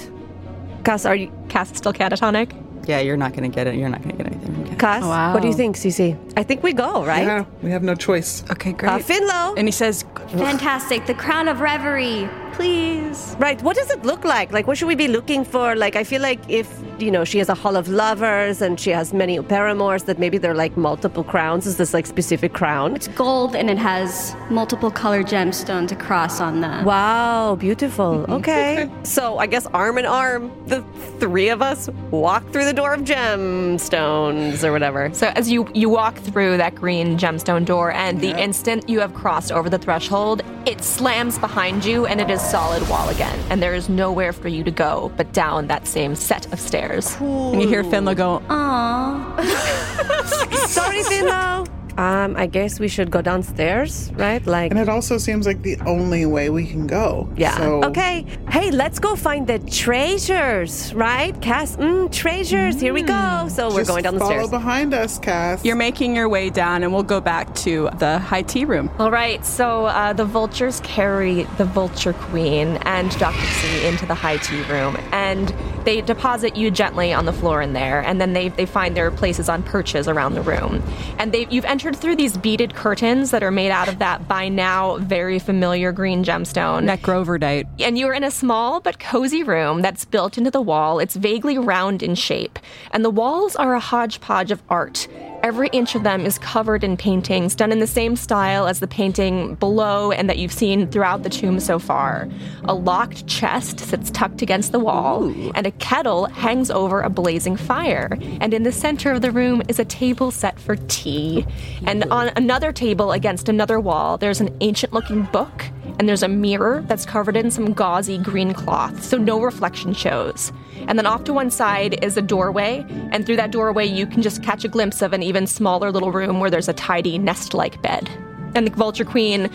Cass, 0.84 1.06
are 1.06 1.16
you? 1.16 1.32
Cass 1.50 1.76
still 1.78 1.94
catatonic. 1.94 2.52
Yeah, 2.88 3.00
you're 3.00 3.16
not 3.18 3.34
gonna 3.34 3.48
get 3.50 3.68
it. 3.68 3.76
You're 3.76 3.90
not 3.90 4.02
gonna 4.02 4.16
get 4.16 4.26
anything 4.28 4.33
from 4.33 4.33
Cass. 4.74 5.02
Cass, 5.02 5.04
Wow. 5.04 5.34
what 5.34 5.42
do 5.42 5.48
you 5.48 5.54
think, 5.54 5.76
Cece? 5.78 6.16
I 6.38 6.44
think 6.44 6.64
we 6.64 6.74
go, 6.74 7.04
right? 7.06 7.26
Yeah, 7.26 7.46
we 7.62 7.72
have 7.72 7.84
no 7.84 7.96
choice. 7.96 8.44
okay, 8.52 8.74
great. 8.74 8.90
Uh, 8.92 9.00
Finlo. 9.00 9.54
and 9.58 9.68
he 9.68 9.72
says, 9.72 10.06
Fantastic. 10.38 11.06
The 11.06 11.14
crown 11.14 11.48
of 11.48 11.60
reverie, 11.62 12.28
please. 12.54 13.36
Right. 13.40 13.62
What 13.62 13.76
does 13.76 13.90
it 13.90 14.04
look 14.04 14.24
like? 14.24 14.52
Like, 14.52 14.68
what 14.68 14.78
should 14.78 14.88
we 14.88 14.96
be 14.96 15.08
looking 15.08 15.44
for? 15.44 15.76
Like, 15.76 15.96
I 15.96 16.04
feel 16.04 16.22
like 16.22 16.40
if, 16.50 16.68
you 17.00 17.12
know, 17.12 17.24
she 17.24 17.40
has 17.40 17.50
a 17.50 17.54
hall 17.56 17.76
of 17.76 17.88
lovers 17.88 18.62
and 18.62 18.80
she 18.80 18.92
has 18.92 19.14
many 19.14 19.42
paramours, 19.42 20.04
that 20.04 20.20
maybe 20.20 20.38
they're 20.38 20.56
like 20.56 20.78
multiple 20.78 21.24
crowns. 21.24 21.66
Is 21.66 21.78
this 21.78 21.94
like 21.94 22.06
specific 22.06 22.54
crown? 22.54 22.96
It's 22.96 23.08
gold 23.10 23.56
and 23.56 23.70
it 23.70 23.78
has 23.78 24.36
multiple 24.50 24.92
colored 24.92 25.28
gemstones 25.28 25.92
across 25.92 26.40
on 26.40 26.62
the. 26.62 26.84
Wow, 26.86 27.56
beautiful. 27.56 28.20
Mm-hmm. 28.20 28.34
Okay. 28.34 28.90
so 29.04 29.38
I 29.38 29.48
guess 29.48 29.66
arm 29.68 29.98
in 29.98 30.06
arm, 30.06 30.52
the 30.68 30.84
three 31.20 31.50
of 31.50 31.62
us 31.62 31.90
walk 32.12 32.48
through 32.52 32.66
the 32.66 32.74
door 32.74 32.94
of 32.94 33.02
gemstones 33.02 34.64
or 34.64 34.72
whatever. 34.72 35.12
So 35.14 35.28
as 35.36 35.52
you 35.52 35.68
you 35.74 35.90
walk 35.90 36.18
through 36.18 36.58
that 36.58 36.76
green 36.76 37.18
gemstone 37.18 37.66
door, 37.66 37.92
and 37.92 38.22
the 38.22 38.40
instant 38.40 38.88
you 38.88 39.00
have 39.00 39.14
crossed 39.14 39.52
over 39.52 39.70
the 39.70 39.78
threshold, 39.78 40.42
it 40.66 40.84
slams 40.84 41.40
behind 41.40 41.84
you, 41.86 42.06
and 42.06 42.22
it 42.22 42.30
is 42.30 42.43
solid 42.44 42.88
wall 42.90 43.10
again, 43.10 43.40
and 43.50 43.62
there 43.62 43.74
is 43.74 43.90
nowhere 43.90 44.34
for 44.34 44.48
you 44.50 44.64
to 44.64 44.72
go 44.72 45.12
but 45.18 45.32
down 45.34 45.68
that 45.68 45.88
same 45.88 46.16
set 46.16 46.52
of 46.54 46.60
stairs. 46.60 47.16
and 47.20 47.62
you 47.62 47.68
hear 47.68 47.84
Finlo 47.84 48.16
go, 48.16 48.42
Aww. 48.48 49.40
Sorry, 50.68 51.02
Finlo. 51.04 51.68
Um, 51.98 52.36
I 52.36 52.48
guess 52.48 52.80
we 52.80 52.88
should 52.88 53.12
go 53.12 53.22
downstairs, 53.22 54.12
right? 54.16 54.46
Like, 54.46 54.72
And 54.72 54.80
it 54.80 54.90
also 54.90 55.18
seems 55.18 55.46
like 55.46 55.62
the 55.62 55.78
only 55.86 56.26
way 56.26 56.50
we 56.50 56.66
can 56.66 56.88
go. 56.88 57.30
yeah. 57.38 57.58
So 57.58 57.84
Okay. 57.86 58.26
Hey, 58.50 58.72
let's 58.72 59.00
go 59.00 59.16
find 59.16 59.46
the 59.48 59.60
treasures, 59.60 60.94
right? 60.94 61.40
Cass, 61.42 61.76
mm, 61.78 62.12
treasures. 62.12 62.80
Here 62.80 62.94
we 62.94 63.02
go. 63.04 63.48
So 63.50 63.74
we're 63.74 63.86
going 63.86 64.04
down 64.04 64.14
the 64.16 64.20
follow 64.20 64.34
stairs. 64.34 64.50
behind 64.50 64.94
us, 64.94 65.20
Cass. 65.20 65.64
You're 65.66 65.76
making 65.76 66.16
your 66.16 66.30
way 66.30 66.50
down, 66.50 66.84
and 66.84 66.94
we'll 66.94 67.04
go 67.04 67.20
back 67.22 67.54
to 67.56 67.90
the 68.00 68.20
high 68.20 68.42
tea 68.44 68.66
room. 68.66 68.90
All 69.00 69.12
right, 69.12 69.46
so 69.46 69.86
uh, 69.86 70.14
the 70.14 70.26
vultures 70.26 70.80
carry 70.82 71.44
the 71.58 71.66
vulture 71.66 72.14
queen 72.14 72.78
and 72.86 73.12
Dr. 73.20 73.46
C 73.46 73.88
into 73.88 74.06
the 74.06 74.16
high 74.16 74.38
tea 74.38 74.62
room, 74.64 74.98
and 75.12 75.54
they 75.86 76.00
deposit 76.02 76.56
you 76.56 76.72
gently 76.72 77.12
on 77.14 77.26
the 77.26 77.34
floor 77.34 77.62
in 77.62 77.74
there, 77.74 78.02
and 78.02 78.22
then 78.22 78.32
they, 78.34 78.48
they 78.50 78.66
find 78.66 78.96
their 78.96 79.12
places 79.12 79.50
on 79.50 79.62
perches 79.64 80.08
around 80.08 80.34
the 80.36 80.42
room. 80.42 80.82
And 81.20 81.32
they 81.34 81.46
you've 81.50 81.66
entered 81.66 81.83
through 81.92 82.16
these 82.16 82.38
beaded 82.38 82.74
curtains 82.76 83.32
that 83.32 83.44
are 83.44 83.52
made 83.52 83.72
out 83.72 83.90
of 83.90 84.00
that 84.00 84.28
by 84.28 84.48
now 84.48 84.98
very 85.00 85.40
familiar 85.40 85.92
green 85.92 86.24
gemstone. 86.24 86.86
That 86.86 87.02
Groverdite. 87.02 87.68
And 87.82 87.98
you 87.98 88.08
are 88.08 88.14
in 88.14 88.24
a 88.24 88.32
small 88.32 88.80
but 88.80 89.00
cozy 89.00 89.44
room 89.44 89.82
that's 89.82 90.06
built 90.06 90.38
into 90.38 90.52
the 90.52 90.62
wall. 90.62 91.00
It's 91.00 91.16
vaguely 91.16 91.58
round 91.58 92.02
in 92.02 92.16
shape, 92.16 92.60
and 92.92 93.04
the 93.04 93.10
walls 93.10 93.56
are 93.58 93.74
a 93.74 93.80
hodgepodge 93.80 94.52
of 94.52 94.64
art. 94.70 95.08
Every 95.44 95.68
inch 95.74 95.94
of 95.94 96.04
them 96.04 96.26
is 96.26 96.40
covered 96.40 96.86
in 96.86 96.96
paintings 96.96 97.54
done 97.54 97.74
in 97.74 97.80
the 97.80 97.86
same 97.86 98.16
style 98.16 98.66
as 98.66 98.80
the 98.80 98.88
painting 98.88 99.56
below 99.56 100.10
and 100.10 100.30
that 100.30 100.38
you've 100.38 100.54
seen 100.54 100.88
throughout 100.88 101.24
the 101.24 101.30
tomb 101.30 101.60
so 101.60 101.80
far. 101.80 102.30
A 102.64 102.74
locked 102.74 103.28
chest 103.28 103.82
sits 103.82 104.10
tucked 104.10 104.42
against 104.42 104.72
the 104.72 104.80
wall, 104.80 105.34
and 105.54 105.68
a 105.68 105.72
kettle 105.72 106.28
hangs 106.28 106.72
over 106.72 107.02
a 107.02 107.10
blazing 107.10 107.58
fire. 107.58 108.18
And 108.40 108.54
in 108.54 108.64
the 108.64 108.72
center 108.72 109.12
of 109.12 109.22
the 109.22 109.32
room 109.32 109.62
is 109.68 109.80
a 109.80 109.86
table 109.86 110.32
set 110.32 110.58
for 110.62 110.78
tea. 110.88 111.46
And 111.86 112.06
on 112.06 112.32
another 112.38 112.72
table 112.72 113.12
against 113.12 113.50
another 113.50 113.82
wall, 113.82 114.18
there's 114.18 114.40
an 114.40 114.56
ancient 114.62 114.94
looking 114.94 115.24
book 115.24 115.66
and 116.00 116.10
there's 116.10 116.24
a 116.24 116.28
mirror 116.28 116.84
that's 116.88 117.06
covered 117.06 117.36
in 117.36 117.52
some 117.52 117.74
gauzy 117.74 118.18
green 118.18 118.54
cloth, 118.54 119.04
so 119.04 119.18
no 119.18 119.42
reflection 119.42 119.94
shows. 119.94 120.52
And 120.88 120.98
then 120.98 121.06
off 121.06 121.24
to 121.26 121.34
one 121.34 121.52
side 121.52 122.04
is 122.04 122.18
a 122.18 122.22
doorway, 122.22 122.86
and 123.12 123.26
through 123.26 123.38
that 123.38 123.52
doorway, 123.52 123.86
you 123.86 124.06
can 124.06 124.22
just 124.22 124.44
catch 124.44 124.64
a 124.64 124.68
glimpse 124.68 125.02
of 125.02 125.14
an 125.14 125.24
even 125.24 125.48
smaller 125.48 125.92
little 125.92 126.12
room 126.12 126.40
where 126.40 126.50
there's 126.50 126.70
a 126.70 126.74
tidy 126.74 127.18
nest 127.18 127.54
like 127.54 127.82
bed. 127.82 128.10
And 128.56 128.68
the 128.68 128.72
Vulture 128.72 129.06
Queen 129.06 129.50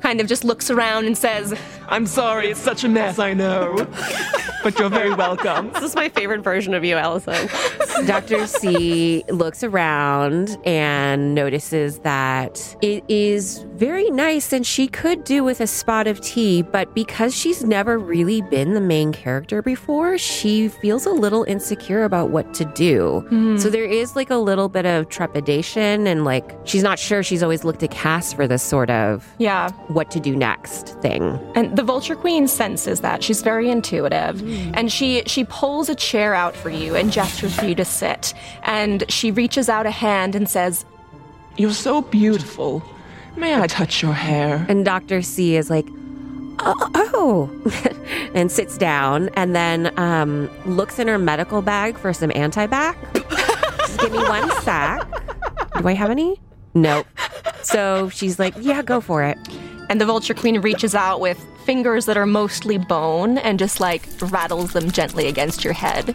kind 0.00 0.20
of 0.20 0.26
just 0.26 0.44
looks 0.44 0.70
around 0.70 1.06
and 1.06 1.16
says, 1.16 1.54
I'm 1.88 2.06
sorry, 2.06 2.48
it's 2.50 2.60
such 2.60 2.84
a 2.84 2.88
mess, 2.88 3.18
I 3.18 3.34
know. 3.34 3.86
but 4.62 4.78
you're 4.78 4.88
very 4.90 5.12
welcome. 5.14 5.70
This 5.78 5.90
is 5.90 5.94
my 5.94 6.08
favorite 6.08 6.42
version 6.42 6.74
of 6.74 6.84
you, 6.84 6.96
Alison. 6.96 7.48
Dr. 8.06 8.46
C 8.46 9.24
looks 9.28 9.62
around 9.62 10.56
and 10.64 11.34
notices 11.34 12.00
that 12.00 12.76
it 12.82 13.04
is 13.08 13.64
very 13.74 14.10
nice 14.10 14.52
and 14.52 14.66
she 14.66 14.88
could 14.88 15.22
do 15.24 15.44
with 15.44 15.60
a 15.60 15.66
spot 15.66 16.06
of 16.06 16.20
tea, 16.20 16.62
but 16.62 16.94
because 16.94 17.34
she's 17.34 17.62
never 17.64 17.98
really 17.98 18.42
been 18.42 18.74
the 18.74 18.80
main 18.80 19.12
character 19.12 19.62
before, 19.62 20.18
she 20.18 20.68
feels 20.68 21.06
a 21.06 21.10
little 21.12 21.44
insecure 21.44 22.04
about 22.04 22.30
what 22.30 22.52
to 22.54 22.64
do. 22.64 23.20
Hmm. 23.28 23.56
So 23.56 23.70
there 23.70 23.84
is 23.84 24.16
like 24.16 24.30
a 24.30 24.36
little 24.36 24.68
bit 24.68 24.84
of 24.86 25.08
trepidation 25.08 26.06
and 26.06 26.24
like 26.24 26.56
she's 26.64 26.82
not 26.82 26.98
sure 26.98 27.22
she's 27.22 27.42
always 27.42 27.64
looked 27.64 27.80
to 27.80 27.88
Cass 27.88 28.32
for 28.32 28.46
this 28.48 28.62
sort 28.62 28.90
of 28.90 29.26
Yeah. 29.38 29.70
What 29.88 30.10
to 30.10 30.20
do 30.20 30.36
next 30.36 30.88
thing. 31.00 31.38
And 31.54 31.76
the 31.76 31.82
Vulture 31.82 32.16
Queen 32.16 32.46
senses 32.46 33.00
that. 33.00 33.22
She's 33.22 33.42
very 33.42 33.70
intuitive. 33.70 34.42
And 34.74 34.92
she 34.92 35.22
she 35.26 35.44
pulls 35.44 35.88
a 35.88 35.94
chair 35.94 36.34
out 36.34 36.54
for 36.54 36.70
you 36.70 36.94
and 36.94 37.12
gestures 37.12 37.54
for 37.54 37.66
you 37.66 37.74
to 37.74 37.84
sit. 37.84 38.34
And 38.62 39.04
she 39.10 39.30
reaches 39.30 39.68
out 39.68 39.86
a 39.86 39.90
hand 39.90 40.34
and 40.34 40.48
says, 40.48 40.84
You're 41.56 41.72
so 41.72 42.02
beautiful. 42.02 42.82
May 43.36 43.54
I 43.54 43.66
touch 43.66 44.02
your 44.02 44.14
hair? 44.14 44.66
And 44.68 44.84
Dr. 44.84 45.22
C 45.22 45.54
is 45.56 45.70
like, 45.70 45.86
oh, 46.60 46.90
oh. 46.94 47.90
and 48.34 48.50
sits 48.50 48.76
down 48.76 49.28
and 49.34 49.54
then 49.54 49.96
um, 49.98 50.50
looks 50.66 50.98
in 50.98 51.08
her 51.08 51.18
medical 51.18 51.62
bag 51.62 51.96
for 51.96 52.12
some 52.12 52.30
antibac. 52.30 52.96
Just 53.78 54.00
give 54.00 54.12
me 54.12 54.18
one 54.18 54.50
sec. 54.62 55.06
Do 55.78 55.86
I 55.86 55.92
have 55.92 56.10
any? 56.10 56.40
Nope. 56.74 57.06
So 57.62 58.08
she's 58.08 58.38
like, 58.38 58.54
yeah, 58.58 58.82
go 58.82 59.00
for 59.00 59.22
it. 59.22 59.38
And 59.88 60.00
the 60.00 60.06
Vulture 60.06 60.34
Queen 60.34 60.60
reaches 60.60 60.94
out 60.94 61.20
with 61.20 61.44
fingers 61.68 62.06
that 62.06 62.16
are 62.16 62.24
mostly 62.24 62.78
bone 62.78 63.36
and 63.36 63.58
just 63.58 63.78
like 63.78 64.08
rattles 64.32 64.72
them 64.72 64.90
gently 64.90 65.26
against 65.26 65.64
your 65.64 65.74
head. 65.74 66.14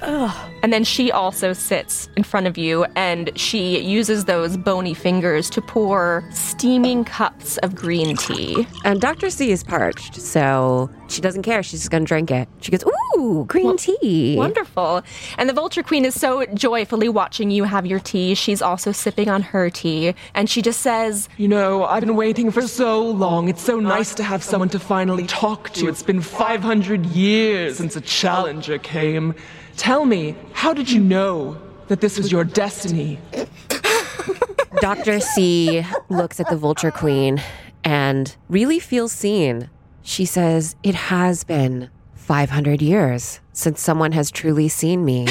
And 0.64 0.74
then 0.74 0.84
she 0.84 1.12
also 1.12 1.54
sits 1.54 2.10
in 2.18 2.24
front 2.24 2.48
of 2.48 2.58
you 2.58 2.86
and 2.96 3.30
she 3.38 3.80
uses 3.80 4.26
those 4.26 4.58
bony 4.58 4.96
fingers 4.96 5.52
to 5.52 5.62
pour 5.62 6.28
steaming 6.32 7.06
cups 7.06 7.60
of 7.60 7.76
green 7.76 8.18
tea. 8.18 8.56
Um, 8.56 8.68
and 8.84 9.02
Dr. 9.02 9.30
C 9.30 9.52
is 9.52 9.64
parched, 9.64 10.16
so 10.16 10.90
she 11.08 11.22
doesn't 11.22 11.44
care. 11.44 11.62
She's 11.62 11.82
just 11.82 11.92
going 11.92 12.06
to 12.06 12.08
drink 12.08 12.32
it. 12.32 12.50
She 12.62 12.72
goes, 12.72 12.84
ooh, 13.16 13.46
green 13.48 13.78
tea. 13.78 14.36
Wonderful. 14.36 15.04
And 15.38 15.48
the 15.48 15.54
Vulture 15.54 15.84
Queen 15.84 16.04
is 16.04 16.20
so 16.20 16.46
joyfully 16.56 17.10
watching 17.10 17.52
you 17.52 17.66
have 17.66 17.86
your 17.86 18.00
tea. 18.00 18.34
She's 18.34 18.62
also 18.62 18.92
sipping 18.92 19.30
on 19.30 19.44
her 19.44 19.70
tea. 19.70 20.16
And 20.34 20.50
she 20.50 20.64
just 20.64 20.82
says, 20.82 21.30
You 21.38 21.48
know, 21.48 21.86
I've 21.86 22.02
been 22.02 22.16
waiting 22.16 22.50
for 22.50 22.64
so 22.64 23.08
long. 23.08 23.50
It's 23.50 23.62
so 23.62 23.80
nice 23.80 24.16
to 24.16 24.24
have 24.24 24.42
someone 24.42 24.70
to 24.70 24.80
finally 24.80 25.28
talk 25.28 25.43
to. 25.74 25.90
It's 25.90 26.04
been 26.04 26.22
500 26.22 27.06
years 27.08 27.76
since 27.76 27.98
a 27.98 28.02
challenger 28.02 28.78
came. 28.78 29.36
Tell 29.76 30.06
me, 30.06 30.38
how 30.54 30.74
did 30.74 30.90
you 30.90 31.02
know 31.02 31.62
that 31.90 32.00
this 32.00 32.18
was 32.18 32.32
your 32.32 32.46
destiny? 32.46 33.20
Dr. 34.80 35.20
C 35.20 35.86
looks 36.08 36.40
at 36.40 36.50
the 36.50 36.56
Vulture 36.56 36.92
Queen 36.92 37.42
and 37.84 38.34
really 38.48 38.80
feels 38.80 39.12
seen. 39.12 39.70
She 40.02 40.24
says, 40.24 40.78
It 40.82 40.96
has 40.96 41.44
been 41.44 41.90
500 42.16 42.82
years 42.82 43.42
since 43.52 43.82
someone 43.82 44.14
has 44.14 44.32
truly 44.32 44.70
seen 44.70 45.04
me. 45.04 45.28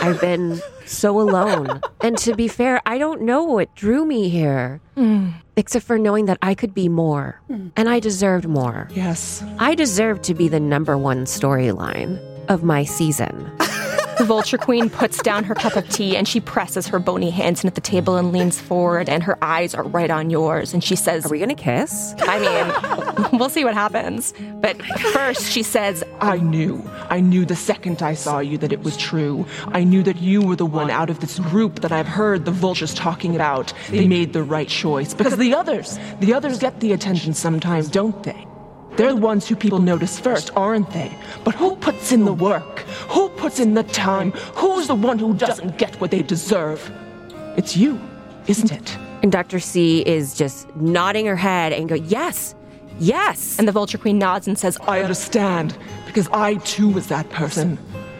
I've 0.00 0.20
been 0.20 0.60
so 0.84 1.20
alone. 1.20 1.80
And 2.02 2.16
to 2.18 2.36
be 2.36 2.46
fair, 2.46 2.80
I 2.86 2.98
don't 2.98 3.22
know 3.22 3.42
what 3.42 3.74
drew 3.74 4.04
me 4.04 4.28
here, 4.28 4.80
hmm. 4.94 5.30
Except 5.56 5.84
for 5.84 5.98
knowing 5.98 6.26
that 6.26 6.38
I 6.42 6.54
could 6.54 6.74
be 6.74 6.88
more. 6.88 7.40
Hmm. 7.48 7.68
And 7.76 7.88
I 7.88 8.00
deserved 8.00 8.46
more. 8.46 8.88
Yes. 8.92 9.42
I 9.58 9.74
deserved 9.74 10.22
to 10.24 10.34
be 10.34 10.48
the 10.48 10.60
number 10.60 10.96
one 10.96 11.24
storyline 11.24 12.18
of 12.48 12.62
my 12.62 12.84
season. 12.84 13.50
The 14.18 14.24
Vulture 14.24 14.56
Queen 14.56 14.88
puts 14.88 15.20
down 15.20 15.44
her 15.44 15.54
cup 15.54 15.76
of 15.76 15.86
tea 15.90 16.16
and 16.16 16.26
she 16.26 16.40
presses 16.40 16.86
her 16.86 16.98
bony 16.98 17.28
hands 17.28 17.62
in 17.62 17.68
at 17.68 17.74
the 17.74 17.82
table 17.82 18.16
and 18.16 18.32
leans 18.32 18.58
forward, 18.58 19.10
and 19.10 19.22
her 19.22 19.36
eyes 19.44 19.74
are 19.74 19.82
right 19.82 20.10
on 20.10 20.30
yours. 20.30 20.72
And 20.72 20.82
she 20.82 20.96
says, 20.96 21.26
Are 21.26 21.28
we 21.28 21.38
going 21.38 21.54
to 21.54 21.54
kiss? 21.54 22.14
I 22.20 22.38
mean, 22.38 23.38
we'll 23.38 23.50
see 23.50 23.62
what 23.62 23.74
happens. 23.74 24.32
But 24.54 24.80
first, 25.12 25.52
she 25.52 25.62
says, 25.62 26.02
I 26.22 26.38
knew. 26.38 26.82
I 27.10 27.20
knew 27.20 27.44
the 27.44 27.56
second 27.56 28.02
I 28.02 28.14
saw 28.14 28.38
you 28.38 28.56
that 28.58 28.72
it 28.72 28.82
was 28.82 28.96
true. 28.96 29.44
I 29.68 29.84
knew 29.84 30.02
that 30.04 30.16
you 30.16 30.40
were 30.40 30.56
the 30.56 30.66
one 30.66 30.90
out 30.90 31.10
of 31.10 31.20
this 31.20 31.38
group 31.38 31.80
that 31.80 31.92
I've 31.92 32.08
heard 32.08 32.46
the 32.46 32.50
vultures 32.52 32.94
talking 32.94 33.34
about. 33.34 33.74
They 33.90 34.08
made 34.08 34.32
the 34.32 34.42
right 34.42 34.68
choice. 34.68 35.12
Because 35.12 35.36
the 35.36 35.54
others, 35.54 35.98
the 36.20 36.32
others 36.32 36.58
get 36.58 36.80
the 36.80 36.92
attention 36.92 37.34
sometimes, 37.34 37.90
don't 37.90 38.22
they? 38.22 38.46
They're 38.96 39.12
the 39.14 39.20
ones 39.20 39.46
who 39.46 39.56
people 39.56 39.78
notice 39.78 40.18
first, 40.18 40.50
aren't 40.56 40.90
they? 40.90 41.12
But 41.44 41.54
who 41.54 41.76
puts 41.76 42.12
in 42.12 42.24
the 42.24 42.32
work? 42.32 42.80
Who 43.10 43.28
puts 43.30 43.60
in 43.60 43.74
the 43.74 43.82
time? 43.82 44.32
Who's 44.54 44.86
the 44.86 44.94
one 44.94 45.18
who 45.18 45.34
doesn't 45.34 45.76
get 45.78 46.00
what 46.00 46.10
they 46.10 46.22
deserve? 46.22 46.90
It's 47.56 47.76
you, 47.76 48.00
isn't 48.46 48.72
it? 48.72 48.96
And 49.22 49.30
Dr. 49.30 49.60
C 49.60 50.00
is 50.06 50.34
just 50.36 50.74
nodding 50.76 51.26
her 51.26 51.36
head 51.36 51.72
and 51.72 51.88
go, 51.88 51.94
Yes, 51.94 52.54
yes. 52.98 53.58
and 53.58 53.68
the 53.68 53.72
Vulture 53.72 53.98
Queen 53.98 54.18
nods 54.18 54.46
and 54.48 54.58
says, 54.58 54.78
I 54.82 55.00
understand, 55.00 55.76
because 56.06 56.28
I 56.32 56.54
too 56.56 56.88
was 56.88 57.08
that 57.08 57.28
person. 57.30 57.78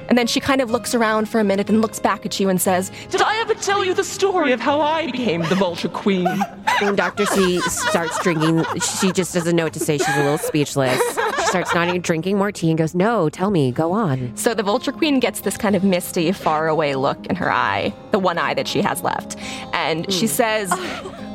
And 0.08 0.16
then 0.16 0.26
she 0.26 0.40
kind 0.40 0.60
of 0.60 0.70
looks 0.70 0.94
around 0.94 1.28
for 1.28 1.40
a 1.40 1.44
minute 1.44 1.68
and 1.68 1.80
looks 1.80 1.98
back 1.98 2.24
at 2.26 2.38
you 2.38 2.48
and 2.48 2.60
says, 2.60 2.90
Did 3.10 3.22
I 3.22 3.36
ever 3.40 3.54
tell 3.54 3.84
you 3.84 3.94
the 3.94 4.04
story 4.04 4.52
of 4.52 4.60
how 4.60 4.80
I 4.80 5.10
became 5.10 5.42
the 5.42 5.54
Vulture 5.54 5.88
Queen? 5.88 6.26
When 6.80 6.94
Dr. 6.94 7.24
C 7.24 7.58
starts 7.60 8.18
drinking, 8.22 8.62
she 9.00 9.10
just 9.10 9.32
doesn't 9.32 9.56
know 9.56 9.64
what 9.64 9.72
to 9.72 9.80
say. 9.80 9.96
She's 9.96 10.14
a 10.14 10.22
little 10.22 10.36
speechless. 10.36 11.00
She 11.38 11.46
starts 11.46 11.74
nodding, 11.74 12.02
drinking 12.02 12.36
more 12.36 12.52
tea, 12.52 12.68
and 12.68 12.76
goes, 12.76 12.94
No, 12.94 13.30
tell 13.30 13.50
me, 13.50 13.72
go 13.72 13.92
on. 13.92 14.36
So 14.36 14.52
the 14.52 14.62
Vulture 14.62 14.92
Queen 14.92 15.18
gets 15.18 15.40
this 15.40 15.56
kind 15.56 15.74
of 15.74 15.84
misty, 15.84 16.32
faraway 16.32 16.94
look 16.94 17.24
in 17.28 17.36
her 17.36 17.50
eye, 17.50 17.94
the 18.10 18.18
one 18.18 18.36
eye 18.36 18.52
that 18.52 18.68
she 18.68 18.82
has 18.82 19.02
left. 19.02 19.36
And 19.72 20.12
she 20.12 20.26
hmm. 20.26 20.32
says, 20.32 20.70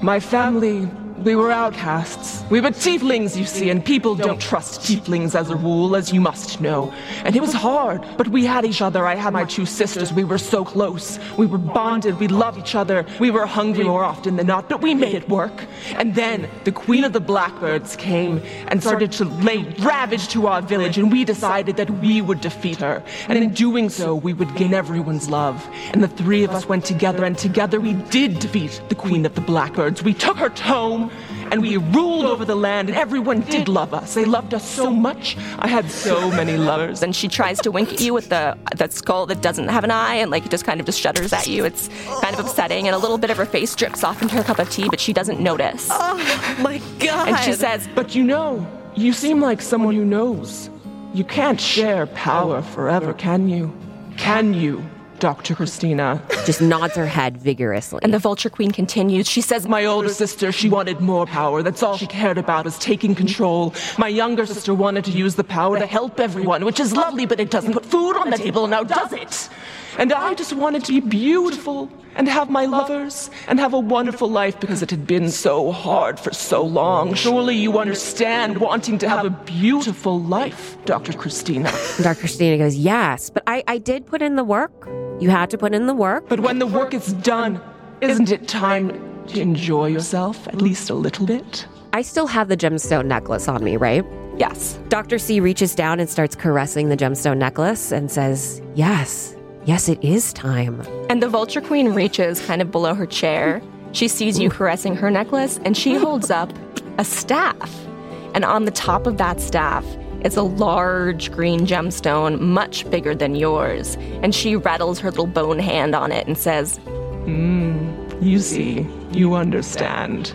My 0.03 0.19
family 0.19 0.88
we 1.24 1.36
were 1.36 1.51
outcasts. 1.51 2.43
We 2.49 2.61
were 2.61 2.69
tieflings, 2.69 3.38
you 3.38 3.45
see, 3.45 3.69
and 3.69 3.84
people 3.84 4.15
don't 4.15 4.41
trust 4.41 4.82
tieflings 4.82 5.36
as 5.36 5.49
a 5.49 5.55
rule, 5.55 5.95
as 5.95 6.11
you 6.11 6.19
must 6.19 6.59
know. 6.59 6.91
And 7.24 7.36
it 7.36 7.41
was 7.41 7.53
hard, 7.53 8.03
but 8.17 8.28
we 8.30 8.45
had 8.45 8.65
each 8.65 8.82
other. 8.82 9.05
I 9.05 9.15
had 9.15 9.34
my 9.34 9.45
two 9.45 9.65
sisters. 9.65 10.11
We 10.11 10.24
were 10.24 10.38
so 10.38 10.65
close. 10.65 11.19
We 11.38 11.45
were 11.45 11.57
bonded. 11.57 12.19
We 12.19 12.28
loved 12.28 12.59
each 12.59 12.76
other. 12.76 13.05
We 13.19 13.30
were 13.30 13.45
hungry 13.45 13.84
more 13.84 14.03
often 14.03 14.38
than 14.38 14.47
not, 14.47 14.69
but 14.69 14.82
we 14.82 14.95
made 14.95 15.13
it 15.13 15.30
work. 15.30 15.65
And 15.95 16.15
then 16.15 16.49
the 16.63 16.72
Queen 16.72 17.03
of 17.03 17.13
the 17.13 17.19
Blackbirds 17.19 17.95
came 17.95 18.41
and 18.67 18.82
started 18.82 19.11
to 19.13 19.26
lay 19.26 19.59
ravage 19.80 20.28
to 20.30 20.47
our 20.47 20.61
village, 20.61 20.97
and 20.97 21.11
we 21.11 21.24
decided 21.24 21.78
that 21.78 21.89
we 22.01 22.22
would 22.22 22.41
defeat 22.41 22.78
her. 22.78 23.03
And 23.28 23.38
in 23.38 23.53
doing 23.53 23.89
so, 23.89 24.15
we 24.15 24.34
would 24.34 24.55
gain 24.55 24.74
everyone's 24.74 25.30
love. 25.30 25.67
And 25.93 26.03
the 26.03 26.07
three 26.07 26.43
of 26.43 26.51
us 26.51 26.67
went 26.67 26.86
together, 26.86 27.24
and 27.24 27.38
together 27.38 27.80
we 27.80 27.93
did 27.93 28.39
defeat 28.39 28.82
the 28.89 28.95
Queen 28.95 29.26
of 29.26 29.36
the 29.36 29.41
Blackbirds. 29.41 30.01
We 30.03 30.13
took 30.13 30.38
her 30.38 30.49
home 30.49 31.11
and 31.51 31.61
we 31.61 31.77
ruled 31.77 32.25
over 32.25 32.45
the 32.45 32.55
land, 32.55 32.89
and 32.89 32.97
everyone 32.97 33.41
did 33.41 33.67
love 33.67 33.93
us. 33.93 34.13
They 34.13 34.25
loved 34.25 34.53
us 34.53 34.67
so 34.67 34.89
much. 34.89 35.37
I 35.59 35.67
had 35.67 35.91
so 35.91 36.31
many 36.31 36.57
lovers. 36.57 37.03
And 37.03 37.15
she 37.15 37.27
tries 37.27 37.59
to 37.61 37.71
wink 37.71 37.91
at 37.93 38.01
you 38.01 38.13
with 38.13 38.29
the 38.29 38.57
that 38.75 38.93
skull 38.93 39.25
that 39.27 39.41
doesn't 39.41 39.67
have 39.67 39.83
an 39.83 39.91
eye, 39.91 40.15
and 40.15 40.31
like 40.31 40.49
just 40.49 40.65
kind 40.65 40.79
of 40.79 40.85
just 40.85 40.99
shudders 40.99 41.33
at 41.33 41.47
you. 41.47 41.65
It's 41.65 41.89
kind 42.21 42.33
of 42.33 42.45
upsetting, 42.45 42.87
and 42.87 42.95
a 42.95 42.97
little 42.97 43.17
bit 43.17 43.29
of 43.29 43.37
her 43.37 43.45
face 43.45 43.75
drips 43.75 44.03
off 44.03 44.21
into 44.21 44.35
her 44.35 44.43
cup 44.43 44.59
of 44.59 44.69
tea, 44.69 44.87
but 44.89 44.99
she 44.99 45.13
doesn't 45.13 45.39
notice. 45.39 45.87
Oh 45.91 46.17
my 46.61 46.81
god! 46.99 47.27
And 47.27 47.37
she 47.39 47.53
says, 47.53 47.87
But 47.95 48.15
you 48.15 48.23
know, 48.23 48.65
you 48.95 49.13
seem 49.13 49.41
like 49.41 49.61
someone 49.61 49.95
who 49.95 50.05
knows. 50.05 50.69
You 51.13 51.25
can't 51.25 51.59
share 51.59 52.07
power 52.07 52.61
forever, 52.61 53.13
can 53.13 53.49
you? 53.49 53.73
Can 54.15 54.53
you, 54.53 54.83
Dr. 55.22 55.53
Christina? 55.53 56.19
Just 56.45 56.61
nods 56.61 56.95
her 56.95 57.05
head 57.05 57.38
vigorously. 57.38 57.99
And 58.01 58.11
the 58.11 58.17
Vulture 58.17 58.49
Queen 58.49 58.72
continues. 58.72 59.30
She 59.30 59.39
says, 59.39 59.67
My 59.67 59.86
older 59.86 60.09
sister, 60.09 60.51
she 60.51 60.67
wanted 60.67 60.99
more 60.99 61.28
power. 61.28 61.61
That's 61.61 61.84
all 61.84 61.95
she 61.95 62.07
cared 62.07 62.39
about 62.39 62.65
was 62.65 62.80
taking 62.80 63.13
control. 63.13 63.74
My 63.99 64.07
younger 64.07 64.47
sister 64.47 64.74
wanted 64.74 65.05
to 65.05 65.11
use 65.11 65.36
the 65.36 65.43
power 65.43 65.78
to 65.78 65.86
help 65.86 66.19
everyone, 66.19 66.65
which 66.65 66.80
is 66.80 66.93
lovely, 66.93 67.28
but 67.28 67.39
it 67.39 67.51
doesn't 67.51 67.74
put 67.74 67.86
food 67.86 68.17
on 68.17 68.32
the 68.32 68.38
table 68.38 68.65
now, 68.67 68.84
does 68.84 69.13
it? 69.13 69.49
And 69.97 70.13
I 70.13 70.33
just 70.33 70.53
wanted 70.53 70.85
to 70.85 70.93
be 70.93 70.99
beautiful 71.01 71.91
and 72.15 72.27
have 72.27 72.49
my 72.49 72.65
lovers 72.65 73.29
and 73.47 73.59
have 73.59 73.73
a 73.73 73.79
wonderful 73.79 74.29
life 74.29 74.59
because 74.59 74.81
it 74.81 74.89
had 74.89 75.07
been 75.07 75.29
so 75.29 75.71
hard 75.71 76.19
for 76.19 76.33
so 76.33 76.63
long. 76.63 77.13
Surely 77.13 77.55
you 77.55 77.77
understand 77.77 78.57
wanting 78.57 78.97
to 78.99 79.09
have 79.09 79.25
a 79.25 79.29
beautiful 79.29 80.19
life, 80.19 80.77
Dr. 80.85 81.13
Christina. 81.13 81.71
Dr. 82.01 82.19
Christina 82.19 82.57
goes, 82.57 82.75
Yes, 82.75 83.29
but 83.29 83.43
I, 83.47 83.63
I 83.67 83.77
did 83.77 84.05
put 84.05 84.21
in 84.21 84.35
the 84.35 84.43
work. 84.43 84.87
You 85.19 85.29
had 85.29 85.49
to 85.51 85.57
put 85.57 85.73
in 85.73 85.87
the 85.87 85.93
work. 85.93 86.27
But 86.27 86.39
when 86.39 86.59
the 86.59 86.67
work 86.67 86.93
is 86.93 87.13
done, 87.13 87.61
isn't 88.01 88.31
it 88.31 88.47
time 88.47 88.89
to 89.27 89.39
enjoy 89.39 89.87
yourself 89.87 90.47
at 90.47 90.61
least 90.61 90.89
a 90.89 90.95
little 90.95 91.25
bit? 91.25 91.67
I 91.93 92.01
still 92.01 92.27
have 92.27 92.47
the 92.47 92.57
gemstone 92.57 93.05
necklace 93.05 93.47
on 93.47 93.63
me, 93.63 93.77
right? 93.77 94.05
Yes. 94.37 94.79
Dr. 94.89 95.19
C 95.19 95.39
reaches 95.39 95.75
down 95.75 95.99
and 95.99 96.09
starts 96.09 96.35
caressing 96.35 96.89
the 96.89 96.97
gemstone 96.97 97.37
necklace 97.37 97.91
and 97.91 98.09
says, 98.09 98.61
Yes, 98.75 99.35
yes, 99.66 99.89
it 99.89 100.03
is 100.03 100.34
time. 100.34 100.82
And 101.09 101.22
the 101.22 101.30
Vulture 101.30 101.62
Queen 101.62 101.93
reaches 101.93 102.39
kind 102.45 102.62
of 102.62 102.72
below 102.72 102.93
her 102.93 103.05
chair. 103.05 103.62
She 103.91 104.07
sees 104.07 104.39
you 104.39 104.49
caressing 104.49 104.95
her 104.95 105.12
necklace, 105.12 105.59
and 105.66 105.76
she 105.76 105.95
holds 105.95 106.32
up 106.32 106.51
a 106.97 107.03
staff. 107.05 107.86
And 108.34 108.45
on 108.45 108.66
the 108.66 108.72
top 108.72 109.07
of 109.07 109.18
that 109.18 109.41
staff 109.41 109.86
is 110.24 110.38
a 110.38 110.43
large 110.43 111.32
green 111.32 111.62
gemstone, 111.62 112.39
much 112.39 112.89
bigger 112.89 113.14
than 113.16 113.36
yours. 113.36 113.97
And 114.22 114.34
she 114.34 114.55
rattles 114.55 114.99
her 114.99 115.09
little 115.09 115.28
bone 115.28 115.59
hand 115.59 115.95
on 115.95 116.12
it 116.12 116.28
and 116.28 116.38
says, 116.38 116.78
Hmm, 117.26 117.91
you 118.22 118.39
see, 118.39 118.88
you 119.12 119.36
understand. 119.36 120.34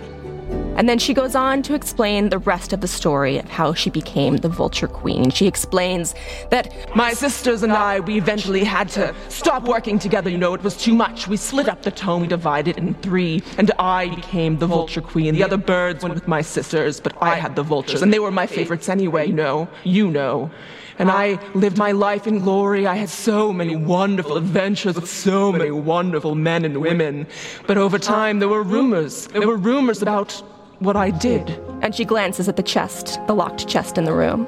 And 0.76 0.88
then 0.88 0.98
she 0.98 1.14
goes 1.14 1.34
on 1.34 1.62
to 1.62 1.74
explain 1.74 2.28
the 2.28 2.38
rest 2.38 2.72
of 2.72 2.82
the 2.82 2.88
story 2.88 3.38
of 3.38 3.48
how 3.48 3.72
she 3.72 3.88
became 3.88 4.36
the 4.36 4.48
Vulture 4.48 4.86
Queen. 4.86 5.30
She 5.30 5.46
explains 5.46 6.14
that 6.50 6.94
My 6.94 7.14
sisters 7.14 7.62
and 7.62 7.72
I, 7.72 8.00
we 8.00 8.18
eventually 8.18 8.62
had 8.62 8.88
to 8.90 9.14
stop 9.28 9.64
working 9.64 9.98
together. 9.98 10.28
You 10.28 10.38
know, 10.38 10.52
it 10.54 10.62
was 10.62 10.76
too 10.76 10.94
much. 10.94 11.28
We 11.28 11.38
split 11.38 11.68
up 11.68 11.82
the 11.82 11.90
tome, 11.90 12.22
we 12.22 12.28
divided 12.28 12.76
in 12.76 12.94
three, 12.94 13.42
and 13.56 13.70
I 13.78 14.14
became 14.14 14.58
the 14.58 14.66
Vulture 14.66 15.00
Queen. 15.00 15.34
The 15.34 15.42
other 15.42 15.56
birds 15.56 16.02
went 16.02 16.14
with 16.14 16.28
my 16.28 16.42
sisters, 16.42 17.00
but 17.00 17.14
I 17.22 17.36
had 17.36 17.56
the 17.56 17.62
vultures, 17.62 18.02
and 18.02 18.12
they 18.12 18.18
were 18.18 18.30
my 18.30 18.46
favorites 18.46 18.88
anyway, 18.88 19.26
you 19.26 19.32
know. 19.32 19.68
You 19.84 20.10
know. 20.10 20.50
And 20.98 21.10
I 21.10 21.38
lived 21.54 21.76
my 21.76 21.92
life 21.92 22.26
in 22.26 22.38
glory. 22.38 22.86
I 22.86 22.94
had 22.94 23.10
so 23.10 23.52
many 23.52 23.76
wonderful 23.76 24.36
adventures 24.36 24.94
with 24.94 25.10
so 25.10 25.52
many 25.52 25.70
wonderful 25.70 26.34
men 26.34 26.64
and 26.64 26.80
women. 26.80 27.26
But 27.66 27.76
over 27.76 27.98
time, 27.98 28.38
there 28.38 28.48
were 28.48 28.62
rumors. 28.62 29.26
There 29.28 29.46
were 29.46 29.58
rumors 29.58 30.00
about 30.00 30.42
what 30.80 30.96
I 30.96 31.10
did. 31.10 31.50
And 31.82 31.94
she 31.94 32.04
glances 32.04 32.48
at 32.48 32.56
the 32.56 32.62
chest, 32.62 33.18
the 33.26 33.34
locked 33.34 33.68
chest 33.68 33.98
in 33.98 34.04
the 34.04 34.12
room. 34.12 34.46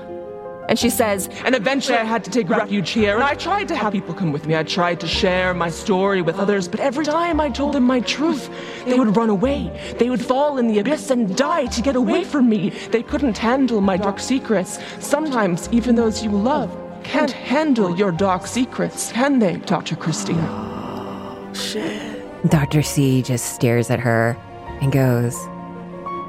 And 0.68 0.78
she 0.78 0.90
says, 0.90 1.30
And 1.44 1.54
eventually 1.54 1.96
I 1.96 2.04
had 2.04 2.22
to 2.24 2.30
take 2.30 2.48
refuge 2.50 2.90
here, 2.90 3.14
and 3.14 3.24
I 3.24 3.34
tried 3.34 3.68
to 3.68 3.76
have 3.76 3.92
people 3.94 4.12
come 4.14 4.32
with 4.32 4.46
me. 4.46 4.54
I 4.54 4.62
tried 4.62 5.00
to 5.00 5.06
share 5.08 5.54
my 5.54 5.70
story 5.70 6.20
with 6.20 6.38
others, 6.38 6.68
but 6.68 6.78
every 6.78 7.06
time 7.06 7.40
I 7.40 7.48
told 7.48 7.72
them 7.72 7.84
my 7.84 8.00
truth, 8.00 8.50
they 8.84 8.98
would 8.98 9.16
run 9.16 9.30
away. 9.30 9.94
They 9.98 10.10
would 10.10 10.22
fall 10.22 10.58
in 10.58 10.68
the 10.68 10.78
abyss 10.80 11.10
and 11.10 11.34
die 11.34 11.66
to 11.66 11.80
get 11.80 11.96
away 11.96 12.22
from 12.22 12.50
me. 12.50 12.70
They 12.90 13.02
couldn't 13.02 13.38
handle 13.38 13.80
my 13.80 13.96
dark 13.96 14.20
secrets. 14.20 14.78
Sometimes 15.00 15.70
even 15.72 15.94
those 15.94 16.22
you 16.22 16.30
love 16.30 16.76
can't 17.02 17.30
handle 17.30 17.96
your 17.96 18.12
dark 18.12 18.46
secrets, 18.46 19.12
can 19.12 19.38
they, 19.38 19.56
Dr. 19.56 19.96
Christina? 19.96 20.46
Oh, 20.50 21.54
shit. 21.54 22.22
Dr. 22.50 22.82
C 22.82 23.22
just 23.22 23.54
stares 23.54 23.88
at 23.88 24.00
her 24.00 24.36
and 24.82 24.92
goes, 24.92 25.34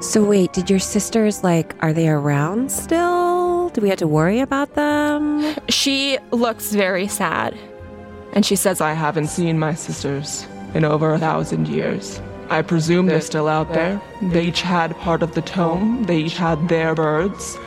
So 0.00 0.24
wait, 0.24 0.54
did 0.54 0.70
your 0.70 0.78
sisters, 0.78 1.44
like, 1.44 1.74
are 1.80 1.92
they 1.92 2.08
around 2.08 2.72
still? 2.72 3.68
Do 3.68 3.82
we 3.82 3.90
have 3.90 3.98
to 3.98 4.06
worry 4.06 4.40
about 4.40 4.74
them? 4.74 5.54
She 5.68 6.16
looks 6.30 6.72
very 6.72 7.06
sad. 7.06 7.54
And 8.32 8.46
she 8.46 8.56
says, 8.56 8.80
I 8.80 8.94
haven't 8.94 9.26
seen 9.26 9.58
my 9.58 9.74
sisters 9.74 10.46
in 10.72 10.86
over 10.86 11.12
a 11.12 11.18
thousand 11.18 11.68
years. 11.68 12.20
I 12.48 12.62
presume 12.62 13.06
they're 13.06 13.20
still 13.20 13.46
out 13.46 13.74
there. 13.74 14.00
They 14.22 14.46
each 14.46 14.62
had 14.62 14.96
part 14.96 15.22
of 15.22 15.34
the 15.34 15.42
tome, 15.42 16.04
they 16.04 16.20
each 16.20 16.36
had 16.36 16.68
their 16.70 16.94
birds. 16.94 17.58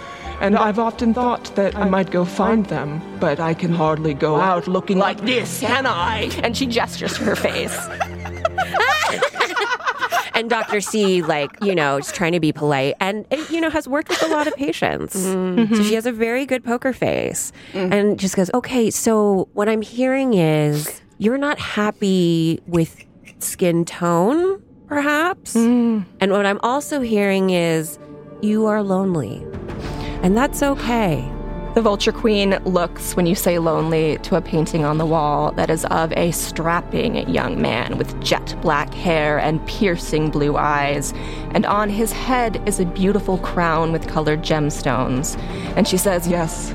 And 0.41 0.57
I've 0.57 0.79
often 0.79 1.13
thought 1.13 1.55
that 1.55 1.75
I 1.75 1.87
might 1.87 2.09
go 2.09 2.25
find 2.25 2.65
them, 2.65 2.99
but 3.19 3.39
I 3.39 3.53
can 3.53 3.71
hardly 3.71 4.15
go 4.15 4.37
out 4.37 4.67
looking 4.67 4.97
like 4.97 5.21
this, 5.21 5.59
can 5.59 5.85
I? 5.85 6.31
And 6.41 6.57
she 6.57 6.65
gestures 6.65 7.13
to 7.13 7.23
her 7.25 7.35
face. 7.35 7.77
and 10.35 10.49
Dr. 10.49 10.81
C, 10.81 11.21
like, 11.21 11.51
you 11.61 11.75
know, 11.75 11.97
is 11.97 12.11
trying 12.11 12.31
to 12.33 12.39
be 12.39 12.51
polite 12.51 12.95
and, 12.99 13.25
you 13.49 13.61
know, 13.61 13.69
has 13.69 13.87
worked 13.87 14.09
with 14.09 14.23
a 14.23 14.27
lot 14.27 14.47
of 14.47 14.55
patients. 14.55 15.15
Mm-hmm. 15.15 15.75
So 15.75 15.83
she 15.83 15.95
has 15.95 16.05
a 16.05 16.11
very 16.11 16.45
good 16.45 16.63
poker 16.63 16.93
face 16.93 17.51
and 17.73 18.19
just 18.19 18.35
goes, 18.35 18.49
okay, 18.53 18.89
so 18.89 19.47
what 19.53 19.69
I'm 19.69 19.81
hearing 19.81 20.33
is 20.33 21.01
you're 21.17 21.37
not 21.37 21.59
happy 21.59 22.59
with 22.67 23.03
skin 23.39 23.85
tone, 23.85 24.61
perhaps? 24.87 25.55
Mm. 25.55 26.05
And 26.19 26.31
what 26.31 26.45
I'm 26.45 26.59
also 26.61 27.01
hearing 27.01 27.51
is 27.51 27.99
you 28.41 28.65
are 28.65 28.83
lonely. 28.83 29.45
And 30.21 30.37
that's 30.37 30.63
okay. 30.63 31.29
The 31.73 31.81
Vulture 31.81 32.11
Queen 32.11 32.51
looks, 32.65 33.15
when 33.15 33.25
you 33.25 33.33
say 33.33 33.57
lonely, 33.57 34.19
to 34.19 34.35
a 34.35 34.41
painting 34.41 34.85
on 34.85 34.99
the 34.99 35.07
wall 35.07 35.51
that 35.53 35.71
is 35.71 35.85
of 35.85 36.13
a 36.13 36.29
strapping 36.29 37.27
young 37.27 37.59
man 37.59 37.97
with 37.97 38.21
jet 38.21 38.55
black 38.61 38.93
hair 38.93 39.39
and 39.39 39.65
piercing 39.65 40.29
blue 40.29 40.55
eyes. 40.55 41.15
And 41.55 41.65
on 41.65 41.89
his 41.89 42.11
head 42.11 42.61
is 42.67 42.79
a 42.79 42.85
beautiful 42.85 43.39
crown 43.39 43.91
with 43.91 44.07
colored 44.07 44.43
gemstones. 44.43 45.35
And 45.75 45.87
she 45.87 45.97
says, 45.97 46.27
Yes, 46.27 46.73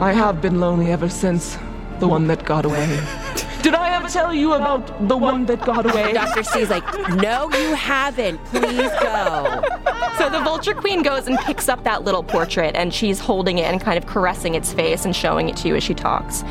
I 0.00 0.12
have 0.12 0.42
been 0.42 0.60
lonely 0.60 0.92
ever 0.92 1.08
since 1.08 1.56
the 2.00 2.08
one 2.08 2.26
that 2.28 2.44
got 2.44 2.64
away. 2.64 3.00
Did 3.62 3.74
I 3.74 3.96
ever 3.96 4.08
tell 4.08 4.32
you 4.32 4.52
about 4.52 5.08
the 5.08 5.16
one 5.16 5.46
that 5.46 5.60
got 5.62 5.90
away? 5.90 6.12
Dr. 6.12 6.44
C's 6.44 6.70
like, 6.70 6.84
no, 7.10 7.50
you 7.50 7.74
haven't. 7.74 8.42
Please 8.44 8.90
go. 9.00 9.62
So 10.18 10.30
the 10.30 10.40
Vulture 10.44 10.74
Queen 10.74 11.02
goes 11.02 11.26
and 11.26 11.36
picks 11.40 11.68
up 11.68 11.82
that 11.82 12.04
little 12.04 12.22
portrait 12.22 12.76
and 12.76 12.94
she's 12.94 13.18
holding 13.18 13.58
it 13.58 13.64
and 13.64 13.80
kind 13.80 13.98
of 13.98 14.06
caressing 14.06 14.54
its 14.54 14.72
face 14.72 15.04
and 15.04 15.16
showing 15.16 15.48
it 15.48 15.56
to 15.58 15.68
you 15.68 15.74
as 15.74 15.82
she 15.82 15.94
talks. 15.94 16.44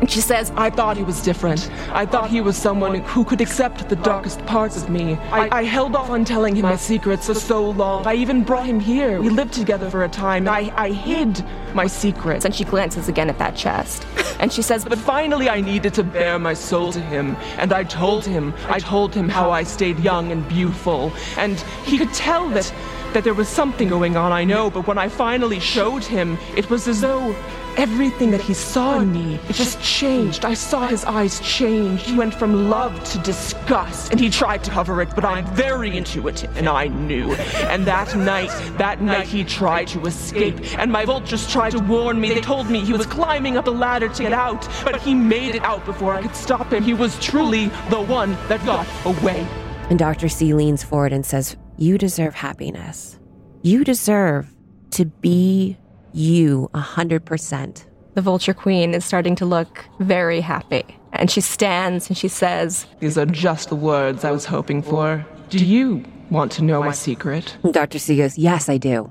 And 0.00 0.10
she 0.10 0.20
says, 0.20 0.52
I 0.56 0.70
thought 0.70 0.96
he 0.96 1.02
was 1.02 1.22
different. 1.22 1.70
I 1.90 2.06
thought 2.06 2.30
he 2.30 2.40
was 2.40 2.56
someone 2.56 3.00
who 3.00 3.24
could 3.24 3.40
accept 3.40 3.88
the 3.88 3.96
darkest 3.96 4.44
parts 4.46 4.76
of 4.76 4.88
me. 4.88 5.14
I, 5.30 5.60
I 5.60 5.62
held 5.64 5.94
off 5.96 6.10
on 6.10 6.24
telling 6.24 6.56
him 6.56 6.62
my 6.62 6.76
secrets 6.76 7.26
for 7.26 7.34
so 7.34 7.70
long. 7.70 8.06
I 8.06 8.14
even 8.14 8.42
brought 8.44 8.66
him 8.66 8.80
here. 8.80 9.20
We 9.20 9.30
lived 9.30 9.54
together 9.54 9.90
for 9.90 10.04
a 10.04 10.08
time. 10.08 10.48
I, 10.48 10.72
I 10.76 10.90
hid 10.90 11.44
my 11.74 11.86
secrets. 11.86 12.44
And 12.44 12.54
she 12.54 12.64
glances 12.64 13.08
again 13.08 13.28
at 13.28 13.38
that 13.38 13.56
chest. 13.56 14.06
And 14.40 14.52
she 14.52 14.62
says, 14.62 14.84
But 14.84 14.98
finally 14.98 15.48
I 15.48 15.60
needed 15.60 15.94
to 15.94 16.04
bare 16.04 16.38
my 16.38 16.54
soul 16.54 16.92
to 16.92 17.00
him. 17.00 17.36
And 17.58 17.72
I 17.72 17.84
told 17.84 18.24
him, 18.24 18.54
I 18.68 18.78
told 18.78 19.14
him 19.14 19.28
how 19.28 19.50
I 19.50 19.62
stayed 19.62 19.98
young 20.00 20.32
and 20.32 20.46
beautiful. 20.48 21.12
And 21.36 21.58
he 21.84 21.98
could 21.98 22.12
tell 22.12 22.48
that 22.50 22.72
that 23.14 23.24
there 23.24 23.34
was 23.34 23.48
something 23.48 23.88
going 23.88 24.16
on, 24.16 24.32
I 24.32 24.44
know, 24.44 24.70
but 24.70 24.86
when 24.86 24.98
I 24.98 25.08
finally 25.08 25.60
showed 25.60 26.04
him, 26.04 26.36
it 26.56 26.68
was 26.68 26.88
as 26.88 27.00
though 27.00 27.34
everything 27.76 28.30
that 28.30 28.40
he 28.40 28.54
saw 28.54 29.00
in 29.00 29.12
me, 29.12 29.38
it 29.48 29.54
just 29.54 29.80
changed. 29.80 30.44
I 30.44 30.54
saw 30.54 30.86
his 30.86 31.04
eyes 31.04 31.40
change. 31.40 32.02
He 32.02 32.16
went 32.16 32.34
from 32.34 32.68
love 32.68 33.02
to 33.12 33.18
disgust, 33.18 34.10
and 34.10 34.20
he 34.20 34.30
tried 34.30 34.62
to 34.64 34.70
cover 34.70 35.00
it, 35.00 35.14
but 35.14 35.24
I'm 35.24 35.46
very 35.54 35.96
intuitive, 35.96 36.56
and 36.56 36.68
I 36.68 36.88
knew. 36.88 37.32
And 37.34 37.86
that 37.86 38.16
night, 38.16 38.50
that 38.78 39.00
night 39.00 39.26
he 39.26 39.44
tried 39.44 39.88
to 39.88 40.04
escape, 40.06 40.56
and 40.78 40.90
my 40.90 41.04
vultures 41.04 41.50
tried 41.50 41.70
to 41.70 41.78
warn 41.78 42.20
me. 42.20 42.34
They 42.34 42.40
told 42.40 42.68
me 42.68 42.84
he 42.84 42.92
was 42.92 43.06
climbing 43.06 43.56
up 43.56 43.64
the 43.64 43.72
ladder 43.72 44.08
to 44.08 44.22
get 44.22 44.32
out, 44.32 44.68
but 44.84 45.00
he 45.00 45.14
made 45.14 45.54
it 45.54 45.62
out 45.62 45.84
before 45.84 46.14
I 46.14 46.22
could 46.22 46.36
stop 46.36 46.72
him. 46.72 46.82
He 46.82 46.94
was 46.94 47.18
truly 47.20 47.66
the 47.90 48.00
one 48.00 48.32
that 48.48 48.64
got 48.66 48.86
away. 49.04 49.46
And 49.90 49.98
Dr. 49.98 50.28
C 50.28 50.54
leans 50.54 50.82
forward 50.82 51.12
and 51.12 51.24
says, 51.24 51.56
You 51.76 51.98
deserve 51.98 52.34
happiness. 52.34 53.18
You 53.62 53.82
deserve 53.84 54.54
to 54.92 55.06
be 55.06 55.76
you 56.12 56.70
100%. 56.74 57.84
The 58.14 58.20
Vulture 58.20 58.54
Queen 58.54 58.94
is 58.94 59.04
starting 59.04 59.34
to 59.36 59.44
look 59.44 59.84
very 59.98 60.40
happy. 60.40 60.84
And 61.12 61.30
she 61.30 61.40
stands 61.40 62.08
and 62.08 62.16
she 62.16 62.28
says, 62.28 62.86
These 63.00 63.18
are 63.18 63.26
just 63.26 63.70
the 63.70 63.76
words 63.76 64.24
I 64.24 64.30
was 64.30 64.44
hoping 64.44 64.82
for. 64.82 65.26
Do 65.50 65.64
you 65.64 66.04
want 66.30 66.52
to 66.52 66.62
know 66.62 66.80
my 66.80 66.92
secret? 66.92 67.56
And 67.64 67.74
Dr. 67.74 67.98
C 67.98 68.16
goes, 68.16 68.38
Yes, 68.38 68.68
I 68.68 68.78
do. 68.78 69.10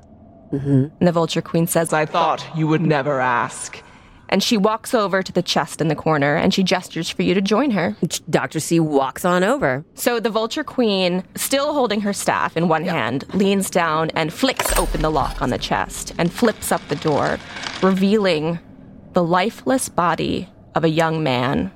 Mm-hmm. 0.53 0.85
And 0.99 1.07
the 1.07 1.11
Vulture 1.11 1.41
Queen 1.41 1.67
says, 1.67 1.91
I 1.91 2.05
thought 2.05 2.45
you 2.55 2.67
would 2.67 2.81
never 2.81 3.19
ask. 3.19 3.83
And 4.33 4.41
she 4.41 4.57
walks 4.57 4.95
over 4.95 5.21
to 5.21 5.31
the 5.31 5.43
chest 5.43 5.79
in 5.79 5.89
the 5.89 5.95
corner 5.95 6.35
and 6.35 6.51
she 6.51 6.63
gestures 6.63 7.07
for 7.07 7.21
you 7.21 7.35
to 7.35 7.39
join 7.39 7.69
her. 7.69 7.95
Dr. 8.31 8.59
C 8.59 8.79
walks 8.79 9.23
on 9.25 9.43
over. 9.43 9.85
So 9.93 10.19
the 10.19 10.31
Vulture 10.31 10.63
Queen, 10.63 11.23
still 11.35 11.71
holding 11.71 12.01
her 12.01 12.13
staff 12.13 12.57
in 12.57 12.67
one 12.67 12.83
hand, 12.83 13.25
leans 13.35 13.69
down 13.69 14.09
and 14.15 14.33
flicks 14.33 14.75
open 14.75 15.03
the 15.03 15.11
lock 15.11 15.39
on 15.43 15.51
the 15.51 15.59
chest 15.59 16.15
and 16.17 16.33
flips 16.33 16.71
up 16.71 16.81
the 16.87 16.95
door, 16.95 17.37
revealing 17.83 18.57
the 19.13 19.23
lifeless 19.23 19.87
body 19.87 20.49
of 20.73 20.83
a 20.83 20.89
young 20.89 21.21
man. 21.21 21.71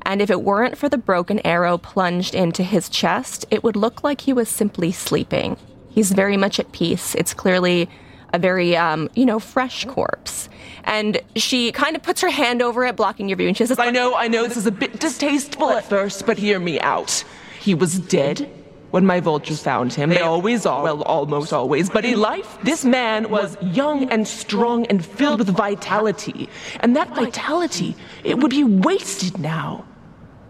And 0.00 0.22
if 0.22 0.30
it 0.30 0.40
weren't 0.40 0.78
for 0.78 0.88
the 0.88 0.96
broken 0.96 1.38
arrow 1.46 1.76
plunged 1.76 2.34
into 2.34 2.62
his 2.62 2.88
chest, 2.88 3.44
it 3.50 3.62
would 3.62 3.76
look 3.76 4.02
like 4.02 4.22
he 4.22 4.32
was 4.32 4.48
simply 4.48 4.90
sleeping. 4.90 5.58
He's 5.90 6.12
very 6.12 6.38
much 6.38 6.58
at 6.58 6.72
peace. 6.72 7.14
It's 7.14 7.34
clearly 7.34 7.90
a 8.32 8.38
very, 8.38 8.74
um, 8.74 9.10
you 9.14 9.26
know, 9.26 9.38
fresh 9.38 9.84
corpse. 9.84 10.48
And 10.84 11.20
she 11.36 11.72
kind 11.72 11.96
of 11.96 12.02
puts 12.02 12.20
her 12.20 12.30
hand 12.30 12.62
over 12.62 12.84
it, 12.84 12.96
blocking 12.96 13.28
your 13.28 13.36
view, 13.36 13.48
and 13.48 13.56
she 13.56 13.66
says, 13.66 13.78
I 13.78 13.90
know, 13.90 14.14
I 14.14 14.28
know 14.28 14.46
this 14.46 14.56
is 14.56 14.66
a 14.66 14.72
bit 14.72 15.00
distasteful 15.00 15.70
at 15.70 15.84
first, 15.84 16.26
but 16.26 16.38
hear 16.38 16.58
me 16.58 16.80
out. 16.80 17.24
He 17.60 17.74
was 17.74 17.98
dead 17.98 18.50
when 18.90 19.06
my 19.06 19.20
vultures 19.20 19.62
found 19.62 19.92
him. 19.92 20.10
They 20.10 20.20
always 20.20 20.66
are, 20.66 20.82
well, 20.82 21.02
almost 21.02 21.52
always. 21.52 21.88
But 21.88 22.04
in 22.04 22.20
life, 22.20 22.58
this 22.62 22.84
man 22.84 23.30
was 23.30 23.56
young 23.62 24.10
and 24.10 24.26
strong 24.26 24.86
and 24.86 25.04
filled 25.04 25.38
with 25.38 25.48
vitality. 25.48 26.48
And 26.80 26.96
that 26.96 27.14
vitality, 27.14 27.96
it 28.24 28.38
would 28.38 28.50
be 28.50 28.64
wasted 28.64 29.38
now. 29.38 29.84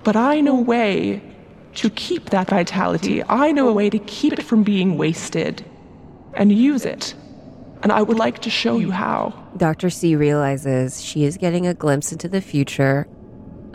But 0.04 0.16
I 0.16 0.40
know 0.40 0.58
a 0.58 0.62
way 0.62 1.22
to 1.74 1.90
keep 1.90 2.30
that 2.30 2.48
vitality. 2.48 3.22
I 3.28 3.52
know 3.52 3.68
a 3.68 3.72
way 3.72 3.90
to 3.90 3.98
keep 3.98 4.32
it 4.32 4.42
from 4.42 4.62
being 4.62 4.96
wasted 4.96 5.64
and 6.34 6.50
use 6.50 6.84
it. 6.84 7.14
And 7.82 7.92
I 7.92 8.02
would 8.02 8.18
like 8.18 8.40
to 8.40 8.50
show 8.50 8.78
you 8.78 8.90
how. 8.90 9.32
Dr. 9.56 9.90
C 9.90 10.16
realizes 10.16 11.02
she 11.02 11.24
is 11.24 11.36
getting 11.36 11.66
a 11.66 11.74
glimpse 11.74 12.12
into 12.12 12.28
the 12.28 12.40
future 12.40 13.08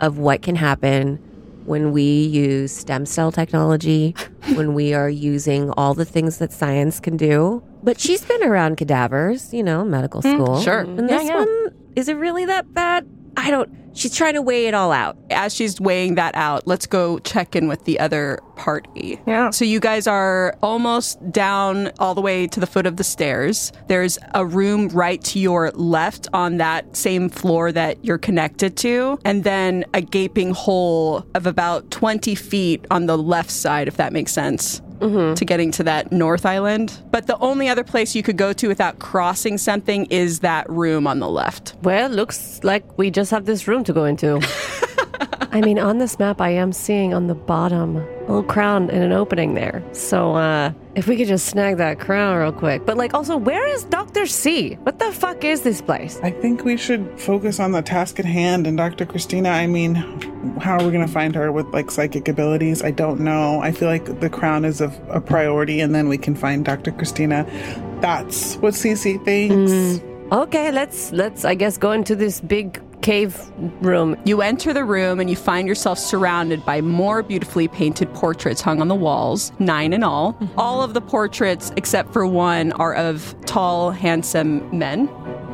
of 0.00 0.18
what 0.18 0.42
can 0.42 0.56
happen 0.56 1.16
when 1.64 1.90
we 1.90 2.02
use 2.02 2.72
stem 2.72 3.04
cell 3.04 3.32
technology, 3.32 4.14
when 4.54 4.74
we 4.74 4.94
are 4.94 5.10
using 5.10 5.70
all 5.72 5.94
the 5.94 6.04
things 6.04 6.38
that 6.38 6.52
science 6.52 7.00
can 7.00 7.16
do. 7.16 7.62
But 7.82 7.98
she's 8.00 8.24
been 8.24 8.42
around 8.44 8.76
cadavers, 8.76 9.52
you 9.52 9.62
know, 9.62 9.84
medical 9.84 10.22
hmm, 10.22 10.34
school. 10.34 10.60
sure. 10.60 10.80
And 10.80 11.08
Yeah, 11.08 11.18
this 11.18 11.28
yeah. 11.28 11.34
one, 11.36 11.74
is 11.96 12.08
it 12.08 12.14
really 12.14 12.44
that 12.46 12.72
bad? 12.72 13.08
I 13.36 13.50
don't. 13.50 13.70
She's 13.96 14.14
trying 14.14 14.34
to 14.34 14.42
weigh 14.42 14.66
it 14.66 14.74
all 14.74 14.92
out. 14.92 15.16
As 15.30 15.54
she's 15.54 15.80
weighing 15.80 16.16
that 16.16 16.34
out, 16.34 16.66
let's 16.66 16.86
go 16.86 17.18
check 17.20 17.56
in 17.56 17.66
with 17.66 17.84
the 17.84 17.98
other 17.98 18.40
party. 18.54 19.18
Yeah. 19.26 19.50
So 19.50 19.64
you 19.64 19.80
guys 19.80 20.06
are 20.06 20.54
almost 20.62 21.18
down 21.32 21.90
all 21.98 22.14
the 22.14 22.20
way 22.20 22.46
to 22.46 22.60
the 22.60 22.66
foot 22.66 22.86
of 22.86 22.96
the 22.96 23.04
stairs. 23.04 23.72
There's 23.88 24.18
a 24.34 24.44
room 24.44 24.88
right 24.88 25.22
to 25.24 25.38
your 25.38 25.70
left 25.70 26.28
on 26.34 26.58
that 26.58 26.94
same 26.94 27.30
floor 27.30 27.72
that 27.72 28.04
you're 28.04 28.18
connected 28.18 28.76
to, 28.78 29.18
and 29.24 29.44
then 29.44 29.84
a 29.94 30.02
gaping 30.02 30.52
hole 30.52 31.26
of 31.34 31.46
about 31.46 31.90
20 31.90 32.34
feet 32.34 32.86
on 32.90 33.06
the 33.06 33.16
left 33.16 33.50
side, 33.50 33.88
if 33.88 33.96
that 33.96 34.12
makes 34.12 34.32
sense. 34.32 34.82
Mm-hmm. 35.00 35.34
To 35.34 35.44
getting 35.44 35.70
to 35.72 35.84
that 35.84 36.10
North 36.10 36.46
Island. 36.46 37.00
But 37.10 37.26
the 37.26 37.38
only 37.38 37.68
other 37.68 37.84
place 37.84 38.14
you 38.14 38.22
could 38.22 38.36
go 38.36 38.52
to 38.54 38.68
without 38.68 38.98
crossing 38.98 39.58
something 39.58 40.06
is 40.06 40.40
that 40.40 40.68
room 40.70 41.06
on 41.06 41.18
the 41.18 41.28
left. 41.28 41.74
Well, 41.82 42.08
looks 42.08 42.60
like 42.64 42.96
we 42.96 43.10
just 43.10 43.30
have 43.30 43.44
this 43.44 43.68
room 43.68 43.84
to 43.84 43.92
go 43.92 44.04
into. 44.04 44.40
I 45.52 45.60
mean, 45.62 45.78
on 45.78 45.98
this 45.98 46.18
map, 46.18 46.40
I 46.40 46.50
am 46.50 46.72
seeing 46.72 47.14
on 47.14 47.28
the 47.28 47.34
bottom 47.34 47.96
a 47.96 48.00
little 48.20 48.42
crown 48.42 48.90
and 48.90 49.02
an 49.02 49.12
opening 49.12 49.54
there. 49.54 49.82
So, 49.92 50.34
uh, 50.34 50.72
if 50.94 51.06
we 51.06 51.16
could 51.16 51.28
just 51.28 51.46
snag 51.46 51.78
that 51.78 51.98
crown 51.98 52.36
real 52.36 52.52
quick. 52.52 52.84
But, 52.84 52.96
like, 52.96 53.14
also, 53.14 53.36
where 53.36 53.66
is 53.66 53.84
Dr. 53.84 54.26
C? 54.26 54.74
What 54.82 54.98
the 54.98 55.12
fuck 55.12 55.44
is 55.44 55.62
this 55.62 55.80
place? 55.80 56.20
I 56.22 56.30
think 56.30 56.64
we 56.64 56.76
should 56.76 57.18
focus 57.18 57.58
on 57.58 57.72
the 57.72 57.80
task 57.80 58.18
at 58.18 58.26
hand. 58.26 58.66
And 58.66 58.76
Dr. 58.76 59.06
Christina, 59.06 59.48
I 59.48 59.66
mean, 59.66 59.94
how 60.60 60.78
are 60.78 60.84
we 60.84 60.90
going 60.90 61.06
to 61.06 61.12
find 61.12 61.34
her 61.34 61.50
with 61.52 61.66
like 61.68 61.90
psychic 61.90 62.28
abilities? 62.28 62.82
I 62.82 62.90
don't 62.90 63.20
know. 63.20 63.60
I 63.60 63.72
feel 63.72 63.88
like 63.88 64.20
the 64.20 64.28
crown 64.28 64.64
is 64.64 64.80
a, 64.80 64.92
a 65.08 65.20
priority, 65.20 65.80
and 65.80 65.94
then 65.94 66.08
we 66.08 66.18
can 66.18 66.34
find 66.34 66.64
Dr. 66.64 66.92
Christina. 66.92 67.46
That's 68.00 68.56
what 68.56 68.74
Cece 68.74 69.24
thinks. 69.24 70.02
Okay, 70.32 70.72
let's, 70.72 71.12
let's, 71.12 71.44
I 71.44 71.54
guess, 71.54 71.78
go 71.78 71.92
into 71.92 72.16
this 72.16 72.40
big 72.40 72.82
cave 73.06 73.40
room. 73.82 74.16
You 74.24 74.42
enter 74.42 74.72
the 74.72 74.84
room 74.84 75.20
and 75.20 75.30
you 75.30 75.36
find 75.36 75.68
yourself 75.68 75.96
surrounded 75.96 76.64
by 76.64 76.80
more 76.80 77.22
beautifully 77.22 77.68
painted 77.68 78.12
portraits 78.14 78.60
hung 78.60 78.80
on 78.80 78.88
the 78.88 78.96
walls, 78.96 79.52
nine 79.60 79.92
in 79.92 80.02
all. 80.02 80.36
All 80.58 80.82
of 80.82 80.92
the 80.92 81.00
portraits, 81.00 81.72
except 81.76 82.12
for 82.12 82.26
one, 82.26 82.72
are 82.72 82.94
of 82.94 83.36
tall, 83.46 83.92
handsome 83.92 84.76
men. 84.76 85.08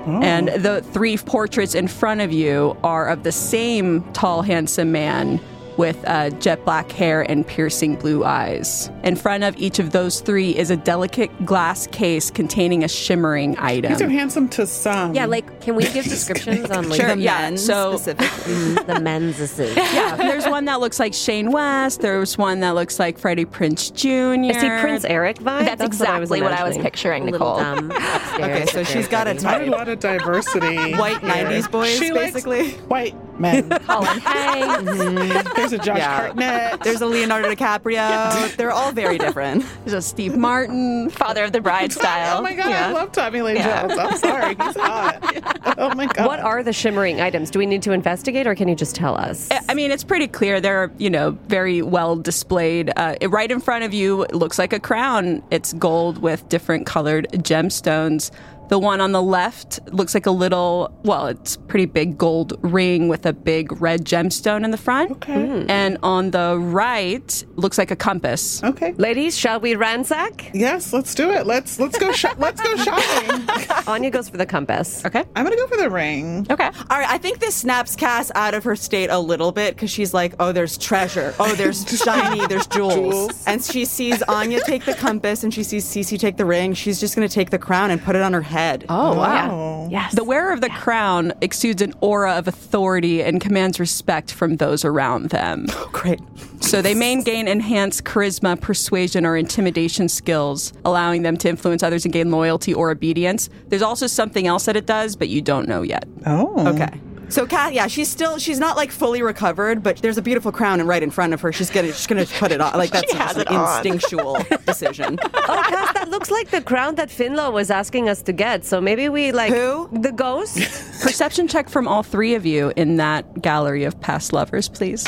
And 0.07 0.49
the 0.49 0.81
three 0.81 1.19
portraits 1.19 1.75
in 1.75 1.89
front 1.89 2.23
of 2.23 2.33
you 2.33 2.75
are 2.83 3.07
of 3.07 3.23
the 3.23 3.33
same 3.33 4.03
tall, 4.15 4.41
handsome 4.41 4.91
man 4.91 5.39
with 5.77 6.03
uh, 6.07 6.31
jet 6.31 6.65
black 6.65 6.91
hair 6.93 7.23
and 7.23 7.47
piercing 7.47 7.97
blue 7.97 8.25
eyes. 8.25 8.91
In 9.05 9.17
front 9.17 9.45
of 9.45 9.57
each 9.57 9.79
of 9.79 9.93
those 9.93 10.21
three 10.21 10.57
is 10.57 10.71
a 10.71 10.77
delicate 10.77 11.31
glass 11.45 11.87
case 11.87 12.31
containing 12.31 12.85
a 12.85 12.89
shimmering 12.89 13.59
item. 13.59 13.93
These 13.93 14.03
are 14.03 14.09
handsome 14.09 14.49
to 14.51 14.67
some. 14.67 15.15
Yeah, 15.15 15.27
like, 15.27 15.52
can 15.63 15.75
we 15.77 15.85
give 15.85 16.05
descriptions 16.05 16.71
on 16.71 16.89
like 16.89 17.01
Sure, 17.01 17.15
the 17.15 17.21
yeah. 17.21 17.39
men 17.43 17.57
So- 17.59 17.97
specifically? 17.97 18.75
The 18.93 19.01
men's 19.01 19.39
is 19.41 19.59
yeah, 19.77 20.17
there's 20.17 20.47
one 20.47 20.65
that 20.67 20.81
looks 20.81 20.99
like 20.99 21.15
Shane 21.15 21.51
West. 21.53 22.01
There's 22.01 22.37
one 22.37 22.61
that 22.61 22.71
looks 22.75 22.99
like 22.99 23.19
Freddie 23.19 23.45
Prinze 23.45 23.93
Jr. 23.95 24.51
Is 24.51 24.61
he 24.63 24.69
Prince 24.81 25.05
Eric 25.05 25.37
vibe? 25.39 25.65
That's, 25.67 25.83
exactly 25.83 26.43
what 26.43 26.53
I 26.53 26.65
was, 26.67 26.77
picturing, 26.79 27.25
little 27.31 27.57
Nicole. 27.57 27.59
dumb 27.59 27.91
upstairs. 27.95 28.41
Okay, 28.43 28.67
so 28.67 28.83
she's 28.85 29.09
got 29.09 29.27
a 29.29 29.35
Not 29.35 29.63
a 29.63 29.67
lot 29.71 29.89
of 29.89 30.01
diversity. 30.01 30.93
White 30.97 31.21
here. 31.21 31.31
90s 31.31 31.71
boys, 31.71 31.97
She 31.99 32.11
likes 32.13 32.33
basically. 32.33 32.71
white 32.89 33.15
men. 33.41 33.69
Colin 33.71 34.19
Hanks. 34.21 34.83
Mm-hmm. 34.93 35.55
There's 35.57 35.73
a 35.73 35.79
Josh 35.79 35.99
Yeah. 35.99 36.17
Hartnett. 36.17 36.81
There's 36.83 37.01
a 37.01 37.07
Leonardo 37.07 37.51
DiCaprio. 37.55 38.57
They're 38.57 38.73
all 38.73 38.93
very 38.93 39.19
different. 39.19 39.65
There's 39.85 39.95
a 39.95 40.03
Steve 40.03 40.37
Martin. 40.37 41.11
Father 41.11 41.45
of 41.45 41.53
the 41.53 41.61
Bride 41.61 41.93
oh 41.97 42.01
style. 42.01 42.39
Oh 42.39 42.43
my 42.43 42.55
god, 42.55 42.71
Yeah. 42.71 42.89
I 42.89 42.93
love 42.93 43.13
Tommy 43.13 43.43
Lee 43.43 43.55
Yeah. 43.55 43.87
Jones. 43.87 43.99
I'm 43.99 44.17
sorry, 44.19 44.49
he's 44.55 44.77
hot. 44.77 45.52
Oh 45.79 45.95
my 45.95 46.07
god. 46.07 46.27
What 46.27 46.39
are 46.41 46.63
the 46.63 46.73
shimmering 46.73 47.21
items? 47.21 47.51
Do 47.51 47.59
we 47.59 47.67
need 47.67 47.83
to 47.83 47.93
investigate 47.93 48.47
or 48.47 48.55
can 48.55 48.69
you 48.69 48.75
just 48.75 48.95
tell 48.95 49.17
us? 49.17 49.49
I 49.69 49.75
mean, 49.75 49.91
it's 49.91 50.05
pretty 50.05 50.29
clear. 50.29 50.61
They're, 50.61 50.93
you 50.99 51.11
know, 51.11 51.33
very 51.49 51.83
well 51.83 52.15
displayed. 52.15 52.93
Uh, 52.97 53.17
right 53.29 53.51
in 53.51 53.61
front 53.61 53.85
of 53.85 53.95
you 53.95 54.27
looks 54.33 54.59
like 54.59 54.73
a 54.73 54.81
crown. 54.81 55.43
It's 55.51 55.73
gold 55.73 56.19
with 56.19 56.49
different 56.49 56.87
colored 56.87 57.27
gemstones. 57.33 58.31
The 58.73 58.79
one 58.79 59.03
on 59.03 59.13
the 59.13 59.21
left 59.21 59.81
looks 59.93 60.15
like 60.15 60.25
a 60.25 60.31
little, 60.31 60.99
well, 61.03 61.27
it's 61.27 61.59
pretty 61.59 61.85
big 61.85 62.17
gold 62.17 62.59
ring 62.63 63.09
with 63.09 63.27
a 63.27 63.35
big 63.35 63.83
red 63.83 64.07
gemstone 64.07 64.65
in 64.65 64.71
the 64.71 64.79
front. 64.79 65.11
Okay. 65.11 65.47
Hmm. 65.47 65.71
And 65.71 65.99
on 66.03 66.31
the 66.31 66.59
right 66.59 67.45
looks 67.57 67.77
like 67.77 67.91
a 67.91 67.97
compass. 67.97 68.65
Okay. 68.65 68.93
Ladies, 68.93 69.37
shall 69.37 69.61
we 69.61 69.75
ransack? 69.75 70.51
Yes, 70.55 70.95
let's 70.95 71.15
do 71.15 71.31
it. 71.33 71.47
Let's 71.47 71.79
let's 71.79 71.99
go 71.99 72.13
shop. 72.13 72.37
let's 72.39 72.63
go 72.63 72.75
shopping. 72.77 73.47
Anya 73.87 74.09
goes 74.11 74.31
for 74.31 74.39
the 74.39 74.47
compass. 74.47 75.05
Okay. 75.05 75.23
I'm 75.37 75.45
gonna 75.45 75.57
go 75.57 75.67
for 75.67 75.77
the 75.77 75.91
ring. 75.91 76.47
Okay. 76.49 76.65
All 76.65 76.99
right, 76.99 77.11
I 77.11 77.19
think 77.19 77.41
this 77.41 77.55
snaps 77.55 77.95
Cass 77.95 78.33
out 78.35 78.55
of 78.55 78.65
her 78.65 78.75
state 78.75 79.11
a 79.11 79.19
little 79.19 79.53
bit 79.53 79.75
because 79.75 79.91
she's 79.91 80.15
like, 80.15 80.33
oh, 80.41 80.51
there's 80.51 80.79
treasure. 80.79 81.35
Oh, 81.39 81.55
there's 81.57 81.85
shiny, 82.03 82.47
there's 82.47 82.67
jewels. 82.69 82.95
Jewels. 82.95 83.45
And 83.47 83.63
she 83.63 83.85
sees 83.85 84.23
Anya 84.23 84.61
take 84.65 84.87
the 84.87 84.95
compass 84.95 85.45
and 85.45 85.53
she 85.53 85.63
sees 85.63 85.85
Cece 85.85 86.19
take 86.19 86.39
the 86.39 86.47
ring. 86.47 86.73
She's 86.73 86.99
just 86.99 87.15
going 87.15 87.29
to 87.29 87.35
take 87.35 87.51
the 87.51 87.59
crown 87.59 87.91
and 87.91 88.01
put 88.03 88.17
it 88.17 88.23
on 88.23 88.33
her 88.33 88.41
head 88.41 88.62
head. 88.63 88.87
Oh, 88.89 89.17
wow. 89.17 89.89
Yes. 89.91 90.15
The 90.15 90.25
wearer 90.25 90.53
of 90.53 90.61
the 90.61 90.71
crown 90.71 91.33
exudes 91.41 91.83
an 91.83 91.95
aura 92.01 92.33
of 92.39 92.49
authority 92.49 93.23
and 93.23 93.41
commands 93.41 93.79
respect 93.81 94.33
from 94.33 94.57
those 94.57 94.85
around 94.85 95.31
them. 95.31 95.67
Oh, 95.83 95.89
great. 95.91 96.21
So 96.61 96.81
they 96.81 96.95
may 96.95 97.21
gain 97.23 97.49
enhanced 97.49 98.05
charisma, 98.05 98.61
persuasion, 98.61 99.27
or 99.27 99.37
intimidation 99.37 100.09
skills, 100.09 100.73
allowing 100.85 101.23
them 101.23 101.37
to 101.39 101.49
influence 101.49 101.83
others 101.83 102.05
and 102.05 102.13
gain 102.13 102.31
loyalty 102.31 102.73
or 102.73 102.91
obedience. 102.91 103.49
There's 103.69 103.83
also 103.83 104.07
something 104.07 104.47
else 104.47 104.67
that 104.67 104.77
it 104.77 104.87
does, 104.87 105.17
but 105.17 105.29
you 105.29 105.43
don't 105.43 105.67
know 105.69 105.83
yet. 105.83 106.05
Oh. 106.25 106.69
Okay. 106.69 107.01
So 107.33 107.47
Kat, 107.47 107.73
yeah, 107.73 107.87
she's 107.87 108.11
still 108.11 108.37
she's 108.37 108.59
not 108.61 108.77
like 108.77 108.93
fully 108.93 109.23
recovered, 109.23 109.83
but 109.83 109.97
there's 109.97 110.19
a 110.19 110.23
beautiful 110.23 110.53
crown 110.53 110.87
right 110.87 111.03
in 111.03 111.11
front 111.11 111.33
of 111.33 111.41
her. 111.41 111.51
She's 111.51 111.71
gonna 111.71 111.87
she's 111.89 112.07
gonna 112.07 112.27
put 112.27 112.53
it 112.53 112.61
on. 112.61 112.77
Like 112.77 112.91
that's 112.93 113.11
just 113.11 113.39
an 113.39 113.49
on. 113.49 113.87
instinctual 113.87 114.37
decision. 114.67 115.19
Oh, 115.23 115.65
Cass, 115.67 115.95
that 115.95 116.11
looks 116.11 116.31
like 116.31 116.51
the 116.51 116.61
crown 116.61 116.97
that 116.97 117.09
Finlo 117.09 117.51
was 117.51 117.71
asking 117.71 118.11
us 118.11 118.21
to 118.25 118.35
get. 118.35 118.67
So 118.67 118.83
maybe 118.83 119.09
we 119.09 119.33
like 119.33 119.51
Who? 119.51 119.89
the 119.93 120.13
ghost. 120.13 120.57
Perception 121.03 121.49
check 121.49 121.71
from 121.71 121.89
all 121.89 122.03
three 122.03 122.35
of 122.35 122.45
you 122.45 122.71
in 122.77 122.99
that 122.99 123.41
gallery 123.41 123.85
of 123.85 123.99
past 124.03 124.35
lovers, 124.35 124.69
please. 124.69 125.07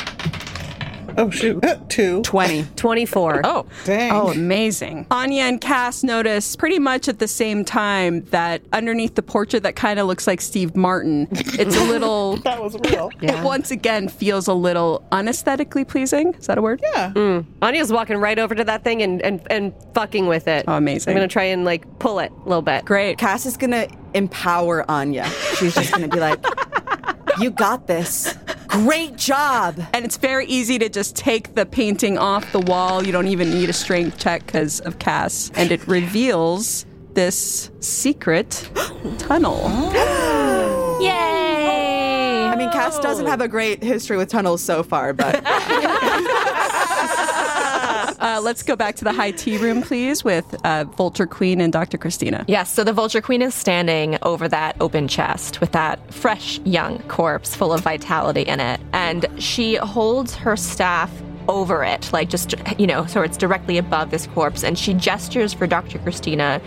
Oh, 1.17 1.31
shoot. 1.31 1.65
Uh, 1.65 1.77
two. 1.89 2.23
20. 2.23 2.65
24. 2.77 3.43
Oh, 3.45 3.67
Dang. 3.85 4.13
Oh, 4.13 4.29
amazing. 4.29 5.07
Anya 5.11 5.43
and 5.45 5.61
Cass 5.61 6.03
notice 6.03 6.57
pretty 6.57 6.79
much 6.79 7.09
at 7.09 7.19
the 7.19 7.29
same 7.29 7.65
time 7.65 8.25
that 8.27 8.63
underneath 8.73 9.15
the 9.15 9.23
portrait 9.23 9.63
that 9.63 9.77
kind 9.77 9.99
of 9.99 10.07
looks 10.07 10.27
like 10.27 10.41
Steve 10.41 10.75
Martin, 10.77 11.29
it's 11.31 11.77
a 11.77 11.85
little. 11.89 12.37
that 12.39 12.63
was 12.63 12.77
real. 12.91 13.11
It 13.21 13.43
once 13.43 13.71
again 13.71 14.09
feels 14.09 14.49
a 14.49 14.55
little 14.55 15.07
unesthetically 15.13 15.85
pleasing. 15.85 16.35
Is 16.35 16.47
that 16.47 16.59
a 16.59 16.63
word? 16.63 16.81
Yeah. 16.83 17.43
Anya's 17.63 17.93
walking 17.93 18.17
right 18.19 18.39
over 18.39 18.55
to 18.55 18.65
that 18.65 18.85
thing 18.85 19.03
and, 19.03 19.23
and, 19.23 19.41
and 19.51 19.73
fucking 19.95 20.27
with 20.27 20.47
it. 20.49 20.65
Oh, 20.69 20.75
amazing. 20.75 21.11
I'm 21.13 21.17
going 21.17 21.29
to 21.29 21.33
try 21.33 21.45
and 21.45 21.65
like 21.65 21.99
pull 21.99 22.19
it 22.19 22.31
a 22.33 22.49
little 22.49 22.63
bit. 22.63 22.85
Great. 22.85 23.19
Cass 23.19 23.47
is 23.47 23.57
gonna 23.57 23.87
empower 24.15 24.89
Anya. 24.91 25.25
She's 25.59 25.75
just 25.75 25.93
gonna 25.93 26.09
be 26.09 26.21
like, 26.21 26.39
"You 27.39 27.51
got 27.51 27.87
this. 27.87 28.35
Great 28.83 29.17
job." 29.17 29.81
And 29.93 30.05
it's 30.05 30.17
very 30.17 30.47
easy 30.47 30.79
to 30.79 30.89
just 30.89 31.17
take 31.17 31.55
the 31.55 31.65
painting 31.65 32.19
off 32.19 32.51
the 32.53 32.61
wall. 32.61 33.05
You 33.05 33.13
don't 33.13 33.29
even 33.29 33.51
need 33.51 33.71
a 33.71 33.73
strength 33.73 34.19
check 34.19 34.47
because 34.47 34.81
of 34.81 34.99
Cass. 34.99 35.51
And 35.55 35.71
it 35.73 35.87
reveals 35.87 36.87
this 37.15 37.71
secret 37.81 38.69
tunnel. 39.19 39.71
yay! 41.01 42.45
I 42.47 42.57
mean, 42.57 42.71
Cass 42.71 42.99
doesn't 42.99 43.27
have 43.27 43.41
a 43.41 43.49
great 43.49 43.83
history 43.83 44.17
with 44.17 44.29
tunnels 44.29 44.63
so 44.63 44.83
far, 44.83 45.13
but 45.13 45.37
Uh, 48.35 48.41
let's 48.41 48.65
go 48.65 48.75
back 48.75 48.97
to 48.97 49.05
the 49.05 49.13
high 49.13 49.31
tea 49.31 49.57
room, 49.59 49.81
please, 49.81 50.25
with 50.25 50.57
uh, 50.65 50.83
Vulture 50.97 51.27
Queen 51.27 51.61
and 51.61 51.73
Dr. 51.73 51.97
Christina. 51.97 52.45
Yes, 52.49 52.69
so 52.69 52.83
the 52.83 52.93
Vulture 52.93 53.21
Queen 53.21 53.41
is 53.43 53.55
standing 53.55 54.19
over 54.23 54.49
that 54.49 54.77
open 54.81 55.07
chest 55.07 55.61
with 55.61 55.71
that 55.71 56.13
fresh 56.13 56.59
young 56.65 56.99
corpse 57.05 57.55
full 57.55 57.73
of 57.73 57.83
vitality 57.83 58.43
in 58.43 58.59
it. 58.59 58.81
And 58.93 59.29
she 59.39 59.77
holds 59.77 60.35
her 60.35 60.57
staff 60.57 61.13
over 61.47 61.85
it, 61.85 62.13
like 62.13 62.29
just, 62.29 62.57
you 62.77 62.89
know, 62.89 63.07
so 63.07 63.23
it's 63.23 63.37
directly 63.37 63.79
above 63.79 64.11
this 64.11 64.27
corpse. 64.27 64.65
And 64.65 64.77
she 64.77 64.95
gestures 64.95 65.53
for 65.53 65.69
Dr. 65.69 66.01
Christina 66.01 66.61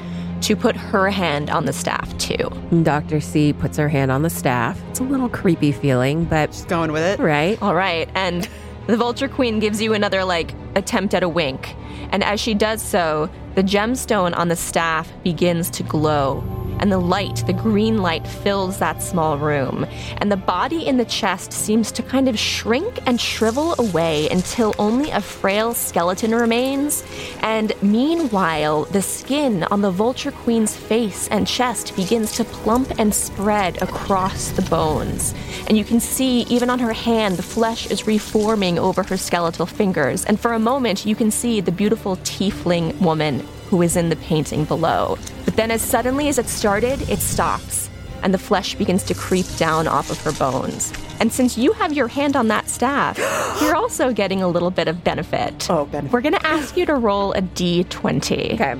to 0.43 0.55
put 0.55 0.77
her 0.77 1.09
hand 1.09 1.49
on 1.49 1.65
the 1.65 1.73
staff 1.73 2.17
too. 2.17 2.49
Dr. 2.83 3.19
C 3.19 3.51
puts 3.51 3.75
her 3.75 3.89
hand 3.89 4.09
on 4.09 4.21
the 4.21 4.29
staff. 4.29 4.81
It's 4.89 5.01
a 5.01 5.03
little 5.03 5.27
creepy 5.27 5.73
feeling, 5.73 6.23
but 6.23 6.53
she's 6.53 6.63
going 6.63 6.93
with 6.93 7.03
it. 7.03 7.19
right. 7.21 7.61
All 7.61 7.75
right. 7.75 8.07
And 8.15 8.47
the 8.87 8.97
Vulture 8.97 9.27
Queen 9.27 9.59
gives 9.59 9.81
you 9.81 9.93
another, 9.93 10.23
like, 10.23 10.53
attempt 10.75 11.13
at 11.13 11.21
a 11.21 11.29
wink. 11.29 11.75
And 12.11 12.23
as 12.23 12.39
she 12.39 12.53
does 12.53 12.81
so, 12.81 13.29
the 13.55 13.63
gemstone 13.63 14.35
on 14.35 14.47
the 14.47 14.55
staff 14.55 15.11
begins 15.23 15.69
to 15.71 15.83
glow. 15.83 16.56
And 16.79 16.91
the 16.91 16.99
light, 16.99 17.43
the 17.45 17.53
green 17.53 17.97
light, 17.97 18.27
fills 18.27 18.79
that 18.79 19.01
small 19.01 19.37
room. 19.37 19.85
And 20.17 20.31
the 20.31 20.37
body 20.37 20.85
in 20.85 20.97
the 20.97 21.05
chest 21.05 21.51
seems 21.51 21.91
to 21.93 22.03
kind 22.03 22.27
of 22.27 22.37
shrink 22.37 22.99
and 23.05 23.19
shrivel 23.19 23.75
away 23.79 24.29
until 24.29 24.75
only 24.77 25.11
a 25.11 25.21
frail 25.21 25.73
skeleton 25.73 26.33
remains. 26.33 27.03
And 27.41 27.73
meanwhile, 27.81 28.85
the 28.85 29.01
skin 29.01 29.63
on 29.65 29.81
the 29.81 29.91
Vulture 29.91 30.31
Queen's 30.31 30.75
face 30.75 31.27
and 31.29 31.47
chest 31.47 31.95
begins 31.95 32.31
to 32.33 32.43
plump 32.43 32.91
and 32.99 33.13
spread 33.13 33.81
across 33.81 34.49
the 34.49 34.61
bones. 34.63 35.33
And 35.67 35.77
you 35.77 35.83
can 35.83 35.99
see, 35.99 36.41
even 36.43 36.69
on 36.69 36.79
her 36.79 36.93
hand, 36.93 37.37
the 37.37 37.43
flesh 37.43 37.87
is 37.87 38.07
reforming 38.07 38.79
over 38.79 39.03
her 39.03 39.17
skeletal 39.17 39.65
fingers. 39.65 40.25
And 40.25 40.39
for 40.39 40.53
a 40.53 40.59
moment, 40.59 41.05
you 41.05 41.15
can 41.15 41.31
see 41.31 41.61
the 41.61 41.71
beautiful 41.71 42.17
tiefling 42.17 42.99
woman 43.01 43.39
who 43.69 43.81
is 43.81 43.95
in 43.95 44.09
the 44.09 44.15
painting 44.15 44.65
below. 44.65 45.17
Then, 45.57 45.71
as 45.71 45.81
suddenly 45.81 46.27
as 46.27 46.37
it 46.37 46.47
started, 46.47 47.01
it 47.09 47.17
stops, 47.17 47.89
and 48.21 48.31
the 48.31 48.37
flesh 48.37 48.75
begins 48.75 49.01
to 49.05 49.15
creep 49.15 49.47
down 49.57 49.87
off 49.87 50.11
of 50.11 50.21
her 50.21 50.31
bones. 50.33 50.93
And 51.19 51.33
since 51.33 51.57
you 51.57 51.73
have 51.73 51.93
your 51.93 52.07
hand 52.07 52.35
on 52.35 52.47
that 52.49 52.69
staff, 52.69 53.17
you're 53.61 53.75
also 53.75 54.13
getting 54.13 54.43
a 54.43 54.47
little 54.47 54.69
bit 54.69 54.87
of 54.87 55.03
benefit. 55.03 55.67
Oh, 55.67 55.85
benefit. 55.85 56.13
We're 56.13 56.21
gonna 56.21 56.39
ask 56.43 56.77
you 56.77 56.85
to 56.85 56.93
roll 56.93 57.33
a 57.33 57.41
d20. 57.41 58.53
Okay. 58.53 58.79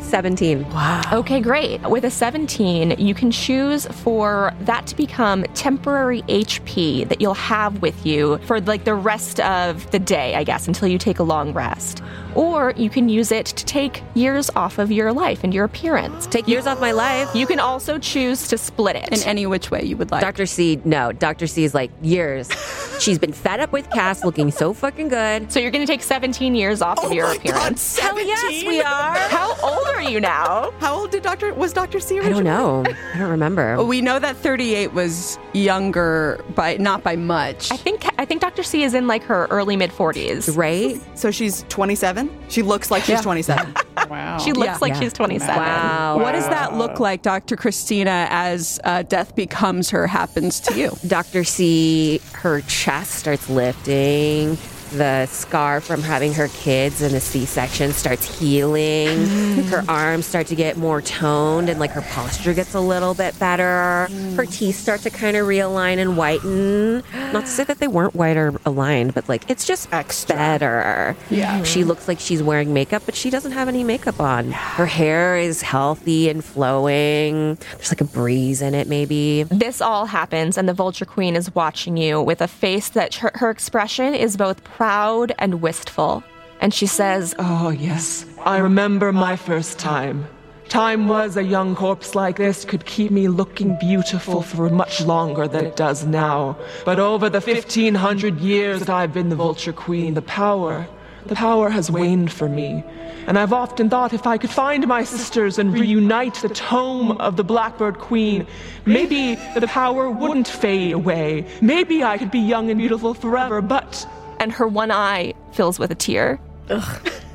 17. 0.00 0.68
Wow. 0.70 1.02
Okay, 1.12 1.40
great. 1.40 1.80
With 1.88 2.04
a 2.04 2.10
17, 2.10 2.96
you 2.98 3.14
can 3.14 3.30
choose 3.30 3.86
for 3.86 4.52
that 4.62 4.86
to 4.88 4.96
become 4.96 5.44
temporary 5.54 6.22
HP 6.22 7.08
that 7.08 7.20
you'll 7.20 7.32
have 7.32 7.80
with 7.80 8.04
you 8.04 8.38
for 8.38 8.60
like 8.60 8.84
the 8.84 8.94
rest 8.94 9.38
of 9.40 9.90
the 9.92 10.00
day, 10.00 10.34
I 10.34 10.42
guess, 10.42 10.66
until 10.66 10.88
you 10.88 10.98
take 10.98 11.20
a 11.20 11.22
long 11.22 11.52
rest. 11.52 12.02
Or 12.34 12.72
you 12.76 12.88
can 12.90 13.08
use 13.08 13.32
it 13.32 13.46
to 13.46 13.64
take 13.64 14.02
years 14.14 14.50
off 14.56 14.78
of 14.78 14.90
your 14.90 15.12
life 15.12 15.44
and 15.44 15.52
your 15.52 15.64
appearance. 15.64 16.26
Take 16.26 16.48
years 16.48 16.66
off 16.66 16.80
my 16.80 16.92
life. 16.92 17.34
You 17.34 17.46
can 17.46 17.60
also 17.60 17.98
choose 17.98 18.48
to 18.48 18.58
split 18.58 18.96
it. 18.96 19.08
In 19.12 19.28
any 19.28 19.46
which 19.46 19.70
way 19.70 19.82
you 19.84 19.96
would 19.96 20.10
like. 20.10 20.20
Dr. 20.22 20.46
C, 20.46 20.80
no. 20.84 21.12
Dr. 21.12 21.46
C 21.46 21.64
is 21.64 21.74
like 21.74 21.90
years. 22.02 22.50
She's 23.00 23.18
been 23.18 23.32
fed 23.32 23.60
up 23.60 23.72
with 23.72 23.90
Cass 23.90 24.24
looking 24.24 24.50
so 24.50 24.72
fucking 24.72 25.08
good. 25.08 25.50
so 25.52 25.58
you're 25.60 25.70
going 25.70 25.84
to 25.84 25.92
take 25.92 26.02
17 26.02 26.54
years 26.54 26.82
off 26.82 26.98
Oh 27.02 27.06
of 27.08 27.12
your 27.12 27.26
my 27.26 27.34
appearance. 27.34 27.96
God, 27.98 28.14
17? 28.16 28.80
are. 28.82 29.14
How 29.28 29.56
old 29.62 29.86
are 29.88 30.02
you 30.02 30.20
now? 30.20 30.72
How 30.78 30.94
old 30.94 31.10
did 31.10 31.22
Doctor 31.22 31.52
was 31.54 31.72
Doctor 31.72 31.98
C? 32.00 32.18
I 32.18 32.22
don't 32.28 32.28
originally? 32.28 32.44
know. 32.44 32.84
I 33.14 33.18
don't 33.18 33.30
remember. 33.30 33.82
we 33.84 34.00
know 34.00 34.18
that 34.18 34.36
38 34.36 34.92
was 34.92 35.38
younger 35.52 36.42
by 36.54 36.76
not 36.76 37.02
by 37.02 37.16
much. 37.16 37.70
I 37.72 37.76
think 37.76 38.04
I 38.18 38.24
think 38.24 38.40
Dr. 38.40 38.62
C 38.62 38.82
is 38.84 38.94
in 38.94 39.06
like 39.06 39.22
her 39.24 39.46
early 39.50 39.76
mid 39.76 39.90
40s. 39.90 40.56
Right? 40.56 41.00
So 41.18 41.30
she's 41.30 41.64
27. 41.68 42.21
She 42.48 42.62
looks 42.62 42.90
like 42.90 43.02
she's 43.04 43.10
Yeah. 43.16 43.22
27. 43.22 43.74
Wow. 44.10 44.38
She 44.38 44.52
looks 44.52 44.66
Yeah. 44.66 44.78
like 44.80 44.92
Yeah. 44.94 45.00
she's 45.00 45.12
27. 45.12 45.54
Wow. 45.56 46.18
What 46.18 46.32
does 46.32 46.46
that 46.48 46.74
look 46.76 46.98
like, 47.00 47.22
Dr. 47.22 47.56
Christina, 47.56 48.26
as 48.30 48.78
uh, 48.84 49.02
death 49.04 49.34
becomes 49.36 49.88
her 49.90 50.06
happens 50.06 50.60
to 50.60 50.78
you? 50.78 50.96
Dr. 51.06 51.44
C, 51.44 52.20
her 52.32 52.60
chest 52.62 53.12
starts 53.12 53.48
lifting. 53.48 54.58
The 54.92 55.26
scar 55.26 55.80
from 55.80 56.02
having 56.02 56.34
her 56.34 56.48
kids 56.48 57.00
in 57.00 57.18
C-section 57.18 57.92
starts 57.92 58.38
healing. 58.38 59.08
Mm. 59.08 59.64
Her 59.70 59.84
arms 59.88 60.26
start 60.26 60.48
to 60.48 60.54
get 60.54 60.76
more 60.76 61.00
toned 61.00 61.70
and 61.70 61.80
like 61.80 61.92
her 61.92 62.02
posture 62.02 62.52
gets 62.52 62.74
a 62.74 62.80
little 62.80 63.14
bit 63.14 63.38
better. 63.38 63.62
Her 63.62 64.44
mm. 64.44 64.52
teeth 64.52 64.76
start 64.76 65.00
to 65.00 65.10
kind 65.10 65.34
of 65.36 65.46
realign 65.46 65.96
and 65.96 66.18
whiten. 66.18 67.02
Not 67.32 67.46
to 67.46 67.46
say 67.46 67.64
that 67.64 67.78
they 67.78 67.88
weren't 67.88 68.14
white 68.14 68.36
or 68.36 68.52
aligned, 68.66 69.14
but 69.14 69.30
like 69.30 69.48
it's 69.48 69.64
just 69.64 69.90
Extra. 69.94 70.36
better. 70.36 71.16
Yeah. 71.30 71.62
She 71.62 71.84
looks 71.84 72.06
like 72.06 72.20
she's 72.20 72.42
wearing 72.42 72.74
makeup, 72.74 73.02
but 73.06 73.14
she 73.14 73.30
doesn't 73.30 73.52
have 73.52 73.68
any 73.68 73.84
makeup 73.84 74.20
on. 74.20 74.52
Her 74.52 74.86
hair 74.86 75.38
is 75.38 75.62
healthy 75.62 76.28
and 76.28 76.44
flowing. 76.44 77.54
There's 77.54 77.90
like 77.90 78.02
a 78.02 78.04
breeze 78.04 78.60
in 78.60 78.74
it, 78.74 78.88
maybe. 78.88 79.44
This 79.44 79.80
all 79.80 80.04
happens, 80.04 80.58
and 80.58 80.68
the 80.68 80.74
Vulture 80.74 81.06
Queen 81.06 81.34
is 81.34 81.54
watching 81.54 81.96
you 81.96 82.20
with 82.20 82.42
a 82.42 82.48
face 82.48 82.90
that 82.90 83.14
her, 83.14 83.30
her 83.36 83.48
expression 83.48 84.14
is 84.14 84.36
both 84.36 84.62
proud 84.64 84.81
and 84.82 85.62
wistful. 85.62 86.24
And 86.60 86.74
she 86.74 86.86
says, 86.86 87.34
Oh, 87.38 87.70
yes. 87.70 88.26
I 88.44 88.58
remember 88.58 89.12
my 89.12 89.36
first 89.36 89.78
time. 89.78 90.26
Time 90.68 91.06
was 91.06 91.36
a 91.36 91.44
young 91.44 91.76
corpse 91.76 92.14
like 92.14 92.38
this 92.38 92.64
could 92.64 92.84
keep 92.86 93.10
me 93.10 93.28
looking 93.28 93.76
beautiful 93.78 94.42
for 94.42 94.70
much 94.70 95.00
longer 95.02 95.46
than 95.46 95.66
it 95.66 95.76
does 95.76 96.04
now. 96.06 96.56
But 96.84 96.98
over 96.98 97.28
the 97.28 97.40
1500 97.40 98.40
years 98.40 98.80
that 98.80 98.88
I've 98.88 99.12
been 99.12 99.28
the 99.28 99.36
Vulture 99.36 99.72
Queen, 99.72 100.14
the 100.14 100.22
power, 100.22 100.86
the 101.26 101.34
power 101.34 101.68
has 101.68 101.90
waned 101.90 102.32
for 102.32 102.48
me. 102.48 102.82
And 103.26 103.38
I've 103.38 103.52
often 103.52 103.88
thought 103.90 104.12
if 104.12 104.26
I 104.26 104.38
could 104.38 104.50
find 104.50 104.86
my 104.88 105.04
sisters 105.04 105.58
and 105.58 105.72
reunite 105.72 106.34
the 106.36 106.48
tome 106.48 107.12
of 107.20 107.36
the 107.36 107.44
Blackbird 107.44 107.98
Queen, 107.98 108.46
maybe 108.86 109.36
the 109.54 109.68
power 109.68 110.10
wouldn't 110.10 110.48
fade 110.48 110.92
away. 110.92 111.46
Maybe 111.60 112.02
I 112.02 112.18
could 112.18 112.30
be 112.30 112.40
young 112.40 112.70
and 112.70 112.78
beautiful 112.78 113.14
forever, 113.14 113.60
but 113.60 114.06
and 114.42 114.50
her 114.50 114.66
one 114.66 114.90
eye 114.90 115.32
fills 115.52 115.78
with 115.78 115.92
a 115.92 115.94
tear. 115.94 116.40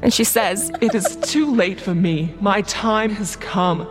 And 0.02 0.14
she 0.14 0.26
says, 0.26 0.72
It 0.82 0.94
is 0.94 1.16
too 1.22 1.56
late 1.56 1.80
for 1.80 1.96
me. 1.96 2.36
My 2.42 2.62
time 2.64 3.12
has 3.12 3.38
come. 3.38 3.88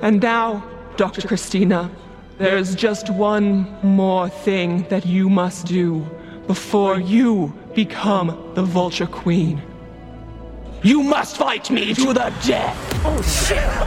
And 0.00 0.22
now, 0.22 0.64
Dr. 0.96 1.26
Christina, 1.26 1.90
there's 2.38 2.76
just 2.76 3.10
one 3.10 3.66
more 3.82 4.28
thing 4.28 4.86
that 4.90 5.04
you 5.04 5.28
must 5.28 5.66
do 5.66 6.06
before 6.46 7.00
you 7.00 7.52
become 7.74 8.28
the 8.54 8.62
Vulture 8.62 9.06
Queen. 9.06 9.60
You 10.84 11.02
must 11.02 11.36
fight 11.36 11.68
me 11.70 11.94
to 11.94 12.12
the 12.12 12.32
death! 12.44 12.76
Oh, 13.04 13.20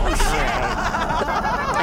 oh, 0.02 1.25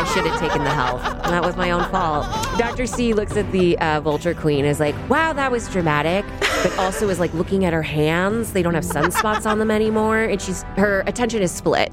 I 0.03 0.15
should 0.15 0.27
have 0.27 0.41
taken 0.41 0.65
the 0.65 0.71
health. 0.71 1.01
That 1.23 1.45
was 1.45 1.57
my 1.57 1.71
own 1.71 1.89
fault. 1.93 2.27
Dr. 2.59 2.87
C 2.87 3.15
looks 3.15 3.37
at 3.37 3.51
the 3.53 3.79
uh, 3.79 4.01
Vulture 4.01 4.35
Queen 4.35 4.65
is 4.65 4.81
like, 4.81 4.97
wow, 5.09 5.33
that 5.33 5.53
was 5.53 5.69
dramatic, 5.69 6.25
but 6.41 6.77
also 6.77 7.09
is 7.09 7.21
like 7.21 7.33
looking 7.35 7.65
at 7.65 7.73
her 7.73 7.85
hands. 7.85 8.53
They 8.53 8.63
don't 8.63 8.75
have 8.75 8.83
sunspots 8.83 9.49
on 9.49 9.61
them 9.61 9.71
anymore, 9.71 10.25
and 10.25 10.43
she's 10.43 10.65
her 10.77 11.05
attention 11.07 11.41
is 11.41 11.53
split. 11.53 11.93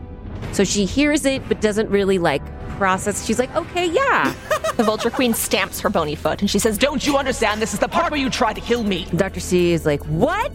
So 0.54 0.64
she 0.64 0.86
hears 0.86 1.24
it, 1.24 1.48
but 1.48 1.62
doesn't 1.62 1.88
really 1.92 2.18
like 2.18 2.42
process. 2.80 3.26
She's 3.26 3.38
like, 3.38 3.56
okay, 3.56 3.86
yeah. 3.86 4.34
The 4.80 4.86
Vulture 4.86 5.10
Queen 5.10 5.34
stamps 5.34 5.82
her 5.82 5.90
bony 5.90 6.16
foot 6.16 6.40
and 6.40 6.50
she 6.50 6.58
says, 6.58 6.78
Don't 6.78 7.06
you 7.06 7.18
understand? 7.18 7.62
This 7.62 7.74
is 7.74 7.80
the 7.80 7.90
part 7.90 8.12
where 8.12 8.20
you 8.20 8.30
try 8.30 8.54
to 8.54 8.62
kill 8.62 8.82
me. 8.82 9.08
Dr. 9.14 9.42
C 9.42 9.74
is 9.74 9.86
like, 9.86 10.02
what? 10.06 10.54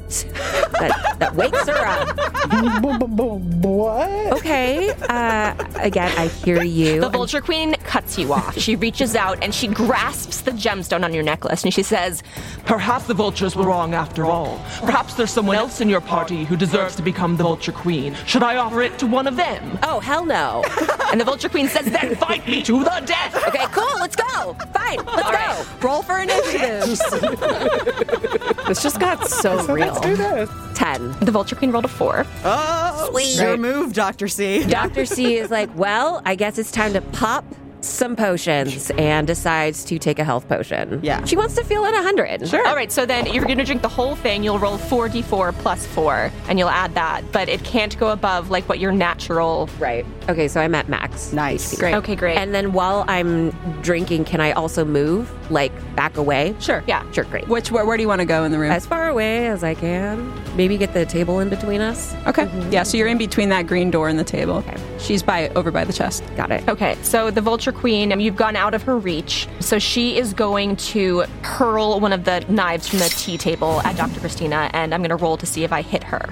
that, 0.81 1.17
that 1.19 1.35
wakes 1.35 1.69
her 1.69 1.87
up. 1.87 2.17
what? 3.63 4.33
Okay. 4.39 4.95
Uh, 5.11 5.55
again, 5.77 6.11
I 6.17 6.29
hear 6.29 6.63
you. 6.63 7.03
The 7.03 7.11
Vulture 7.11 7.43
Queen 7.43 7.75
cuts 7.85 8.19
you 8.19 8.33
off. 8.33 8.57
She 8.59 8.77
reaches 8.77 9.15
out 9.15 9.45
and 9.45 9.55
she 9.55 9.69
grasps 9.69 10.41
the 10.41 10.53
gemstone 10.53 11.05
on 11.05 11.13
your 11.13 11.23
necklace 11.23 11.63
and 11.63 11.75
she 11.75 11.83
says, 11.83 12.23
Perhaps 12.65 13.05
the 13.07 13.15
vultures 13.15 13.55
were 13.55 13.67
wrong 13.67 13.93
after 13.93 14.25
all. 14.25 14.59
Perhaps 14.81 15.15
there's 15.15 15.33
someone 15.33 15.57
else 15.57 15.83
in 15.83 15.91
your 15.91 16.01
party 16.01 16.45
who 16.45 16.57
deserves 16.57 16.97
to 16.97 17.03
become 17.03 17.37
the 17.37 17.43
Vulture 17.43 17.73
Queen. 17.73 18.15
Should 18.25 18.43
I 18.43 18.57
offer 18.57 18.81
it 18.81 18.99
to 19.01 19.07
one 19.07 19.27
of 19.27 19.37
them? 19.37 19.79
Oh, 19.83 20.01
hell 20.01 20.25
no. 20.25 20.65
And 21.15 21.21
the 21.21 21.25
Vulture 21.25 21.49
Queen 21.49 21.69
says, 21.69 21.85
Then 21.85 22.14
fight 22.15 22.47
me 22.47 22.63
to 22.63 22.85
the 22.85 23.03
death! 23.05 23.35
Okay, 23.49 23.67
cool. 23.73 23.99
Let's 23.99 24.17
go. 24.17 24.55
Fine. 24.73 24.99
Let's 25.05 25.31
go. 25.31 25.87
Roll 25.87 26.03
for 26.03 26.19
initiatives. 26.21 27.01
This 28.67 28.83
just 28.83 28.99
got 28.99 29.29
so 29.29 29.63
real. 29.67 29.89
Let's 29.89 30.01
do 30.01 30.17
this. 30.17 30.51
10. 30.75 31.19
The 31.21 31.31
Vulture 31.31 31.55
Queen 31.55 31.71
rolled 31.71 31.85
a 31.85 31.89
four. 31.89 32.25
oh, 32.45 33.09
Sweet. 33.11 33.37
your 33.39 33.59
move, 33.59 33.93
Dr. 33.93 34.27
C. 34.27 34.65
Dr. 34.67 35.05
C 35.05 35.37
is 35.37 35.51
like, 35.51 35.69
well, 35.77 36.23
I 36.25 36.35
guess 36.35 36.57
it's 36.57 36.71
time 36.71 36.95
to 36.95 37.03
pop 37.03 37.45
some 37.85 38.17
potions 38.17 38.91
and 38.99 39.27
decides 39.27 39.85
to 39.85 39.99
take 39.99 40.19
a 40.19 40.25
health 40.25 40.49
potion. 40.49 41.01
Yeah. 41.03 41.25
She 41.25 41.37
wants 41.37 41.55
to 41.57 41.65
feel 41.65 41.85
at 41.85 41.93
100. 41.93 42.49
Sure. 42.49 42.67
All 42.67 42.75
right, 42.75 42.91
so 42.91 43.07
then 43.07 43.27
you're 43.27 43.45
going 43.45 43.59
to 43.59 43.65
drink 43.65 43.83
the 43.83 43.89
whole 43.89 44.17
thing. 44.17 44.43
You'll 44.43 44.59
roll 44.59 44.79
4d4 44.79 45.53
plus 45.59 45.87
4, 45.87 46.31
and 46.49 46.59
you'll 46.59 46.69
add 46.69 46.95
that, 46.95 47.31
but 47.33 47.49
it 47.49 47.63
can't 47.65 47.97
go 47.99 48.11
above 48.11 48.51
like 48.51 48.69
what 48.69 48.79
your 48.79 48.93
natural. 48.93 49.69
Right. 49.79 50.05
Okay, 50.29 50.49
so 50.49 50.61
I'm 50.61 50.75
at 50.75 50.89
max. 50.89 51.33
Nice. 51.33 51.79
Great. 51.79 51.95
Okay, 51.95 52.17
great. 52.17 52.37
And 52.37 52.55
then 52.55 52.73
while 52.73 53.05
I'm 53.09 53.51
drinking, 53.83 54.25
can 54.25 54.41
I 54.41 54.53
also 54.53 54.85
move? 54.85 55.31
Like 55.51 55.73
back 55.95 56.17
away? 56.17 56.57
Sure. 56.59 56.83
Yeah. 56.87 57.09
Sure, 57.13 57.25
great. 57.25 57.47
Which 57.49 57.71
where, 57.71 57.85
where 57.85 57.99
do 57.99 58.03
you 58.03 58.09
want 58.09 58.21
to 58.21 58.25
go 58.25 58.45
in 58.45 58.53
the 58.53 58.59
room? 58.59 58.73
As 58.73 58.87
far 58.87 59.11
away 59.11 59.47
as 59.49 59.63
I 59.63 59.75
can. 59.75 60.33
Maybe 60.57 60.79
get 60.79 60.95
the 60.95 61.05
table 61.05 61.41
in 61.41 61.51
between 61.51 61.83
us. 61.83 62.15
okay. 62.27 62.47
Mm-hmm. 62.47 62.73
Yeah, 62.73 62.83
so 62.85 62.97
you're 62.97 63.09
in 63.09 63.19
between 63.19 63.51
that 63.51 63.67
green 63.67 63.91
door 63.91 64.09
and 64.09 64.19
the 64.19 64.25
table. 64.25 64.55
Okay. 64.57 64.77
She's 64.99 65.23
by 65.23 65.51
over 65.51 65.71
by 65.71 65.85
the 65.85 65.93
chest. 65.93 66.25
Got 66.37 66.51
it. 66.51 66.67
Okay, 66.67 66.97
so 67.03 67.31
the 67.31 67.43
Vulture 67.43 67.73
Queen, 67.75 68.19
you've 68.21 68.37
gone 68.37 68.57
out 68.57 68.75
of 68.75 68.83
her 68.85 68.97
reach. 68.97 69.49
So 69.61 69.79
she 69.79 70.19
is 70.19 70.33
going 70.33 70.77
to 70.77 71.21
hurl 71.43 72.01
one 72.01 72.13
of 72.13 72.25
the 72.25 72.41
knives 72.49 72.89
from 72.89 73.01
the 73.01 73.09
tea 73.09 73.37
table 73.37 73.81
at 73.83 73.97
Dr. 73.97 74.21
Christina, 74.21 74.71
and 74.73 74.95
I'm 74.95 75.01
going 75.01 75.11
to 75.11 75.17
roll 75.17 75.37
to 75.37 75.47
see 75.47 75.65
if 75.65 75.73
I 75.73 75.83
hit 75.83 76.03
her. 76.05 76.25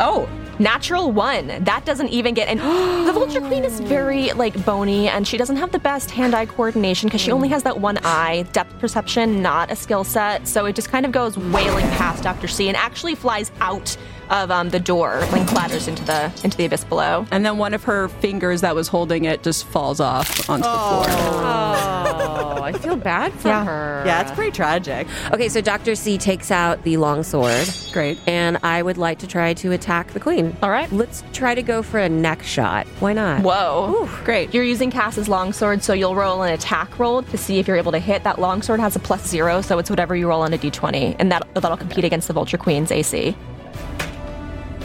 Oh, 0.00 0.28
natural 0.58 1.12
one. 1.12 1.64
That 1.64 1.84
doesn't 1.84 2.08
even 2.08 2.34
get. 2.34 2.48
And 2.48 2.60
the 3.08 3.12
Vulture 3.12 3.40
Queen 3.40 3.64
is 3.64 3.80
very 3.80 4.32
like 4.32 4.64
bony, 4.64 5.08
and 5.08 5.26
she 5.26 5.36
doesn't 5.36 5.56
have 5.56 5.72
the 5.72 5.78
best 5.78 6.10
hand-eye 6.10 6.46
coordination 6.46 7.08
because 7.08 7.20
she 7.20 7.30
only 7.30 7.48
has 7.48 7.62
that 7.62 7.80
one 7.80 7.98
eye, 8.04 8.44
depth 8.52 8.78
perception, 8.78 9.42
not 9.42 9.70
a 9.70 9.76
skill 9.76 10.04
set. 10.04 10.46
So 10.46 10.66
it 10.66 10.74
just 10.74 10.88
kind 10.88 11.06
of 11.06 11.12
goes 11.12 11.38
wailing 11.38 11.86
past 11.90 12.22
Dr. 12.22 12.48
C 12.48 12.68
and 12.68 12.76
actually 12.76 13.14
flies 13.14 13.50
out 13.60 13.96
of 14.30 14.50
um, 14.50 14.70
the 14.70 14.80
door, 14.80 15.20
like 15.32 15.46
clatters 15.48 15.88
into 15.88 16.04
the 16.04 16.32
into 16.44 16.56
the 16.56 16.64
abyss 16.66 16.84
below. 16.84 17.26
And 17.30 17.44
then 17.44 17.58
one 17.58 17.74
of 17.74 17.84
her 17.84 18.08
fingers 18.08 18.60
that 18.62 18.74
was 18.74 18.88
holding 18.88 19.24
it 19.24 19.42
just 19.42 19.66
falls 19.66 20.00
off 20.00 20.48
onto 20.50 20.64
the 20.64 20.68
floor. 20.68 21.04
Oh, 21.08 22.62
I 22.62 22.72
feel 22.72 22.96
bad 22.96 23.32
for 23.34 23.48
Yeah. 23.48 23.64
her. 23.64 24.02
Yeah, 24.06 24.22
it's 24.22 24.32
pretty 24.32 24.50
tragic. 24.52 25.06
Okay, 25.32 25.48
so 25.48 25.60
Dr. 25.60 25.94
C 25.94 26.18
takes 26.18 26.50
out 26.50 26.82
the 26.82 26.96
long 26.96 27.22
sword. 27.22 27.68
Great. 27.92 28.18
And 28.26 28.58
I 28.62 28.82
would 28.82 28.98
like 28.98 29.18
to 29.20 29.26
try 29.26 29.54
to 29.54 29.72
attack 29.72 30.12
the 30.12 30.20
queen. 30.20 30.56
All 30.62 30.70
right. 30.70 30.90
Let's 30.92 31.22
try 31.32 31.54
to 31.54 31.62
go 31.62 31.82
for 31.82 31.98
a 31.98 32.08
neck 32.08 32.42
shot. 32.42 32.86
Why 33.00 33.12
not? 33.12 33.42
Whoa. 33.42 34.08
Great. 34.24 34.52
You're 34.54 34.64
using 34.64 34.90
Cass's 34.90 35.28
longsword, 35.28 35.82
so 35.82 35.92
you'll 35.92 36.14
roll 36.16 36.42
an 36.42 36.52
attack 36.52 36.98
roll 36.98 37.22
to 37.22 37.36
see 37.38 37.58
if 37.58 37.68
you're 37.68 37.76
able 37.76 37.92
to 37.92 37.98
hit. 37.98 38.24
That 38.24 38.40
longsword 38.40 38.80
has 38.80 38.96
a 38.96 39.00
plus 39.00 39.26
zero, 39.26 39.60
so 39.60 39.78
it's 39.78 39.90
whatever 39.90 40.16
you 40.16 40.28
roll 40.28 40.42
on 40.42 40.52
a 40.52 40.58
d20, 40.58 41.16
and 41.18 41.30
that, 41.32 41.46
that'll 41.54 41.76
compete 41.76 42.04
against 42.04 42.26
the 42.28 42.34
Vulture 42.34 42.58
Queen's 42.58 42.90
AC. 42.90 43.36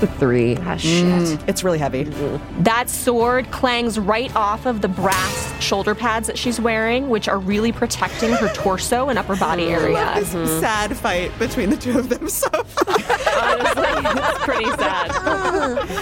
The 0.02 0.08
three. 0.08 0.58
Ah, 0.62 0.78
shit. 0.78 1.06
Mm. 1.06 1.48
It's 1.48 1.64
really 1.64 1.78
heavy. 1.78 2.06
That 2.62 2.90
sword 2.90 3.52
clangs 3.52 4.00
right 4.00 4.36
off 4.36 4.66
of 4.66 4.82
the 4.82 4.88
brass 4.88 5.62
shoulder 5.62 5.94
pads 5.94 6.26
that 6.26 6.40
she's 6.40 6.60
wearing, 6.60 7.08
which 7.08 7.28
are 7.28 7.38
really 7.38 7.72
protecting 7.72 8.32
her 8.32 8.50
torso 8.56 9.10
and 9.10 9.20
upper 9.20 9.36
body 9.36 9.66
area. 9.66 10.12
This 10.16 10.34
mm-hmm. 10.34 10.60
sad 10.60 10.98
fight 10.98 11.38
between 11.38 11.70
the 11.70 11.78
two 11.78 12.00
of 12.00 12.10
them 12.10 12.28
so 12.30 12.50
far. 12.50 12.96
Honestly, 13.44 14.22
it's 14.22 14.44
pretty 14.44 14.66
sad. 14.72 15.12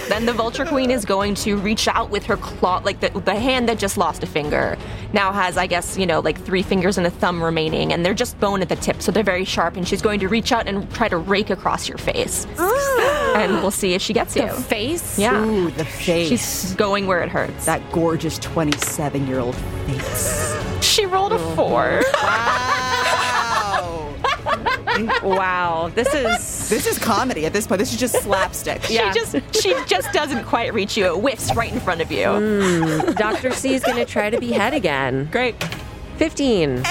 then 0.08 0.24
the 0.24 0.32
Vulture 0.32 0.64
Queen 0.64 0.90
is 0.90 1.04
going 1.04 1.34
to 1.34 1.58
reach 1.58 1.86
out 1.86 2.08
with 2.08 2.24
her 2.24 2.38
claw, 2.38 2.80
like 2.82 3.00
the, 3.00 3.10
the 3.20 3.34
hand 3.34 3.68
that 3.68 3.78
just 3.78 3.98
lost 3.98 4.22
a 4.22 4.26
finger. 4.26 4.78
Now 5.12 5.30
has, 5.32 5.58
I 5.58 5.66
guess, 5.66 5.98
you 5.98 6.06
know, 6.06 6.20
like 6.20 6.40
three 6.40 6.62
fingers 6.62 6.96
and 6.96 7.06
a 7.06 7.10
thumb 7.10 7.42
remaining, 7.42 7.92
and 7.92 8.04
they're 8.04 8.14
just 8.14 8.40
bone 8.40 8.62
at 8.62 8.70
the 8.70 8.76
tip, 8.76 9.02
so 9.02 9.12
they're 9.12 9.22
very 9.22 9.44
sharp. 9.44 9.76
And 9.76 9.86
she's 9.86 10.00
going 10.00 10.20
to 10.20 10.28
reach 10.28 10.52
out 10.52 10.66
and 10.66 10.90
try 10.94 11.08
to 11.08 11.18
rake 11.18 11.50
across 11.50 11.86
your 11.86 11.98
face. 11.98 12.46
Ah. 12.58 13.34
and 13.36 13.52
we'll 13.54 13.70
see 13.70 13.89
if 13.94 14.02
she 14.02 14.12
gets 14.12 14.36
you. 14.36 14.48
Face? 14.48 15.18
Yeah. 15.18 15.44
Ooh, 15.44 15.70
the 15.70 15.84
face. 15.84 16.28
She's 16.28 16.74
going 16.74 17.06
where 17.06 17.22
it 17.22 17.28
hurts. 17.28 17.66
that 17.66 17.80
gorgeous 17.92 18.38
27 18.38 19.26
year 19.26 19.38
old 19.40 19.54
face. 19.86 20.56
She 20.80 21.06
rolled 21.06 21.32
a 21.32 21.38
four. 21.56 22.02
Wow. 22.22 24.06
Wow. 25.22 25.90
This 25.94 26.12
is. 26.12 26.68
this 26.68 26.86
is 26.86 26.98
comedy 26.98 27.46
at 27.46 27.52
this 27.52 27.66
point. 27.66 27.78
This 27.78 27.92
is 27.92 27.98
just 27.98 28.20
slapstick. 28.22 28.90
Yeah. 28.90 29.12
She 29.12 29.18
just 29.20 29.62
she 29.62 29.74
just 29.86 30.12
doesn't 30.12 30.44
quite 30.44 30.74
reach 30.74 30.96
you. 30.96 31.06
It 31.06 31.20
whiffs 31.20 31.54
right 31.54 31.72
in 31.72 31.80
front 31.80 32.00
of 32.02 32.10
you. 32.12 32.26
Mm, 32.26 33.14
Dr. 33.16 33.52
C 33.52 33.72
is 33.74 33.82
going 33.82 33.96
to 33.96 34.04
try 34.04 34.28
to 34.30 34.38
behead 34.38 34.74
again. 34.74 35.28
Great. 35.32 35.54
15. 36.16 36.82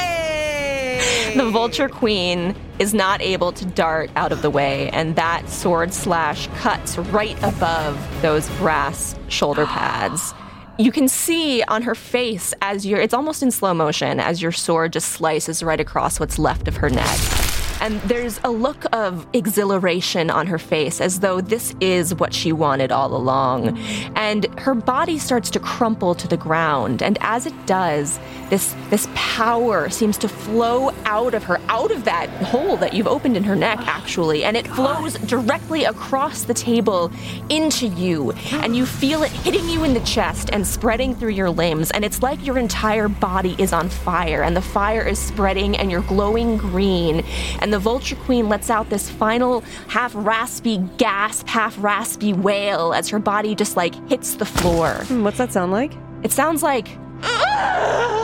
The 1.36 1.50
Vulture 1.52 1.88
Queen 1.90 2.56
is 2.80 2.94
not 2.94 3.22
able 3.22 3.52
to 3.52 3.66
dart 3.66 4.10
out 4.16 4.32
of 4.32 4.42
the 4.42 4.50
way, 4.50 4.90
and 4.90 5.16
that 5.16 5.48
sword 5.48 5.94
slash 5.94 6.48
cuts 6.56 6.98
right 6.98 7.38
above 7.44 7.98
those 8.22 8.50
brass 8.58 9.16
shoulder 9.28 9.66
pads. 9.68 10.34
You 10.78 10.92
can 10.92 11.08
see 11.08 11.62
on 11.64 11.82
her 11.84 11.96
face 11.96 12.54
as 12.62 12.86
your 12.86 13.00
it's 13.00 13.14
almost 13.14 13.44
in 13.44 13.52
slow 13.52 13.74
motion 13.74 14.20
as 14.20 14.42
your 14.42 14.52
sword 14.52 14.94
just 14.94 15.10
slices 15.10 15.62
right 15.62 15.80
across 15.80 16.20
what's 16.20 16.40
left 16.40 16.68
of 16.68 16.78
her 16.78 16.90
neck. 16.90 17.49
And 17.82 18.02
there's 18.02 18.40
a 18.44 18.50
look 18.50 18.86
of 18.94 19.26
exhilaration 19.34 20.30
on 20.30 20.48
her 20.48 20.58
face 20.58 21.02
as 21.02 21.20
though 21.20 21.42
this 21.42 21.76
is 21.80 22.14
what 22.16 22.34
she 22.34 22.52
wanted 22.52 22.92
all 22.92 23.16
along. 23.16 23.78
And 24.16 24.46
her 24.60 24.76
body 24.76 25.18
starts 25.18 25.50
to 25.52 25.60
crumple 25.60 26.16
to 26.16 26.28
the 26.28 26.38
ground. 26.38 27.02
And 27.02 27.18
as 27.22 27.46
it 27.46 27.54
does, 27.66 28.20
this, 28.50 28.76
this 28.90 29.08
power 29.14 29.90
seems 29.90 30.18
to 30.20 30.28
flow 30.28 30.92
out 31.06 31.34
of 31.34 31.44
her, 31.44 31.60
out 31.70 31.92
of 31.92 32.06
that 32.06 32.30
hole 32.44 32.78
that 32.78 32.94
you've 32.94 33.08
opened 33.08 33.38
in 33.38 33.44
her 33.44 33.56
neck, 33.56 33.80
actually. 33.82 34.44
And 34.44 34.58
it 34.58 34.68
flows 34.68 35.14
directly 35.14 35.84
across 35.84 36.44
the 36.44 36.54
table 36.54 37.12
into 37.50 37.88
you. 37.88 38.32
And 38.52 38.76
you 38.76 38.86
feel 38.86 39.24
it 39.24 39.32
hitting 39.32 39.68
you 39.70 39.84
in 39.84 39.94
the 39.94 40.00
chest 40.02 40.50
and 40.52 40.66
spreading 40.66 41.16
through 41.16 41.30
your 41.30 41.50
limbs. 41.50 41.92
And 41.92 42.04
it's 42.04 42.22
like 42.22 42.44
your 42.46 42.58
entire 42.58 43.08
body 43.08 43.56
is 43.60 43.72
on 43.72 43.90
fire. 43.90 44.42
And 44.42 44.56
the 44.56 44.62
fire 44.62 45.08
is 45.08 45.20
spreading 45.20 45.78
and 45.78 45.92
you're 45.92 46.02
glowing 46.02 46.58
green. 46.58 47.24
And 47.60 47.69
the 47.72 47.80
Vulture 47.80 48.16
Queen 48.16 48.50
lets 48.50 48.70
out 48.70 48.90
this 48.90 49.10
final 49.10 49.62
half 49.88 50.12
raspy 50.16 50.78
gasp, 50.98 51.48
half 51.48 51.76
raspy 51.82 52.34
wail 52.34 52.94
as 52.94 53.10
her 53.10 53.20
body 53.20 53.56
just 53.56 53.76
like 53.78 53.94
hits 54.10 54.36
the 54.36 54.46
floor. 54.46 54.90
Hmm, 55.06 55.24
What's 55.24 55.38
that 55.38 55.52
sound 55.54 55.72
like? 55.72 55.94
It 56.24 56.32
sounds 56.32 56.62
like 56.64 56.88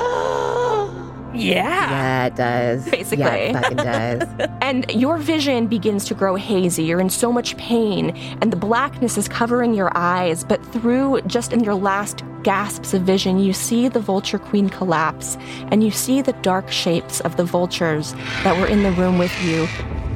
Yeah, 1.36 1.92
Yeah, 1.92 2.26
it 2.26 2.36
does. 2.36 2.90
Basically. 2.90 3.24
Yeah, 3.24 3.34
it 3.34 3.54
fucking 3.54 3.78
does. 3.78 4.50
and 4.62 4.90
your 4.92 5.18
vision 5.18 5.68
begins 5.68 6.06
to 6.06 6.14
grow 6.14 6.36
hazy. 6.36 6.84
You're 6.84 7.00
in 7.00 7.10
so 7.10 7.32
much 7.32 7.56
pain, 7.58 8.12
and 8.42 8.52
the 8.52 8.58
blackness 8.58 9.18
is 9.18 9.28
covering 9.28 9.74
your 9.74 9.96
eyes. 9.96 10.44
But 10.44 10.66
through 10.68 11.22
just 11.28 11.54
in 11.54 11.64
your 11.64 11.76
last 11.76 12.24
gasps 12.44 12.94
of 12.94 13.02
vision, 13.02 13.40
you 13.40 13.54
see 13.54 13.88
the 13.88 14.00
Vulture 14.00 14.40
Queen 14.40 14.70
collapse, 14.70 15.38
and 15.72 15.84
you 15.84 15.92
see 15.92 16.22
the 16.22 16.34
dark 16.42 16.72
shapes 16.72 17.20
of 17.22 17.38
the 17.38 17.44
vultures 17.44 18.14
that 18.44 18.58
were 18.60 18.68
in 18.68 18.84
the 18.84 18.92
room 18.92 19.18
with 19.18 19.34
you 19.44 19.68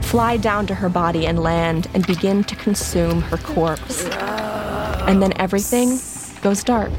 fly 0.10 0.38
down 0.38 0.66
to 0.66 0.74
her 0.74 0.90
body 0.90 1.28
and 1.28 1.38
land 1.44 1.88
and 1.94 2.08
begin 2.08 2.44
to 2.44 2.56
consume 2.56 3.22
her 3.22 3.38
corpse. 3.38 4.06
And 4.06 5.22
then 5.22 5.34
everything 5.40 6.00
goes 6.42 6.64
dark. 6.64 6.92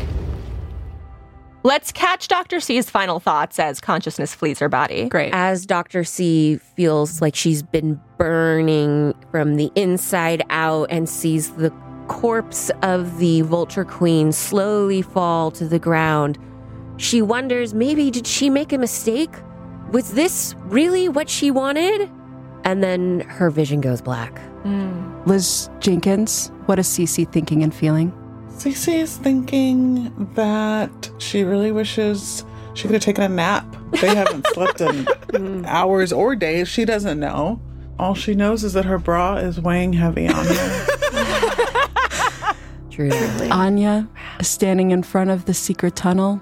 Let's 1.63 1.93
catch 1.93 2.29
Dr. 2.29 2.59
C's 2.59 2.89
final 2.89 3.21
thoughts 3.21 3.59
as 3.59 3.81
consciousness 3.83 4.35
flees 4.35 4.59
her 4.61 4.69
body. 4.71 5.09
Great. 5.11 5.35
As 5.35 5.67
Dr. 5.67 6.05
C 6.05 6.57
feels 6.57 7.21
like 7.21 7.35
she's 7.37 7.63
been 7.63 8.01
burning 8.17 9.15
from 9.31 9.57
the 9.57 9.71
inside 9.75 10.43
out 10.49 10.91
and 10.91 11.07
sees 11.07 11.51
the 11.53 11.71
corpse 12.09 12.71
of 12.83 13.19
the 13.19 13.43
Vulture 13.43 13.85
Queen 13.85 14.33
slowly 14.33 15.03
fall 15.03 15.51
to 15.51 15.69
the 15.69 15.79
ground, 15.79 16.39
She 16.97 17.23
wonders 17.23 17.73
maybe 17.73 18.11
did 18.11 18.27
she 18.27 18.51
make 18.51 18.73
a 18.73 18.79
mistake? 18.79 19.31
Was 19.91 20.13
this 20.13 20.55
really 20.67 21.09
what 21.09 21.29
she 21.29 21.51
wanted? 21.51 22.11
And 22.65 22.83
then 22.83 23.21
her 23.21 23.51
vision 23.51 23.81
goes 23.81 24.03
black. 24.03 24.39
Liz 25.27 25.71
Jenkins, 25.81 26.49
what 26.67 26.79
is 26.79 26.87
Cece 26.87 27.31
thinking 27.33 27.63
and 27.63 27.75
feeling? 27.75 28.13
Cece 28.61 28.93
is 28.93 29.17
thinking 29.17 30.13
that 30.35 31.11
she 31.17 31.45
really 31.45 31.73
wishes 31.73 32.45
she 32.75 32.83
could 32.83 32.93
have 32.93 33.03
taken 33.03 33.25
a 33.25 33.29
nap. 33.31 33.65
They 33.93 34.15
haven't 34.15 34.47
slept 34.49 34.83
in 34.83 35.65
hours 35.67 36.13
or 36.13 36.37
days. 36.37 36.69
She 36.69 36.85
doesn't 36.85 37.19
know. 37.19 37.59
All 37.99 38.15
she 38.15 38.35
knows 38.35 38.63
is 38.63 38.75
that 38.75 38.85
her 38.85 38.99
bra 38.99 39.37
is 39.37 39.59
weighing 39.59 39.95
heavy 39.95 40.29
on 40.29 40.45
her. 40.45 40.87
Truly. 42.91 43.49
Anya 43.51 44.07
is 44.39 44.49
standing 44.49 44.91
in 44.91 45.05
front 45.05 45.31
of 45.31 45.47
the 45.47 45.55
secret 45.55 45.97
tunnel. 45.97 46.37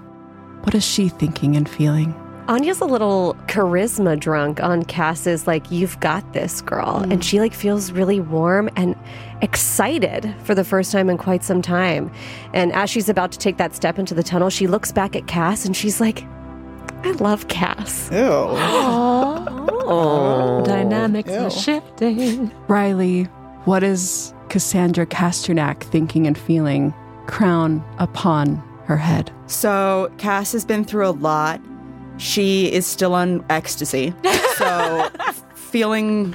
What 0.65 0.75
is 0.75 0.85
she 0.85 1.09
thinking 1.09 1.55
and 1.55 1.69
feeling? 1.69 2.17
Anya's 2.49 2.81
a 2.81 2.87
little 2.87 3.37
charisma 3.47 4.19
drunk 4.19 4.63
on 4.63 4.83
Cass's 4.83 5.47
like 5.47 5.71
you've 5.71 6.01
got 6.01 6.33
this 6.33 6.63
girl 6.63 7.03
mm. 7.03 7.13
and 7.13 7.23
she 7.23 7.41
like 7.41 7.53
feels 7.53 7.93
really 7.93 8.21
warm 8.21 8.71
and 8.75 8.97
excited 9.43 10.35
for 10.45 10.55
the 10.55 10.65
first 10.65 10.91
time 10.91 11.11
in 11.11 11.19
quite 11.19 11.45
some 11.45 11.61
time. 11.61 12.11
And 12.55 12.73
as 12.73 12.89
she's 12.89 13.11
about 13.11 13.33
to 13.33 13.39
take 13.39 13.59
that 13.59 13.75
step 13.75 13.99
into 13.99 14.15
the 14.15 14.23
tunnel, 14.23 14.49
she 14.49 14.67
looks 14.67 14.93
back 14.93 15.15
at 15.15 15.27
Cass 15.27 15.67
and 15.67 15.77
she's 15.77 16.01
like 16.01 16.25
I 17.05 17.11
love 17.13 17.49
Cass. 17.49 18.11
Ew. 18.11 18.19
Oh. 18.27 19.45
Dynamics 20.67 21.31
are 21.31 21.51
shifting. 21.51 22.51
Riley, 22.67 23.25
what 23.67 23.83
is 23.83 24.33
Cassandra 24.49 25.05
Casternak 25.07 25.83
thinking 25.83 26.27
and 26.27 26.37
feeling? 26.39 26.95
Crown 27.27 27.85
upon 27.99 28.57
her 28.87 28.97
head. 28.97 29.31
So 29.49 30.11
Cass 30.17 30.53
has 30.53 30.65
been 30.65 30.83
through 30.83 31.09
a 31.09 31.11
lot. 31.13 31.61
She 32.19 32.71
is 32.73 32.87
still 32.87 33.15
on 33.15 33.45
ecstasy. 33.49 34.13
So 34.57 35.09
feeling 35.55 36.35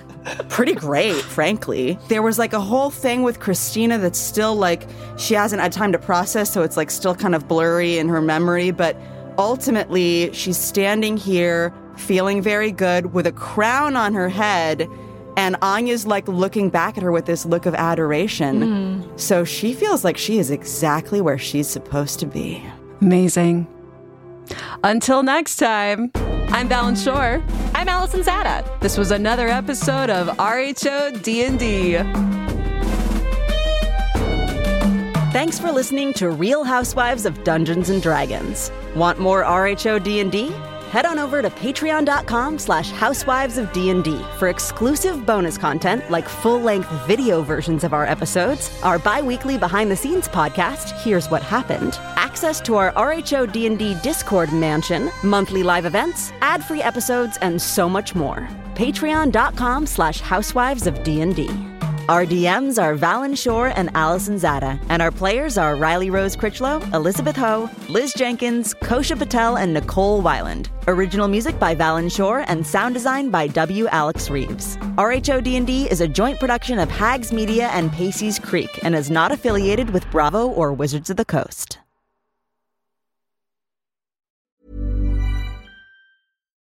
pretty 0.49 0.73
great, 0.73 1.21
frankly. 1.21 1.97
There 2.07 2.21
was 2.21 2.37
like 2.37 2.53
a 2.53 2.59
whole 2.59 2.89
thing 2.89 3.23
with 3.23 3.39
Christina 3.39 3.97
that's 3.97 4.19
still 4.19 4.55
like 4.55 4.87
she 5.17 5.33
hasn't 5.33 5.61
had 5.61 5.71
time 5.71 5.91
to 5.91 5.99
process, 5.99 6.51
so 6.51 6.61
it's 6.61 6.77
like 6.77 6.91
still 6.91 7.15
kind 7.15 7.35
of 7.35 7.47
blurry 7.47 7.97
in 7.97 8.07
her 8.09 8.21
memory, 8.21 8.71
but 8.71 8.95
ultimately 9.37 10.31
she's 10.33 10.57
standing 10.57 11.17
here 11.17 11.73
feeling 11.97 12.41
very 12.41 12.71
good 12.71 13.13
with 13.13 13.27
a 13.27 13.31
crown 13.31 13.95
on 13.95 14.13
her 14.13 14.29
head. 14.29 14.87
And 15.35 15.55
Anya's 15.63 16.05
like 16.05 16.27
looking 16.27 16.69
back 16.69 16.95
at 16.95 17.01
her 17.01 17.11
with 17.11 17.25
this 17.25 17.43
look 17.43 17.65
of 17.65 17.73
adoration. 17.73 19.01
Hmm. 19.01 19.17
So 19.17 19.43
she 19.43 19.73
feels 19.73 20.03
like 20.03 20.15
she 20.15 20.37
is 20.37 20.51
exactly 20.51 21.21
where 21.21 21.39
she's 21.39 21.67
supposed 21.67 22.19
to 22.19 22.27
be. 22.27 22.63
Amazing. 23.01 23.67
Until 24.83 25.23
next 25.23 25.57
time, 25.57 26.11
I'm 26.49 26.69
Valen 26.69 27.01
Shore. 27.03 27.43
I'm 27.73 27.89
Alison 27.89 28.21
Zatta. 28.21 28.79
This 28.79 28.97
was 28.97 29.11
another 29.11 29.47
episode 29.47 30.09
of 30.09 30.27
RHO 30.37 31.21
D&D. 31.23 31.97
Thanks 35.31 35.59
for 35.59 35.71
listening 35.71 36.13
to 36.13 36.29
Real 36.29 36.63
Housewives 36.63 37.25
of 37.25 37.43
Dungeons 37.43 37.89
and 37.89 38.03
Dragons. 38.03 38.71
Want 38.95 39.19
more 39.19 39.43
RHO 39.43 40.03
D&D? 40.03 40.53
Head 40.93 41.07
on 41.07 41.17
over 41.17 41.41
to 41.41 41.49
patreon.com 41.49 42.59
slash 42.59 42.91
housewives 42.91 43.57
of 43.57 43.73
D&D 43.73 44.23
for 44.37 44.49
exclusive 44.49 45.25
bonus 45.25 45.57
content 45.57 46.07
like 46.11 46.29
full-length 46.29 46.87
video 47.07 47.41
versions 47.41 47.83
of 47.83 47.93
our 47.93 48.05
episodes, 48.05 48.69
our 48.83 48.99
bi-weekly 48.99 49.57
behind-the-scenes 49.57 50.27
podcast, 50.27 50.91
Here's 51.01 51.31
What 51.31 51.41
Happened, 51.41 51.97
access 52.15 52.61
to 52.61 52.75
our 52.75 52.91
RHO 52.91 53.51
D&D 53.51 53.95
Discord 54.03 54.53
mansion, 54.53 55.09
monthly 55.23 55.63
live 55.63 55.85
events, 55.85 56.31
ad-free 56.41 56.83
episodes, 56.83 57.39
and 57.41 57.59
so 57.59 57.89
much 57.89 58.13
more. 58.13 58.47
Patreon.com 58.75 59.87
slash 59.87 60.19
housewives 60.19 60.85
of 60.85 61.01
D&D. 61.01 61.72
Our 62.09 62.25
DMs 62.25 62.81
are 62.81 62.97
Valen 62.97 63.37
Shore 63.37 63.67
and 63.67 63.89
Alison 63.95 64.35
Zatta, 64.35 64.77
and 64.89 65.01
our 65.01 65.09
players 65.09 65.57
are 65.57 65.77
Riley 65.77 66.09
Rose 66.09 66.35
Critchlow, 66.35 66.81
Elizabeth 66.93 67.37
Ho, 67.37 67.69
Liz 67.87 68.13
Jenkins, 68.17 68.73
Kosha 68.73 69.17
Patel, 69.17 69.55
and 69.57 69.73
Nicole 69.73 70.21
Wyland. 70.21 70.67
Original 70.87 71.29
music 71.29 71.57
by 71.59 71.73
Valen 71.73 72.13
Shore 72.13 72.43
and 72.49 72.67
sound 72.67 72.93
design 72.93 73.29
by 73.29 73.47
W. 73.47 73.87
Alex 73.87 74.29
Reeves. 74.29 74.75
RHO 74.97 75.45
D&D 75.45 75.89
is 75.89 76.01
a 76.01 76.07
joint 76.09 76.41
production 76.41 76.77
of 76.77 76.91
Hags 76.91 77.31
Media 77.31 77.69
and 77.69 77.89
Pacey's 77.93 78.37
Creek 78.37 78.83
and 78.83 78.95
is 78.95 79.09
not 79.09 79.31
affiliated 79.31 79.91
with 79.91 80.09
Bravo 80.11 80.47
or 80.47 80.73
Wizards 80.73 81.09
of 81.09 81.15
the 81.15 81.23
Coast. 81.23 81.77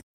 it. 0.00 0.09